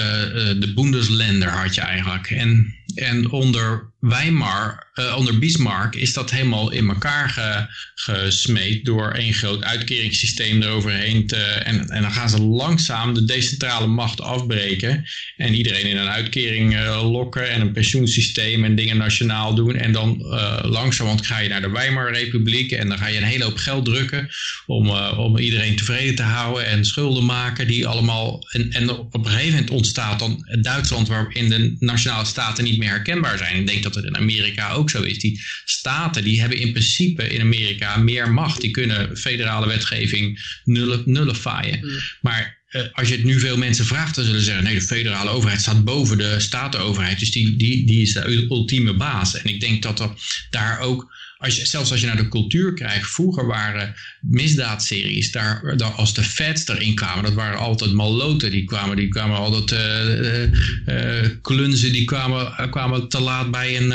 [0.62, 2.30] de Bundesländer had je eigenlijk.
[2.30, 9.12] En, en onder Weimar, uh, onder Bismarck, is dat helemaal in elkaar ge, gesmeed door
[9.12, 11.28] één groot uitkeringssysteem eroverheen.
[11.28, 15.06] Te, en, en dan gaan ze langzaam de decentrale macht afbreken.
[15.38, 19.76] En iedereen in een uitkering lokken en een pensioensysteem en dingen nationaal doen.
[19.76, 20.18] En dan
[20.62, 24.30] langzaam ga je naar de Weimar-republiek en dan ga je een hele hoop geld drukken
[24.66, 29.26] om, om iedereen tevreden te houden en schulden maken die allemaal en, en op een
[29.26, 33.56] gegeven moment ontstaat dan Duitsland waarin de nationale staten niet meer herkenbaar zijn.
[33.56, 35.20] Ik denk dat het in Amerika ook zo is.
[35.20, 38.62] Die staten die hebben in principe in Amerika meer macht.
[38.62, 41.80] Die kunnen federale wetgeving nullen, nullifyen.
[41.82, 42.00] Mm.
[42.22, 44.82] Maar uh, als je het nu veel mensen vraagt, dan zullen ze zeggen, nee, de
[44.82, 47.20] federale overheid staat boven de statenoverheid.
[47.20, 49.38] Dus die, die, die is de ultieme baas.
[49.38, 50.10] En ik denk dat er
[50.50, 55.78] daar ook als je, zelfs als je naar de cultuur kijkt, vroeger waren misdaadseries, daar,
[55.78, 59.72] daar, als de feds erin kwamen, dat waren altijd maloten, die kwamen, die kwamen altijd
[59.72, 63.94] uh, uh, klunzen, die kwamen, kwamen te laat bij een,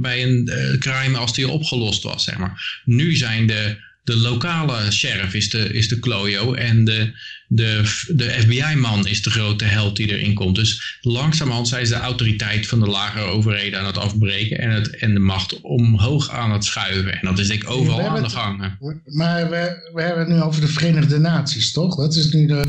[0.00, 2.80] bij een crime als die opgelost was, zeg maar.
[2.84, 7.12] Nu zijn de, de lokale sheriff is de, is de klojo en de,
[7.48, 10.54] de, de FBI-man is de grote held die erin komt.
[10.54, 14.96] Dus langzamerhand zijn ze de autoriteit van de lagere overheden aan het afbreken en, het,
[14.96, 17.12] en de macht omhoog aan het schuiven.
[17.12, 18.76] En dat is denk ik overal aan de gang.
[19.04, 21.96] Maar we, we hebben het nu over de Verenigde Naties, toch?
[21.96, 22.66] Dat is nu de,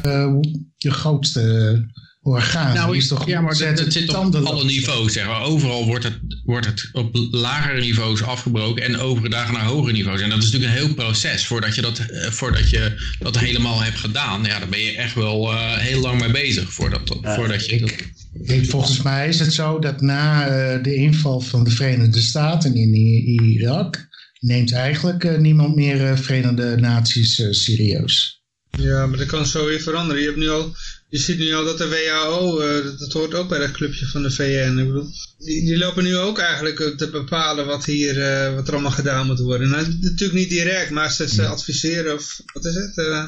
[0.77, 1.85] de grootste
[2.27, 2.73] orgaan.
[2.73, 5.13] Nou, is toch ja, maar dat, dat zit op alle niveaus.
[5.13, 5.41] Zeg maar.
[5.41, 10.21] Overal wordt het, wordt het op lagere niveaus afgebroken en overgedragen naar hogere niveaus.
[10.21, 13.81] En dat is natuurlijk een heel proces voordat je dat, eh, voordat je dat helemaal
[13.81, 14.43] hebt gedaan.
[14.43, 17.75] Ja, daar ben je echt wel uh, heel lang mee bezig voordat, uh, voordat je
[17.75, 18.11] ik,
[18.43, 22.75] Ik, volgens mij is het zo dat na uh, de inval van de Verenigde Staten
[22.75, 24.07] in Irak
[24.39, 28.41] neemt eigenlijk niemand meer Verenigde Naties serieus.
[28.77, 30.21] Ja, maar dat kan zo weer veranderen.
[30.21, 30.75] Je hebt nu al
[31.09, 34.23] je ziet nu al dat de WHO, uh, dat hoort ook bij dat clubje van
[34.23, 34.77] de VN.
[34.79, 38.73] Ik bedoel, die, die lopen nu ook eigenlijk te bepalen wat, hier, uh, wat er
[38.73, 39.69] allemaal gedaan moet worden.
[39.69, 42.97] Nou, natuurlijk niet direct, maar ze, ze adviseren of wat is het?
[42.97, 43.23] Uh,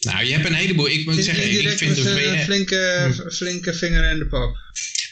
[0.00, 0.88] nou, je hebt een heleboel.
[0.88, 2.18] Ik moet zeggen, ik vind de VN...
[2.18, 3.30] Een flinke, hm.
[3.30, 4.56] flinke vinger in de pap.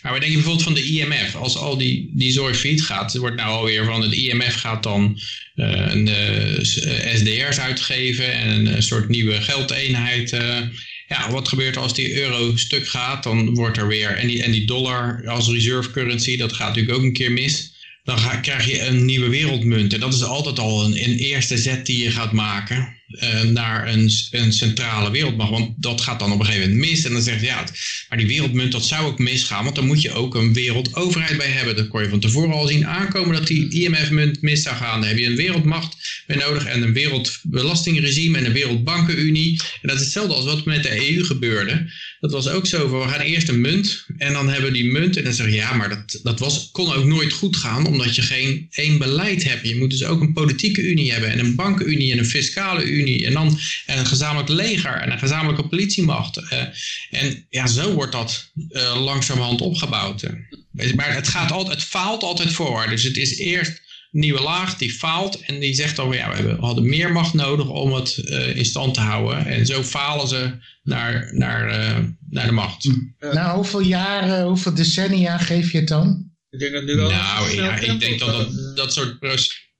[0.02, 1.34] Maar we denken bijvoorbeeld van de IMF.
[1.34, 5.20] Als al die, die zorg failliet gaat, wordt nou alweer van het IMF gaat dan
[5.54, 6.08] een,
[7.14, 10.32] SDR's uitgeven en een soort nieuwe geldeenheid
[11.12, 13.22] ja, wat gebeurt als die euro stuk gaat?
[13.22, 16.98] Dan wordt er weer, en die, en die dollar als reserve currency, dat gaat natuurlijk
[16.98, 17.71] ook een keer mis.
[18.02, 19.92] Dan krijg je een nieuwe wereldmunt.
[19.94, 23.88] En dat is altijd al een, een eerste zet die je gaat maken uh, naar
[23.88, 25.50] een, een centrale wereldmacht.
[25.50, 27.04] Want dat gaat dan op een gegeven moment mis.
[27.04, 27.64] En dan zegt je, ja,
[28.08, 31.50] Maar die wereldmunt, dat zou ook misgaan, want dan moet je ook een wereldoverheid bij
[31.50, 31.76] hebben.
[31.76, 35.00] Dat kon je van tevoren al zien aankomen dat die IMF-munt mis zou gaan.
[35.00, 39.60] Dan heb je een wereldmacht bij nodig en een wereldbelastingregime en een wereldbankenunie.
[39.82, 41.90] En dat is hetzelfde als wat met de EU gebeurde.
[42.22, 45.16] Dat was ook zo, we gaan eerst een munt en dan hebben we die munt.
[45.16, 48.14] En dan zeg je, ja, maar dat, dat was, kon ook nooit goed gaan, omdat
[48.14, 49.68] je geen één beleid hebt.
[49.68, 53.26] Je moet dus ook een politieke unie hebben en een bankenunie en een fiscale unie.
[53.26, 56.36] En dan een gezamenlijk leger en een gezamenlijke politiemacht.
[56.36, 56.62] Uh,
[57.10, 60.22] en ja, zo wordt dat uh, langzamerhand opgebouwd.
[60.94, 62.86] Maar het, gaat altijd, het faalt altijd voor.
[62.88, 63.80] Dus het is eerst
[64.12, 67.92] nieuwe laag, die faalt en die zegt dan, ja, we hadden meer macht nodig om
[67.92, 69.46] het uh, in stand te houden.
[69.46, 71.98] En zo falen ze naar, naar, uh,
[72.30, 72.82] naar de macht.
[73.18, 73.32] Ja.
[73.32, 76.30] Nou, hoeveel jaren, hoeveel decennia geef je het dan?
[76.50, 77.10] Ik denk dat nu wel...
[77.10, 79.18] Nou, ja, ik denk dat dat, dat soort...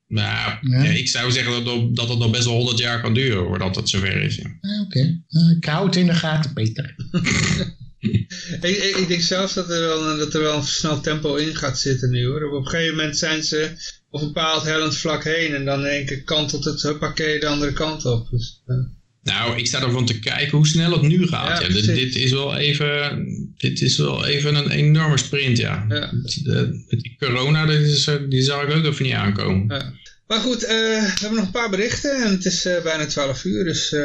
[0.07, 0.83] Nou, ja.
[0.83, 3.89] ik zou zeggen dat, dat het nog best wel 100 jaar kan duren voordat het
[3.89, 4.37] zover is.
[4.37, 4.59] Ja.
[4.61, 5.23] Oké, okay.
[5.29, 6.95] nou, ik hou het in de gaten, Peter.
[8.61, 11.57] ik, ik, ik, denk zelfs dat er, wel, dat er wel een snel tempo in
[11.57, 12.45] gaat zitten nu hoor.
[12.45, 13.71] Op een gegeven moment zijn ze
[14.13, 17.47] op een bepaald hellend vlak heen en dan in één keer kantelt het pakket de
[17.47, 18.31] andere kant op.
[18.31, 18.77] Dus, uh.
[19.23, 21.61] Nou, ik sta ervan te kijken hoe snel het nu gaat.
[21.61, 21.75] Ja, ja.
[21.75, 23.27] Dit, dit, is wel even,
[23.57, 25.85] dit is wel even een enorme sprint, ja.
[25.89, 26.11] ja.
[26.43, 29.77] De, die corona, is, die zag ik ook even niet aankomen.
[29.77, 29.93] Ja.
[30.27, 33.45] Maar goed, uh, we hebben nog een paar berichten en het is uh, bijna 12
[33.45, 34.01] uur, dus uh,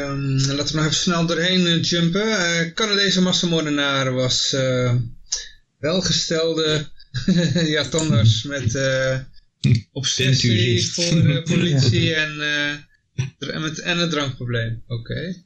[0.46, 2.74] laten we nog even snel doorheen jumpen.
[2.74, 4.56] Canadese massamoordenaar was
[5.80, 6.86] welgestelde
[7.76, 8.72] ja, tandarts met
[9.92, 12.42] obsessie voor de politie en,
[13.40, 14.84] en, met, en een drankprobleem.
[14.88, 15.12] Oké.
[15.12, 15.46] Okay.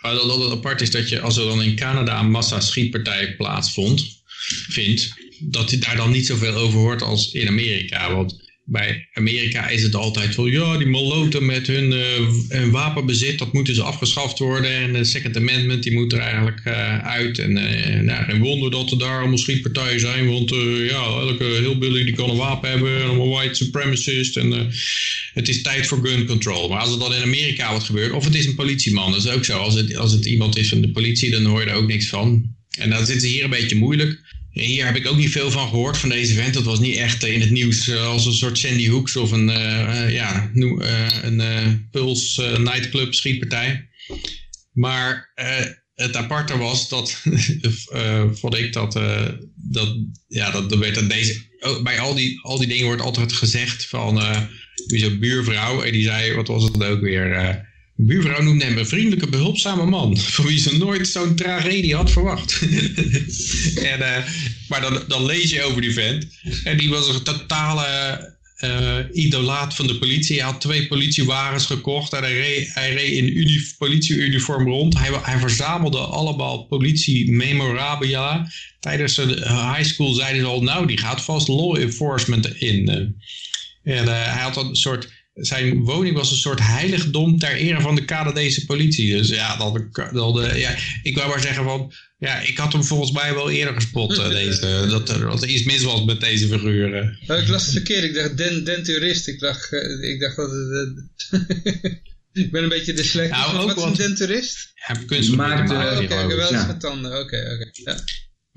[0.00, 4.22] Wat het apart is dat je, als er dan in Canada een massa schietpartij plaatsvond,
[4.68, 8.14] vindt, dat je daar dan niet zoveel over hoort als in Amerika.
[8.14, 11.98] Want bij Amerika is het altijd van, ja, die maloten met hun, uh,
[12.48, 14.70] hun wapenbezit, dat moet dus afgeschaft worden.
[14.70, 17.38] En de Second Amendment, die moet er eigenlijk uh, uit.
[17.38, 20.50] En uh, nou, geen wonder dat er daar allemaal schietpartijen zijn, want
[20.88, 24.36] ja, elke heel billig die kan een wapen hebben, allemaal white supremacist.
[24.36, 24.70] En
[25.34, 26.68] het is tijd voor gun control.
[26.68, 29.30] Maar als er dan in Amerika wat gebeurt, of het is een politieman, dat is
[29.30, 29.58] ook zo.
[29.58, 32.06] Als het, als het iemand is van de politie, dan hoor je er ook niks
[32.06, 32.54] van.
[32.78, 34.35] En dan zit ze hier een beetje moeilijk.
[34.64, 36.54] Hier heb ik ook niet veel van gehoord van deze event.
[36.54, 40.12] Dat was niet echt in het nieuws als een soort Sandy Hooks of een, uh,
[40.12, 43.88] ja, uh, een uh, Puls nightclub schietpartij.
[44.72, 45.32] Maar
[45.94, 47.22] het aparte was dat,
[48.40, 48.92] vond ik dat,
[49.54, 49.96] dat,
[50.28, 53.86] ja, dat, dat werd deze, oh, bij al die, al die dingen wordt altijd gezegd
[53.86, 54.22] van,
[54.86, 57.64] wie zo'n buurvrouw, en die zei, wat was het ook weer,
[57.96, 60.18] buurvrouw noemde hem een vriendelijke, behulpzame man.
[60.34, 62.60] Voor wie ze nooit zo'n tragedie had verwacht.
[63.92, 64.16] en, uh,
[64.68, 66.26] maar dan, dan lees je over die vent.
[66.64, 70.36] En die was een totale uh, idolaat van de politie.
[70.36, 72.12] Hij had twee politiewagens gekocht.
[72.12, 72.34] En hij
[72.94, 74.98] reed, in politieuniform rond.
[74.98, 78.50] Hij, hij verzamelde allemaal politie-memorabilia.
[78.80, 82.88] Tijdens de high school zeiden ze al, nou die gaat vast law enforcement in.
[83.82, 87.94] En uh, hij had een soort zijn woning was een soort heiligdom ter ere van
[87.94, 89.16] de Canadese politie.
[89.16, 93.12] Dus ja, dat, dat, ja, ik wou maar zeggen van, ja, ik had hem volgens
[93.12, 97.18] mij wel eerder gespot, uh, deze, dat, dat er iets mis was met deze figuren.
[97.20, 101.04] Ik las het verkeerd, ik dacht den, denturist, ik dacht, uh, ik dacht dat het...
[102.42, 103.38] ik ben een beetje dyslectisch.
[103.38, 104.72] Nou, Wat is een denturist?
[104.74, 104.94] Ja.
[106.04, 107.70] Oké, okay, wel met tanden, oké, okay, oké.
[107.80, 107.94] Okay.
[107.94, 108.04] Ja.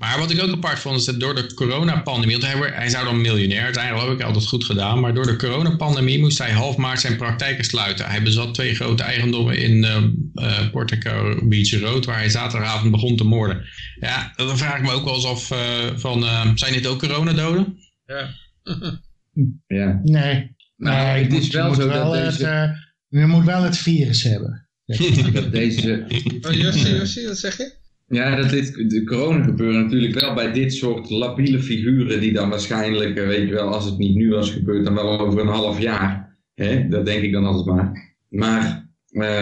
[0.00, 3.04] Maar wat ik ook apart vond is dat door de coronapandemie, want hij, hij zou
[3.04, 6.76] dan miljonair, uiteindelijk heb ik altijd goed gedaan, maar door de coronapandemie moest hij half
[6.76, 8.06] maart zijn praktijken sluiten.
[8.06, 9.96] Hij bezat twee grote eigendommen in uh,
[10.34, 13.64] uh, Portico Beach Road, waar hij zaterdagavond begon te moorden.
[14.00, 15.58] Ja, dan vraag ik me ook wel eens af uh,
[15.96, 16.24] van,
[16.58, 17.78] zijn dit ook coronadoden?
[18.04, 18.34] Ja.
[19.78, 20.00] ja.
[20.02, 20.56] Nee.
[20.76, 22.46] Maar nee, het is wel zo wel dat deze...
[22.46, 22.76] het,
[23.08, 24.68] je moet wel het virus hebben.
[25.32, 26.04] dat deze...
[26.40, 27.78] Oh, Jossie, Jossie, wat zeg je?
[28.10, 32.48] Ja, dat dit, de corona gebeuren natuurlijk wel bij dit soort labiele figuren die dan
[32.48, 35.80] waarschijnlijk, weet je wel, als het niet nu was gebeurd, dan wel over een half
[35.80, 36.38] jaar.
[36.54, 36.88] Hè?
[36.88, 38.14] Dat denk ik dan altijd maar.
[38.28, 38.90] Maar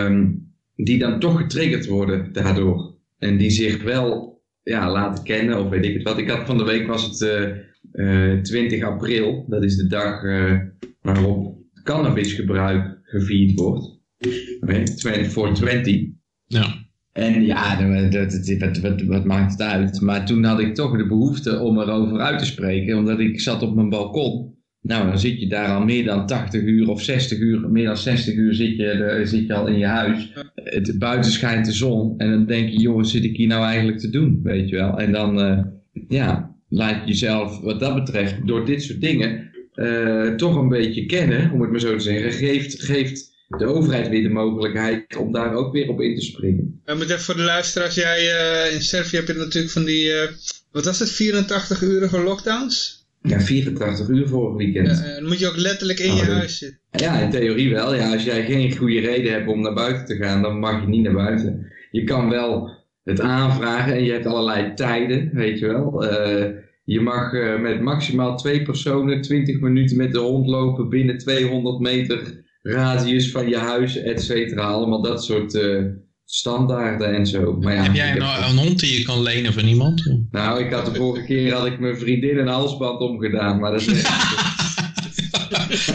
[0.07, 2.97] um, die dan toch getriggerd worden daardoor.
[3.19, 6.19] En die zich wel ja, laten kennen, of weet ik het wat.
[6.19, 7.21] Ik had van de week was het
[7.95, 9.45] uh, uh, 20 april.
[9.49, 10.23] Dat is de dag
[11.01, 14.01] waarop cannabisgebruik gevierd wordt.
[14.61, 14.85] Okay?
[14.85, 16.07] 20.
[16.47, 16.78] Ja.
[17.19, 17.89] En ja,
[18.59, 20.01] wat, wat, wat, maakt het uit?
[20.01, 23.63] Maar toen had ik toch de behoefte om erover uit te spreken, omdat ik zat
[23.63, 24.57] op mijn balkon.
[24.83, 27.97] Nou, dan zit je daar al meer dan 80 uur of 60 uur, meer dan
[27.97, 30.33] 60 uur zit je, zit je al in je huis.
[30.55, 33.99] Het, buiten schijnt de zon en dan denk je, jongens, zit ik hier nou eigenlijk
[33.99, 34.99] te doen, weet je wel.
[34.99, 35.59] En dan, uh,
[36.09, 41.53] ja, laat jezelf wat dat betreft door dit soort dingen uh, toch een beetje kennen,
[41.53, 42.33] om het maar zo te zeggen.
[42.33, 46.81] Geeft, geeft de overheid weer de mogelijkheid om daar ook weer op in te springen.
[46.87, 50.07] Uh, maar even voor de luisteraars, jij uh, in Servië heb je natuurlijk van die,
[50.07, 50.23] uh,
[50.73, 53.07] wat was het, 84-urige lockdowns?
[53.23, 55.05] Ja, 84 uur vorig weekend.
[55.05, 56.79] dan moet je ook letterlijk in oh, je huis zitten.
[56.91, 57.95] Ja, in theorie wel.
[57.95, 60.89] Ja, als jij geen goede reden hebt om naar buiten te gaan, dan mag je
[60.89, 61.73] niet naar buiten.
[61.91, 62.71] Je kan wel
[63.05, 66.05] het aanvragen en je hebt allerlei tijden, weet je wel.
[66.85, 72.47] je mag met maximaal twee personen 20 minuten met de hond lopen binnen 200 meter
[72.63, 74.63] radius van je huis, et cetera.
[74.63, 75.85] Allemaal dat soort uh,
[76.25, 77.53] standaarden en zo.
[77.53, 80.17] Maar ja, heb jij een, een, hond die je kan lenen van iemand?
[80.31, 83.81] Nou, ik had de vorige keer had ik mijn vriendin een halsband omgedaan, maar dat
[83.81, 83.87] is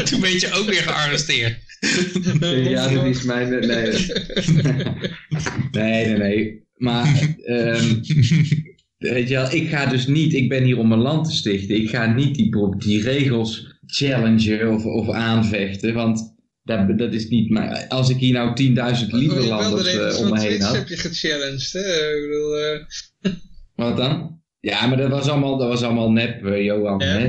[0.10, 1.58] Toen ben je ook weer gearresteerd.
[2.70, 3.50] ja, dat is mijn...
[3.50, 3.92] Nee,
[5.72, 6.18] nee, nee.
[6.18, 6.64] nee.
[6.76, 7.36] Maar...
[7.46, 8.02] Um,
[8.98, 10.34] weet je wel, ik ga dus niet...
[10.34, 11.76] Ik ben hier om mijn land te stichten.
[11.76, 16.33] Ik ga niet die, die regels challengen of, of aanvechten, want
[16.64, 20.62] dat, dat is niet, maar als ik hier nou 10.000 Nederlanders uh, om me heen
[20.62, 20.76] had.
[20.76, 22.16] heb je gechallenged, hè?
[22.16, 23.34] Ik bedoel, uh...
[23.76, 24.42] Wat dan?
[24.60, 27.02] Ja, maar dat was allemaal, dat was allemaal nep, uh, Johan.
[27.02, 27.26] Hè?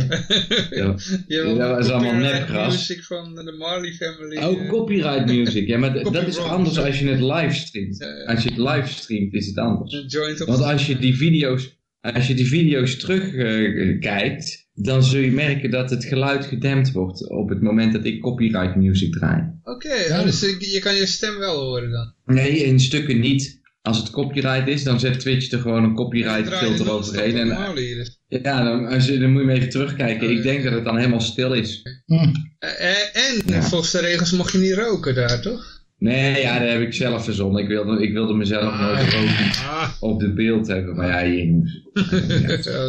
[0.71, 1.55] ja.
[1.59, 2.73] dat was allemaal nep gras.
[2.73, 4.37] music van de Marley Family.
[4.37, 5.67] Oh, copyright music.
[5.67, 7.99] Ja, maar dat is anders als je het livestreamt.
[7.99, 8.25] Ja, ja.
[8.25, 10.07] Als je het livestreamt is het anders.
[10.45, 15.91] Want als je die video's, als je die video's terugkijkt dan zul je merken dat
[15.91, 19.43] het geluid gedempt wordt op het moment dat ik copyright music draai.
[19.65, 22.13] Oké, dus je kan je stem wel horen dan?
[22.25, 23.63] Nee, in stukken niet.
[23.83, 27.37] Als het copyright is, dan zet Twitch er gewoon een copyright filter overheen.
[27.37, 28.21] En, dus.
[28.29, 30.31] ja, dan, als je, dan moet je even terugkijken.
[30.31, 31.83] Ik denk dat het dan helemaal stil is.
[32.07, 32.35] Hm.
[32.59, 35.83] En, en volgens de regels mocht je niet roken daar, toch?
[35.99, 37.63] Nee, ja, dat heb ik zelf verzonnen.
[37.63, 39.91] Ik wilde, ik wilde mezelf ah, nooit roken ah.
[40.01, 40.97] op de beeld hebben.
[40.97, 41.83] Maar ja, je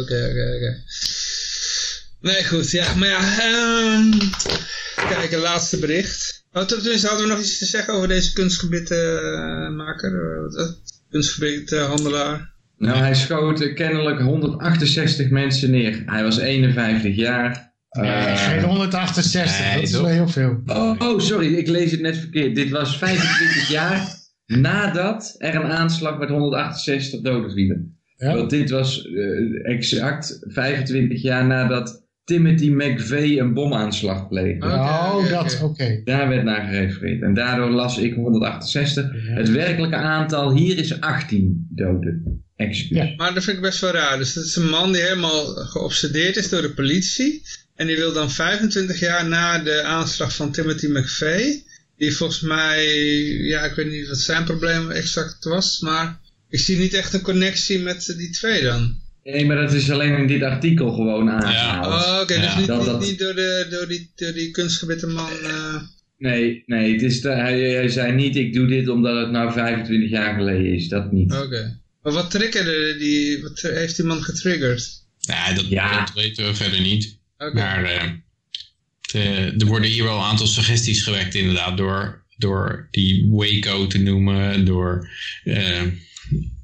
[0.00, 0.82] oké, oké.
[2.20, 2.70] Nee, goed.
[2.70, 3.20] Ja, maar ja.
[3.98, 4.18] Um,
[5.08, 6.44] kijk, een laatste bericht.
[6.52, 10.12] Oh, tenminste, hadden we nog iets te zeggen over deze kunstgebitmaker?
[10.58, 10.66] Uh,
[11.10, 12.54] kunstgebithandelaar?
[12.78, 16.02] Nou, hij schoot kennelijk 168 mensen neer.
[16.06, 17.74] Hij was 51 jaar.
[17.90, 20.62] Nee, uh, geen 168, nee, dat is wel heel veel.
[20.66, 22.54] Oh, oh, sorry, ik lees het net verkeerd.
[22.54, 24.14] Dit was 25 jaar
[24.46, 27.98] nadat er een aanslag met 168 doden vielen.
[28.16, 28.34] Ja?
[28.34, 34.66] Want dit was uh, exact 25 jaar nadat Timothy McVeigh een bomaanslag pleegde.
[34.66, 36.00] Oh, dat, oké.
[36.04, 37.22] Daar werd naar gerefereerd.
[37.22, 39.10] En daardoor las ik 168.
[39.12, 42.44] Het werkelijke aantal hier is 18 doden.
[42.56, 42.98] Excuus.
[42.98, 43.14] Ja.
[43.16, 44.18] Maar dat vind ik best wel raar.
[44.18, 47.42] Dus dat is een man die helemaal geobsedeerd is door de politie.
[47.74, 51.64] En die wil dan 25 jaar na de aanslag van Timothy McVeigh.
[51.96, 52.84] Die volgens mij,
[53.26, 55.80] ja ik weet niet wat zijn probleem exact was.
[55.80, 59.04] Maar ik zie niet echt een connectie met die twee dan.
[59.32, 61.86] Nee, maar dat is alleen in dit artikel gewoon aangehaald.
[61.86, 62.14] Ja.
[62.14, 65.30] Oh, oké, dus niet, niet, niet, door, de, door, die, door die kunstgebitte man...
[65.42, 65.74] Uh...
[66.18, 69.52] Nee, nee het is de, hij, hij, zei niet, ik doe dit omdat het nou
[69.52, 70.88] 25 jaar geleden is.
[70.88, 71.32] Dat niet.
[71.32, 71.80] Oké.
[72.02, 75.04] Maar wat triggerde die, wat heeft die man getriggerd?
[75.18, 77.18] Ja, dat, dat weten we verder niet.
[77.38, 77.52] Okay.
[77.52, 77.84] Maar
[79.14, 83.98] uh, er worden hier wel een aantal suggesties gewekt inderdaad door, door die Waco te
[83.98, 85.08] noemen, door...
[85.44, 85.82] Uh,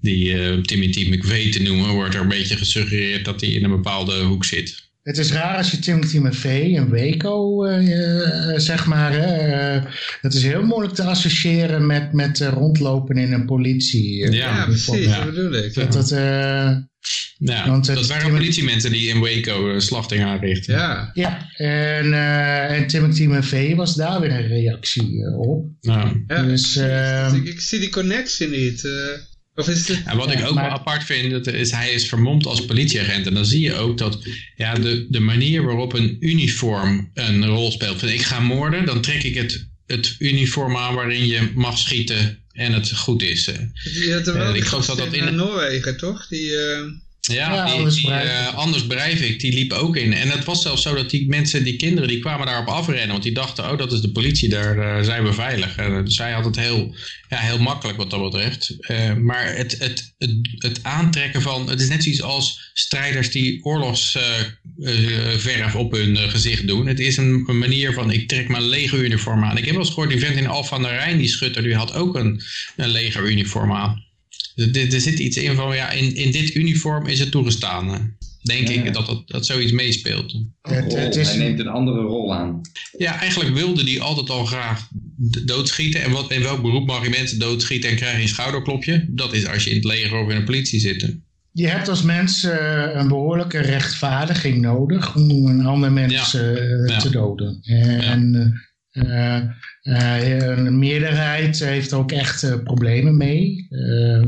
[0.00, 3.70] die uh, Timothy McVeigh te noemen, wordt er een beetje gesuggereerd dat hij in een
[3.70, 4.90] bepaalde hoek zit.
[5.02, 9.84] Het is raar als je Timothy McVeigh en Waco, uh, zeg maar, uh,
[10.20, 14.18] dat is heel moeilijk te associëren met, met rondlopen in een politie.
[14.18, 15.74] ja, ja precies, dat bedoel ik.
[15.74, 16.10] Dat, dat,
[17.38, 20.74] ja, want dat waren politiemensen die in Waco slachting aanrichten.
[20.74, 22.14] Ja, ja en,
[22.68, 25.66] en Timothy McVeigh was daar weer een reactie op.
[25.80, 26.24] Nou.
[26.26, 26.76] Ja, dus,
[27.36, 28.88] ik, ik, zie die connectie niet.
[29.54, 30.02] Of is het...
[30.04, 33.26] En wat ik ook wel apart vind, dat is hij is vermomd als politieagent.
[33.26, 34.18] En dan zie je ook dat
[34.56, 38.02] ja, de, de manier waarop een uniform een rol speelt.
[38.02, 42.72] ik ga moorden, dan trek ik het, het uniform aan waarin je mag schieten en
[42.72, 43.44] het goed is.
[43.84, 46.26] Die had wel uh, ik geloof dat dat in Noorwegen, toch?
[46.28, 46.54] Die,
[47.30, 48.10] Ja, die, Anders, die,
[48.54, 50.12] Anders Breivik, die liep ook in.
[50.12, 53.08] En het was zelfs zo dat die mensen, die kinderen, die kwamen daarop afrennen.
[53.08, 55.76] Want die dachten, oh dat is de politie, daar uh, zijn we veilig.
[55.76, 56.94] En zij had het heel,
[57.28, 58.76] ja, heel makkelijk wat dat betreft.
[59.18, 65.74] Maar het, het, het, het, aantrekken van, het is net zoiets als strijders die oorlogsverf
[65.74, 66.86] op hun gezicht doen.
[66.86, 69.56] Het is een, een, manier van, ik trek mijn legeruniform aan.
[69.56, 71.76] Ik heb wel eens gehoord, die vent in Alphen aan de Rijn, die schutter, die
[71.76, 72.42] had ook een,
[72.76, 74.10] een legeruniform aan.
[74.54, 78.16] Er, er zit iets in van, ja, in, in dit uniform is het toegestaan.
[78.42, 80.34] Denk ik dat, dat dat zoiets meespeelt.
[80.62, 81.28] Het, het is...
[81.28, 82.60] Hij neemt een andere rol aan.
[82.98, 84.88] Ja, eigenlijk wilde hij altijd al graag
[85.44, 86.02] doodschieten.
[86.02, 89.06] En wat, in welk beroep mag je mensen doodschieten en krijg je een schouderklopje?
[89.08, 91.16] Dat is als je in het leger of in de politie zit.
[91.52, 97.10] Je hebt als mens uh, een behoorlijke rechtvaardiging nodig om een ander mens uh, te
[97.10, 97.58] doden.
[97.62, 98.52] En Eh, eh,
[99.82, 103.66] een meerderheid heeft ook echt eh, problemen mee.
[103.70, 104.22] Eh,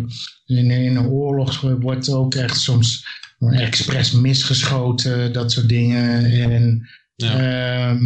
[0.47, 3.07] in, in een oorlog wordt ook echt soms
[3.39, 6.25] expres misgeschoten, dat soort dingen.
[6.25, 7.91] En, Ja.
[7.91, 8.03] ehm,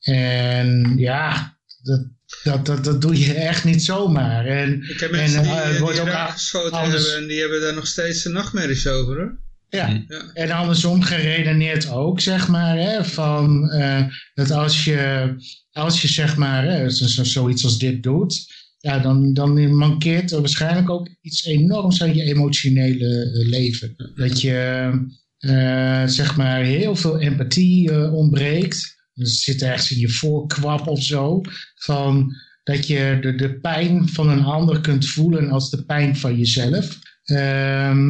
[0.00, 2.06] en ja, dat,
[2.42, 4.46] dat, dat, dat doe je echt niet zomaar.
[4.46, 7.02] En, Ik heb En, mensen die, eh, het die wordt ook Irak a- geschoten alles-
[7.04, 9.16] hebben en die hebben daar nog steeds de nachtmerries over.
[9.16, 9.44] Hoor.
[9.76, 10.02] Ja, Hm.
[10.08, 10.30] Ja.
[10.32, 15.34] En andersom geredeneerd ook, zeg maar, hè, van eh, dat als je,
[15.72, 20.30] als je zeg maar hè, zo, zo- zoiets als dit doet, ja, dan, dan mankeert
[20.32, 23.94] er waarschijnlijk ook iets enorms aan je emotionele eh, leven.
[24.14, 24.90] Dat je,
[25.38, 28.94] eh, zeg maar, heel veel empathie eh, ontbreekt.
[29.14, 31.40] Het zit ergens in je voorkwap of zo,
[31.74, 32.32] van
[32.62, 36.98] dat je de, de pijn van een ander kunt voelen als de pijn van jezelf.
[37.24, 38.08] Ehm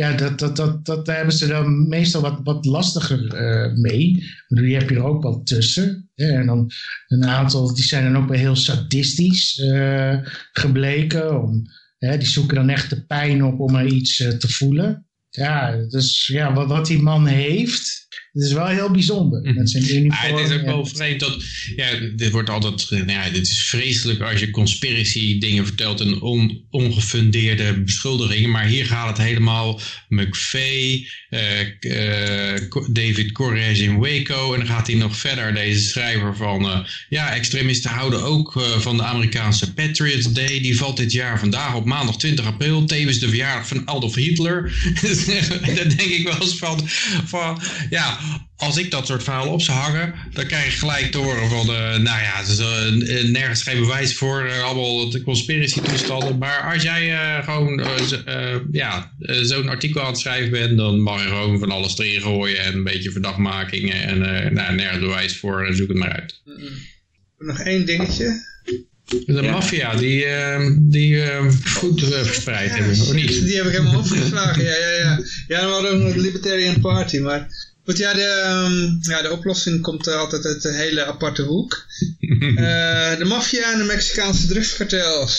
[0.00, 4.16] ja, dat, dat, dat, dat, daar hebben ze dan meestal wat, wat lastiger eh, mee.
[4.16, 6.10] Ik bedoel, Je hier ook wel tussen.
[6.14, 6.70] En dan
[7.08, 10.18] een aantal, die zijn dan ook wel heel sadistisch eh,
[10.52, 11.42] gebleken.
[11.42, 11.62] Om,
[11.98, 15.06] hè, die zoeken dan echt de pijn op om er iets eh, te voelen.
[15.30, 19.54] Ja, dus ja, wat, wat die man heeft, dat is wel heel bijzonder.
[19.54, 20.30] Met zijn uniform.
[20.32, 21.42] Maar het is ook wel vreemd dat,
[21.76, 26.20] ja, dit wordt altijd, nou ja, dit is vreselijk als je conspiracy dingen vertelt en
[26.20, 34.52] on, ongefundeerde beschuldigingen, maar hier gaat het helemaal McVeigh, eh, eh, David Koresh in Waco
[34.52, 38.96] en dan gaat hij nog verder, deze schrijver van, eh, ja, extremisten houden ook van
[38.96, 43.28] de Amerikaanse Patriots Day, die valt dit jaar vandaag op maandag 20 april, tevens de
[43.28, 44.72] verjaardag van Adolf Hitler.
[45.76, 46.88] Dan denk ik wel eens van,
[47.24, 47.99] van ja,
[48.56, 51.68] als ik dat soort verhalen op zou hangen, dan krijg ik gelijk te horen van,
[51.68, 56.38] eh, nou ja, is eh, nergens geen bewijs voor, eh, allemaal de conspiracy toestanden.
[56.38, 57.82] Maar als jij eh, gewoon
[58.72, 59.12] ja,
[59.42, 62.74] zo'n artikel aan het schrijven bent, dan mag je gewoon van alles erin gooien en
[62.74, 66.42] een beetje verdachtmakingen en eh nou, nergens bewijs voor en zoek het maar uit.
[67.38, 68.48] Nog één dingetje.
[69.26, 71.22] De maffia, die, eh, die
[71.64, 73.44] goed eh, verspreid hebben, of niet?
[73.44, 74.64] Die heb ik helemaal opgeslagen.
[74.64, 75.22] Ja, ja, ja.
[75.48, 77.18] Ja, dan hadden we ook nog de Libertarian Party.
[77.18, 77.48] Maar
[77.84, 81.78] goed, ja, de, ehm, ja, de oplossing komt eh, altijd uit een hele aparte hoek.
[82.40, 85.38] Eh, de maffia en de Mexicaanse drugskartels.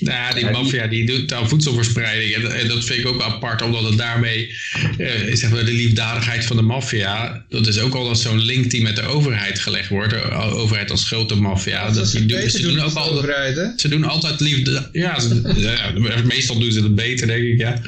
[0.00, 2.34] Nou, die maffia die doet aan voedselverspreiding.
[2.34, 4.56] En, en dat vind ik ook apart, omdat het daarmee,
[4.98, 8.82] eh, zeg maar, de liefdadigheid van de maffia, dat is ook altijd zo'n link die
[8.82, 10.10] met de overheid gelegd wordt.
[10.10, 11.86] De overheid als grote maffia.
[11.86, 13.66] Dat Dat ze die doen, ze doen ook altijd, overheid, hè?
[13.76, 14.88] ze doen altijd liefde.
[14.92, 15.52] Ja, ze-
[16.04, 17.82] ja, meestal doen ze het beter, denk ik, ja.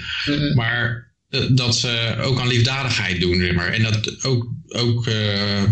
[0.55, 1.11] Maar eh,
[1.51, 3.73] dat ze ook aan liefdadigheid doen, zeg maar.
[3.73, 5.15] En dat ook, ook eh,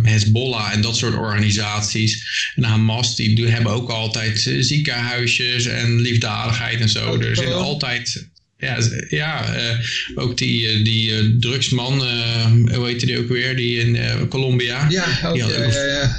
[0.02, 2.24] Hezbollah en dat soort organisaties
[2.56, 7.18] en Hamas, die doen, hebben ook altijd eh, ziekenhuisjes en liefdadigheid en zo.
[7.20, 8.28] Er zit gewoon- altijd...
[8.58, 9.78] Ja, ja eh,
[10.14, 14.14] ook die, eh, die eh, drugsman, eh, hoe heette die ook weer, die in eh,
[14.28, 14.86] Colombia.
[14.90, 15.52] Ja, ook, Die had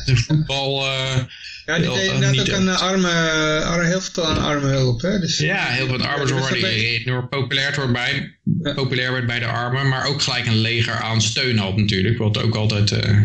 [0.10, 0.86] ook voetbal...
[1.76, 2.80] eh, Ja, die deed eh, inderdaad ook aan echt.
[2.82, 3.10] arme,
[3.64, 5.20] arme, heel veel aan arme hulp, hè?
[5.20, 8.74] Dus, Ja, heel veel armen dus enorm populair wordt bij, Ja.
[8.74, 12.38] populair werd bij de armen, maar ook gelijk een leger aan steun had natuurlijk, wat
[12.42, 13.18] ook altijd eh,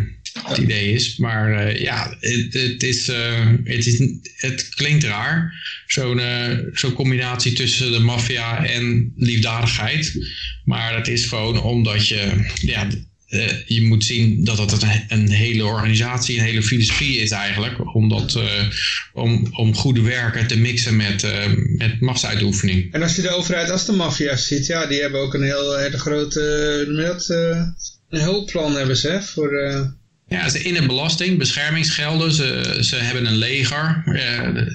[0.44, 1.16] het idee is.
[1.16, 3.98] Maar eh, ja, het, het, is, eh, het, is,
[4.36, 5.52] het klinkt raar,
[5.86, 10.26] zo'n eh, zo'n combinatie tussen de maffia en liefdadigheid.
[10.64, 12.86] Maar dat is gewoon omdat je, ja,
[13.26, 17.94] eh, je moet zien dat het een, een hele organisatie, een hele filosofie is eigenlijk,
[17.94, 18.68] om, dat, eh,
[19.12, 22.92] om, om goede werken te mixen met, eh, met machtsuitoefening.
[22.92, 25.76] En als je de overheid als de maffia ziet, ja, die hebben ook een heel,
[25.76, 26.40] hele grote,
[26.96, 27.28] dat,
[28.08, 29.50] een hulpplan hebben ze, hè, voor...
[30.28, 34.02] Ja, ze innen belasting, beschermingsgelden, ze, ze hebben een leger,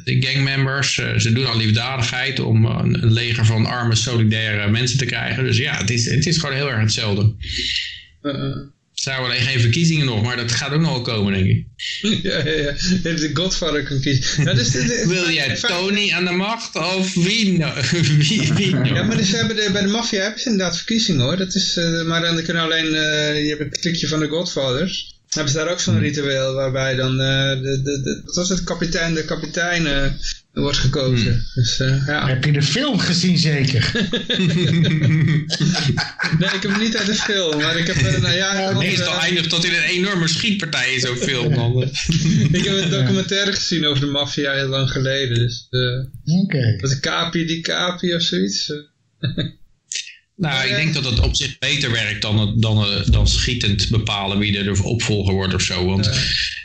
[0.03, 5.05] de, gangmembers, ze doen al liefdadigheid om een, een leger van arme, solidaire mensen te
[5.05, 5.43] krijgen.
[5.43, 7.33] Dus ja, het is, het is gewoon heel erg hetzelfde.
[8.21, 8.69] Er
[9.03, 11.65] zijn alleen geen verkiezingen nog, maar dat gaat ook nog wel komen, denk ik.
[12.31, 12.73] ja, ja, ja.
[13.03, 14.43] De Godfather kan kiezen.
[14.43, 17.81] Ja, dus de- de- Wil jij Tony aan de macht of wie nou?
[18.27, 18.93] wie, wie nou?
[18.93, 21.37] Ja, maar dus hebben de, bij de maffia hebben ze inderdaad verkiezingen hoor.
[21.37, 25.19] Dat is, eh, maar dan kunnen alleen, eh, je hebt een klikje van de Godfathers.
[25.35, 28.63] Hebben ze daar ook zo'n ritueel waarbij dan eh, de, de, de, wat was het,
[28.63, 29.85] kapitein, de kapitein
[30.53, 31.45] wordt gekozen.
[31.53, 32.27] Dus eh, ja.
[32.33, 33.91] Heb je de film gezien zeker?
[36.39, 39.49] Nee, ik heb hem niet uit de film, maar ik heb nou ja, Meestal eindigt
[39.49, 41.53] dat in een enorme schietpartij in zo'n film.
[41.55, 41.89] Dan, eh.
[42.51, 45.37] ik heb een documentaire gezien over de maffia heel lang geleden.
[45.37, 46.77] Dus, eh Oké.
[46.79, 48.73] was Capi di Capi of zoiets?
[50.41, 53.27] Eh, Nou, ik denk dat het op zich beter werkt dan, het, dan, eh, dan
[53.27, 55.85] schietend bepalen wie er de opvolger wordt of zo.
[55.85, 56.09] Want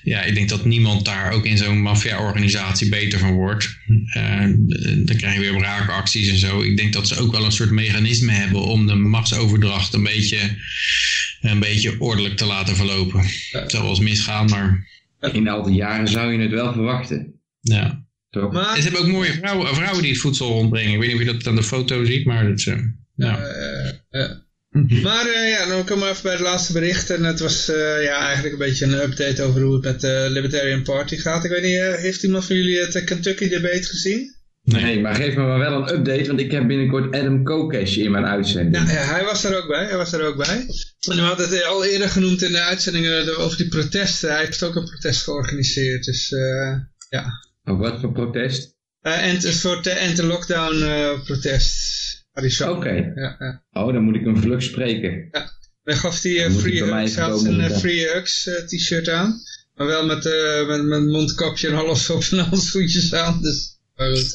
[0.03, 3.79] ja, ik denk dat niemand daar ook in zo'n maffia-organisatie beter van wordt.
[4.07, 4.41] Eh,
[4.97, 6.63] dan krijg je weer braakacties en zo.
[6.63, 10.39] Ik denk dat ze ook wel een soort mechanisme hebben om de machtsoverdracht een beetje,
[11.41, 13.25] een beetje ordelijk te laten verlopen.
[13.51, 14.87] Het zal wel eens misgaan, maar
[15.33, 17.41] In al die jaren zou je het wel verwachten.
[17.61, 18.05] Ja.
[18.31, 18.53] Toch?
[18.53, 20.93] Maar, ze hebben ook mooie vrouwen, vrouwen die het voedsel rondbrengen.
[20.93, 22.79] Ik weet niet of je dat aan de foto ziet, maar dat eh,
[23.17, 23.47] ja.
[23.47, 24.31] eh, eh,
[25.03, 27.11] maar eh, ja, dan komen we even bij het laatste bericht.
[27.11, 30.27] En het was eh, ja, eigenlijk een beetje een update over hoe het met de
[30.31, 31.45] Libertarian Party gaat.
[31.45, 34.35] Ik weet niet, eh, heeft iemand van jullie het Kentucky debate gezien?
[34.63, 35.01] Nee.
[35.01, 38.25] Maar geef me maar wel een update, want ik heb binnenkort Adam Kokesh in mijn
[38.25, 38.89] uitzending.
[38.89, 39.85] Ja, ja, hij was er ook bij.
[39.85, 40.67] Hij was er ook bij.
[41.09, 44.31] En we hadden het al eerder genoemd in de uitzendingen over die protesten.
[44.31, 46.05] Hij heeft ook een protest georganiseerd.
[46.05, 46.77] Dus eh,
[47.09, 47.25] ja.
[47.63, 48.75] Wat voor protest?
[49.01, 52.06] Eh, en een soort anti-lockdown eh, protest.
[52.37, 52.71] Arizona.
[52.71, 53.13] Oké.
[53.15, 53.63] Ja, ja.
[53.73, 55.29] Oh, dan moet ik hem vlug spreken.
[55.85, 57.81] Dan gaf hij eh, Free Hugs, had zijn eh, zitten.
[57.81, 59.41] Free Hugs eh, t-shirt aan.
[59.75, 63.43] Maar wel met, eh met, met mondkapje en alles op en handschoentjes aan.
[63.43, 64.33] Dus, maar goed.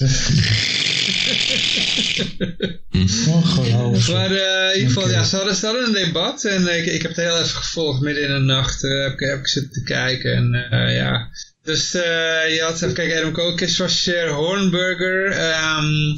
[3.27, 4.17] Ongelooflijk.
[4.17, 7.01] Maar eh, in ieder geval, ja, ze hadden, ze hadden een debat en ik, ik
[7.01, 8.01] heb het heel even gevolgd.
[8.01, 11.29] Midden in de nacht eh, heb, ik, heb ik zitten te kijken en eh, ja.
[11.63, 15.31] Dus eh, je had, even kijken, Adam Kokes was Hornberger.
[15.31, 16.17] ehm,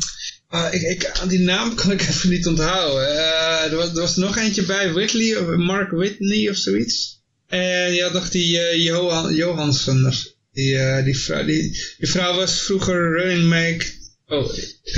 [0.54, 3.08] ah, ik, ik, die naam kan ik even niet onthouden.
[3.08, 7.22] Eh, er, was, er was nog eentje bij, Whitley, of Mark Whitney of zoiets.
[7.48, 10.14] En je had nog die eh, Johan, Johansson.
[10.54, 11.62] Die, eh, die, vrouw, die,
[11.98, 13.86] die vrouw was vroeger running mate.
[14.28, 14.54] Oh,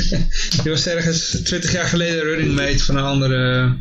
[0.64, 3.74] die was ergens 20 jaar geleden running mate van een andere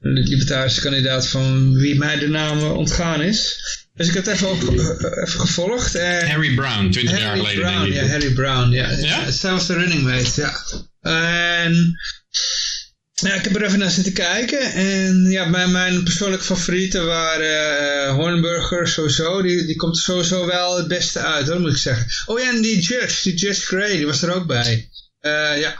[0.00, 3.60] libertarische kandidaat van wie mij de naam ontgaan is.
[3.96, 5.94] Dus ik heb het even, op, even gevolgd.
[5.94, 8.90] En Harry Brown, 20 jaar Harry geleden Brown, ja, Harry Brown, ja.
[8.90, 9.30] Ja?
[9.30, 10.56] Zij was de running mate, ja.
[11.06, 11.98] En
[13.14, 14.72] ja, ik heb er even naar zitten kijken.
[14.72, 19.42] En ja, mijn, mijn persoonlijke favorieten waren eh Hornburger sowieso.
[19.42, 22.06] Die, die komt er sowieso wel het beste uit, hoor, moet ik zeggen.
[22.26, 24.88] Oh ja, en die Judge, die Judge Gray, die was er ook bij.
[25.20, 25.76] Eh, ja.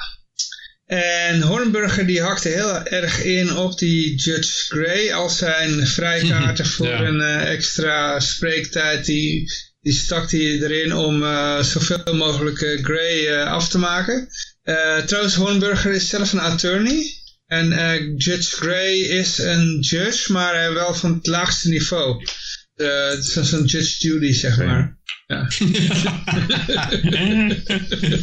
[0.86, 6.86] En Hornburger die hakte heel erg in op die Judge Gray als zijn vrijkaarten voor
[6.86, 7.00] Ja.
[7.00, 9.04] een eh, extra spreektijd.
[9.04, 11.24] Die, die stak hij erin om
[11.62, 14.28] zoveel mogelijk Gray af te maken.
[14.66, 17.14] Eh, trouwens, Hornburger is zelf een attorney.
[17.46, 22.24] En eh, Judge Gray is een judge, maar wel van het laagste niveau.
[22.76, 24.96] Eh, het is zo'n Judge Judy, zeg maar.
[25.26, 25.48] Ja.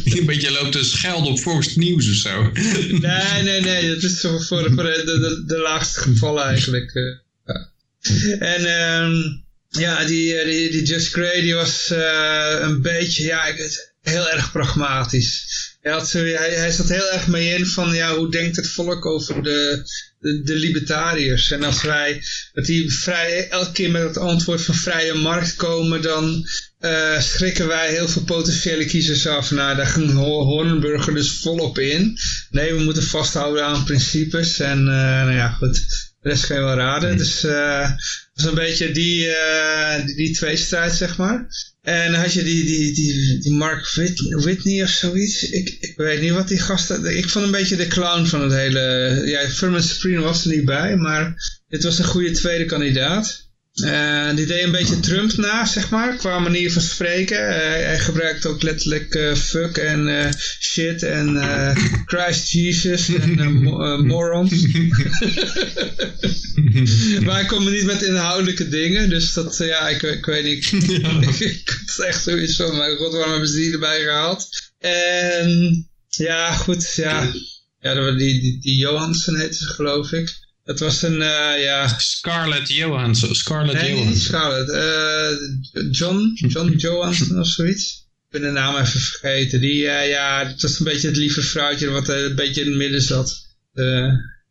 [0.04, 2.50] Die een beetje loopt te schelden op Fox News of zo.
[2.88, 6.94] Nee, nee, nee, dat is voor, voor, voor de, de, de laagste gevallen eigenlijk.
[6.94, 7.02] eh,
[7.46, 7.70] ja.
[8.38, 9.22] En ehm,
[9.68, 13.54] ja, die, die, die Just Gray die was eh, een beetje, ja,
[14.02, 15.63] heel erg pragmatisch.
[15.84, 19.42] Zo, hij, hij zat heel erg mee in van, ja, hoe denkt het volk over
[19.42, 19.82] de,
[20.18, 21.50] de, de libertariërs?
[21.50, 22.22] En als wij,
[22.52, 26.46] dat die vrij, elke keer met het antwoord van vrije markt komen, dan
[26.78, 29.50] eh, schrikken wij heel veel potentiële kiezers af.
[29.50, 32.18] Nou, daar ging Ho- Hornburger dus volop in.
[32.50, 34.58] Nee, we moeten vasthouden aan principes.
[34.60, 35.74] En eh, nou ja, goed,
[36.20, 37.16] de rest kan je wel raden.
[37.16, 37.98] Dus eh, dat
[38.34, 39.28] is een beetje die,
[40.04, 41.46] die, die tweestrijd, zeg maar.
[41.84, 45.42] En dan had je die, die, die, die Mark Whit- Whitney of zoiets.
[45.50, 47.16] Ik, ik weet niet wat die gasten...
[47.16, 49.22] Ik vond een beetje de clown van het hele...
[49.24, 51.34] Ja, Furman Supreme was er niet bij, maar
[51.68, 53.48] dit was een goede tweede kandidaat.
[53.74, 57.48] Eh, die deed een beetje Trump na, zeg maar, qua manier van spreken.
[57.48, 61.36] Eh, hij gebruikte ook letterlijk eh, fuck en shit en
[62.06, 64.50] Christ Jesus en mo- morons.
[67.24, 70.72] maar hij kwam niet met inhoudelijke dingen, dus dat, ja, ik, ik weet niet.
[71.40, 74.48] ik had echt zoiets van, mijn god, waarom hebben ze die erbij gehaald?
[74.78, 77.32] En ja, goed, ja.
[77.80, 80.42] Ja, die, die, die Johansen heette ze, geloof ik.
[80.64, 83.34] Dat was een, eh, ja, Scarlett Johansson.
[83.34, 84.26] Scarlett Nee, niet Johansson.
[84.26, 84.70] Scarlett.
[84.70, 88.06] Eh, John, John Johansson of zoiets.
[88.24, 89.60] Ik ben de naam even vergeten.
[89.60, 92.76] Die, eh, ja, dat was een beetje het lieve vrouwtje wat een beetje in het
[92.76, 93.42] midden zat.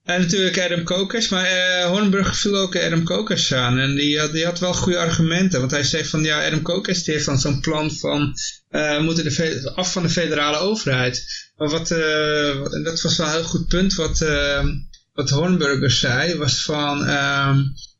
[0.03, 3.79] En natuurlijk Adam Kokers, maar eh Hornburg viel ook Adam Kokers aan.
[3.79, 5.59] En die had, die had wel goede argumenten.
[5.59, 8.33] Want hij zei van, ja, Adam Kokers die heeft dan zo'n plan van...
[8.69, 11.25] we moeten de af van de federale overheid.
[11.57, 14.65] Maar wat, eh, dat was wel een heel goed punt wat, eh,
[15.13, 16.35] wat Hornburger zei.
[16.35, 16.97] Was van...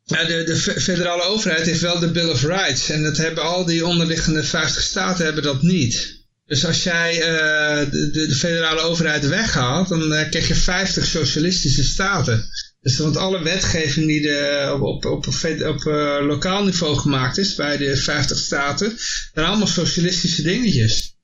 [0.04, 2.90] ja, de, de fe- federale overheid heeft wel de Bill of Rights.
[2.90, 6.22] En dat hebben al die onderliggende 50 staten hebben dat niet.
[6.46, 11.06] Dus als jij eh, de, de, de federale overheid weghaalt, dan eh, krijg je 50
[11.06, 12.44] socialistische staten.
[12.80, 15.26] Dus want alle wetgeving die de, op, op, op,
[15.62, 18.98] op eh, lokaal niveau gemaakt is bij de 50 staten,
[19.34, 21.14] zijn allemaal socialistische dingetjes.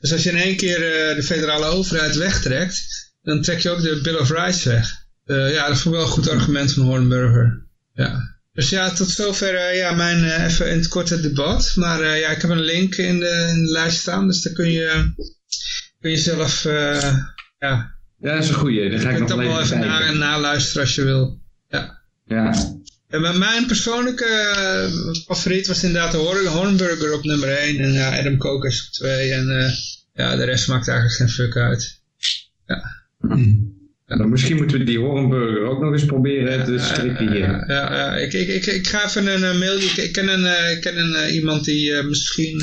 [0.00, 0.78] Dus als je in één keer
[1.16, 2.84] de federale overheid wegtrekt,
[3.22, 5.05] dan trek je ook de Bill of Rights weg.
[5.26, 7.66] Eh, ja, dat vond ik wel een goed argument van Hornburger.
[7.94, 8.34] Ja.
[8.52, 11.72] Dus ja, tot zover eh, ja, mijn eh, even in het korte debat.
[11.74, 14.70] Maar ja, ik heb een link in de, in de lijst staan, dus daar kun
[14.70, 15.12] je,
[16.00, 17.16] kun je zelf, eh,
[17.58, 18.90] ja, Ja, dat is een goeie.
[18.90, 21.40] Dan ga ik nog het wel even even na, naluisteren als je wil.
[21.68, 22.02] Ja.
[22.26, 22.74] Ja.
[23.08, 24.88] Ja, maar mijn persoonlijke
[25.26, 29.32] favoriet was inderdaad de Hor- Hornburger op nummer 1 en ja, Adam Kokers op 2
[29.32, 29.74] en
[30.14, 32.00] ja, de rest maakt eigenlijk geen fuck uit.
[34.06, 37.38] Nou, misschien moeten we die Hornburger ook nog eens proberen te strikken hier.
[37.38, 38.16] Ja, ja, ja.
[38.16, 39.76] Ik, ik, ik, ik ga even een eh, mail.
[39.78, 42.62] Ik, ik ken, een, eh, ik ken een, eh, iemand die misschien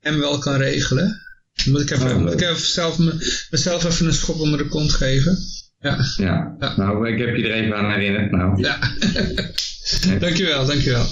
[0.00, 1.20] hem wel kan regelen.
[1.54, 4.58] Dan moet ik, even, Oh, moet ik even zelf, me- mezelf even een schop onder
[4.58, 5.38] de kont geven.
[5.80, 6.56] Ja, Ja.
[6.60, 6.76] Ja.
[6.76, 8.30] nou ik heb je er even aan herinnerd.
[8.30, 8.62] Nou.
[8.62, 8.78] ja.
[10.18, 11.06] dankjewel, dankjewel.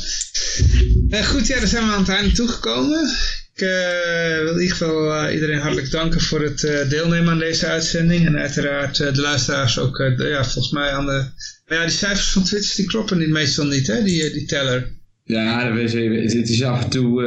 [1.25, 3.11] Goed, ja, dan zijn we aan het einde toegekomen.
[3.55, 7.39] Ik eh, wil in ieder geval eh, iedereen hartelijk danken voor het eh, deelnemen aan
[7.39, 8.27] deze uitzending.
[8.27, 11.25] En uiteraard de luisteraars ook, ja, volgens mij aan de...
[11.67, 14.93] Maar ja, die cijfers van Twitch die kloppen niet meestal niet, hè, die, die teller.
[15.25, 17.25] Ja, dat is even- het is af en toe,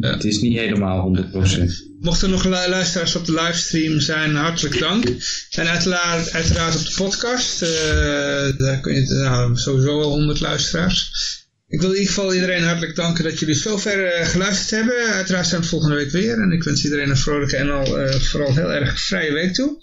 [0.00, 1.84] eh, het is niet helemaal 100%.
[2.00, 5.04] Mochten er nog lu- luisteraars op de livestream zijn, hartelijk dank.
[5.50, 7.60] En uiteraard, uiteraard op de podcast.
[8.58, 11.10] daar kun je nou, sowieso wel 100 luisteraars.
[11.68, 15.06] Ik wil in ieder geval iedereen hartelijk danken dat jullie zover eh, geluisterd hebben.
[15.06, 16.38] Uiteraard zijn we volgende week weer.
[16.38, 19.78] En ik wens iedereen een vrolijke en al, eh, vooral heel erg vrije week toe.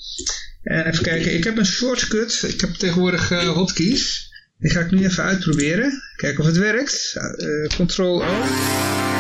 [0.64, 2.44] En even kijken, ik heb een shortcut.
[2.48, 4.32] Ik heb tegenwoordig eh, hotkeys.
[4.60, 6.02] Die ga ik nu even uitproberen.
[6.16, 7.14] Kijken of het werkt.
[7.16, 9.13] Eh Ctrl O.